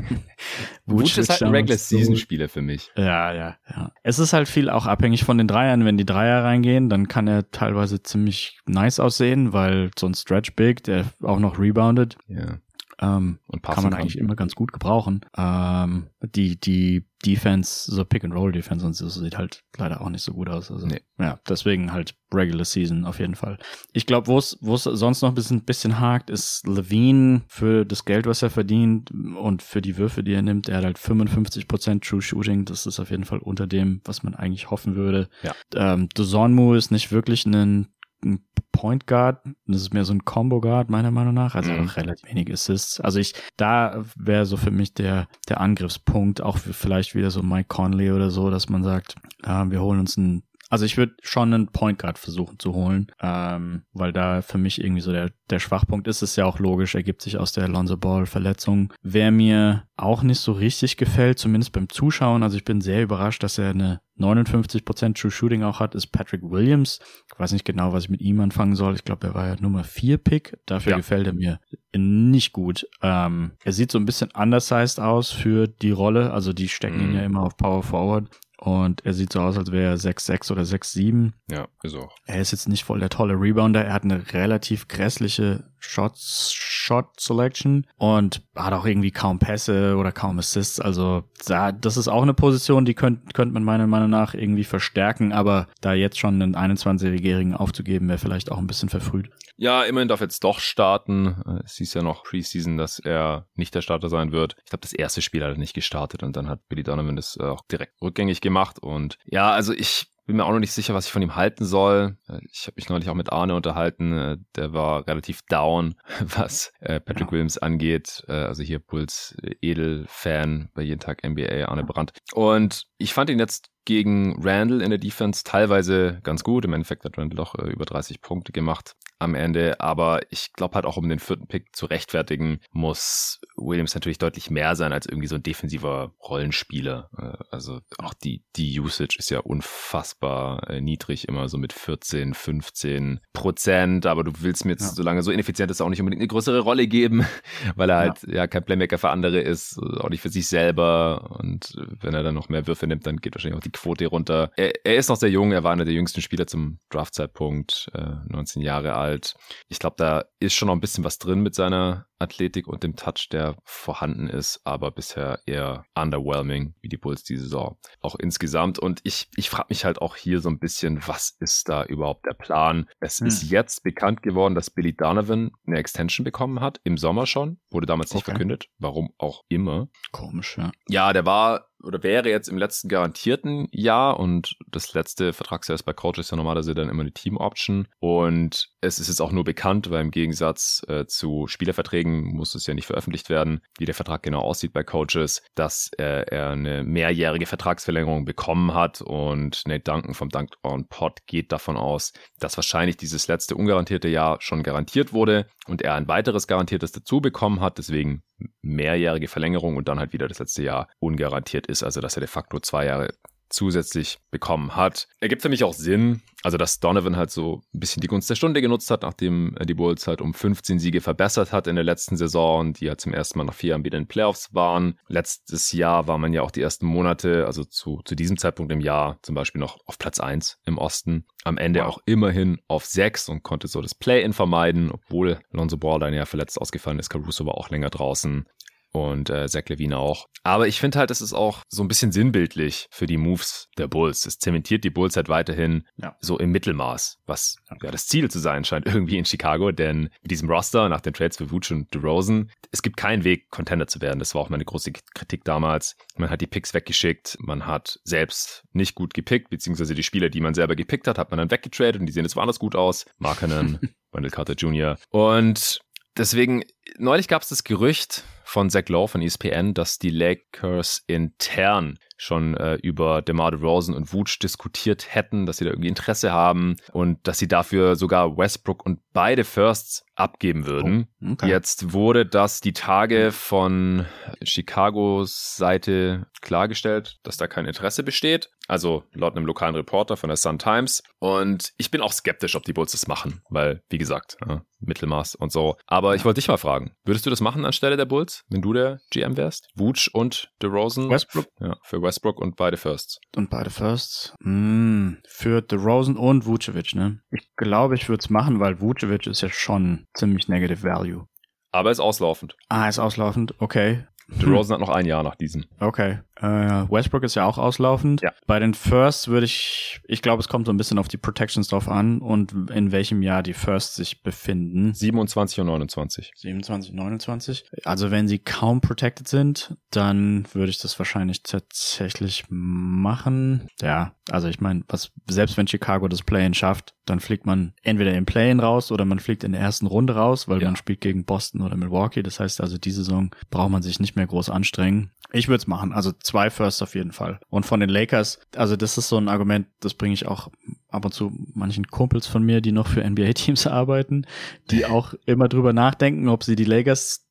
Vucevic 0.85 1.17
ist 1.17 1.29
halt 1.29 1.43
ein 1.43 1.51
Regular-Season-Spieler 1.51 2.47
für 2.47 2.61
mich. 2.61 2.89
Ja, 2.95 3.33
ja, 3.33 3.57
ja. 3.69 3.91
Es 4.03 4.19
ist 4.19 4.33
halt 4.33 4.47
viel 4.47 4.69
auch 4.69 4.85
abhängig 4.85 5.25
von 5.25 5.37
den 5.37 5.47
Dreiern. 5.47 5.83
Wenn 5.83 5.97
die 5.97 6.05
Dreier 6.05 6.43
reingehen, 6.43 6.89
dann 6.89 7.07
kann 7.07 7.27
er 7.27 7.51
teilweise 7.51 8.01
ziemlich 8.01 8.59
nice 8.65 8.99
aussehen, 8.99 9.51
weil 9.51 9.91
so 9.97 10.07
ein 10.07 10.13
Stretch 10.13 10.55
Big, 10.55 10.83
der 10.83 11.05
auch 11.21 11.39
noch 11.39 11.59
reboundet. 11.59 12.17
Ja. 12.27 12.59
Ähm, 12.99 13.39
und 13.47 13.61
kann 13.61 13.83
man 13.83 13.93
eigentlich 13.93 14.17
immer 14.17 14.35
ganz 14.35 14.55
gut 14.55 14.71
gebrauchen. 14.73 15.21
Ähm, 15.37 16.07
die, 16.21 16.59
die 16.59 17.05
Defense, 17.25 17.91
so 17.91 18.05
Pick-and-Roll-Defense 18.05 18.85
und 18.85 18.93
so 18.93 19.09
sieht 19.09 19.37
halt 19.37 19.63
leider 19.77 20.01
auch 20.01 20.09
nicht 20.09 20.23
so 20.23 20.33
gut 20.33 20.49
aus. 20.49 20.71
Also, 20.71 20.85
nee. 20.85 21.01
Ja, 21.17 21.39
deswegen 21.49 21.91
halt 21.91 22.15
Regular 22.31 22.65
Season 22.65 23.05
auf 23.05 23.19
jeden 23.19 23.35
Fall. 23.35 23.57
Ich 23.91 24.05
glaube, 24.05 24.27
wo 24.27 24.37
es 24.37 24.57
wo 24.61 24.75
es 24.75 24.83
sonst 24.83 25.21
noch 25.21 25.29
ein 25.29 25.35
bisschen, 25.35 25.63
bisschen 25.63 25.99
hakt, 25.99 26.29
ist 26.29 26.67
Levine 26.67 27.41
für 27.47 27.85
das 27.85 28.05
Geld, 28.05 28.27
was 28.27 28.43
er 28.43 28.51
verdient 28.51 29.11
und 29.11 29.63
für 29.63 29.81
die 29.81 29.97
Würfe, 29.97 30.23
die 30.23 30.33
er 30.33 30.43
nimmt. 30.43 30.69
Er 30.69 30.77
hat 30.77 30.85
halt 30.85 30.99
55% 30.99 32.01
True 32.01 32.21
Shooting. 32.21 32.65
Das 32.65 32.85
ist 32.85 32.99
auf 32.99 33.09
jeden 33.09 33.25
Fall 33.25 33.39
unter 33.39 33.65
dem, 33.65 34.01
was 34.05 34.21
man 34.21 34.35
eigentlich 34.35 34.69
hoffen 34.69 34.95
würde. 34.95 35.29
Ja. 35.41 35.55
Ähm, 35.75 36.09
Dozonmu 36.13 36.75
ist 36.75 36.91
nicht 36.91 37.11
wirklich 37.11 37.45
ein 37.45 37.87
ein 38.23 38.43
Point 38.71 39.07
Guard. 39.07 39.41
Das 39.65 39.81
ist 39.81 39.93
mehr 39.93 40.05
so 40.05 40.13
ein 40.13 40.23
Combo 40.25 40.61
Guard, 40.61 40.89
meiner 40.89 41.11
Meinung 41.11 41.33
nach. 41.33 41.55
Also 41.55 41.71
mhm. 41.71 41.87
auch 41.87 41.97
relativ 41.97 42.29
wenig 42.29 42.51
Assists. 42.51 42.99
Also 42.99 43.19
ich, 43.19 43.33
da 43.57 44.03
wäre 44.15 44.45
so 44.45 44.57
für 44.57 44.71
mich 44.71 44.93
der, 44.93 45.27
der 45.49 45.61
Angriffspunkt, 45.61 46.41
auch 46.41 46.57
für 46.57 46.73
vielleicht 46.73 47.15
wieder 47.15 47.31
so 47.31 47.41
Mike 47.41 47.67
Conley 47.69 48.11
oder 48.11 48.29
so, 48.29 48.49
dass 48.49 48.69
man 48.69 48.83
sagt, 48.83 49.15
äh, 49.43 49.65
wir 49.65 49.81
holen 49.81 49.99
uns 49.99 50.17
einen 50.17 50.43
also 50.69 50.85
ich 50.85 50.97
würde 50.97 51.15
schon 51.21 51.53
einen 51.53 51.67
Point 51.67 51.99
Guard 51.99 52.17
versuchen 52.17 52.59
zu 52.59 52.73
holen, 52.73 53.11
ähm, 53.21 53.83
weil 53.93 54.11
da 54.11 54.41
für 54.41 54.57
mich 54.57 54.81
irgendwie 54.83 55.01
so 55.01 55.11
der, 55.11 55.31
der 55.49 55.59
Schwachpunkt 55.59 56.07
ist. 56.07 56.21
Es 56.21 56.35
ja 56.35 56.45
auch 56.45 56.59
logisch, 56.59 56.95
ergibt 56.95 57.21
sich 57.21 57.37
aus 57.37 57.53
der 57.53 57.63
Alonso 57.63 57.97
Ball 57.97 58.25
Verletzung. 58.25 58.93
Wer 59.01 59.31
mir 59.31 59.87
auch 59.95 60.23
nicht 60.23 60.39
so 60.39 60.51
richtig 60.51 60.97
gefällt, 60.97 61.39
zumindest 61.39 61.71
beim 61.71 61.89
Zuschauen, 61.89 62.43
also 62.43 62.57
ich 62.57 62.65
bin 62.65 62.81
sehr 62.81 63.01
überrascht, 63.01 63.43
dass 63.43 63.57
er 63.57 63.69
eine 63.69 64.01
59% 64.19 65.19
True 65.19 65.31
Shooting 65.31 65.63
auch 65.63 65.79
hat, 65.79 65.95
ist 65.95 66.07
Patrick 66.07 66.41
Williams. 66.43 66.99
Ich 67.31 67.39
weiß 67.39 67.51
nicht 67.51 67.65
genau, 67.65 67.93
was 67.93 68.05
ich 68.05 68.09
mit 68.09 68.21
ihm 68.21 68.39
anfangen 68.39 68.75
soll. 68.75 68.95
Ich 68.95 69.03
glaube, 69.03 69.27
er 69.27 69.35
war 69.35 69.47
ja 69.47 69.55
Nummer 69.59 69.83
4 69.83 70.17
Pick. 70.17 70.57
Dafür 70.65 70.91
ja. 70.91 70.97
gefällt 70.97 71.27
er 71.27 71.33
mir 71.33 71.59
nicht 71.95 72.53
gut. 72.53 72.87
Ähm, 73.01 73.51
er 73.63 73.73
sieht 73.73 73.91
so 73.91 73.99
ein 73.99 74.05
bisschen 74.05 74.31
undersized 74.31 74.99
aus 74.99 75.31
für 75.31 75.67
die 75.67 75.91
Rolle. 75.91 76.31
Also 76.31 76.53
die 76.53 76.67
stecken 76.67 76.97
mhm. 76.97 77.03
ihn 77.03 77.15
ja 77.15 77.21
immer 77.23 77.43
auf 77.43 77.57
Power 77.57 77.83
Forward. 77.83 78.29
Und 78.59 79.05
er 79.05 79.13
sieht 79.13 79.31
so 79.31 79.39
aus, 79.39 79.57
als 79.57 79.71
wäre 79.71 79.91
er 79.91 79.97
6'6 79.97 80.51
oder 80.51 80.63
6'7. 80.63 81.31
Ja, 81.49 81.67
ist 81.83 81.95
auch. 81.95 82.15
Er 82.25 82.41
ist 82.41 82.51
jetzt 82.51 82.67
nicht 82.67 82.83
voll 82.83 82.99
der 82.99 83.09
tolle 83.09 83.35
Rebounder. 83.35 83.85
Er 83.85 83.93
hat 83.93 84.03
eine 84.03 84.33
relativ 84.33 84.87
grässliche 84.87 85.65
Shots, 85.77 86.53
Shot 86.87 87.19
Selection 87.19 87.85
und 87.97 88.41
hat 88.55 88.71
auch 88.71 88.85
irgendwie 88.85 89.11
kaum 89.11 89.39
Pässe 89.39 89.97
oder 89.97 90.13
kaum 90.13 90.39
Assists. 90.39 90.79
Also 90.79 91.25
das 91.45 91.97
ist 91.97 92.07
auch 92.07 92.21
eine 92.21 92.33
Position, 92.33 92.85
die 92.85 92.93
könnte 92.93 93.33
könnt 93.33 93.53
man 93.53 93.63
meiner 93.63 93.87
Meinung 93.87 94.09
nach 94.09 94.33
irgendwie 94.33 94.63
verstärken. 94.63 95.33
Aber 95.33 95.67
da 95.81 95.93
jetzt 95.93 96.17
schon 96.17 96.41
einen 96.41 96.55
21-Jährigen 96.55 97.53
aufzugeben, 97.53 98.07
wäre 98.07 98.17
vielleicht 98.17 98.51
auch 98.51 98.57
ein 98.57 98.67
bisschen 98.67 98.87
verfrüht. 98.87 99.29
Ja, 99.57 99.83
immerhin 99.83 100.07
darf 100.07 100.21
jetzt 100.21 100.45
doch 100.45 100.59
starten. 100.59 101.61
Es 101.65 101.75
hieß 101.75 101.95
ja 101.95 102.03
noch 102.03 102.23
Preseason, 102.23 102.77
dass 102.77 102.99
er 102.99 103.47
nicht 103.55 103.75
der 103.75 103.81
Starter 103.81 104.07
sein 104.07 104.31
wird. 104.31 104.55
Ich 104.63 104.69
glaube, 104.69 104.81
das 104.81 104.93
erste 104.93 105.21
Spiel 105.21 105.43
hat 105.43 105.51
er 105.51 105.57
nicht 105.57 105.73
gestartet 105.73 106.23
und 106.23 106.37
dann 106.37 106.47
hat 106.47 106.69
Billy 106.69 106.83
Donovan 106.83 107.17
das 107.17 107.37
auch 107.37 107.65
direkt 107.69 108.01
rückgängig 108.01 108.39
gemacht. 108.39 108.79
Und 108.79 109.17
ja, 109.25 109.51
also 109.51 109.73
ich 109.73 110.07
bin 110.27 110.35
mir 110.35 110.45
auch 110.45 110.51
noch 110.51 110.59
nicht 110.59 110.73
sicher, 110.73 110.93
was 110.93 111.07
ich 111.07 111.11
von 111.11 111.21
ihm 111.21 111.35
halten 111.35 111.65
soll. 111.65 112.17
Ich 112.51 112.67
habe 112.67 112.73
mich 112.75 112.89
neulich 112.89 113.09
auch 113.09 113.15
mit 113.15 113.31
Arne 113.31 113.55
unterhalten. 113.55 114.45
Der 114.55 114.73
war 114.73 115.07
relativ 115.07 115.41
down, 115.43 115.95
was 116.19 116.71
äh, 116.81 116.99
Patrick 116.99 117.27
ja. 117.27 117.31
Williams 117.31 117.57
angeht. 117.57 118.23
Äh, 118.27 118.33
also 118.33 118.61
hier 118.61 118.79
Puls 118.79 119.35
Edel-Fan 119.61 120.69
bei 120.73 120.83
jeden 120.83 120.99
Tag 120.99 121.23
NBA, 121.25 121.65
Arne 121.65 121.85
Brandt. 121.85 122.11
Und 122.33 122.87
ich 122.97 123.13
fand 123.13 123.29
ihn 123.29 123.39
jetzt 123.39 123.69
gegen 123.87 124.35
Randall 124.43 124.81
in 124.81 124.89
der 124.89 124.99
Defense 124.99 125.45
teilweise 125.45 126.19
ganz 126.23 126.43
gut. 126.43 126.65
Im 126.65 126.73
Endeffekt 126.73 127.05
hat 127.05 127.17
Randall 127.17 127.39
auch 127.39 127.55
äh, 127.55 127.69
über 127.69 127.85
30 127.85 128.19
Punkte 128.21 128.51
gemacht 128.51 128.97
am 129.19 129.33
Ende. 129.33 129.79
Aber 129.79 130.19
ich 130.29 130.51
glaube 130.53 130.75
halt 130.75 130.85
auch, 130.85 130.97
um 130.97 131.07
den 131.07 131.19
vierten 131.19 131.47
Pick 131.47 131.75
zu 131.75 131.85
rechtfertigen, 131.85 132.59
muss 132.71 133.39
Williams 133.55 133.95
natürlich 133.95 134.17
deutlich 134.17 134.51
mehr 134.51 134.75
sein 134.75 134.91
als 134.91 135.05
irgendwie 135.05 135.27
so 135.27 135.35
ein 135.35 135.43
defensiver 135.43 136.13
Rollenspieler. 136.21 137.09
Äh, 137.17 137.43
also 137.49 137.79
auch 137.97 138.13
die, 138.13 138.43
die 138.57 138.77
Usage 138.79 139.15
ist 139.17 139.29
ja 139.29 139.39
unfassbar 139.39 140.69
äh, 140.69 140.81
niedrig, 140.81 141.27
immer 141.27 141.47
so 141.47 141.57
mit 141.57 141.71
14, 141.71 142.33
15 142.33 143.21
Prozent. 143.31 144.05
Aber 144.05 144.25
du 144.25 144.33
willst 144.41 144.65
mir 144.65 144.71
jetzt, 144.71 144.81
ja. 144.81 144.89
solange 144.89 145.23
so 145.23 145.31
ineffizient 145.31 145.71
ist, 145.71 145.81
auch 145.81 145.89
nicht 145.89 146.01
unbedingt 146.01 146.21
eine 146.21 146.27
größere 146.27 146.59
Rolle 146.59 146.87
geben, 146.87 147.25
weil 147.75 147.89
er 147.89 147.97
halt 147.97 148.23
ja. 148.23 148.35
ja 148.35 148.47
kein 148.47 148.65
Playmaker 148.65 148.97
für 148.97 149.09
andere 149.09 149.39
ist, 149.39 149.79
auch 149.79 150.09
nicht 150.09 150.21
für 150.21 150.29
sich 150.29 150.47
selber. 150.47 151.37
Und 151.39 151.73
wenn 152.01 152.13
er 152.13 152.23
dann 152.23 152.35
noch 152.35 152.49
mehr 152.49 152.67
Würfe 152.67 152.85
nimmt, 152.85 153.07
dann 153.07 153.17
geht 153.17 153.33
wahrscheinlich 153.33 153.57
auch 153.57 153.63
die 153.63 153.69
Quote 153.77 154.07
runter. 154.07 154.51
Er, 154.55 154.73
er 154.85 154.95
ist 154.95 155.09
noch 155.09 155.15
sehr 155.15 155.29
jung, 155.29 155.51
er 155.51 155.63
war 155.63 155.71
einer 155.71 155.85
der 155.85 155.93
jüngsten 155.93 156.21
Spieler 156.21 156.47
zum 156.47 156.79
Draftzeitpunkt, 156.89 157.89
äh, 157.93 158.15
19 158.27 158.61
Jahre 158.61 158.95
alt. 158.95 159.35
Ich 159.69 159.79
glaube, 159.79 159.95
da 159.97 160.25
ist 160.39 160.53
schon 160.53 160.67
noch 160.67 160.75
ein 160.75 160.81
bisschen 160.81 161.03
was 161.03 161.19
drin 161.19 161.41
mit 161.41 161.55
seiner 161.55 162.07
Athletik 162.19 162.67
und 162.67 162.83
dem 162.83 162.95
Touch, 162.95 163.29
der 163.31 163.55
vorhanden 163.63 164.27
ist, 164.27 164.61
aber 164.63 164.91
bisher 164.91 165.39
eher 165.45 165.85
underwhelming, 165.95 166.73
wie 166.81 166.89
die 166.89 166.97
Bulls 166.97 167.23
diese 167.23 167.43
Saison. 167.43 167.77
Auch 168.01 168.15
insgesamt. 168.15 168.79
Und 168.79 169.01
ich, 169.03 169.27
ich 169.35 169.49
frage 169.49 169.67
mich 169.69 169.85
halt 169.85 170.01
auch 170.01 170.15
hier 170.15 170.41
so 170.41 170.49
ein 170.49 170.59
bisschen, 170.59 171.01
was 171.07 171.35
ist 171.39 171.69
da 171.69 171.83
überhaupt 171.83 172.25
der 172.25 172.33
Plan? 172.33 172.87
Es 172.99 173.19
hm. 173.19 173.27
ist 173.27 173.43
jetzt 173.43 173.83
bekannt 173.83 174.23
geworden, 174.23 174.55
dass 174.55 174.69
Billy 174.69 174.95
Donovan 174.95 175.51
eine 175.65 175.77
Extension 175.77 176.23
bekommen 176.23 176.59
hat, 176.59 176.81
im 176.83 176.97
Sommer 176.97 177.25
schon. 177.25 177.59
Wurde 177.69 177.85
damals 177.85 178.13
nicht 178.13 178.23
okay. 178.23 178.31
verkündet. 178.31 178.69
Warum 178.79 179.13
auch 179.17 179.43
immer. 179.47 179.89
Komisch, 180.11 180.57
ja. 180.57 180.71
Ja, 180.87 181.13
der 181.13 181.25
war 181.25 181.67
oder 181.87 182.03
wäre 182.03 182.29
jetzt 182.29 182.49
im 182.49 182.57
letzten 182.57 182.89
garantierten 182.89 183.67
Jahr 183.71 184.19
und 184.19 184.57
das 184.67 184.93
letzte 184.93 185.33
Vertragsjahr 185.33 185.75
ist 185.75 185.83
bei 185.83 185.93
Coaches 185.93 186.29
ja 186.29 186.37
normalerweise 186.37 186.75
dann 186.75 186.89
immer 186.89 187.01
eine 187.01 187.13
Team-Option. 187.13 187.87
Und 187.99 188.69
es 188.81 188.99
ist 188.99 189.07
jetzt 189.07 189.21
auch 189.21 189.31
nur 189.31 189.43
bekannt, 189.43 189.89
weil 189.89 190.01
im 190.01 190.11
Gegensatz 190.11 190.81
äh, 190.87 191.05
zu 191.05 191.47
Spielerverträgen 191.47 192.35
muss 192.35 192.55
es 192.55 192.67
ja 192.67 192.73
nicht 192.73 192.85
veröffentlicht 192.85 193.29
werden, 193.29 193.61
wie 193.77 193.85
der 193.85 193.95
Vertrag 193.95 194.23
genau 194.23 194.41
aussieht 194.41 194.73
bei 194.73 194.83
Coaches, 194.83 195.41
dass 195.55 195.89
äh, 195.97 196.25
er 196.27 196.49
eine 196.49 196.83
mehrjährige 196.83 197.45
Vertragsverlängerung 197.45 198.25
bekommen 198.25 198.73
hat. 198.73 199.01
Und 199.01 199.63
Nate 199.65 199.83
Duncan 199.83 200.13
vom 200.13 200.29
Dunk 200.29 200.55
on 200.63 200.87
Pod 200.87 201.25
geht 201.25 201.51
davon 201.51 201.77
aus, 201.77 202.13
dass 202.39 202.57
wahrscheinlich 202.57 202.97
dieses 202.97 203.27
letzte 203.27 203.55
ungarantierte 203.55 204.09
Jahr 204.09 204.37
schon 204.41 204.63
garantiert 204.63 205.13
wurde 205.13 205.47
und 205.67 205.81
er 205.81 205.95
ein 205.95 206.07
weiteres 206.07 206.47
garantiertes 206.47 206.91
dazu 206.91 207.21
bekommen 207.21 207.61
hat, 207.61 207.77
deswegen 207.77 208.23
mehrjährige 208.61 209.27
Verlängerung 209.27 209.77
und 209.77 209.87
dann 209.87 209.99
halt 209.99 210.13
wieder 210.13 210.27
das 210.27 210.39
letzte 210.39 210.63
Jahr 210.63 210.89
ungarantiert 210.99 211.67
ist, 211.67 211.83
also 211.83 212.01
dass 212.01 212.17
er 212.17 212.21
de 212.21 212.27
facto 212.27 212.59
zwei 212.59 212.85
Jahre 212.85 213.09
zusätzlich 213.49 214.19
bekommen 214.31 214.75
hat. 214.75 215.07
Ergibt 215.19 215.41
für 215.41 215.49
mich 215.49 215.63
auch 215.63 215.73
Sinn, 215.73 216.21
also 216.43 216.57
dass 216.57 216.79
Donovan 216.79 217.17
halt 217.17 217.31
so 217.31 217.61
ein 217.73 217.79
bisschen 217.79 218.01
die 218.01 218.07
Gunst 218.07 218.29
der 218.29 218.35
Stunde 218.35 218.61
genutzt 218.61 218.91
hat, 218.91 219.01
nachdem 219.01 219.55
die 219.63 219.73
Bulls 219.73 220.07
halt 220.07 220.21
um 220.21 220.33
15 220.33 220.79
Siege 220.79 221.01
verbessert 221.01 221.51
hat 221.51 221.67
in 221.67 221.75
der 221.75 221.83
letzten 221.83 222.17
Saison, 222.17 222.73
die 222.73 222.85
ja 222.85 222.97
zum 222.97 223.13
ersten 223.13 223.37
Mal 223.37 223.45
nach 223.45 223.53
vier 223.53 223.71
Jahren 223.71 223.83
wieder 223.83 223.97
in 223.97 224.03
den 224.03 224.09
Playoffs 224.09 224.53
waren. 224.53 224.99
Letztes 225.07 225.71
Jahr 225.71 226.07
war 226.07 226.17
man 226.17 226.33
ja 226.33 226.41
auch 226.41 226.51
die 226.51 226.61
ersten 226.61 226.85
Monate, 226.85 227.45
also 227.45 227.63
zu, 227.63 228.01
zu 228.05 228.15
diesem 228.15 228.37
Zeitpunkt 228.37 228.71
im 228.71 228.81
Jahr 228.81 229.17
zum 229.21 229.35
Beispiel 229.35 229.59
noch 229.59 229.79
auf 229.85 229.97
Platz 229.97 230.19
eins 230.19 230.59
im 230.65 230.77
Osten. 230.77 231.25
Am 231.43 231.57
Ende 231.57 231.81
wow. 231.81 231.87
auch 231.87 231.99
immerhin 232.05 232.59
auf 232.67 232.85
sechs 232.85 233.29
und 233.29 233.43
konnte 233.43 233.67
so 233.67 233.81
das 233.81 233.95
Play-In 233.95 234.33
vermeiden, 234.33 234.91
obwohl 234.91 235.39
Lonzo 235.51 235.77
Ball 235.77 235.99
dann 235.99 236.13
ja 236.13 236.25
verletzt 236.25 236.59
ausgefallen 236.59 236.99
ist. 236.99 237.09
Caruso 237.09 237.45
war 237.45 237.55
auch 237.55 237.69
länger 237.69 237.89
draußen 237.89 238.45
und 238.91 239.29
äh, 239.29 239.47
Zach 239.47 239.63
Levine 239.67 239.97
auch. 239.97 240.27
Aber 240.43 240.67
ich 240.67 240.79
finde 240.79 240.99
halt, 240.99 241.11
es 241.11 241.21
ist 241.21 241.33
auch 241.33 241.63
so 241.67 241.83
ein 241.83 241.87
bisschen 241.87 242.11
sinnbildlich 242.11 242.87
für 242.91 243.05
die 243.05 243.17
Moves 243.17 243.67
der 243.77 243.87
Bulls. 243.87 244.25
Es 244.25 244.39
zementiert 244.39 244.83
die 244.83 244.89
Bulls 244.89 245.15
halt 245.15 245.29
weiterhin 245.29 245.85
ja. 245.97 246.15
so 246.21 246.37
im 246.37 246.51
Mittelmaß, 246.51 247.17
was 247.25 247.57
ja 247.83 247.91
das 247.91 248.07
Ziel 248.07 248.31
zu 248.31 248.39
sein 248.39 248.63
scheint 248.63 248.85
irgendwie 248.87 249.17
in 249.17 249.25
Chicago, 249.25 249.71
denn 249.71 250.09
mit 250.21 250.31
diesem 250.31 250.49
Roster 250.49 250.89
nach 250.89 251.01
den 251.01 251.13
Trades 251.13 251.37
für 251.37 251.51
Vooch 251.51 251.71
und 251.71 251.93
DeRozan, 251.93 252.49
es 252.71 252.81
gibt 252.81 252.97
keinen 252.97 253.23
Weg, 253.23 253.49
Contender 253.49 253.87
zu 253.87 254.01
werden. 254.01 254.19
Das 254.19 254.35
war 254.35 254.41
auch 254.41 254.49
meine 254.49 254.65
große 254.65 254.91
Kritik 255.13 255.43
damals. 255.43 255.95
Man 256.15 256.29
hat 256.29 256.41
die 256.41 256.47
Picks 256.47 256.73
weggeschickt, 256.73 257.37
man 257.39 257.65
hat 257.65 257.99
selbst 258.03 258.63
nicht 258.71 258.95
gut 258.95 259.13
gepickt, 259.13 259.49
beziehungsweise 259.49 259.95
die 259.95 260.03
Spieler, 260.03 260.29
die 260.29 260.41
man 260.41 260.53
selber 260.53 260.75
gepickt 260.75 261.07
hat, 261.07 261.17
hat 261.17 261.31
man 261.31 261.37
dann 261.39 261.51
weggetradet 261.51 261.99
und 261.99 262.05
die 262.05 262.13
sehen 262.13 262.23
jetzt 262.23 262.35
woanders 262.35 262.59
gut 262.59 262.75
aus. 262.75 263.05
Markenen, 263.17 263.79
Wendell 264.11 264.31
Carter 264.31 264.53
Jr. 264.53 264.97
Und 265.09 265.81
deswegen, 266.17 266.63
neulich 266.97 267.27
gab 267.27 267.41
es 267.41 267.49
das 267.49 267.63
Gerücht, 267.63 268.23
von 268.47 268.69
Zach 268.69 268.87
Lowe 268.87 269.09
von 269.09 269.21
ESPN, 269.21 269.73
dass 269.73 269.99
die 269.99 270.09
Lakers 270.09 271.03
intern 271.05 271.99
schon 272.15 272.55
äh, 272.55 272.75
über 272.75 273.21
DeMar 273.21 273.51
DeRozan 273.51 273.93
und 273.93 274.11
Vooch 274.13 274.39
diskutiert 274.41 275.13
hätten, 275.13 275.45
dass 275.45 275.57
sie 275.57 275.65
da 275.65 275.71
irgendwie 275.71 275.89
Interesse 275.89 276.31
haben 276.31 276.77
und 276.93 277.27
dass 277.27 277.37
sie 277.37 277.49
dafür 277.49 277.97
sogar 277.97 278.37
Westbrook 278.37 278.85
und 278.85 279.01
beide 279.11 279.43
Firsts 279.43 280.05
abgeben 280.15 280.65
würden. 280.65 281.07
Oh, 281.21 281.33
okay. 281.33 281.49
Jetzt 281.49 281.93
wurde 281.93 282.25
das 282.25 282.61
die 282.61 282.73
Tage 282.73 283.31
von 283.31 284.05
Chicagos 284.43 285.57
Seite 285.57 286.27
klargestellt, 286.41 287.19
dass 287.23 287.37
da 287.37 287.47
kein 287.47 287.65
Interesse 287.65 288.01
besteht. 288.01 288.49
Also 288.67 289.03
laut 289.13 289.35
einem 289.35 289.45
lokalen 289.45 289.75
Reporter 289.75 290.17
von 290.17 290.29
der 290.29 290.37
Sun 290.37 290.57
Times. 290.57 291.03
Und 291.19 291.73
ich 291.77 291.91
bin 291.91 292.01
auch 292.01 292.13
skeptisch, 292.13 292.55
ob 292.55 292.63
die 292.63 292.73
Bulls 292.73 292.93
das 292.93 293.07
machen, 293.07 293.41
weil, 293.49 293.83
wie 293.89 293.97
gesagt, 293.97 294.37
ja, 294.47 294.63
Mittelmaß 294.79 295.35
und 295.35 295.51
so. 295.51 295.77
Aber 295.85 296.15
ich 296.15 296.25
wollte 296.25 296.39
dich 296.39 296.47
mal 296.47 296.57
fragen, 296.57 296.76
würdest 297.03 297.25
du 297.25 297.29
das 297.29 297.41
machen 297.41 297.65
anstelle 297.65 297.97
der 297.97 298.05
Bulls, 298.05 298.43
wenn 298.49 298.61
du 298.61 298.73
der 298.73 298.99
GM 299.11 299.37
wärst? 299.37 299.69
Vooch 299.75 300.09
und 300.13 300.51
DeRozan? 300.61 301.09
Westbrook? 301.09 301.47
Ja, 301.59 301.77
für 301.83 302.01
Westbrook 302.01 302.39
und 302.39 302.55
beide 302.55 302.77
Firsts. 302.77 303.19
Und 303.35 303.49
beide 303.49 303.69
Firsts? 303.69 304.33
Hm, 304.41 305.17
für 305.27 305.61
DeRozan 305.61 306.17
und 306.17 306.45
Vucevic, 306.45 306.95
ne? 306.95 307.21
Ich 307.31 307.49
glaube, 307.55 307.95
ich 307.95 308.07
würde 308.09 308.21
es 308.21 308.29
machen, 308.29 308.59
weil 308.59 308.81
Vucevic 308.81 309.27
ist 309.27 309.41
ja 309.41 309.49
schon 309.49 310.05
ziemlich 310.13 310.47
negative 310.47 310.83
value. 310.83 311.25
Aber 311.71 311.91
ist 311.91 311.99
auslaufend. 311.99 312.55
Ah, 312.69 312.87
ist 312.87 312.99
auslaufend, 312.99 313.53
okay. 313.59 314.05
DeRozan 314.27 314.75
hat 314.75 314.87
noch 314.87 314.95
ein 314.95 315.05
Jahr 315.05 315.23
nach 315.23 315.35
diesem. 315.35 315.65
Okay. 315.79 316.19
Äh, 316.41 316.89
Westbrook 316.89 317.23
ist 317.23 317.35
ja 317.35 317.45
auch 317.45 317.57
auslaufend. 317.57 318.21
Ja. 318.21 318.31
Bei 318.45 318.59
den 318.59 318.73
Firsts 318.73 319.27
würde 319.27 319.45
ich, 319.45 320.01
ich 320.07 320.21
glaube, 320.21 320.41
es 320.41 320.47
kommt 320.47 320.65
so 320.65 320.73
ein 320.73 320.77
bisschen 320.77 320.99
auf 320.99 321.07
die 321.07 321.17
Protections 321.17 321.67
drauf 321.67 321.87
an 321.87 322.19
und 322.19 322.53
in 322.71 322.91
welchem 322.91 323.21
Jahr 323.21 323.43
die 323.43 323.53
Firsts 323.53 323.95
sich 323.95 324.23
befinden. 324.23 324.93
27 324.93 325.59
und 325.59 325.67
29. 325.67 326.31
27 326.35 326.91
und 326.91 326.97
29. 326.97 327.65
Also 327.83 328.11
wenn 328.11 328.27
sie 328.27 328.39
kaum 328.39 328.81
protected 328.81 329.27
sind, 329.27 329.75
dann 329.91 330.45
würde 330.53 330.69
ich 330.69 330.79
das 330.79 330.97
wahrscheinlich 330.99 331.43
tatsächlich 331.43 332.45
machen. 332.49 333.67
Ja, 333.81 334.13
also 334.29 334.47
ich 334.47 334.59
meine, 334.59 334.83
was 334.87 335.11
selbst 335.29 335.57
wenn 335.57 335.67
Chicago 335.67 336.07
das 336.07 336.23
Play-in 336.23 336.53
schafft, 336.53 336.93
dann 337.05 337.19
fliegt 337.19 337.45
man 337.45 337.73
entweder 337.83 338.13
im 338.13 338.25
Play-in 338.25 338.59
raus 338.59 338.91
oder 338.91 339.05
man 339.05 339.19
fliegt 339.19 339.43
in 339.43 339.53
der 339.53 339.61
ersten 339.61 339.87
Runde 339.87 340.15
raus, 340.15 340.47
weil 340.47 340.61
ja. 340.61 340.67
man 340.67 340.75
spielt 340.75 341.01
gegen 341.01 341.25
Boston 341.25 341.61
oder 341.61 341.77
Milwaukee. 341.77 342.23
Das 342.23 342.39
heißt 342.39 342.61
also, 342.61 342.77
die 342.77 342.91
Saison 342.91 343.33
braucht 343.49 343.71
man 343.71 343.81
sich 343.81 343.99
nicht 343.99 344.15
mehr 344.15 344.27
groß 344.27 344.49
anstrengen. 344.49 345.11
Ich 345.31 345.47
würde 345.47 345.57
es 345.57 345.67
machen, 345.67 345.91
also 345.91 346.11
zwei 346.27 346.49
Firsts 346.49 346.81
auf 346.81 346.95
jeden 346.95 347.11
Fall. 347.11 347.39
Und 347.49 347.65
von 347.65 347.79
den 347.79 347.89
Lakers, 347.89 348.39
also 348.55 348.75
das 348.75 348.97
ist 348.97 349.09
so 349.09 349.17
ein 349.17 349.29
Argument, 349.29 349.67
das 349.79 349.93
bringe 349.93 350.13
ich 350.13 350.27
auch 350.27 350.49
ab 350.89 351.05
und 351.05 351.13
zu 351.13 351.31
manchen 351.53 351.87
Kumpels 351.87 352.27
von 352.27 352.43
mir, 352.43 352.61
die 352.61 352.71
noch 352.71 352.87
für 352.87 353.07
NBA-Teams 353.07 353.67
arbeiten, 353.67 354.25
die 354.69 354.85
auch 354.85 355.13
immer 355.25 355.47
drüber 355.47 355.73
nachdenken, 355.73 356.27
ob 356.27 356.43
sie 356.43 356.55
die 356.55 356.65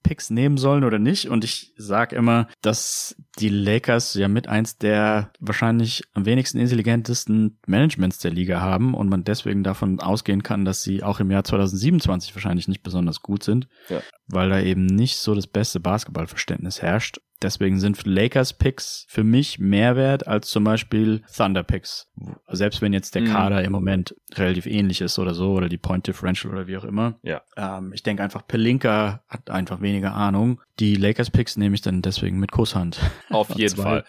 Lakers-Picks 0.06 0.30
nehmen 0.30 0.56
sollen 0.56 0.84
oder 0.84 0.98
nicht. 0.98 1.28
Und 1.28 1.44
ich 1.44 1.72
sag 1.76 2.12
immer, 2.12 2.48
dass 2.62 3.16
die 3.38 3.48
Lakers 3.48 4.14
ja 4.14 4.28
mit 4.28 4.48
eins 4.48 4.78
der 4.78 5.30
wahrscheinlich 5.40 6.02
am 6.14 6.24
wenigsten 6.24 6.58
intelligentesten 6.58 7.58
Managements 7.66 8.18
der 8.18 8.30
Liga 8.30 8.60
haben 8.60 8.94
und 8.94 9.08
man 9.08 9.24
deswegen 9.24 9.62
davon 9.62 10.00
ausgehen 10.00 10.42
kann, 10.42 10.64
dass 10.64 10.82
sie 10.82 11.02
auch 11.02 11.20
im 11.20 11.30
Jahr 11.30 11.44
2027 11.44 12.34
wahrscheinlich 12.34 12.68
nicht 12.68 12.82
besonders 12.82 13.22
gut 13.22 13.42
sind, 13.42 13.68
ja. 13.88 14.00
weil 14.26 14.48
da 14.48 14.60
eben 14.60 14.86
nicht 14.86 15.16
so 15.16 15.34
das 15.34 15.46
beste 15.46 15.80
Basketballverständnis 15.80 16.82
herrscht. 16.82 17.18
Deswegen 17.42 17.78
sind 17.78 18.04
Lakers-Picks 18.06 19.06
für 19.08 19.22
mich 19.22 19.58
mehr 19.58 19.94
wert 19.96 20.26
als 20.26 20.48
zum 20.48 20.64
Beispiel 20.64 21.22
Thunder-Picks. 21.36 22.10
Selbst 22.48 22.80
wenn 22.80 22.92
jetzt 22.92 23.14
der 23.14 23.22
mhm. 23.22 23.26
Kader 23.26 23.62
im 23.62 23.72
Moment 23.72 24.14
relativ 24.34 24.66
ähnlich 24.66 25.00
ist 25.02 25.18
oder 25.18 25.34
so, 25.34 25.52
oder 25.52 25.68
die 25.68 25.78
Point 25.78 26.06
Differential 26.06 26.52
oder 26.52 26.66
wie 26.66 26.76
auch 26.78 26.84
immer. 26.84 27.18
Ja. 27.22 27.42
Ähm, 27.56 27.92
ich 27.92 28.02
denke 28.02 28.22
einfach, 28.22 28.46
Pelinka 28.46 29.22
hat 29.28 29.50
einfach 29.50 29.80
weniger 29.96 30.14
Ahnung. 30.14 30.60
Die 30.78 30.94
Lakers-Picks 30.94 31.56
nehme 31.56 31.74
ich 31.74 31.80
dann 31.80 32.02
deswegen 32.02 32.38
mit 32.38 32.52
Kusshand. 32.52 33.00
Auf 33.30 33.50
jeden 33.56 33.76
Fall. 33.76 34.04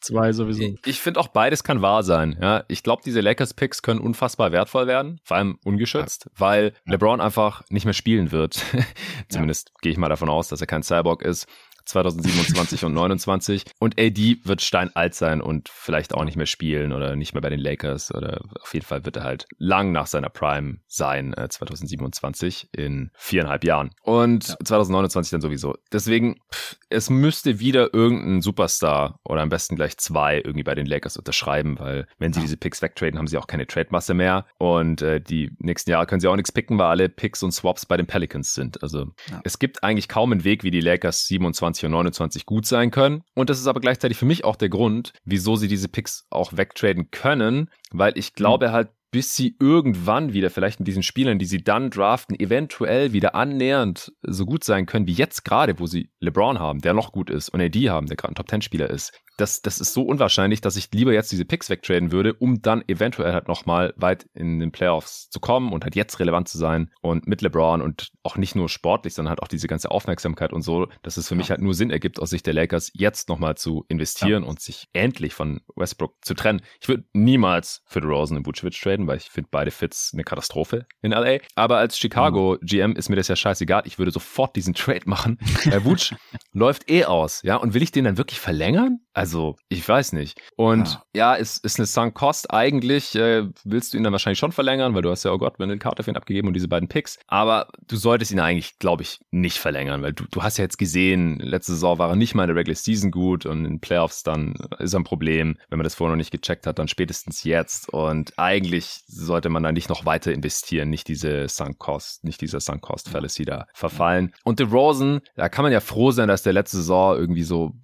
Zwei 0.00 0.32
sowieso. 0.32 0.74
Ich 0.84 1.00
finde 1.00 1.20
auch 1.20 1.28
beides 1.28 1.62
kann 1.62 1.80
wahr 1.80 2.02
sein. 2.02 2.36
Ja, 2.40 2.64
ich 2.66 2.82
glaube, 2.82 3.02
diese 3.04 3.20
Lakers-Picks 3.20 3.82
können 3.82 4.00
unfassbar 4.00 4.50
wertvoll 4.50 4.88
werden, 4.88 5.20
vor 5.22 5.36
allem 5.36 5.58
ungeschützt, 5.64 6.24
ja. 6.24 6.30
weil 6.38 6.72
ja. 6.86 6.92
LeBron 6.92 7.20
einfach 7.20 7.62
nicht 7.70 7.84
mehr 7.84 7.94
spielen 7.94 8.32
wird. 8.32 8.60
Zumindest 9.28 9.70
gehe 9.80 9.92
ich 9.92 9.98
mal 9.98 10.08
davon 10.08 10.28
aus, 10.28 10.48
dass 10.48 10.60
er 10.60 10.66
kein 10.66 10.82
Cyborg 10.82 11.22
ist. 11.22 11.46
2027 11.84 12.84
und 12.84 12.94
29. 12.94 13.64
Und 13.78 14.00
AD 14.00 14.38
wird 14.44 14.62
steinalt 14.62 15.14
sein 15.14 15.40
und 15.40 15.68
vielleicht 15.68 16.14
auch 16.14 16.24
nicht 16.24 16.36
mehr 16.36 16.46
spielen 16.46 16.92
oder 16.92 17.16
nicht 17.16 17.34
mehr 17.34 17.42
bei 17.42 17.50
den 17.50 17.60
Lakers 17.60 18.14
oder 18.14 18.40
auf 18.60 18.72
jeden 18.74 18.86
Fall 18.86 19.04
wird 19.04 19.16
er 19.16 19.24
halt 19.24 19.46
lang 19.58 19.92
nach 19.92 20.06
seiner 20.06 20.28
Prime 20.28 20.78
sein, 20.86 21.34
äh, 21.34 21.48
2027 21.48 22.68
in 22.72 23.10
viereinhalb 23.14 23.64
Jahren. 23.64 23.90
Und 24.02 24.48
ja. 24.48 24.56
2029 24.64 25.30
dann 25.30 25.40
sowieso. 25.40 25.74
Deswegen, 25.92 26.36
pff, 26.52 26.76
es 26.88 27.10
müsste 27.10 27.58
wieder 27.58 27.92
irgendein 27.94 28.42
Superstar 28.42 29.18
oder 29.24 29.42
am 29.42 29.48
besten 29.48 29.76
gleich 29.76 29.96
zwei 29.98 30.36
irgendwie 30.36 30.62
bei 30.62 30.74
den 30.74 30.86
Lakers 30.86 31.16
unterschreiben, 31.16 31.78
weil 31.78 32.06
wenn 32.18 32.32
sie 32.32 32.40
ja. 32.40 32.44
diese 32.44 32.56
Picks 32.56 32.82
wegtraden, 32.82 33.18
haben 33.18 33.26
sie 33.26 33.38
auch 33.38 33.46
keine 33.46 33.66
Trade-Masse 33.66 34.14
mehr 34.14 34.46
und 34.58 35.02
äh, 35.02 35.20
die 35.20 35.50
nächsten 35.58 35.90
Jahre 35.90 36.06
können 36.06 36.20
sie 36.20 36.28
auch 36.28 36.36
nichts 36.36 36.52
picken, 36.52 36.78
weil 36.78 36.86
alle 36.86 37.08
Picks 37.08 37.42
und 37.42 37.52
Swaps 37.52 37.86
bei 37.86 37.96
den 37.96 38.06
Pelicans 38.06 38.54
sind. 38.54 38.82
Also 38.82 39.12
ja. 39.30 39.40
es 39.44 39.58
gibt 39.58 39.82
eigentlich 39.82 40.08
kaum 40.08 40.32
einen 40.32 40.44
Weg, 40.44 40.64
wie 40.64 40.70
die 40.70 40.80
Lakers 40.80 41.26
27 41.26 41.71
28 41.72 41.86
und 41.86 41.92
29 41.92 42.46
gut 42.46 42.66
sein 42.66 42.90
können. 42.90 43.22
Und 43.34 43.50
das 43.50 43.58
ist 43.58 43.66
aber 43.66 43.80
gleichzeitig 43.80 44.18
für 44.18 44.26
mich 44.26 44.44
auch 44.44 44.56
der 44.56 44.68
Grund, 44.68 45.12
wieso 45.24 45.56
sie 45.56 45.68
diese 45.68 45.88
Picks 45.88 46.26
auch 46.30 46.56
wegtraden 46.56 47.10
können, 47.10 47.70
weil 47.90 48.16
ich 48.16 48.34
glaube 48.34 48.68
mhm. 48.68 48.72
halt, 48.72 48.88
bis 49.12 49.36
sie 49.36 49.54
irgendwann 49.60 50.32
wieder 50.32 50.50
vielleicht 50.50 50.80
in 50.80 50.84
diesen 50.84 51.02
Spielern, 51.02 51.38
die 51.38 51.44
sie 51.44 51.62
dann 51.62 51.90
draften, 51.90 52.38
eventuell 52.40 53.12
wieder 53.12 53.34
annähernd 53.34 54.12
so 54.22 54.46
gut 54.46 54.64
sein 54.64 54.86
können 54.86 55.06
wie 55.06 55.12
jetzt 55.12 55.44
gerade, 55.44 55.78
wo 55.78 55.86
sie 55.86 56.10
LeBron 56.18 56.58
haben, 56.58 56.80
der 56.80 56.94
noch 56.94 57.12
gut 57.12 57.30
ist, 57.30 57.50
und 57.50 57.60
AD 57.60 57.90
haben, 57.90 58.06
der 58.06 58.16
gerade 58.16 58.32
ein 58.32 58.34
Top-10-Spieler 58.34 58.90
ist 58.90 59.12
das, 59.36 59.62
das 59.62 59.80
ist 59.80 59.94
so 59.94 60.02
unwahrscheinlich, 60.02 60.60
dass 60.60 60.76
ich 60.76 60.90
lieber 60.92 61.12
jetzt 61.12 61.32
diese 61.32 61.44
Picks 61.44 61.70
wegtraden 61.70 62.12
würde, 62.12 62.34
um 62.34 62.60
dann 62.60 62.84
eventuell 62.86 63.32
halt 63.32 63.48
nochmal 63.48 63.94
weit 63.96 64.26
in 64.34 64.60
den 64.60 64.72
Playoffs 64.72 65.30
zu 65.30 65.40
kommen 65.40 65.72
und 65.72 65.84
halt 65.84 65.96
jetzt 65.96 66.20
relevant 66.20 66.48
zu 66.48 66.58
sein 66.58 66.90
und 67.00 67.26
mit 67.26 67.40
LeBron 67.40 67.80
und 67.80 68.12
auch 68.22 68.36
nicht 68.36 68.54
nur 68.54 68.68
sportlich, 68.68 69.14
sondern 69.14 69.30
halt 69.30 69.42
auch 69.42 69.48
diese 69.48 69.68
ganze 69.68 69.90
Aufmerksamkeit 69.90 70.52
und 70.52 70.62
so, 70.62 70.86
dass 71.02 71.16
es 71.16 71.28
für 71.28 71.34
ja. 71.34 71.38
mich 71.38 71.50
halt 71.50 71.60
nur 71.60 71.74
Sinn 71.74 71.90
ergibt, 71.90 72.20
aus 72.20 72.30
Sicht 72.30 72.46
der 72.46 72.54
Lakers 72.54 72.90
jetzt 72.94 73.28
nochmal 73.28 73.56
zu 73.56 73.84
investieren 73.88 74.42
ja. 74.42 74.48
und 74.48 74.60
sich 74.60 74.88
endlich 74.92 75.34
von 75.34 75.60
Westbrook 75.76 76.16
zu 76.22 76.34
trennen. 76.34 76.62
Ich 76.80 76.88
würde 76.88 77.04
niemals 77.12 77.82
für 77.86 78.00
DeRozan 78.00 78.36
und 78.38 78.46
Vucevic 78.46 78.78
traden, 78.80 79.01
weil 79.06 79.18
ich 79.18 79.30
finde 79.30 79.48
beide 79.50 79.70
Fits 79.70 80.10
eine 80.12 80.24
Katastrophe 80.24 80.86
in 81.00 81.12
LA. 81.12 81.38
Aber 81.54 81.78
als 81.78 81.98
Chicago 81.98 82.58
mhm. 82.60 82.66
GM 82.66 82.92
ist 82.96 83.08
mir 83.08 83.16
das 83.16 83.28
ja 83.28 83.36
scheißegal. 83.36 83.82
Ich 83.86 83.98
würde 83.98 84.10
sofort 84.10 84.56
diesen 84.56 84.74
Trade 84.74 85.02
machen. 85.06 85.38
Weil 85.64 85.84
Vuce 85.84 86.14
läuft 86.52 86.90
eh 86.90 87.04
aus, 87.04 87.42
ja. 87.42 87.56
Und 87.56 87.74
will 87.74 87.82
ich 87.82 87.92
den 87.92 88.04
dann 88.04 88.18
wirklich 88.18 88.40
verlängern? 88.40 89.00
Also, 89.14 89.56
ich 89.68 89.86
weiß 89.86 90.12
nicht. 90.12 90.40
Und 90.56 91.00
ja, 91.12 91.32
ja 91.32 91.34
ist, 91.34 91.64
ist 91.64 91.78
eine 91.78 91.86
Sunk 91.86 92.14
Cost. 92.14 92.52
Eigentlich 92.52 93.14
äh, 93.14 93.46
willst 93.64 93.92
du 93.92 93.98
ihn 93.98 94.04
dann 94.04 94.12
wahrscheinlich 94.12 94.38
schon 94.38 94.52
verlängern, 94.52 94.94
weil 94.94 95.02
du 95.02 95.10
hast 95.10 95.24
ja, 95.24 95.32
oh 95.32 95.38
Gott, 95.38 95.58
wenn 95.58 95.68
den 95.68 95.78
Karte 95.78 96.02
für 96.02 96.10
ihn 96.10 96.16
abgegeben 96.16 96.48
und 96.48 96.54
diese 96.54 96.68
beiden 96.68 96.88
Picks. 96.88 97.18
Aber 97.26 97.68
du 97.86 97.96
solltest 97.96 98.32
ihn 98.32 98.40
eigentlich, 98.40 98.78
glaube 98.78 99.02
ich, 99.02 99.20
nicht 99.30 99.58
verlängern, 99.58 100.02
weil 100.02 100.14
du, 100.14 100.24
du 100.30 100.42
hast 100.42 100.56
ja 100.56 100.64
jetzt 100.64 100.78
gesehen, 100.78 101.38
letzte 101.40 101.72
Saison 101.72 101.98
war 101.98 102.08
er 102.08 102.16
nicht 102.16 102.34
mal 102.34 102.44
in 102.44 102.48
der 102.48 102.56
Regular 102.56 102.76
Season 102.76 103.10
gut 103.10 103.44
und 103.44 103.64
in 103.64 103.80
Playoffs 103.80 104.22
dann 104.22 104.54
ist 104.78 104.94
er 104.94 105.00
ein 105.00 105.04
Problem. 105.04 105.58
Wenn 105.68 105.78
man 105.78 105.84
das 105.84 105.94
vorher 105.94 106.12
noch 106.12 106.18
nicht 106.18 106.32
gecheckt 106.32 106.66
hat, 106.66 106.78
dann 106.78 106.88
spätestens 106.88 107.44
jetzt. 107.44 107.90
Und 107.90 108.38
eigentlich 108.38 109.02
sollte 109.06 109.50
man 109.50 109.62
da 109.62 109.72
nicht 109.72 109.90
noch 109.90 110.06
weiter 110.06 110.32
investieren, 110.32 110.88
nicht 110.88 111.08
diese 111.08 111.48
Sunk 111.48 111.78
Cost, 111.78 112.24
nicht 112.24 112.40
dieser 112.40 112.60
Sunk 112.60 112.80
Cost 112.80 113.10
Fallacy 113.10 113.44
da 113.44 113.66
verfallen. 113.74 114.34
Und 114.44 114.58
DeRozan, 114.58 115.20
da 115.36 115.50
kann 115.50 115.64
man 115.64 115.72
ja 115.72 115.80
froh 115.80 116.12
sein, 116.12 116.28
dass 116.28 116.42
der 116.42 116.54
letzte 116.54 116.78
Saison 116.78 117.16
irgendwie 117.16 117.42
so 117.42 117.74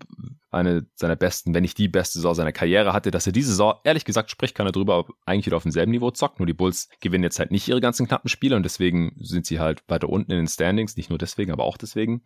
eine 0.51 0.87
seiner 0.95 1.17
besten, 1.17 1.55
wenn 1.55 1.63
nicht 1.63 1.79
die 1.79 1.89
beste 1.89 2.19
Saison 2.19 2.35
seiner 2.35 2.53
Karriere 2.53 2.93
hatte, 2.93 3.11
dass 3.11 3.27
er 3.27 3.33
diese 3.33 3.51
Saison, 3.51 3.75
ehrlich 3.85 4.05
gesagt, 4.05 4.31
spricht 4.31 4.55
keiner 4.55 4.73
drüber, 4.73 5.07
eigentlich 5.27 5.47
wieder 5.47 5.57
auf 5.57 5.63
demselben 5.63 5.93
Niveau 5.93 6.11
zockt. 6.11 6.39
Nur 6.39 6.47
die 6.47 6.55
Bulls 6.55 6.89
gewinnen 7.01 7.25
jetzt 7.25 7.39
halt 7.39 7.51
nicht 7.51 7.69
ihre 7.69 7.81
ganzen 7.81 8.07
knappen 8.07 8.29
Spiele 8.29 8.57
und 8.57 8.63
deswegen 8.63 9.17
sind 9.21 9.47
sie 9.47 9.61
halt 9.61 9.83
weiter 9.89 10.09
unten 10.09 10.33
in 10.33 10.39
den 10.39 10.49
Standings. 10.49 10.97
Nicht 10.97 11.11
nur 11.11 11.19
deswegen, 11.19 11.53
aber 11.53 11.65
auch 11.65 11.77
deswegen. 11.77 12.23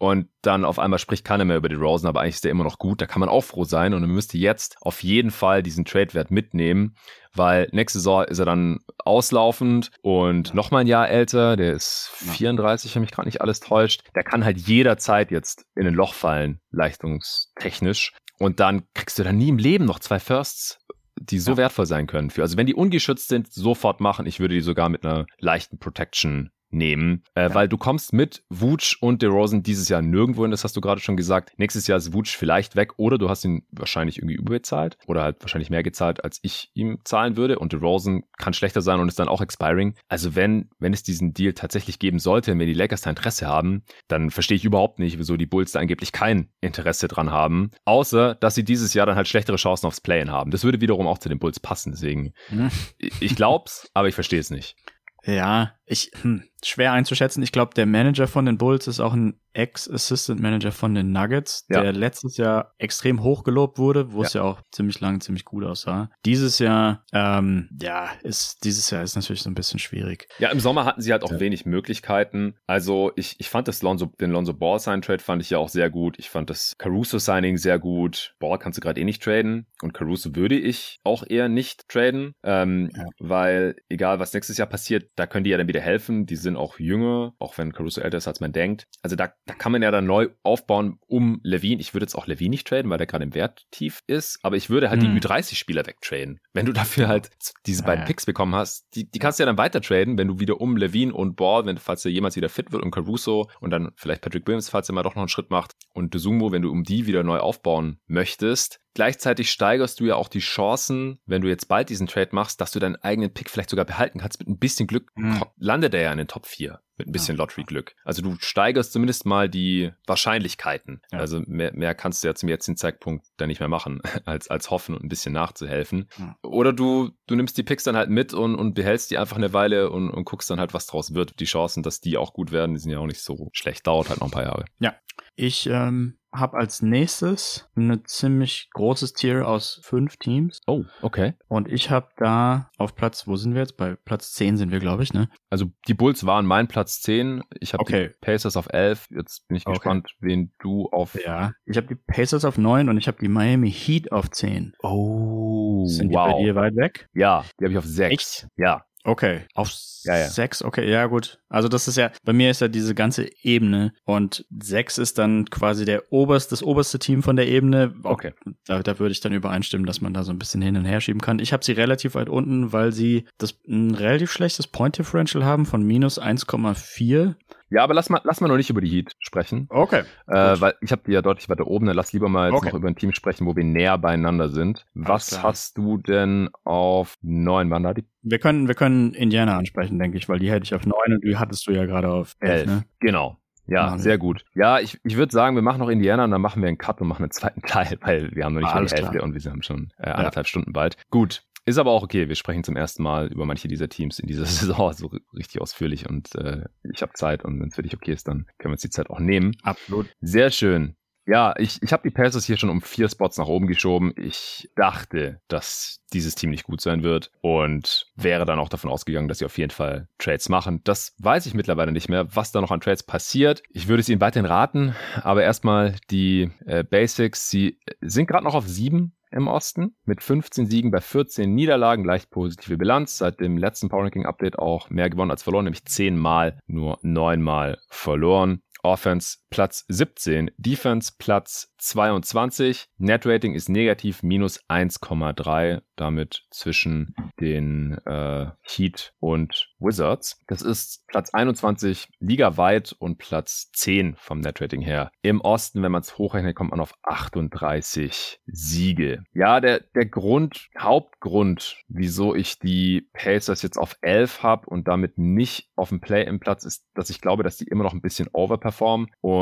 Und 0.00 0.28
dann 0.40 0.64
auf 0.64 0.78
einmal 0.78 0.98
spricht 0.98 1.26
keiner 1.26 1.44
mehr 1.44 1.58
über 1.58 1.68
die 1.68 1.74
Rosen, 1.74 2.06
aber 2.06 2.22
eigentlich 2.22 2.36
ist 2.36 2.44
der 2.44 2.50
immer 2.50 2.64
noch 2.64 2.78
gut. 2.78 3.02
Da 3.02 3.06
kann 3.06 3.20
man 3.20 3.28
auch 3.28 3.42
froh 3.42 3.64
sein 3.64 3.92
und 3.92 4.00
man 4.00 4.10
müsste 4.10 4.38
jetzt 4.38 4.78
auf 4.80 5.02
jeden 5.02 5.30
Fall 5.30 5.62
diesen 5.62 5.84
Trade-Wert 5.84 6.30
mitnehmen, 6.30 6.96
weil 7.34 7.68
nächste 7.72 7.98
Saison 7.98 8.24
ist 8.24 8.38
er 8.38 8.46
dann 8.46 8.78
auslaufend 9.04 9.90
und 10.00 10.54
noch 10.54 10.70
mal 10.70 10.78
ein 10.78 10.86
Jahr 10.86 11.10
älter. 11.10 11.58
Der 11.58 11.74
ist 11.74 12.10
34, 12.14 12.94
wenn 12.94 13.02
mich 13.02 13.10
gerade 13.10 13.28
nicht 13.28 13.42
alles 13.42 13.60
täuscht. 13.60 14.02
Der 14.14 14.24
kann 14.24 14.42
halt 14.42 14.56
jederzeit 14.56 15.30
jetzt 15.30 15.66
in 15.76 15.86
ein 15.86 15.92
Loch 15.92 16.14
fallen, 16.14 16.60
leistungstechnisch. 16.70 18.14
Und 18.38 18.58
dann 18.58 18.84
kriegst 18.94 19.18
du 19.18 19.22
dann 19.22 19.36
nie 19.36 19.50
im 19.50 19.58
Leben 19.58 19.84
noch 19.84 19.98
zwei 19.98 20.18
Firsts 20.18 20.78
die 21.22 21.38
so 21.38 21.50
ja. 21.50 21.56
wertvoll 21.58 21.84
sein 21.84 22.06
können 22.06 22.30
für. 22.30 22.40
Also 22.40 22.56
wenn 22.56 22.66
die 22.66 22.74
ungeschützt 22.74 23.28
sind, 23.28 23.52
sofort 23.52 24.00
machen. 24.00 24.24
Ich 24.24 24.40
würde 24.40 24.54
die 24.54 24.62
sogar 24.62 24.88
mit 24.88 25.04
einer 25.04 25.26
leichten 25.38 25.78
Protection 25.78 26.50
nehmen, 26.70 27.22
äh, 27.34 27.42
ja. 27.42 27.54
weil 27.54 27.68
du 27.68 27.76
kommst 27.76 28.12
mit 28.12 28.42
Wutsch 28.48 28.96
und 29.00 29.22
DeRozan 29.22 29.62
dieses 29.62 29.88
Jahr 29.88 30.02
nirgendwo 30.02 30.42
hin, 30.42 30.50
das 30.50 30.64
hast 30.64 30.76
du 30.76 30.80
gerade 30.80 31.00
schon 31.00 31.16
gesagt. 31.16 31.52
Nächstes 31.56 31.86
Jahr 31.86 31.98
ist 31.98 32.12
Wutsch 32.12 32.36
vielleicht 32.36 32.76
weg 32.76 32.92
oder 32.96 33.18
du 33.18 33.28
hast 33.28 33.44
ihn 33.44 33.66
wahrscheinlich 33.70 34.18
irgendwie 34.18 34.36
überbezahlt 34.36 34.96
oder 35.06 35.22
halt 35.22 35.36
wahrscheinlich 35.40 35.70
mehr 35.70 35.82
gezahlt, 35.82 36.24
als 36.24 36.38
ich 36.42 36.70
ihm 36.74 36.98
zahlen 37.04 37.36
würde 37.36 37.58
und 37.58 37.72
DeRozan 37.72 38.22
kann 38.38 38.52
schlechter 38.52 38.82
sein 38.82 39.00
und 39.00 39.08
ist 39.08 39.18
dann 39.18 39.28
auch 39.28 39.40
expiring. 39.40 39.94
Also 40.08 40.34
wenn, 40.34 40.70
wenn 40.78 40.92
es 40.92 41.02
diesen 41.02 41.32
Deal 41.34 41.52
tatsächlich 41.52 41.98
geben 41.98 42.18
sollte, 42.18 42.50
wenn 42.50 42.58
die 42.66 42.74
Lakers 42.74 43.02
da 43.02 43.10
Interesse 43.10 43.46
haben, 43.46 43.82
dann 44.08 44.30
verstehe 44.30 44.56
ich 44.56 44.64
überhaupt 44.64 44.98
nicht, 44.98 45.18
wieso 45.18 45.36
die 45.36 45.46
Bulls 45.46 45.72
da 45.72 45.80
angeblich 45.80 46.12
kein 46.12 46.50
Interesse 46.60 47.08
dran 47.08 47.30
haben, 47.30 47.70
außer, 47.84 48.34
dass 48.34 48.54
sie 48.54 48.64
dieses 48.64 48.94
Jahr 48.94 49.06
dann 49.06 49.16
halt 49.16 49.28
schlechtere 49.28 49.56
Chancen 49.56 49.86
aufs 49.86 50.00
Playen 50.00 50.30
haben. 50.30 50.50
Das 50.50 50.64
würde 50.64 50.80
wiederum 50.80 51.06
auch 51.06 51.18
zu 51.18 51.28
den 51.28 51.38
Bulls 51.38 51.60
passen, 51.60 51.92
deswegen, 51.92 52.32
hm. 52.48 52.70
ich 52.98 53.34
glaub's, 53.34 53.90
aber 53.94 54.08
ich 54.08 54.14
verstehe 54.14 54.40
es 54.40 54.50
nicht. 54.50 54.76
Ja, 55.24 55.74
ich, 55.84 56.10
hm, 56.22 56.44
schwer 56.66 56.92
einzuschätzen. 56.92 57.42
Ich 57.42 57.52
glaube, 57.52 57.74
der 57.74 57.86
Manager 57.86 58.26
von 58.26 58.46
den 58.46 58.58
Bulls 58.58 58.86
ist 58.86 59.00
auch 59.00 59.12
ein 59.12 59.40
Ex-Assistant 59.52 60.40
Manager 60.40 60.70
von 60.72 60.94
den 60.94 61.12
Nuggets, 61.12 61.66
ja. 61.68 61.82
der 61.82 61.92
letztes 61.92 62.36
Jahr 62.36 62.74
extrem 62.78 63.22
hoch 63.22 63.42
gelobt 63.42 63.78
wurde, 63.78 64.12
wo 64.12 64.20
ja. 64.20 64.26
es 64.26 64.32
ja 64.34 64.42
auch 64.42 64.60
ziemlich 64.70 65.00
lang 65.00 65.20
ziemlich 65.20 65.44
gut 65.44 65.64
aussah. 65.64 66.10
Dieses 66.24 66.58
Jahr, 66.58 67.04
ähm, 67.12 67.68
ja, 67.80 68.10
ist 68.22 68.64
dieses 68.64 68.90
Jahr 68.90 69.02
ist 69.02 69.16
natürlich 69.16 69.42
so 69.42 69.50
ein 69.50 69.54
bisschen 69.54 69.78
schwierig. 69.78 70.28
Ja, 70.38 70.50
im 70.50 70.60
Sommer 70.60 70.84
hatten 70.84 71.00
sie 71.00 71.12
halt 71.12 71.24
auch 71.24 71.32
ja. 71.32 71.40
wenig 71.40 71.66
Möglichkeiten. 71.66 72.54
Also 72.66 73.12
ich, 73.16 73.36
ich 73.38 73.48
fand 73.48 73.66
das 73.66 73.82
Lonzo, 73.82 74.06
den 74.20 74.30
Lonzo 74.30 74.54
Ball 74.54 74.78
Sign 74.78 75.02
Trade 75.02 75.22
fand 75.22 75.42
ich 75.42 75.50
ja 75.50 75.58
auch 75.58 75.68
sehr 75.68 75.90
gut. 75.90 76.18
Ich 76.18 76.30
fand 76.30 76.48
das 76.48 76.76
Caruso 76.78 77.18
Signing 77.18 77.56
sehr 77.56 77.78
gut. 77.78 78.34
Ball 78.38 78.58
kannst 78.58 78.76
du 78.76 78.80
gerade 78.80 79.00
eh 79.00 79.04
nicht 79.04 79.22
traden 79.22 79.66
und 79.82 79.92
Caruso 79.94 80.36
würde 80.36 80.58
ich 80.58 80.98
auch 81.02 81.24
eher 81.26 81.48
nicht 81.48 81.88
traden, 81.88 82.34
ähm, 82.44 82.90
weil 83.18 83.76
egal 83.88 84.20
was 84.20 84.32
nächstes 84.32 84.58
Jahr 84.58 84.68
passiert, 84.68 85.10
da 85.16 85.26
können 85.26 85.44
die 85.44 85.50
ja 85.50 85.58
dann 85.58 85.68
wieder 85.68 85.80
helfen. 85.80 86.26
Die 86.26 86.36
sind 86.36 86.49
auch 86.56 86.78
jünger, 86.78 87.34
auch 87.38 87.58
wenn 87.58 87.72
Caruso 87.72 88.00
älter 88.00 88.18
ist 88.18 88.28
als 88.28 88.40
man 88.40 88.52
denkt. 88.52 88.86
Also 89.02 89.16
da 89.16 89.32
da 89.46 89.54
kann 89.54 89.72
man 89.72 89.82
ja 89.82 89.90
dann 89.90 90.06
neu 90.06 90.28
aufbauen 90.42 90.98
um 91.06 91.40
Levine. 91.42 91.80
Ich 91.80 91.94
würde 91.94 92.04
jetzt 92.04 92.14
auch 92.14 92.26
Levine 92.26 92.50
nicht 92.50 92.66
traden, 92.66 92.90
weil 92.90 92.98
der 92.98 93.06
gerade 93.06 93.24
im 93.24 93.34
Wert 93.34 93.66
tief 93.70 94.00
ist, 94.06 94.38
aber 94.42 94.56
ich 94.56 94.70
würde 94.70 94.90
halt 94.90 95.02
hm. 95.02 95.14
die 95.14 95.20
Ü30-Spieler 95.20 95.86
wegtraden. 95.86 96.40
Wenn 96.52 96.66
du 96.66 96.72
dafür 96.72 97.08
halt 97.08 97.30
diese 97.66 97.82
beiden 97.82 98.04
Picks 98.04 98.26
bekommen 98.26 98.54
hast, 98.54 98.86
die, 98.94 99.10
die 99.10 99.18
kannst 99.18 99.38
du 99.38 99.42
ja 99.42 99.46
dann 99.46 99.58
weiter 99.58 99.80
traden, 99.80 100.18
wenn 100.18 100.28
du 100.28 100.40
wieder 100.40 100.60
um 100.60 100.76
Levine 100.76 101.12
und 101.12 101.36
Ball, 101.36 101.66
wenn, 101.66 101.78
falls 101.78 102.04
er 102.04 102.10
jemals 102.10 102.36
wieder 102.36 102.48
fit 102.48 102.72
wird 102.72 102.82
und 102.82 102.90
Caruso 102.90 103.48
und 103.60 103.70
dann 103.70 103.92
vielleicht 103.96 104.22
Patrick 104.22 104.46
Williams, 104.46 104.68
falls 104.68 104.88
er 104.88 104.94
mal 104.94 105.02
doch 105.02 105.14
noch 105.14 105.22
einen 105.22 105.28
Schritt 105.28 105.50
macht 105.50 105.72
und 105.94 106.14
Desumo, 106.14 106.52
wenn 106.52 106.62
du 106.62 106.70
um 106.70 106.84
die 106.84 107.06
wieder 107.06 107.22
neu 107.22 107.38
aufbauen 107.38 107.98
möchtest, 108.06 108.80
Gleichzeitig 108.94 109.50
steigerst 109.50 110.00
du 110.00 110.06
ja 110.06 110.16
auch 110.16 110.28
die 110.28 110.40
Chancen, 110.40 111.20
wenn 111.26 111.42
du 111.42 111.48
jetzt 111.48 111.68
bald 111.68 111.88
diesen 111.88 112.06
Trade 112.06 112.30
machst, 112.32 112.60
dass 112.60 112.72
du 112.72 112.80
deinen 112.80 112.96
eigenen 112.96 113.32
Pick 113.32 113.48
vielleicht 113.48 113.70
sogar 113.70 113.84
behalten 113.84 114.20
kannst. 114.20 114.40
Mit 114.40 114.48
ein 114.48 114.58
bisschen 114.58 114.86
Glück 114.86 115.10
mhm. 115.14 115.42
landet 115.56 115.94
er 115.94 116.02
ja 116.02 116.12
in 116.12 116.18
den 116.18 116.28
Top 116.28 116.46
4 116.46 116.80
mit 117.00 117.08
ein 117.08 117.12
bisschen 117.12 117.36
ja. 117.36 117.42
Lottery-Glück. 117.42 117.94
Also 118.04 118.22
du 118.22 118.36
steigerst 118.40 118.92
zumindest 118.92 119.26
mal 119.26 119.48
die 119.48 119.90
Wahrscheinlichkeiten. 120.06 121.00
Ja. 121.10 121.18
Also 121.18 121.40
mehr, 121.46 121.72
mehr 121.74 121.94
kannst 121.94 122.22
du 122.22 122.28
ja 122.28 122.34
zum 122.34 122.48
jetzigen 122.48 122.76
Zeitpunkt 122.76 123.26
dann 123.38 123.48
nicht 123.48 123.60
mehr 123.60 123.68
machen, 123.68 124.00
als, 124.26 124.48
als 124.48 124.70
hoffen 124.70 124.94
und 124.94 125.02
ein 125.02 125.08
bisschen 125.08 125.32
nachzuhelfen. 125.32 126.08
Ja. 126.18 126.36
Oder 126.42 126.72
du, 126.72 127.10
du 127.26 127.36
nimmst 127.36 127.56
die 127.56 127.62
Picks 127.62 127.84
dann 127.84 127.96
halt 127.96 128.10
mit 128.10 128.34
und, 128.34 128.54
und 128.54 128.74
behältst 128.74 129.10
die 129.10 129.18
einfach 129.18 129.36
eine 129.36 129.52
Weile 129.52 129.90
und, 129.90 130.10
und 130.10 130.24
guckst 130.24 130.50
dann 130.50 130.60
halt, 130.60 130.74
was 130.74 130.86
draus 130.86 131.14
wird. 131.14 131.40
Die 131.40 131.46
Chancen, 131.46 131.82
dass 131.82 132.00
die 132.00 132.16
auch 132.16 132.32
gut 132.32 132.52
werden, 132.52 132.74
die 132.74 132.80
sind 132.80 132.90
ja 132.90 132.98
auch 132.98 133.06
nicht 133.06 133.22
so 133.22 133.48
schlecht. 133.52 133.86
Dauert 133.86 134.10
halt 134.10 134.20
noch 134.20 134.28
ein 134.28 134.32
paar 134.32 134.44
Jahre. 134.44 134.64
Ja. 134.78 134.94
Ich 135.42 135.66
ähm, 135.70 136.18
habe 136.34 136.58
als 136.58 136.82
nächstes 136.82 137.66
ein 137.74 138.02
ziemlich 138.04 138.68
großes 138.74 139.14
Tier 139.14 139.48
aus 139.48 139.80
fünf 139.82 140.18
Teams. 140.18 140.60
Oh, 140.66 140.84
okay. 141.00 141.32
Und 141.48 141.66
ich 141.72 141.88
habe 141.88 142.08
da 142.18 142.68
auf 142.76 142.94
Platz, 142.94 143.26
wo 143.26 143.36
sind 143.36 143.54
wir 143.54 143.62
jetzt? 143.62 143.78
Bei 143.78 143.96
Platz 144.04 144.34
10 144.34 144.58
sind 144.58 144.70
wir, 144.70 144.80
glaube 144.80 145.02
ich, 145.02 145.14
ne? 145.14 145.30
Also 145.48 145.72
die 145.88 145.94
Bulls 145.94 146.26
waren 146.26 146.44
mein 146.44 146.68
Platz 146.68 147.00
10. 147.00 147.42
Ich 147.58 147.72
habe 147.72 147.80
okay. 147.80 148.08
die 148.08 148.14
Pacers 148.20 148.54
auf 148.58 148.70
11. 148.70 149.08
Jetzt 149.12 149.48
bin 149.48 149.56
ich 149.56 149.66
okay. 149.66 149.78
gespannt, 149.78 150.14
wen 150.20 150.52
du 150.58 150.90
auf... 150.90 151.18
Ja, 151.24 151.52
ich 151.64 151.78
habe 151.78 151.86
die 151.86 151.94
Pacers 151.94 152.44
auf 152.44 152.58
9 152.58 152.90
und 152.90 152.98
ich 152.98 153.08
habe 153.08 153.16
die 153.18 153.28
Miami 153.28 153.72
Heat 153.72 154.12
auf 154.12 154.30
10. 154.30 154.74
Oh, 154.82 155.86
Sind 155.86 156.12
wow. 156.12 156.28
die 156.28 156.32
bei 156.34 156.42
dir 156.42 156.54
weit 156.54 156.76
weg? 156.76 157.08
Ja, 157.14 157.46
die 157.58 157.64
habe 157.64 157.72
ich 157.72 157.78
auf 157.78 157.86
6. 157.86 158.12
Echt? 158.12 158.48
Ja. 158.56 158.84
Okay, 159.04 159.42
auf 159.54 159.70
ja, 160.04 160.16
ja. 160.16 160.28
sechs, 160.28 160.62
okay, 160.62 160.90
ja 160.90 161.06
gut. 161.06 161.38
Also 161.48 161.68
das 161.68 161.88
ist 161.88 161.96
ja, 161.96 162.10
bei 162.24 162.32
mir 162.32 162.50
ist 162.50 162.60
ja 162.60 162.68
diese 162.68 162.94
ganze 162.94 163.30
Ebene 163.42 163.92
und 164.04 164.44
sechs 164.62 164.98
ist 164.98 165.18
dann 165.18 165.46
quasi 165.46 165.84
der 165.84 166.12
oberste, 166.12 166.50
das 166.50 166.62
oberste 166.62 166.98
Team 166.98 167.22
von 167.22 167.36
der 167.36 167.48
Ebene. 167.48 167.94
Okay. 168.02 168.32
Da, 168.66 168.82
da 168.82 168.98
würde 168.98 169.12
ich 169.12 169.20
dann 169.20 169.32
übereinstimmen, 169.32 169.86
dass 169.86 170.00
man 170.00 170.14
da 170.14 170.22
so 170.22 170.32
ein 170.32 170.38
bisschen 170.38 170.62
hin 170.62 170.76
und 170.76 170.84
her 170.84 171.00
schieben 171.00 171.20
kann. 171.20 171.38
Ich 171.38 171.52
habe 171.52 171.64
sie 171.64 171.72
relativ 171.72 172.14
weit 172.14 172.28
unten, 172.28 172.72
weil 172.72 172.92
sie 172.92 173.26
das 173.38 173.58
ein 173.68 173.94
relativ 173.94 174.30
schlechtes 174.30 174.66
Point 174.66 174.98
Differential 174.98 175.44
haben 175.44 175.66
von 175.66 175.82
minus 175.82 176.20
1,4. 176.20 177.34
Ja, 177.70 177.84
aber 177.84 177.94
lass 177.94 178.10
mal, 178.10 178.20
lass 178.24 178.40
mal 178.40 178.48
noch 178.48 178.56
nicht 178.56 178.70
über 178.70 178.80
die 178.80 178.88
Heat 178.88 179.14
sprechen. 179.20 179.66
Okay. 179.70 180.02
Äh, 180.26 180.60
weil 180.60 180.74
ich 180.80 180.90
habe 180.90 181.02
die 181.06 181.12
ja 181.12 181.22
deutlich 181.22 181.48
weiter 181.48 181.66
oben. 181.66 181.86
Dann 181.86 181.96
lass 181.96 182.12
lieber 182.12 182.28
mal 182.28 182.48
jetzt 182.48 182.56
okay. 182.56 182.68
noch 182.68 182.74
über 182.74 182.88
ein 182.88 182.96
Team 182.96 183.12
sprechen, 183.12 183.46
wo 183.46 183.54
wir 183.54 183.64
näher 183.64 183.96
beieinander 183.96 184.48
sind. 184.48 184.86
Was 184.94 185.42
hast 185.42 185.78
du 185.78 185.98
denn 185.98 186.50
auf 186.64 187.16
neun? 187.22 187.70
Wann 187.70 187.84
da 187.84 187.94
die? 187.94 188.04
Wir 188.22 188.38
können, 188.38 188.68
wir 188.68 188.74
können 188.74 189.14
Indiana 189.14 189.56
ansprechen, 189.56 189.98
denke 189.98 190.18
ich, 190.18 190.28
weil 190.28 190.40
die 190.40 190.50
hätte 190.50 190.64
ich 190.64 190.74
auf 190.74 190.84
neun 190.84 191.14
und 191.14 191.24
die 191.24 191.36
hattest 191.36 191.66
du 191.66 191.72
ja 191.72 191.86
gerade 191.86 192.08
auf 192.08 192.36
elf, 192.40 192.66
ne? 192.66 192.84
Genau. 192.98 193.40
Ja, 193.70 193.98
sehr 193.98 194.18
gut. 194.18 194.44
Ja, 194.54 194.80
ich, 194.80 194.98
ich 195.04 195.16
würde 195.16 195.32
sagen, 195.32 195.54
wir 195.54 195.62
machen 195.62 195.78
noch 195.78 195.88
Indiana 195.88 196.24
und 196.24 196.32
dann 196.32 196.40
machen 196.40 196.60
wir 196.60 196.68
einen 196.68 196.78
Cut 196.78 197.00
und 197.00 197.06
machen 197.06 197.22
einen 197.22 197.30
zweiten 197.30 197.62
Teil, 197.66 197.98
weil 198.00 198.34
wir 198.34 198.44
haben 198.44 198.54
noch 198.54 198.62
nicht 198.62 198.74
mal 198.74 198.84
die 198.84 198.94
Hälfte 198.94 199.18
klar. 199.18 199.22
und 199.22 199.34
wir 199.34 199.50
haben 199.50 199.62
schon 199.62 199.92
äh, 199.98 200.10
anderthalb 200.10 200.46
ja. 200.46 200.48
Stunden 200.48 200.72
bald. 200.72 200.96
Gut, 201.10 201.44
ist 201.70 201.78
aber 201.78 201.90
auch 201.90 202.02
okay. 202.02 202.28
Wir 202.28 202.34
sprechen 202.34 202.64
zum 202.64 202.76
ersten 202.76 203.02
Mal 203.02 203.28
über 203.28 203.44
manche 203.46 203.68
dieser 203.68 203.88
Teams 203.88 204.18
in 204.18 204.26
dieser 204.26 204.44
Saison 204.46 204.92
so 204.92 205.10
richtig 205.34 205.60
ausführlich 205.60 206.08
und 206.08 206.34
äh, 206.34 206.64
ich 206.92 207.02
habe 207.02 207.12
Zeit 207.14 207.44
und 207.44 207.60
wenn 207.60 207.68
es 207.68 207.74
für 207.74 207.82
dich 207.82 207.94
okay 207.94 208.12
ist, 208.12 208.28
dann 208.28 208.46
können 208.58 208.72
wir 208.72 208.72
uns 208.72 208.82
die 208.82 208.90
Zeit 208.90 209.10
auch 209.10 209.20
nehmen. 209.20 209.56
Absolut. 209.62 210.06
Sehr 210.20 210.50
schön. 210.50 210.96
Ja, 211.26 211.54
ich, 211.58 211.80
ich 211.82 211.92
habe 211.92 212.02
die 212.02 212.12
Pacers 212.12 212.44
hier 212.44 212.56
schon 212.56 212.70
um 212.70 212.80
vier 212.80 213.08
Spots 213.08 213.36
nach 213.36 213.46
oben 213.46 213.66
geschoben. 213.68 214.12
Ich 214.16 214.68
dachte, 214.74 215.40
dass 215.48 216.00
dieses 216.12 216.34
Team 216.34 216.50
nicht 216.50 216.64
gut 216.64 216.80
sein 216.80 217.04
wird 217.04 217.30
und 217.40 218.10
wäre 218.16 218.44
dann 218.46 218.58
auch 218.58 218.68
davon 218.68 218.90
ausgegangen, 218.90 219.28
dass 219.28 219.38
sie 219.38 219.44
auf 219.44 219.56
jeden 219.56 219.70
Fall 219.70 220.08
Trades 220.18 220.48
machen. 220.48 220.80
Das 220.82 221.14
weiß 221.18 221.46
ich 221.46 221.54
mittlerweile 221.54 221.92
nicht 221.92 222.08
mehr, 222.08 222.34
was 222.34 222.50
da 222.50 222.60
noch 222.60 222.72
an 222.72 222.80
Trades 222.80 223.04
passiert. 223.04 223.62
Ich 223.70 223.86
würde 223.86 224.00
es 224.00 224.08
ihnen 224.08 224.20
weiterhin 224.20 224.46
raten, 224.46 224.96
aber 225.22 225.44
erstmal 225.44 225.94
die 226.10 226.50
äh, 226.66 226.82
Basics. 226.82 227.48
Sie 227.48 227.78
sind 228.00 228.26
gerade 228.26 228.44
noch 228.44 228.54
auf 228.54 228.66
sieben 228.66 229.12
im 229.30 229.48
Osten 229.48 229.96
mit 230.04 230.22
15 230.22 230.66
Siegen 230.66 230.90
bei 230.90 231.00
14 231.00 231.54
Niederlagen, 231.54 232.04
leicht 232.04 232.30
positive 232.30 232.76
Bilanz. 232.76 233.18
Seit 233.18 233.40
dem 233.40 233.56
letzten 233.56 233.88
Power 233.88 234.04
Ranking 234.04 234.26
Update 234.26 234.58
auch 234.58 234.90
mehr 234.90 235.10
gewonnen 235.10 235.30
als 235.30 235.42
verloren, 235.42 235.64
nämlich 235.64 235.84
10 235.84 236.16
Mal, 236.16 236.58
nur 236.66 236.98
9 237.02 237.42
Mal 237.42 237.78
verloren. 237.88 238.62
Offense 238.82 239.38
Platz 239.50 239.84
17. 239.88 240.52
Defense 240.58 241.12
Platz 241.18 241.74
22. 241.78 242.86
Net 242.98 243.26
Rating 243.26 243.54
ist 243.54 243.68
negativ 243.68 244.22
minus 244.22 244.60
1,3, 244.68 245.82
damit 245.96 246.44
zwischen 246.50 247.14
den 247.40 247.98
äh, 248.06 248.46
Heat 248.62 249.12
und 249.18 249.68
Wizards. 249.80 250.40
Das 250.46 250.62
ist 250.62 251.04
Platz 251.08 251.34
21 251.34 252.08
ligaweit 252.20 252.94
und 252.98 253.18
Platz 253.18 253.70
10 253.72 254.14
vom 254.16 254.38
Net 254.38 254.60
Rating 254.60 254.82
her. 254.82 255.10
Im 255.22 255.40
Osten, 255.40 255.82
wenn 255.82 255.92
man 255.92 256.02
es 256.02 256.16
hochrechnet, 256.16 256.54
kommt 256.54 256.70
man 256.70 256.80
auf 256.80 256.94
38 257.02 258.40
Siege. 258.46 259.24
Ja, 259.32 259.60
der, 259.60 259.80
der 259.80 260.06
Grund, 260.06 260.68
Hauptgrund, 260.78 261.82
wieso 261.88 262.36
ich 262.36 262.60
die 262.60 263.08
Pacers 263.12 263.62
jetzt 263.62 263.78
auf 263.78 263.96
11 264.00 264.44
habe 264.44 264.66
und 264.68 264.86
damit 264.86 265.18
nicht 265.18 265.70
auf 265.74 265.88
dem 265.88 266.00
Play-in-Platz 266.00 266.64
ist, 266.64 266.84
dass 266.94 267.10
ich 267.10 267.20
glaube, 267.20 267.42
dass 267.42 267.56
die 267.56 267.64
immer 267.64 267.82
noch 267.82 267.94
ein 267.94 268.00
bisschen 268.00 268.28
overperformen 268.32 269.08
und 269.20 269.39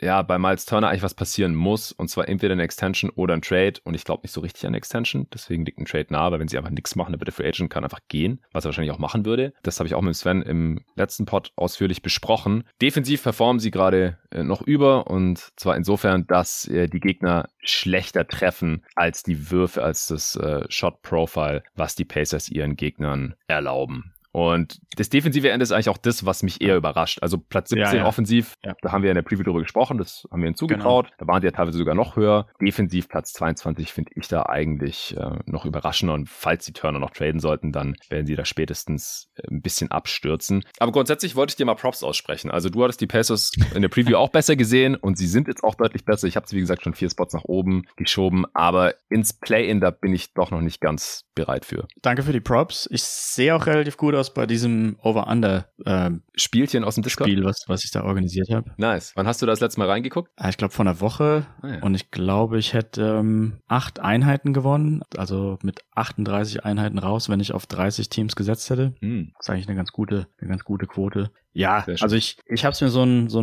ja, 0.00 0.22
bei 0.22 0.38
Miles 0.38 0.66
Turner 0.66 0.88
eigentlich 0.88 1.02
was 1.02 1.14
passieren 1.14 1.54
muss 1.54 1.92
und 1.92 2.08
zwar 2.08 2.28
entweder 2.28 2.52
eine 2.52 2.62
Extension 2.62 3.10
oder 3.10 3.34
ein 3.34 3.42
Trade 3.42 3.74
und 3.84 3.94
ich 3.94 4.04
glaube 4.04 4.22
nicht 4.22 4.32
so 4.32 4.40
richtig 4.40 4.66
an 4.66 4.74
Extension, 4.74 5.26
deswegen 5.32 5.64
liegt 5.64 5.78
ein 5.78 5.84
Trade 5.84 6.06
nahe, 6.10 6.32
weil 6.32 6.40
wenn 6.40 6.48
sie 6.48 6.58
einfach 6.58 6.70
nichts 6.70 6.96
machen, 6.96 7.12
dann 7.12 7.20
wird 7.20 7.28
der 7.28 7.34
Free 7.34 7.48
Agent 7.48 7.70
kann 7.70 7.84
einfach 7.84 8.00
gehen, 8.08 8.40
was 8.52 8.64
er 8.64 8.68
wahrscheinlich 8.68 8.92
auch 8.92 8.98
machen 8.98 9.24
würde. 9.24 9.52
Das 9.62 9.78
habe 9.78 9.86
ich 9.86 9.94
auch 9.94 10.02
mit 10.02 10.16
Sven 10.16 10.42
im 10.42 10.84
letzten 10.94 11.26
Pod 11.26 11.52
ausführlich 11.56 12.02
besprochen. 12.02 12.64
Defensiv 12.80 13.22
performen 13.22 13.60
sie 13.60 13.70
gerade 13.70 14.18
äh, 14.30 14.42
noch 14.42 14.62
über 14.62 15.06
und 15.08 15.50
zwar 15.56 15.76
insofern, 15.76 16.26
dass 16.26 16.66
äh, 16.68 16.88
die 16.88 17.00
Gegner 17.00 17.48
schlechter 17.62 18.26
treffen 18.26 18.84
als 18.94 19.22
die 19.22 19.50
Würfe, 19.50 19.82
als 19.82 20.06
das 20.06 20.36
äh, 20.36 20.64
Shot 20.68 21.02
Profile, 21.02 21.62
was 21.74 21.94
die 21.94 22.04
Pacers 22.04 22.48
ihren 22.48 22.76
Gegnern 22.76 23.34
erlauben. 23.46 24.12
Und 24.32 24.80
das 24.96 25.08
defensive 25.08 25.50
Ende 25.50 25.62
ist 25.62 25.72
eigentlich 25.72 25.88
auch 25.88 25.98
das, 25.98 26.24
was 26.24 26.42
mich 26.42 26.60
eher 26.60 26.76
überrascht. 26.76 27.18
Also 27.22 27.38
Platz 27.38 27.70
17 27.70 27.86
ja, 27.86 27.94
ja. 27.94 28.06
offensiv, 28.06 28.54
ja. 28.64 28.74
da 28.80 28.92
haben 28.92 29.02
wir 29.02 29.10
in 29.10 29.16
der 29.16 29.22
Preview 29.22 29.42
drüber 29.42 29.60
gesprochen, 29.60 29.98
das 29.98 30.26
haben 30.30 30.40
wir 30.40 30.46
ihnen 30.46 30.56
zugetraut. 30.56 31.06
Genau. 31.06 31.16
Da 31.18 31.26
waren 31.26 31.40
sie 31.40 31.46
ja 31.46 31.52
teilweise 31.52 31.78
sogar 31.78 31.94
noch 31.94 32.16
höher. 32.16 32.46
Defensiv 32.60 33.08
Platz 33.08 33.32
22 33.32 33.92
finde 33.92 34.12
ich 34.14 34.28
da 34.28 34.44
eigentlich 34.44 35.16
äh, 35.16 35.38
noch 35.46 35.64
überraschender. 35.64 36.14
Und 36.14 36.28
falls 36.28 36.64
die 36.64 36.72
Turner 36.72 36.98
noch 36.98 37.10
traden 37.10 37.40
sollten, 37.40 37.72
dann 37.72 37.96
werden 38.08 38.26
sie 38.26 38.36
da 38.36 38.44
spätestens 38.44 39.28
äh, 39.34 39.42
ein 39.50 39.62
bisschen 39.62 39.90
abstürzen. 39.90 40.64
Aber 40.78 40.92
grundsätzlich 40.92 41.34
wollte 41.34 41.52
ich 41.52 41.56
dir 41.56 41.66
mal 41.66 41.74
Props 41.74 42.02
aussprechen. 42.02 42.50
Also 42.50 42.68
du 42.68 42.84
hattest 42.84 43.00
die 43.00 43.06
Pacers 43.06 43.52
in 43.74 43.82
der 43.82 43.88
Preview 43.88 44.16
auch 44.16 44.28
besser 44.28 44.54
gesehen 44.54 44.94
und 44.94 45.18
sie 45.18 45.26
sind 45.26 45.48
jetzt 45.48 45.64
auch 45.64 45.74
deutlich 45.74 46.04
besser. 46.04 46.28
Ich 46.28 46.36
habe 46.36 46.46
sie, 46.46 46.56
wie 46.56 46.60
gesagt, 46.60 46.82
schon 46.82 46.94
vier 46.94 47.10
Spots 47.10 47.34
nach 47.34 47.44
oben 47.44 47.84
geschoben, 47.96 48.44
aber 48.54 48.94
ins 49.08 49.32
Play-In, 49.32 49.80
da 49.80 49.90
bin 49.90 50.12
ich 50.12 50.34
doch 50.34 50.50
noch 50.50 50.60
nicht 50.60 50.80
ganz 50.80 51.24
bereit 51.34 51.64
für. 51.64 51.88
Danke 52.02 52.22
für 52.22 52.32
die 52.32 52.40
Props. 52.40 52.88
Ich 52.90 53.02
sehe 53.02 53.54
auch 53.54 53.66
relativ 53.66 53.96
gut 53.96 54.14
aus 54.14 54.19
bei 54.28 54.44
diesem 54.44 54.98
Over-Under 55.02 55.66
äh, 55.86 56.10
Spielchen 56.34 56.84
aus 56.84 56.96
dem 56.96 57.02
Discord. 57.02 57.30
Spiel, 57.30 57.44
was, 57.44 57.64
was 57.66 57.84
ich 57.84 57.90
da 57.90 58.04
organisiert 58.04 58.50
habe. 58.50 58.72
Nice. 58.76 59.12
Wann 59.16 59.26
hast 59.26 59.40
du 59.40 59.46
das 59.46 59.60
letzte 59.60 59.80
Mal 59.80 59.88
reingeguckt? 59.88 60.30
Ah, 60.36 60.50
ich 60.50 60.58
glaube 60.58 60.74
vor 60.74 60.84
einer 60.84 61.00
Woche. 61.00 61.46
Ah, 61.62 61.68
ja. 61.68 61.82
Und 61.82 61.94
ich 61.94 62.10
glaube, 62.10 62.58
ich 62.58 62.74
hätte 62.74 63.18
ähm, 63.20 63.60
acht 63.66 64.00
Einheiten 64.00 64.52
gewonnen. 64.52 65.00
Also 65.16 65.58
mit 65.62 65.80
38 65.94 66.64
Einheiten 66.64 66.98
raus, 66.98 67.30
wenn 67.30 67.40
ich 67.40 67.54
auf 67.54 67.64
30 67.66 68.10
Teams 68.10 68.36
gesetzt 68.36 68.68
hätte. 68.68 68.94
Hm. 69.00 69.32
Das 69.38 69.46
ist 69.46 69.50
eigentlich 69.50 69.68
eine 69.68 69.76
ganz 69.76 69.92
gute, 69.92 70.26
eine 70.38 70.50
ganz 70.50 70.64
gute 70.64 70.86
Quote. 70.86 71.30
Ja, 71.52 71.84
also 72.00 72.14
ich, 72.14 72.38
ich 72.46 72.64
habe 72.64 72.72
es 72.72 72.80
mir 72.80 72.90
so 72.90 73.02
ein 73.02 73.28
so 73.28 73.42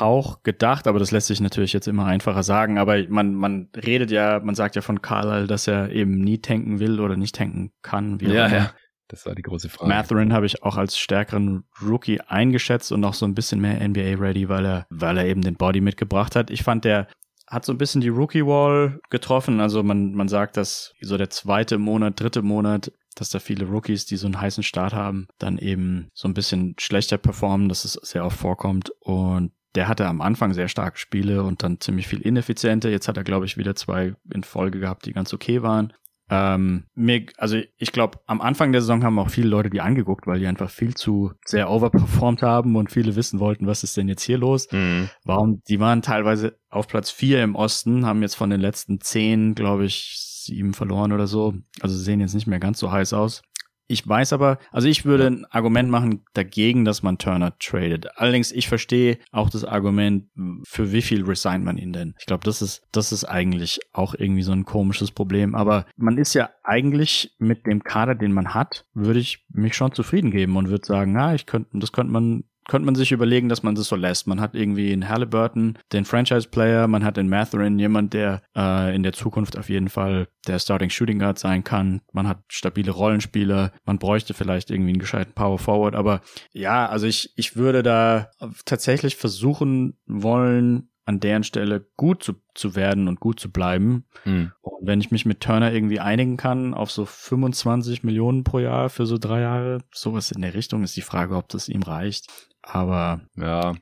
Hauch 0.00 0.42
gedacht, 0.42 0.86
aber 0.86 0.98
das 0.98 1.10
lässt 1.10 1.26
sich 1.26 1.40
natürlich 1.40 1.74
jetzt 1.74 1.86
immer 1.86 2.06
einfacher 2.06 2.42
sagen. 2.42 2.78
Aber 2.78 2.96
man, 3.08 3.34
man 3.34 3.68
redet 3.76 4.10
ja, 4.10 4.40
man 4.42 4.54
sagt 4.54 4.74
ja 4.74 4.82
von 4.82 5.02
Carlisle, 5.02 5.46
dass 5.46 5.66
er 5.66 5.90
eben 5.90 6.18
nie 6.20 6.38
tanken 6.38 6.80
will 6.80 6.98
oder 6.98 7.16
nicht 7.16 7.34
tanken 7.34 7.72
kann. 7.82 8.20
Wie 8.20 8.32
ja, 8.32 8.48
ja. 8.48 8.70
Das 9.10 9.26
war 9.26 9.34
die 9.34 9.42
große 9.42 9.68
Frage. 9.68 9.88
Matherin 9.88 10.32
habe 10.32 10.46
ich 10.46 10.62
auch 10.62 10.76
als 10.76 10.96
stärkeren 10.96 11.64
Rookie 11.82 12.20
eingeschätzt 12.20 12.92
und 12.92 13.00
noch 13.00 13.14
so 13.14 13.26
ein 13.26 13.34
bisschen 13.34 13.60
mehr 13.60 13.86
NBA-ready, 13.86 14.48
weil 14.48 14.64
er, 14.64 14.86
weil 14.88 15.18
er 15.18 15.26
eben 15.26 15.42
den 15.42 15.56
Body 15.56 15.80
mitgebracht 15.80 16.36
hat. 16.36 16.50
Ich 16.50 16.62
fand, 16.62 16.84
der 16.84 17.08
hat 17.48 17.64
so 17.64 17.72
ein 17.72 17.78
bisschen 17.78 18.00
die 18.00 18.08
Rookie-Wall 18.08 19.00
getroffen. 19.10 19.60
Also 19.60 19.82
man, 19.82 20.12
man 20.12 20.28
sagt, 20.28 20.56
dass 20.56 20.94
so 21.00 21.18
der 21.18 21.28
zweite 21.28 21.78
Monat, 21.78 22.20
dritte 22.20 22.42
Monat, 22.42 22.92
dass 23.16 23.30
da 23.30 23.40
viele 23.40 23.64
Rookies, 23.64 24.06
die 24.06 24.16
so 24.16 24.28
einen 24.28 24.40
heißen 24.40 24.62
Start 24.62 24.94
haben, 24.94 25.26
dann 25.38 25.58
eben 25.58 26.08
so 26.14 26.28
ein 26.28 26.34
bisschen 26.34 26.76
schlechter 26.78 27.18
performen, 27.18 27.68
dass 27.68 27.84
es 27.84 27.94
sehr 27.94 28.24
oft 28.24 28.38
vorkommt. 28.38 28.90
Und 29.00 29.50
der 29.74 29.88
hatte 29.88 30.06
am 30.06 30.20
Anfang 30.20 30.54
sehr 30.54 30.68
starke 30.68 30.98
Spiele 30.98 31.42
und 31.42 31.64
dann 31.64 31.80
ziemlich 31.80 32.06
viel 32.06 32.20
ineffiziente. 32.20 32.88
Jetzt 32.88 33.08
hat 33.08 33.16
er, 33.16 33.24
glaube 33.24 33.46
ich, 33.46 33.56
wieder 33.56 33.74
zwei 33.74 34.14
in 34.32 34.44
Folge 34.44 34.78
gehabt, 34.78 35.06
die 35.06 35.12
ganz 35.12 35.34
okay 35.34 35.62
waren. 35.62 35.92
Ähm, 36.30 36.84
mir, 36.94 37.26
also 37.38 37.60
ich 37.76 37.92
glaube, 37.92 38.20
am 38.26 38.40
Anfang 38.40 38.72
der 38.72 38.80
Saison 38.80 39.02
haben 39.02 39.18
auch 39.18 39.30
viele 39.30 39.48
Leute 39.48 39.68
die 39.68 39.80
angeguckt, 39.80 40.26
weil 40.26 40.38
die 40.38 40.46
einfach 40.46 40.70
viel 40.70 40.94
zu 40.94 41.32
sehr 41.44 41.70
overperformed 41.70 42.42
haben 42.42 42.76
und 42.76 42.92
viele 42.92 43.16
wissen 43.16 43.40
wollten, 43.40 43.66
was 43.66 43.82
ist 43.82 43.96
denn 43.96 44.08
jetzt 44.08 44.22
hier 44.22 44.38
los? 44.38 44.70
Mhm. 44.70 45.10
Warum? 45.24 45.62
Die 45.68 45.80
waren 45.80 46.02
teilweise 46.02 46.56
auf 46.70 46.86
Platz 46.86 47.10
vier 47.10 47.42
im 47.42 47.56
Osten, 47.56 48.06
haben 48.06 48.22
jetzt 48.22 48.36
von 48.36 48.50
den 48.50 48.60
letzten 48.60 49.00
zehn, 49.00 49.54
glaube 49.54 49.84
ich, 49.84 50.14
sieben 50.16 50.72
verloren 50.72 51.12
oder 51.12 51.26
so. 51.26 51.54
Also 51.80 51.96
sehen 51.96 52.20
jetzt 52.20 52.34
nicht 52.34 52.46
mehr 52.46 52.60
ganz 52.60 52.78
so 52.78 52.90
heiß 52.90 53.12
aus. 53.12 53.42
Ich 53.90 54.06
weiß 54.06 54.32
aber, 54.32 54.58
also 54.70 54.86
ich 54.86 55.04
würde 55.04 55.26
ein 55.26 55.44
Argument 55.46 55.90
machen 55.90 56.22
dagegen, 56.32 56.84
dass 56.84 57.02
man 57.02 57.18
Turner 57.18 57.58
tradet. 57.58 58.06
Allerdings, 58.16 58.52
ich 58.52 58.68
verstehe 58.68 59.18
auch 59.32 59.50
das 59.50 59.64
Argument, 59.64 60.26
für 60.62 60.92
wie 60.92 61.02
viel 61.02 61.24
resignt 61.24 61.64
man 61.64 61.76
ihn 61.76 61.92
denn? 61.92 62.14
Ich 62.20 62.26
glaube, 62.26 62.44
das 62.44 62.62
ist, 62.62 62.86
das 62.92 63.10
ist 63.10 63.24
eigentlich 63.24 63.80
auch 63.92 64.14
irgendwie 64.14 64.42
so 64.42 64.52
ein 64.52 64.64
komisches 64.64 65.10
Problem. 65.10 65.56
Aber 65.56 65.86
man 65.96 66.18
ist 66.18 66.34
ja 66.34 66.50
eigentlich 66.62 67.34
mit 67.40 67.66
dem 67.66 67.82
Kader, 67.82 68.14
den 68.14 68.32
man 68.32 68.54
hat, 68.54 68.86
würde 68.94 69.18
ich 69.18 69.44
mich 69.48 69.74
schon 69.74 69.92
zufrieden 69.92 70.30
geben 70.30 70.56
und 70.56 70.68
würde 70.68 70.86
sagen, 70.86 71.12
na, 71.12 71.34
ich 71.34 71.46
könnte, 71.46 71.70
das 71.76 71.90
könnte 71.90 72.12
man 72.12 72.44
könnte 72.70 72.86
man 72.86 72.94
sich 72.94 73.10
überlegen, 73.10 73.48
dass 73.48 73.64
man 73.64 73.74
das 73.74 73.88
so 73.88 73.96
lässt. 73.96 74.28
Man 74.28 74.40
hat 74.40 74.54
irgendwie 74.54 74.92
in 74.92 75.08
Halliburton 75.08 75.76
den 75.92 76.04
Franchise-Player, 76.04 76.86
man 76.86 77.04
hat 77.04 77.18
in 77.18 77.28
Matherin 77.28 77.80
jemand, 77.80 78.14
der 78.14 78.42
äh, 78.56 78.94
in 78.94 79.02
der 79.02 79.12
Zukunft 79.12 79.58
auf 79.58 79.68
jeden 79.68 79.88
Fall 79.88 80.28
der 80.46 80.60
Starting 80.60 80.88
Shooting 80.88 81.18
Guard 81.18 81.40
sein 81.40 81.64
kann. 81.64 82.00
Man 82.12 82.28
hat 82.28 82.44
stabile 82.46 82.92
Rollenspieler, 82.92 83.72
man 83.84 83.98
bräuchte 83.98 84.34
vielleicht 84.34 84.70
irgendwie 84.70 84.90
einen 84.90 85.00
gescheiten 85.00 85.34
Power 85.34 85.58
Forward, 85.58 85.96
aber 85.96 86.20
ja, 86.52 86.86
also 86.86 87.08
ich, 87.08 87.32
ich 87.34 87.56
würde 87.56 87.82
da 87.82 88.30
tatsächlich 88.64 89.16
versuchen 89.16 89.98
wollen, 90.06 90.90
an 91.06 91.18
deren 91.18 91.42
Stelle 91.42 91.84
gut 91.96 92.22
zu, 92.22 92.34
zu 92.54 92.76
werden 92.76 93.08
und 93.08 93.18
gut 93.18 93.40
zu 93.40 93.50
bleiben. 93.50 94.04
Mhm. 94.24 94.52
Und 94.60 94.86
wenn 94.86 95.00
ich 95.00 95.10
mich 95.10 95.26
mit 95.26 95.40
Turner 95.40 95.72
irgendwie 95.72 95.98
einigen 95.98 96.36
kann 96.36 96.72
auf 96.72 96.92
so 96.92 97.04
25 97.04 98.04
Millionen 98.04 98.44
pro 98.44 98.60
Jahr 98.60 98.90
für 98.90 99.06
so 99.06 99.18
drei 99.18 99.40
Jahre, 99.40 99.78
sowas 99.92 100.30
in 100.30 100.40
der 100.40 100.54
Richtung, 100.54 100.84
ist 100.84 100.96
die 100.96 101.02
Frage, 101.02 101.34
ob 101.34 101.48
das 101.48 101.68
ihm 101.68 101.82
reicht. 101.82 102.28
Aber 102.62 103.22
ja, 103.36 103.74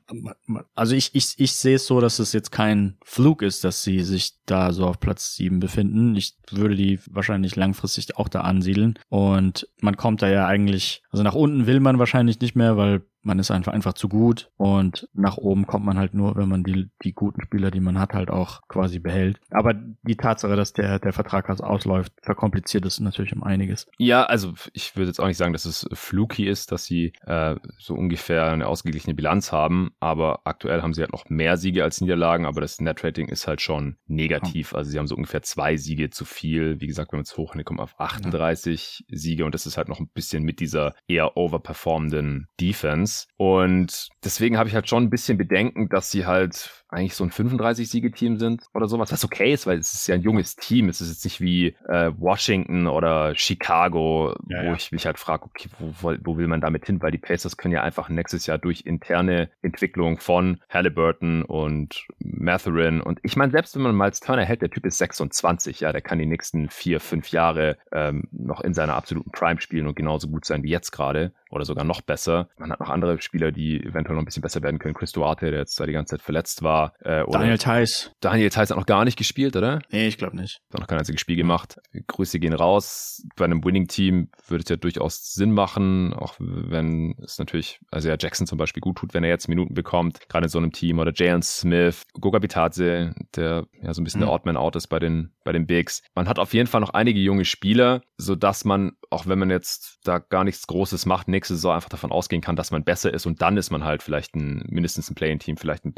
also 0.73 0.95
ich, 0.95 1.13
ich, 1.13 1.35
ich 1.37 1.51
sehe 1.53 1.75
es 1.75 1.85
so, 1.85 1.99
dass 1.99 2.19
es 2.19 2.31
jetzt 2.31 2.51
kein 2.51 2.97
Flug 3.03 3.41
ist, 3.41 3.63
dass 3.63 3.83
sie 3.83 4.01
sich 4.03 4.35
da 4.45 4.71
so 4.71 4.87
auf 4.87 4.99
Platz 4.99 5.35
sieben 5.35 5.59
befinden. 5.59 6.15
Ich 6.15 6.37
würde 6.49 6.75
die 6.75 6.99
wahrscheinlich 7.09 7.55
langfristig 7.55 8.15
auch 8.17 8.29
da 8.29 8.41
ansiedeln. 8.41 8.97
Und 9.09 9.67
man 9.81 9.97
kommt 9.97 10.21
da 10.21 10.29
ja 10.29 10.47
eigentlich, 10.47 11.03
also 11.11 11.23
nach 11.23 11.35
unten 11.35 11.67
will 11.67 11.81
man 11.81 11.99
wahrscheinlich 11.99 12.39
nicht 12.39 12.55
mehr, 12.55 12.77
weil 12.77 13.01
man 13.21 13.39
ist 13.39 13.51
einfach 13.51 13.73
einfach 13.73 13.93
zu 13.93 14.09
gut 14.09 14.49
und 14.57 15.07
nach 15.13 15.37
oben 15.37 15.67
kommt 15.67 15.85
man 15.85 15.97
halt 15.97 16.13
nur, 16.13 16.35
wenn 16.35 16.49
man 16.49 16.63
die, 16.63 16.89
die 17.03 17.13
guten 17.13 17.41
Spieler, 17.41 17.71
die 17.71 17.79
man 17.79 17.99
hat, 17.99 18.13
halt 18.13 18.29
auch 18.29 18.61
quasi 18.67 18.99
behält. 18.99 19.39
Aber 19.51 19.73
die 19.73 20.15
Tatsache, 20.15 20.55
dass 20.55 20.73
der, 20.73 20.99
der 20.99 21.13
Vertrag 21.13 21.49
also 21.49 21.63
ausläuft, 21.63 22.13
verkompliziert 22.21 22.85
es 22.85 22.99
natürlich 22.99 23.33
um 23.33 23.43
einiges. 23.43 23.87
Ja, 23.97 24.23
also 24.23 24.53
ich 24.73 24.95
würde 24.95 25.07
jetzt 25.07 25.19
auch 25.19 25.27
nicht 25.27 25.37
sagen, 25.37 25.53
dass 25.53 25.65
es 25.65 25.87
fluky 25.93 26.47
ist, 26.47 26.71
dass 26.71 26.85
sie 26.85 27.13
äh, 27.25 27.55
so 27.77 27.93
ungefähr 27.95 28.45
eine 28.45 28.67
ausgeglichene 28.67 29.15
Bilanz 29.15 29.51
haben, 29.51 29.91
aber 29.99 30.41
aktuell 30.45 30.81
haben 30.81 30.93
sie 30.93 31.01
halt 31.01 31.11
noch 31.11 31.29
mehr 31.29 31.57
Siege 31.57 31.83
als 31.83 32.01
Niederlagen, 32.01 32.45
aber 32.45 32.61
das 32.61 32.79
Net-Rating 32.79 33.27
ist 33.27 33.47
halt 33.47 33.61
schon 33.61 33.97
negativ. 34.07 34.73
Also 34.73 34.91
sie 34.91 34.97
haben 34.97 35.07
so 35.07 35.15
ungefähr 35.15 35.41
zwei 35.41 35.77
Siege 35.77 36.09
zu 36.09 36.25
viel. 36.25 36.79
Wie 36.79 36.87
gesagt, 36.87 37.11
wenn 37.11 37.17
man 37.17 37.23
es 37.23 37.37
hochrechnet, 37.37 37.65
kommt 37.65 37.79
auf 37.79 37.99
38 37.99 39.05
ja. 39.07 39.17
Siege 39.17 39.45
und 39.45 39.53
das 39.53 39.65
ist 39.65 39.77
halt 39.77 39.89
noch 39.89 39.99
ein 39.99 40.09
bisschen 40.13 40.43
mit 40.43 40.59
dieser 40.59 40.95
eher 41.07 41.37
overperformenden 41.37 42.47
Defense. 42.59 43.08
Defense. 43.09 43.27
Und 43.37 44.09
deswegen 44.23 44.57
habe 44.57 44.69
ich 44.69 44.75
halt 44.75 44.89
schon 44.89 45.03
ein 45.03 45.09
bisschen 45.09 45.37
Bedenken, 45.37 45.89
dass 45.89 46.11
sie 46.11 46.25
halt 46.25 46.78
eigentlich 46.89 47.15
so 47.15 47.23
ein 47.23 47.31
35-Siege-Team 47.31 48.37
sind 48.37 48.63
oder 48.73 48.87
sowas, 48.87 49.11
was 49.11 49.23
okay 49.23 49.53
ist, 49.53 49.67
weil 49.67 49.77
es 49.77 49.93
ist 49.93 50.07
ja 50.07 50.15
ein 50.15 50.21
junges 50.21 50.55
Team. 50.55 50.89
Es 50.89 51.01
ist 51.01 51.09
jetzt 51.09 51.23
nicht 51.23 51.39
wie 51.39 51.75
äh, 51.87 52.11
Washington 52.17 52.87
oder 52.87 53.35
Chicago, 53.35 54.35
ja, 54.47 54.63
wo 54.63 54.67
ja. 54.67 54.73
ich 54.73 54.91
mich 54.91 55.05
halt 55.05 55.19
frage, 55.19 55.45
okay, 55.45 55.69
wo, 55.79 56.15
wo 56.23 56.37
will 56.37 56.47
man 56.47 56.61
damit 56.61 56.85
hin? 56.85 57.01
Weil 57.01 57.11
die 57.11 57.19
Pacers 57.19 57.57
können 57.57 57.73
ja 57.73 57.83
einfach 57.83 58.09
nächstes 58.09 58.47
Jahr 58.47 58.57
durch 58.57 58.81
interne 58.85 59.49
Entwicklung 59.61 60.19
von 60.19 60.61
Halliburton 60.69 61.43
und 61.43 62.07
Matherin 62.19 63.01
und 63.01 63.19
ich 63.21 63.35
meine, 63.35 63.51
selbst 63.51 63.75
wenn 63.75 63.83
man 63.83 63.95
Miles 63.95 64.19
Turner 64.19 64.45
hält, 64.45 64.61
der 64.61 64.71
Typ 64.71 64.85
ist 64.85 64.97
26, 64.97 65.81
ja, 65.81 65.91
der 65.91 66.01
kann 66.01 66.17
die 66.17 66.25
nächsten 66.25 66.69
vier, 66.69 66.99
fünf 66.99 67.29
Jahre 67.31 67.77
ähm, 67.91 68.27
noch 68.31 68.61
in 68.61 68.73
seiner 68.73 68.95
absoluten 68.95 69.31
Prime 69.31 69.61
spielen 69.61 69.87
und 69.87 69.95
genauso 69.95 70.27
gut 70.27 70.45
sein 70.45 70.63
wie 70.63 70.69
jetzt 70.69 70.91
gerade 70.91 71.33
oder 71.51 71.65
sogar 71.65 71.83
noch 71.83 72.01
besser. 72.01 72.49
Man 72.57 72.71
hat 72.71 72.79
noch 72.79 72.89
andere 72.89 73.21
Spieler, 73.21 73.51
die 73.51 73.83
eventuell 73.83 74.15
noch 74.15 74.23
ein 74.23 74.25
bisschen 74.25 74.41
besser 74.41 74.61
werden 74.61 74.79
können. 74.79 74.93
Chris 74.93 75.11
Duarte, 75.11 75.49
der 75.49 75.59
jetzt 75.59 75.79
da 75.79 75.85
die 75.85 75.93
ganze 75.93 76.15
Zeit 76.15 76.21
verletzt 76.21 76.63
war 76.63 76.78
war. 76.79 76.93
Äh, 77.01 77.25
Daniel 77.29 77.57
Theiss. 77.57 78.11
Daniel 78.19 78.49
Theiss 78.49 78.69
hat 78.69 78.77
noch 78.77 78.85
gar 78.85 79.05
nicht 79.05 79.17
gespielt, 79.17 79.55
oder? 79.55 79.81
Nee, 79.91 80.07
ich 80.07 80.17
glaube 80.17 80.35
nicht. 80.35 80.61
Hat 80.73 80.79
noch 80.79 80.87
kein 80.87 80.97
einziges 80.97 81.21
Spiel 81.21 81.35
gemacht. 81.35 81.79
Grüße 82.07 82.39
gehen 82.39 82.53
raus. 82.53 83.23
Bei 83.35 83.45
einem 83.45 83.63
Winning-Team 83.63 84.29
würde 84.47 84.63
es 84.63 84.69
ja 84.69 84.75
durchaus 84.75 85.33
Sinn 85.33 85.51
machen, 85.51 86.13
auch 86.13 86.35
wenn 86.39 87.15
es 87.23 87.37
natürlich, 87.37 87.79
also 87.91 88.09
ja, 88.09 88.15
Jackson 88.19 88.47
zum 88.47 88.57
Beispiel 88.57 88.81
gut 88.81 88.97
tut, 88.97 89.13
wenn 89.13 89.23
er 89.23 89.29
jetzt 89.29 89.47
Minuten 89.47 89.73
bekommt, 89.73 90.19
gerade 90.29 90.45
in 90.45 90.49
so 90.49 90.57
einem 90.57 90.71
Team. 90.71 90.99
Oder 90.99 91.11
Jalen 91.13 91.41
Smith, 91.41 92.03
Goga 92.19 92.39
Bitadze, 92.39 93.13
der 93.35 93.65
ja 93.81 93.93
so 93.93 94.01
ein 94.01 94.03
bisschen 94.03 94.21
mhm. 94.21 94.25
der 94.25 94.33
Oddman 94.33 94.57
out 94.57 94.75
ist 94.75 94.87
bei 94.87 94.99
den, 94.99 95.33
bei 95.43 95.51
den 95.51 95.67
Bigs. 95.67 96.01
Man 96.15 96.27
hat 96.27 96.39
auf 96.39 96.53
jeden 96.53 96.67
Fall 96.67 96.81
noch 96.81 96.91
einige 96.91 97.19
junge 97.19 97.45
Spieler, 97.45 98.01
sodass 98.17 98.65
man, 98.65 98.93
auch 99.09 99.27
wenn 99.27 99.39
man 99.39 99.49
jetzt 99.49 99.99
da 100.03 100.19
gar 100.19 100.43
nichts 100.43 100.67
Großes 100.67 101.05
macht, 101.05 101.27
nächste 101.27 101.55
Saison 101.55 101.75
einfach 101.75 101.89
davon 101.89 102.11
ausgehen 102.11 102.41
kann, 102.41 102.55
dass 102.55 102.71
man 102.71 102.83
besser 102.83 103.13
ist 103.13 103.25
und 103.25 103.41
dann 103.41 103.57
ist 103.57 103.69
man 103.69 103.83
halt 103.83 104.03
vielleicht 104.03 104.35
ein, 104.35 104.63
mindestens 104.67 105.09
ein 105.09 105.15
Play-in-Team, 105.15 105.57
vielleicht 105.57 105.85
ein 105.85 105.93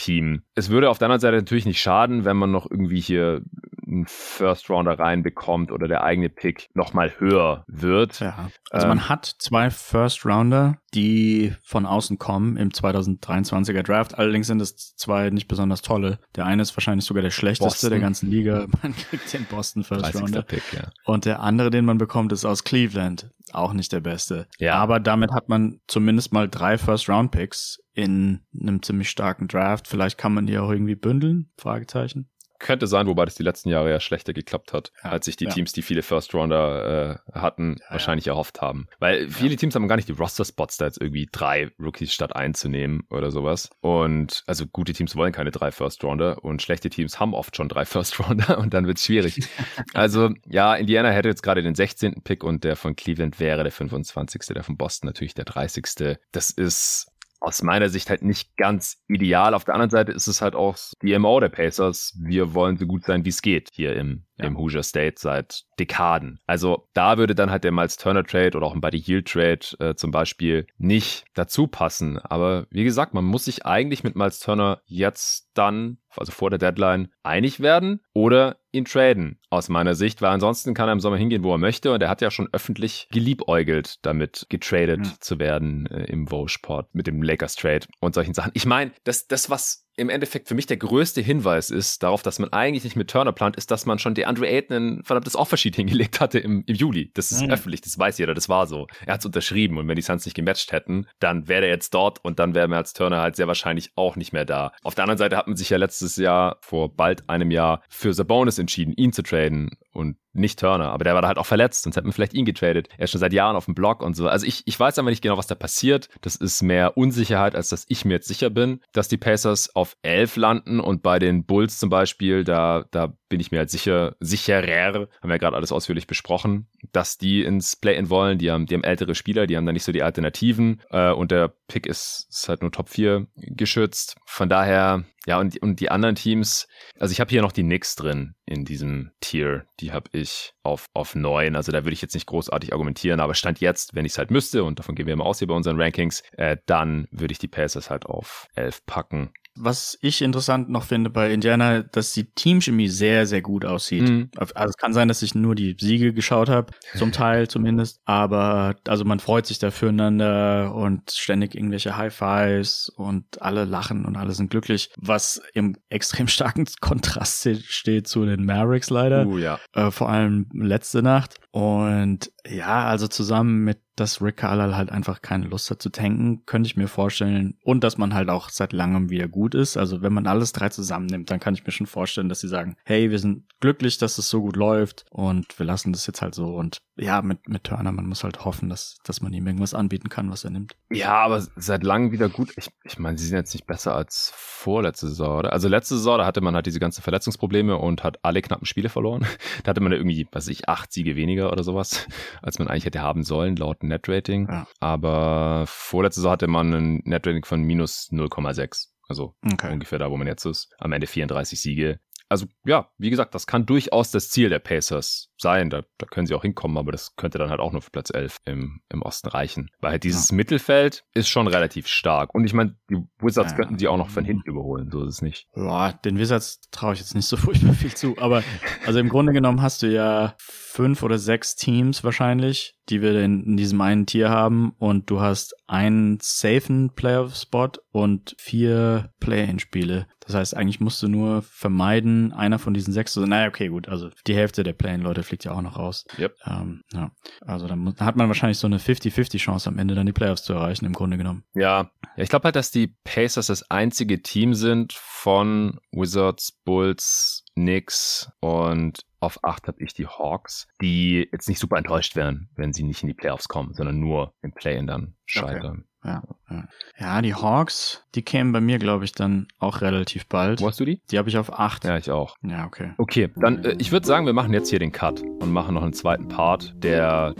Play-Off-Team. 0.00 0.42
Es 0.54 0.70
würde 0.70 0.90
auf 0.90 0.98
der 0.98 1.06
anderen 1.06 1.20
Seite 1.20 1.36
natürlich 1.36 1.66
nicht 1.66 1.80
schaden, 1.80 2.24
wenn 2.24 2.36
man 2.36 2.50
noch 2.50 2.70
irgendwie 2.70 3.00
hier 3.00 3.42
einen 3.90 4.06
First 4.06 4.70
Rounder 4.70 4.98
reinbekommt 4.98 5.72
oder 5.72 5.88
der 5.88 6.04
eigene 6.04 6.28
Pick 6.28 6.68
nochmal 6.74 7.12
höher 7.18 7.64
wird. 7.66 8.20
Ja. 8.20 8.50
Also 8.70 8.86
ähm, 8.86 8.90
man 8.90 9.08
hat 9.08 9.26
zwei 9.38 9.70
First 9.70 10.24
Rounder, 10.24 10.78
die 10.94 11.54
von 11.62 11.86
außen 11.86 12.18
kommen 12.18 12.56
im 12.56 12.70
2023er 12.70 13.82
Draft. 13.82 14.18
Allerdings 14.18 14.46
sind 14.46 14.60
es 14.60 14.94
zwei 14.96 15.30
nicht 15.30 15.48
besonders 15.48 15.82
tolle. 15.82 16.18
Der 16.36 16.46
eine 16.46 16.62
ist 16.62 16.76
wahrscheinlich 16.76 17.04
sogar 17.04 17.22
der 17.22 17.30
schlechteste 17.30 17.66
Boston. 17.66 17.90
der 17.90 18.00
ganzen 18.00 18.30
Liga. 18.30 18.66
Man 18.82 18.94
kriegt 18.94 19.32
den 19.32 19.44
Boston 19.46 19.84
First 19.84 20.14
Rounder. 20.14 20.42
Pick, 20.42 20.62
ja. 20.72 20.90
Und 21.04 21.24
der 21.24 21.40
andere, 21.40 21.70
den 21.70 21.84
man 21.84 21.98
bekommt, 21.98 22.32
ist 22.32 22.44
aus 22.44 22.64
Cleveland. 22.64 23.30
Auch 23.52 23.72
nicht 23.72 23.92
der 23.92 24.00
beste. 24.00 24.46
Ja. 24.58 24.74
Aber 24.74 25.00
damit 25.00 25.32
hat 25.32 25.48
man 25.48 25.80
zumindest 25.86 26.32
mal 26.32 26.48
drei 26.48 26.78
First 26.78 27.08
Round 27.08 27.32
Picks 27.32 27.80
in 27.92 28.40
einem 28.58 28.82
ziemlich 28.82 29.10
starken 29.10 29.48
Draft. 29.48 29.88
Vielleicht 29.88 30.18
kann 30.18 30.32
man 30.32 30.46
die 30.46 30.58
auch 30.58 30.70
irgendwie 30.70 30.94
bündeln? 30.94 31.50
Fragezeichen. 31.58 32.28
Könnte 32.60 32.86
sein, 32.86 33.06
wobei 33.06 33.24
das 33.24 33.34
die 33.34 33.42
letzten 33.42 33.70
Jahre 33.70 33.90
ja 33.90 34.00
schlechter 34.00 34.32
geklappt 34.34 34.72
hat, 34.72 34.92
ja, 35.02 35.10
als 35.10 35.24
sich 35.24 35.36
die 35.36 35.46
ja. 35.46 35.50
Teams, 35.50 35.72
die 35.72 35.80
viele 35.80 36.02
First 36.02 36.34
Rounder 36.34 37.22
äh, 37.32 37.38
hatten, 37.38 37.76
ja, 37.80 37.92
wahrscheinlich 37.92 38.26
erhofft 38.26 38.60
haben. 38.60 38.86
Weil 38.98 39.28
viele 39.30 39.56
Teams 39.56 39.74
haben 39.74 39.88
gar 39.88 39.96
nicht 39.96 40.08
die 40.08 40.12
Roster-Spots, 40.12 40.76
da 40.76 40.84
jetzt 40.84 41.00
irgendwie 41.00 41.26
drei 41.32 41.70
Rookies 41.80 42.12
statt 42.12 42.36
einzunehmen 42.36 43.02
oder 43.10 43.30
sowas. 43.30 43.70
Und 43.80 44.44
also 44.46 44.66
gute 44.66 44.92
Teams 44.92 45.16
wollen 45.16 45.32
keine 45.32 45.50
drei 45.50 45.72
First 45.72 46.04
Rounder 46.04 46.44
und 46.44 46.60
schlechte 46.60 46.90
Teams 46.90 47.18
haben 47.18 47.34
oft 47.34 47.56
schon 47.56 47.68
drei 47.68 47.84
First 47.86 48.20
Rounder 48.20 48.58
und 48.58 48.74
dann 48.74 48.86
wird 48.86 48.98
es 48.98 49.04
schwierig. 49.04 49.40
also 49.94 50.30
ja, 50.46 50.74
Indiana 50.74 51.10
hätte 51.10 51.28
jetzt 51.28 51.42
gerade 51.42 51.62
den 51.62 51.74
16. 51.74 52.22
Pick 52.22 52.44
und 52.44 52.62
der 52.62 52.76
von 52.76 52.94
Cleveland 52.94 53.40
wäre 53.40 53.62
der 53.62 53.72
25. 53.72 54.42
Der 54.54 54.62
von 54.62 54.76
Boston 54.76 55.08
natürlich 55.08 55.34
der 55.34 55.46
30. 55.46 56.18
Das 56.30 56.50
ist 56.50 57.09
aus 57.40 57.62
meiner 57.62 57.88
Sicht 57.88 58.10
halt 58.10 58.22
nicht 58.22 58.56
ganz 58.56 59.02
ideal. 59.08 59.54
Auf 59.54 59.64
der 59.64 59.74
anderen 59.74 59.90
Seite 59.90 60.12
ist 60.12 60.26
es 60.26 60.42
halt 60.42 60.54
auch 60.54 60.76
die 61.02 61.18
MO 61.18 61.40
der 61.40 61.48
Pacers. 61.48 62.16
Wir 62.20 62.54
wollen 62.54 62.76
so 62.76 62.86
gut 62.86 63.04
sein, 63.04 63.24
wie 63.24 63.30
es 63.30 63.40
geht 63.42 63.70
hier 63.72 63.96
im, 63.96 64.24
ja. 64.42 64.48
im 64.48 64.58
Hoosier 64.58 64.82
State 64.82 65.16
seit 65.18 65.64
Dekaden. 65.78 66.40
Also 66.46 66.88
da 66.92 67.18
würde 67.18 67.34
dann 67.34 67.50
halt 67.50 67.64
der 67.64 67.72
Miles 67.72 67.96
Turner 67.96 68.24
Trade 68.24 68.56
oder 68.56 68.66
auch 68.66 68.74
ein 68.74 68.80
Buddy 68.80 68.98
Yield 68.98 69.28
Trade 69.28 69.60
äh, 69.78 69.94
zum 69.94 70.10
Beispiel 70.10 70.66
nicht 70.78 71.24
dazu 71.34 71.66
passen. 71.66 72.18
Aber 72.18 72.66
wie 72.70 72.84
gesagt, 72.84 73.14
man 73.14 73.24
muss 73.24 73.46
sich 73.46 73.66
eigentlich 73.66 74.04
mit 74.04 74.16
Miles 74.16 74.40
Turner 74.40 74.82
jetzt 74.84 75.50
dann, 75.54 75.98
also 76.16 76.32
vor 76.32 76.50
der 76.50 76.58
Deadline, 76.58 77.08
einig 77.22 77.60
werden 77.60 78.00
oder 78.12 78.58
ihn 78.72 78.84
traden, 78.84 79.38
aus 79.50 79.68
meiner 79.68 79.94
Sicht, 79.94 80.22
weil 80.22 80.30
ansonsten 80.30 80.74
kann 80.74 80.88
er 80.88 80.92
im 80.92 81.00
Sommer 81.00 81.16
hingehen, 81.16 81.42
wo 81.42 81.52
er 81.52 81.58
möchte 81.58 81.92
und 81.92 82.00
er 82.02 82.08
hat 82.08 82.20
ja 82.20 82.30
schon 82.30 82.48
öffentlich 82.52 83.08
geliebäugelt, 83.10 83.98
damit 84.02 84.46
getradet 84.48 85.06
ja. 85.06 85.12
zu 85.20 85.38
werden 85.38 85.86
äh, 85.86 86.04
im 86.04 86.28
Vogue-Sport 86.28 86.94
mit 86.94 87.06
dem 87.06 87.22
Lakers 87.22 87.56
Trade 87.56 87.86
und 88.00 88.14
solchen 88.14 88.34
Sachen. 88.34 88.52
Ich 88.54 88.66
meine, 88.66 88.92
das, 89.04 89.26
das, 89.26 89.50
was 89.50 89.86
im 90.00 90.08
Endeffekt 90.08 90.48
für 90.48 90.54
mich 90.54 90.66
der 90.66 90.78
größte 90.78 91.20
Hinweis 91.20 91.70
ist 91.70 92.02
darauf, 92.02 92.22
dass 92.22 92.38
man 92.38 92.52
eigentlich 92.52 92.84
nicht 92.84 92.96
mit 92.96 93.10
Turner 93.10 93.32
plant, 93.32 93.56
ist, 93.56 93.70
dass 93.70 93.84
man 93.84 93.98
schon 93.98 94.14
DeAndre 94.14 94.48
Ayton 94.48 94.76
ein 94.76 95.02
verdammtes 95.04 95.36
Offersheet 95.36 95.76
hingelegt 95.76 96.20
hatte 96.20 96.38
im, 96.38 96.64
im 96.66 96.74
Juli. 96.74 97.10
Das 97.14 97.30
ist 97.30 97.42
mhm. 97.42 97.50
öffentlich, 97.50 97.82
das 97.82 97.98
weiß 97.98 98.16
jeder, 98.18 98.34
das 98.34 98.48
war 98.48 98.66
so. 98.66 98.86
Er 99.04 99.14
hat 99.14 99.20
es 99.20 99.26
unterschrieben 99.26 99.76
und 99.76 99.86
wenn 99.88 99.96
die 99.96 100.02
Suns 100.02 100.24
nicht 100.24 100.34
gematcht 100.34 100.72
hätten, 100.72 101.06
dann 101.18 101.48
wäre 101.48 101.66
er 101.66 101.72
jetzt 101.72 101.92
dort 101.92 102.24
und 102.24 102.38
dann 102.38 102.54
wäre 102.54 102.70
er 102.70 102.78
als 102.78 102.94
Turner 102.94 103.20
halt 103.20 103.36
sehr 103.36 103.46
wahrscheinlich 103.46 103.92
auch 103.94 104.16
nicht 104.16 104.32
mehr 104.32 104.46
da. 104.46 104.72
Auf 104.82 104.94
der 104.94 105.04
anderen 105.04 105.18
Seite 105.18 105.36
hat 105.36 105.46
man 105.46 105.56
sich 105.56 105.68
ja 105.68 105.76
letztes 105.76 106.16
Jahr, 106.16 106.56
vor 106.62 106.96
bald 106.96 107.28
einem 107.28 107.50
Jahr, 107.50 107.82
für 107.90 108.14
Sabonis 108.14 108.58
entschieden, 108.58 108.94
ihn 108.96 109.12
zu 109.12 109.22
traden 109.22 109.76
und 109.92 110.16
nicht 110.32 110.58
Turner, 110.58 110.90
aber 110.90 111.04
der 111.04 111.14
war 111.14 111.22
da 111.22 111.28
halt 111.28 111.38
auch 111.38 111.46
verletzt, 111.46 111.82
sonst 111.82 111.96
hätten 111.96 112.06
wir 112.06 112.12
vielleicht 112.12 112.34
ihn 112.34 112.44
getradet. 112.44 112.88
Er 112.96 113.04
ist 113.04 113.10
schon 113.10 113.20
seit 113.20 113.32
Jahren 113.32 113.56
auf 113.56 113.64
dem 113.64 113.74
Block 113.74 114.02
und 114.02 114.14
so. 114.14 114.28
Also 114.28 114.46
ich, 114.46 114.62
ich 114.66 114.78
weiß 114.78 114.98
aber 114.98 115.10
nicht 115.10 115.22
genau, 115.22 115.36
was 115.36 115.46
da 115.46 115.54
passiert. 115.54 116.08
Das 116.20 116.36
ist 116.36 116.62
mehr 116.62 116.96
Unsicherheit, 116.96 117.54
als 117.54 117.68
dass 117.68 117.84
ich 117.88 118.04
mir 118.04 118.14
jetzt 118.14 118.28
sicher 118.28 118.50
bin, 118.50 118.80
dass 118.92 119.08
die 119.08 119.16
Pacers 119.16 119.74
auf 119.74 119.96
11 120.02 120.36
landen 120.36 120.80
und 120.80 121.02
bei 121.02 121.18
den 121.18 121.44
Bulls 121.44 121.78
zum 121.78 121.90
Beispiel, 121.90 122.44
da, 122.44 122.84
da 122.90 123.14
bin 123.30 123.40
ich 123.40 123.50
mir 123.50 123.58
halt 123.58 123.70
sicher, 123.70 124.16
sicherer, 124.20 124.92
haben 124.92 125.08
wir 125.22 125.30
ja 125.30 125.38
gerade 125.38 125.56
alles 125.56 125.72
ausführlich 125.72 126.06
besprochen, 126.06 126.66
dass 126.92 127.16
die 127.16 127.42
ins 127.42 127.76
Play-In 127.76 128.10
wollen. 128.10 128.36
Die 128.36 128.50
haben, 128.50 128.66
die 128.66 128.74
haben 128.74 128.84
ältere 128.84 129.14
Spieler, 129.14 129.46
die 129.46 129.56
haben 129.56 129.64
da 129.64 129.72
nicht 129.72 129.84
so 129.84 129.92
die 129.92 130.02
Alternativen 130.02 130.82
äh, 130.90 131.12
und 131.12 131.30
der 131.30 131.54
Pick 131.68 131.86
ist, 131.86 132.26
ist 132.28 132.48
halt 132.48 132.60
nur 132.60 132.72
Top 132.72 132.90
4 132.90 133.26
geschützt. 133.36 134.16
Von 134.26 134.48
daher, 134.48 135.04
ja, 135.26 135.38
und, 135.38 135.56
und 135.62 135.80
die 135.80 135.90
anderen 135.90 136.16
Teams, 136.16 136.66
also 136.98 137.12
ich 137.12 137.20
habe 137.20 137.30
hier 137.30 137.40
noch 137.40 137.52
die 137.52 137.62
Knicks 137.62 137.94
drin 137.94 138.34
in 138.46 138.64
diesem 138.64 139.12
Tier. 139.20 139.64
Die 139.78 139.92
habe 139.92 140.10
ich 140.12 140.52
auf, 140.64 140.86
auf 140.92 141.14
9. 141.14 141.54
Also 141.54 141.70
da 141.70 141.84
würde 141.84 141.92
ich 141.92 142.02
jetzt 142.02 142.14
nicht 142.14 142.26
großartig 142.26 142.72
argumentieren, 142.72 143.20
aber 143.20 143.34
Stand 143.34 143.60
jetzt, 143.60 143.94
wenn 143.94 144.04
ich 144.04 144.12
es 144.12 144.18
halt 144.18 144.32
müsste, 144.32 144.64
und 144.64 144.80
davon 144.80 144.96
gehen 144.96 145.06
wir 145.06 145.14
immer 145.14 145.26
aus 145.26 145.38
hier 145.38 145.48
bei 145.48 145.54
unseren 145.54 145.80
Rankings, 145.80 146.22
äh, 146.32 146.56
dann 146.66 147.06
würde 147.12 147.32
ich 147.32 147.38
die 147.38 147.48
Pacers 147.48 147.90
halt 147.90 148.06
auf 148.06 148.48
11 148.56 148.84
packen. 148.86 149.30
Was 149.56 149.98
ich 150.00 150.22
interessant 150.22 150.70
noch 150.70 150.84
finde 150.84 151.10
bei 151.10 151.32
Indiana, 151.32 151.82
dass 151.82 152.12
die 152.12 152.30
Teamchemie 152.32 152.88
sehr, 152.88 153.26
sehr 153.26 153.42
gut 153.42 153.64
aussieht. 153.64 154.08
Mhm. 154.08 154.30
Also 154.36 154.70
es 154.70 154.76
kann 154.76 154.92
sein, 154.92 155.08
dass 155.08 155.22
ich 155.22 155.34
nur 155.34 155.54
die 155.54 155.76
Siege 155.78 156.12
geschaut 156.12 156.48
habe, 156.48 156.72
zum 156.96 157.12
Teil 157.12 157.48
zumindest. 157.48 158.00
Aber 158.04 158.76
also 158.86 159.04
man 159.04 159.20
freut 159.20 159.46
sich 159.46 159.58
da 159.58 159.70
füreinander 159.70 160.74
und 160.74 161.10
ständig 161.10 161.54
irgendwelche 161.54 161.96
High 161.96 162.14
Fives 162.14 162.90
und 162.96 163.42
alle 163.42 163.64
lachen 163.64 164.04
und 164.04 164.16
alle 164.16 164.32
sind 164.32 164.50
glücklich, 164.50 164.90
was 164.96 165.42
im 165.52 165.76
extrem 165.88 166.28
starken 166.28 166.66
Kontrast 166.80 167.48
steht 167.64 168.08
zu 168.08 168.24
den 168.24 168.44
Mavericks 168.44 168.90
leider. 168.90 169.26
Uh, 169.26 169.38
ja. 169.38 169.58
Äh, 169.74 169.90
vor 169.90 170.08
allem 170.08 170.46
letzte 170.52 171.02
Nacht. 171.02 171.36
Und 171.52 172.32
ja, 172.46 172.86
also 172.86 173.08
zusammen 173.08 173.64
mit 173.64 173.78
dass 174.00 174.22
Rick 174.22 174.38
Carlisle 174.38 174.76
halt 174.76 174.90
einfach 174.90 175.20
keine 175.20 175.46
Lust 175.46 175.70
hat 175.70 175.82
zu 175.82 175.90
tanken, 175.90 176.46
könnte 176.46 176.66
ich 176.66 176.76
mir 176.76 176.88
vorstellen. 176.88 177.58
Und 177.62 177.84
dass 177.84 177.98
man 177.98 178.14
halt 178.14 178.30
auch 178.30 178.48
seit 178.48 178.72
langem 178.72 179.10
wieder 179.10 179.28
gut 179.28 179.54
ist. 179.54 179.76
Also 179.76 180.00
wenn 180.00 180.14
man 180.14 180.26
alles 180.26 180.52
drei 180.52 180.70
zusammennimmt, 180.70 181.30
dann 181.30 181.38
kann 181.38 181.54
ich 181.54 181.66
mir 181.66 181.72
schon 181.72 181.86
vorstellen, 181.86 182.30
dass 182.30 182.40
sie 182.40 182.48
sagen, 182.48 182.76
hey, 182.84 183.10
wir 183.10 183.18
sind 183.18 183.44
glücklich, 183.60 183.98
dass 183.98 184.16
es 184.16 184.30
so 184.30 184.40
gut 184.40 184.56
läuft 184.56 185.04
und 185.10 185.58
wir 185.58 185.66
lassen 185.66 185.92
das 185.92 186.06
jetzt 186.06 186.22
halt 186.22 186.34
so. 186.34 186.46
Und 186.46 186.80
ja, 186.96 187.20
mit, 187.20 187.46
mit 187.48 187.64
Turner, 187.64 187.92
man 187.92 188.06
muss 188.06 188.24
halt 188.24 188.44
hoffen, 188.44 188.70
dass, 188.70 188.98
dass 189.04 189.20
man 189.20 189.32
ihm 189.32 189.46
irgendwas 189.46 189.74
anbieten 189.74 190.08
kann, 190.08 190.30
was 190.30 190.44
er 190.44 190.50
nimmt. 190.50 190.76
Ja, 190.90 191.14
aber 191.16 191.46
seit 191.56 191.84
langem 191.84 192.12
wieder 192.12 192.30
gut. 192.30 192.52
Ich, 192.56 192.70
ich 192.84 192.98
meine, 192.98 193.18
sie 193.18 193.26
sind 193.26 193.36
jetzt 193.36 193.54
nicht 193.54 193.66
besser 193.66 193.94
als 193.94 194.32
vorletzte 194.34 195.08
Saison, 195.08 195.38
oder? 195.38 195.52
Also 195.52 195.68
letzte 195.68 195.96
Saison, 195.96 196.18
da 196.18 196.26
hatte 196.26 196.40
man 196.40 196.54
halt 196.54 196.66
diese 196.66 196.80
ganzen 196.80 197.02
Verletzungsprobleme 197.02 197.76
und 197.76 198.02
hat 198.02 198.18
alle 198.22 198.40
knappen 198.40 198.66
Spiele 198.66 198.88
verloren. 198.88 199.26
da 199.62 199.70
hatte 199.70 199.80
man 199.80 199.92
irgendwie, 199.92 200.26
was 200.32 200.48
ich, 200.48 200.68
acht 200.68 200.92
Siege 200.92 201.16
weniger 201.16 201.39
oder 201.48 201.62
sowas, 201.62 202.06
als 202.42 202.58
man 202.58 202.68
eigentlich 202.68 202.84
hätte 202.84 203.00
haben 203.02 203.22
sollen, 203.24 203.56
laut 203.56 203.82
Netrating. 203.82 204.48
Ja. 204.48 204.66
Aber 204.80 205.64
vorletzte 205.66 206.20
Saison 206.20 206.32
hatte 206.32 206.46
man 206.46 206.72
ein 206.72 207.02
Netrating 207.04 207.44
von 207.44 207.62
minus 207.62 208.08
0,6. 208.12 208.88
Also 209.08 209.34
okay. 209.44 209.72
ungefähr 209.72 209.98
da, 209.98 210.10
wo 210.10 210.16
man 210.16 210.26
jetzt 210.26 210.44
ist. 210.44 210.72
Am 210.78 210.92
Ende 210.92 211.06
34 211.06 211.60
Siege 211.60 211.98
also 212.30 212.46
ja, 212.64 212.88
wie 212.96 213.10
gesagt, 213.10 213.34
das 213.34 213.46
kann 213.46 213.66
durchaus 213.66 214.12
das 214.12 214.30
Ziel 214.30 214.48
der 214.48 214.60
Pacers 214.60 215.30
sein. 215.36 215.68
Da, 215.68 215.82
da 215.98 216.06
können 216.06 216.26
sie 216.26 216.34
auch 216.34 216.42
hinkommen, 216.42 216.78
aber 216.78 216.92
das 216.92 217.16
könnte 217.16 217.38
dann 217.38 217.50
halt 217.50 217.58
auch 217.58 217.72
nur 217.72 217.82
für 217.82 217.90
Platz 217.90 218.10
11 218.14 218.36
im, 218.44 218.80
im 218.88 219.02
Osten 219.02 219.28
reichen. 219.28 219.70
Weil 219.80 219.92
halt 219.92 220.04
dieses 220.04 220.30
ja. 220.30 220.36
Mittelfeld 220.36 221.04
ist 221.12 221.28
schon 221.28 221.48
relativ 221.48 221.88
stark. 221.88 222.32
Und 222.32 222.44
ich 222.44 222.54
meine, 222.54 222.76
die 222.88 222.98
Wizards 223.18 223.50
ja. 223.50 223.56
könnten 223.56 223.78
die 223.78 223.88
auch 223.88 223.96
noch 223.96 224.10
von 224.10 224.24
hinten 224.24 224.48
überholen, 224.48 224.90
so 224.92 225.02
ist 225.02 225.14
es 225.14 225.22
nicht. 225.22 225.48
Ja, 225.56 225.92
den 225.92 226.18
Wizards 226.18 226.60
traue 226.70 226.94
ich 226.94 227.00
jetzt 227.00 227.16
nicht 227.16 227.26
so 227.26 227.36
furchtbar 227.36 227.74
viel 227.74 227.94
zu. 227.94 228.16
Aber 228.18 228.44
also 228.86 229.00
im 229.00 229.08
Grunde 229.08 229.32
genommen 229.32 229.60
hast 229.60 229.82
du 229.82 229.88
ja 229.88 230.36
fünf 230.38 231.02
oder 231.02 231.18
sechs 231.18 231.56
Teams 231.56 232.04
wahrscheinlich, 232.04 232.76
die 232.88 233.02
wir 233.02 233.20
in, 233.20 233.42
in 233.42 233.56
diesem 233.56 233.80
einen 233.80 234.06
Tier 234.06 234.30
haben 234.30 234.72
und 234.78 235.10
du 235.10 235.20
hast 235.20 235.56
einen 235.70 236.18
safen 236.20 236.90
Playoff-Spot 236.96 237.70
und 237.92 238.34
vier 238.38 239.12
Play-In-Spiele. 239.20 240.08
Das 240.18 240.34
heißt, 240.34 240.56
eigentlich 240.56 240.80
musst 240.80 241.00
du 241.00 241.06
nur 241.06 241.42
vermeiden, 241.42 242.32
einer 242.32 242.58
von 242.58 242.74
diesen 242.74 242.92
sechs, 242.92 243.16
also, 243.16 243.28
naja, 243.28 243.46
okay, 243.46 243.68
gut, 243.68 243.88
also 243.88 244.10
die 244.26 244.34
Hälfte 244.34 244.64
der 244.64 244.72
Play-In-Leute 244.72 245.22
fliegt 245.22 245.44
ja 245.44 245.52
auch 245.52 245.62
noch 245.62 245.78
raus. 245.78 246.06
Yep. 246.18 246.36
Ähm, 246.44 246.82
ja. 246.92 247.12
Also 247.42 247.68
dann 247.68 247.94
hat 248.00 248.16
man 248.16 248.26
wahrscheinlich 248.26 248.58
so 248.58 248.66
eine 248.66 248.78
50-50 248.78 249.38
Chance 249.38 249.68
am 249.68 249.78
Ende 249.78 249.94
dann 249.94 250.06
die 250.06 250.12
Playoffs 250.12 250.42
zu 250.42 250.54
erreichen, 250.54 250.86
im 250.86 250.92
Grunde 250.92 251.16
genommen. 251.16 251.44
Ja, 251.54 251.82
ja 252.16 252.22
ich 252.22 252.30
glaube 252.30 252.44
halt, 252.46 252.56
dass 252.56 252.72
die 252.72 252.96
Pacers 253.04 253.46
das 253.46 253.70
einzige 253.70 254.22
Team 254.22 254.54
sind 254.54 254.92
von 254.92 255.78
Wizards, 255.92 256.50
Bulls, 256.64 257.44
Knicks 257.54 258.28
und 258.40 259.04
auf 259.20 259.44
8 259.44 259.68
habe 259.68 259.82
ich 259.82 259.92
die 259.94 260.06
Hawks, 260.06 260.66
die 260.80 261.28
jetzt 261.30 261.48
nicht 261.48 261.58
super 261.58 261.76
enttäuscht 261.76 262.16
wären, 262.16 262.48
wenn 262.56 262.72
sie 262.72 262.82
nicht 262.82 263.02
in 263.02 263.08
die 263.08 263.14
Playoffs 263.14 263.48
kommen, 263.48 263.74
sondern 263.74 264.00
nur 264.00 264.34
im 264.42 264.52
Play-In 264.52 264.86
dann 264.86 265.16
scheitern. 265.26 265.80
Okay. 265.80 265.89
Ja, 266.04 266.22
ja. 266.50 266.64
Ja, 266.98 267.22
die 267.22 267.34
Hawks, 267.34 268.04
die 268.14 268.22
kämen 268.22 268.52
bei 268.52 268.60
mir, 268.60 268.78
glaube 268.78 269.04
ich, 269.04 269.12
dann 269.12 269.48
auch 269.58 269.80
relativ 269.80 270.26
bald. 270.26 270.60
Wo 270.60 270.66
hast 270.66 270.80
du 270.80 270.84
die? 270.84 271.00
Die 271.10 271.18
habe 271.18 271.28
ich 271.28 271.38
auf 271.38 271.58
8. 271.58 271.84
Ja, 271.84 271.96
ich 271.96 272.10
auch. 272.10 272.36
Ja, 272.42 272.66
okay. 272.66 272.92
Okay, 272.98 273.30
dann, 273.36 273.64
äh, 273.64 273.76
ich 273.78 273.92
würde 273.92 274.06
sagen, 274.06 274.26
wir 274.26 274.32
machen 274.32 274.52
jetzt 274.52 274.70
hier 274.70 274.78
den 274.78 274.92
Cut 274.92 275.22
und 275.22 275.50
machen 275.52 275.74
noch 275.74 275.82
einen 275.82 275.92
zweiten 275.92 276.28
Part, 276.28 276.74
der 276.76 277.34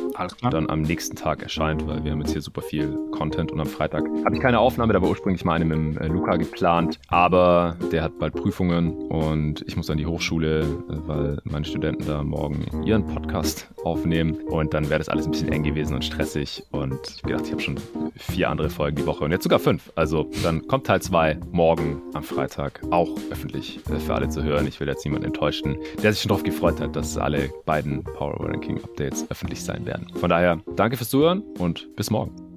dann 0.51 0.70
am 0.70 0.82
nächsten 0.82 1.16
Tag 1.16 1.43
erscheint, 1.43 1.87
weil 1.87 2.05
wir 2.05 2.12
haben 2.12 2.20
jetzt 2.20 2.32
hier 2.32 2.43
super 2.43 2.62
viel 2.62 2.97
Content 3.12 3.53
und 3.53 3.61
am 3.61 3.66
Freitag 3.66 4.05
habe 4.24 4.35
ich 4.35 4.41
keine 4.41 4.59
Aufnahme, 4.59 4.93
da 4.93 5.03
war 5.03 5.09
ursprünglich 5.09 5.45
mal 5.45 5.55
eine 5.55 5.65
mit 5.65 5.77
dem 5.77 5.99
äh, 5.99 6.07
Luca 6.07 6.37
geplant, 6.37 6.99
aber 7.09 7.77
der 7.93 8.03
hat 8.03 8.19
bald 8.19 8.35
Prüfungen 8.35 8.93
und 9.09 9.62
ich 9.66 9.77
muss 9.77 9.91
an 9.91 9.99
die 9.99 10.07
Hochschule, 10.07 10.61
äh, 10.61 10.65
weil 11.07 11.39
meine 11.45 11.65
Studenten 11.65 12.07
da 12.07 12.23
morgen 12.23 12.85
ihren 12.85 13.07
Podcast 13.07 13.69
aufnehmen 13.85 14.35
und 14.49 14.74
dann 14.74 14.89
wäre 14.89 14.99
das 14.99 15.09
alles 15.09 15.27
ein 15.27 15.32
bisschen 15.32 15.53
eng 15.53 15.62
gewesen 15.62 15.95
und 15.95 16.05
stressig 16.05 16.62
und 16.70 16.99
ich 17.09 17.23
gedacht, 17.23 17.47
ich 17.47 17.53
habe 17.53 17.62
schon 17.62 17.78
vier 18.16 18.49
andere 18.51 18.70
Folgen 18.70 18.97
die 18.97 19.06
Woche 19.06 19.24
und 19.24 19.31
jetzt 19.31 19.44
sogar 19.44 19.59
fünf. 19.59 19.90
Also 19.94 20.28
dann 20.43 20.66
kommt 20.66 20.86
Teil 20.86 21.01
zwei 21.02 21.39
morgen 21.51 22.02
am 22.14 22.22
Freitag 22.22 22.81
auch 22.90 23.10
öffentlich 23.31 23.81
äh, 23.90 23.98
für 23.98 24.14
alle 24.14 24.28
zu 24.28 24.43
hören. 24.43 24.66
Ich 24.66 24.81
will 24.81 24.89
jetzt 24.89 25.05
niemanden 25.05 25.27
enttäuschen, 25.27 25.77
der 26.02 26.12
sich 26.12 26.22
schon 26.22 26.31
darauf 26.31 26.43
gefreut 26.43 26.81
hat, 26.81 26.97
dass 26.97 27.16
alle 27.16 27.51
beiden 27.66 28.05
Power 28.05 28.39
Ranking 28.40 28.82
Updates 28.82 29.27
öffentlich 29.31 29.62
sein 29.62 29.86
werden. 29.86 30.06
Von 30.16 30.31
daher 30.31 30.60
danke 30.77 30.97
fürs 30.97 31.10
Zuhören 31.10 31.43
und 31.59 31.94
bis 31.97 32.10
morgen. 32.10 32.49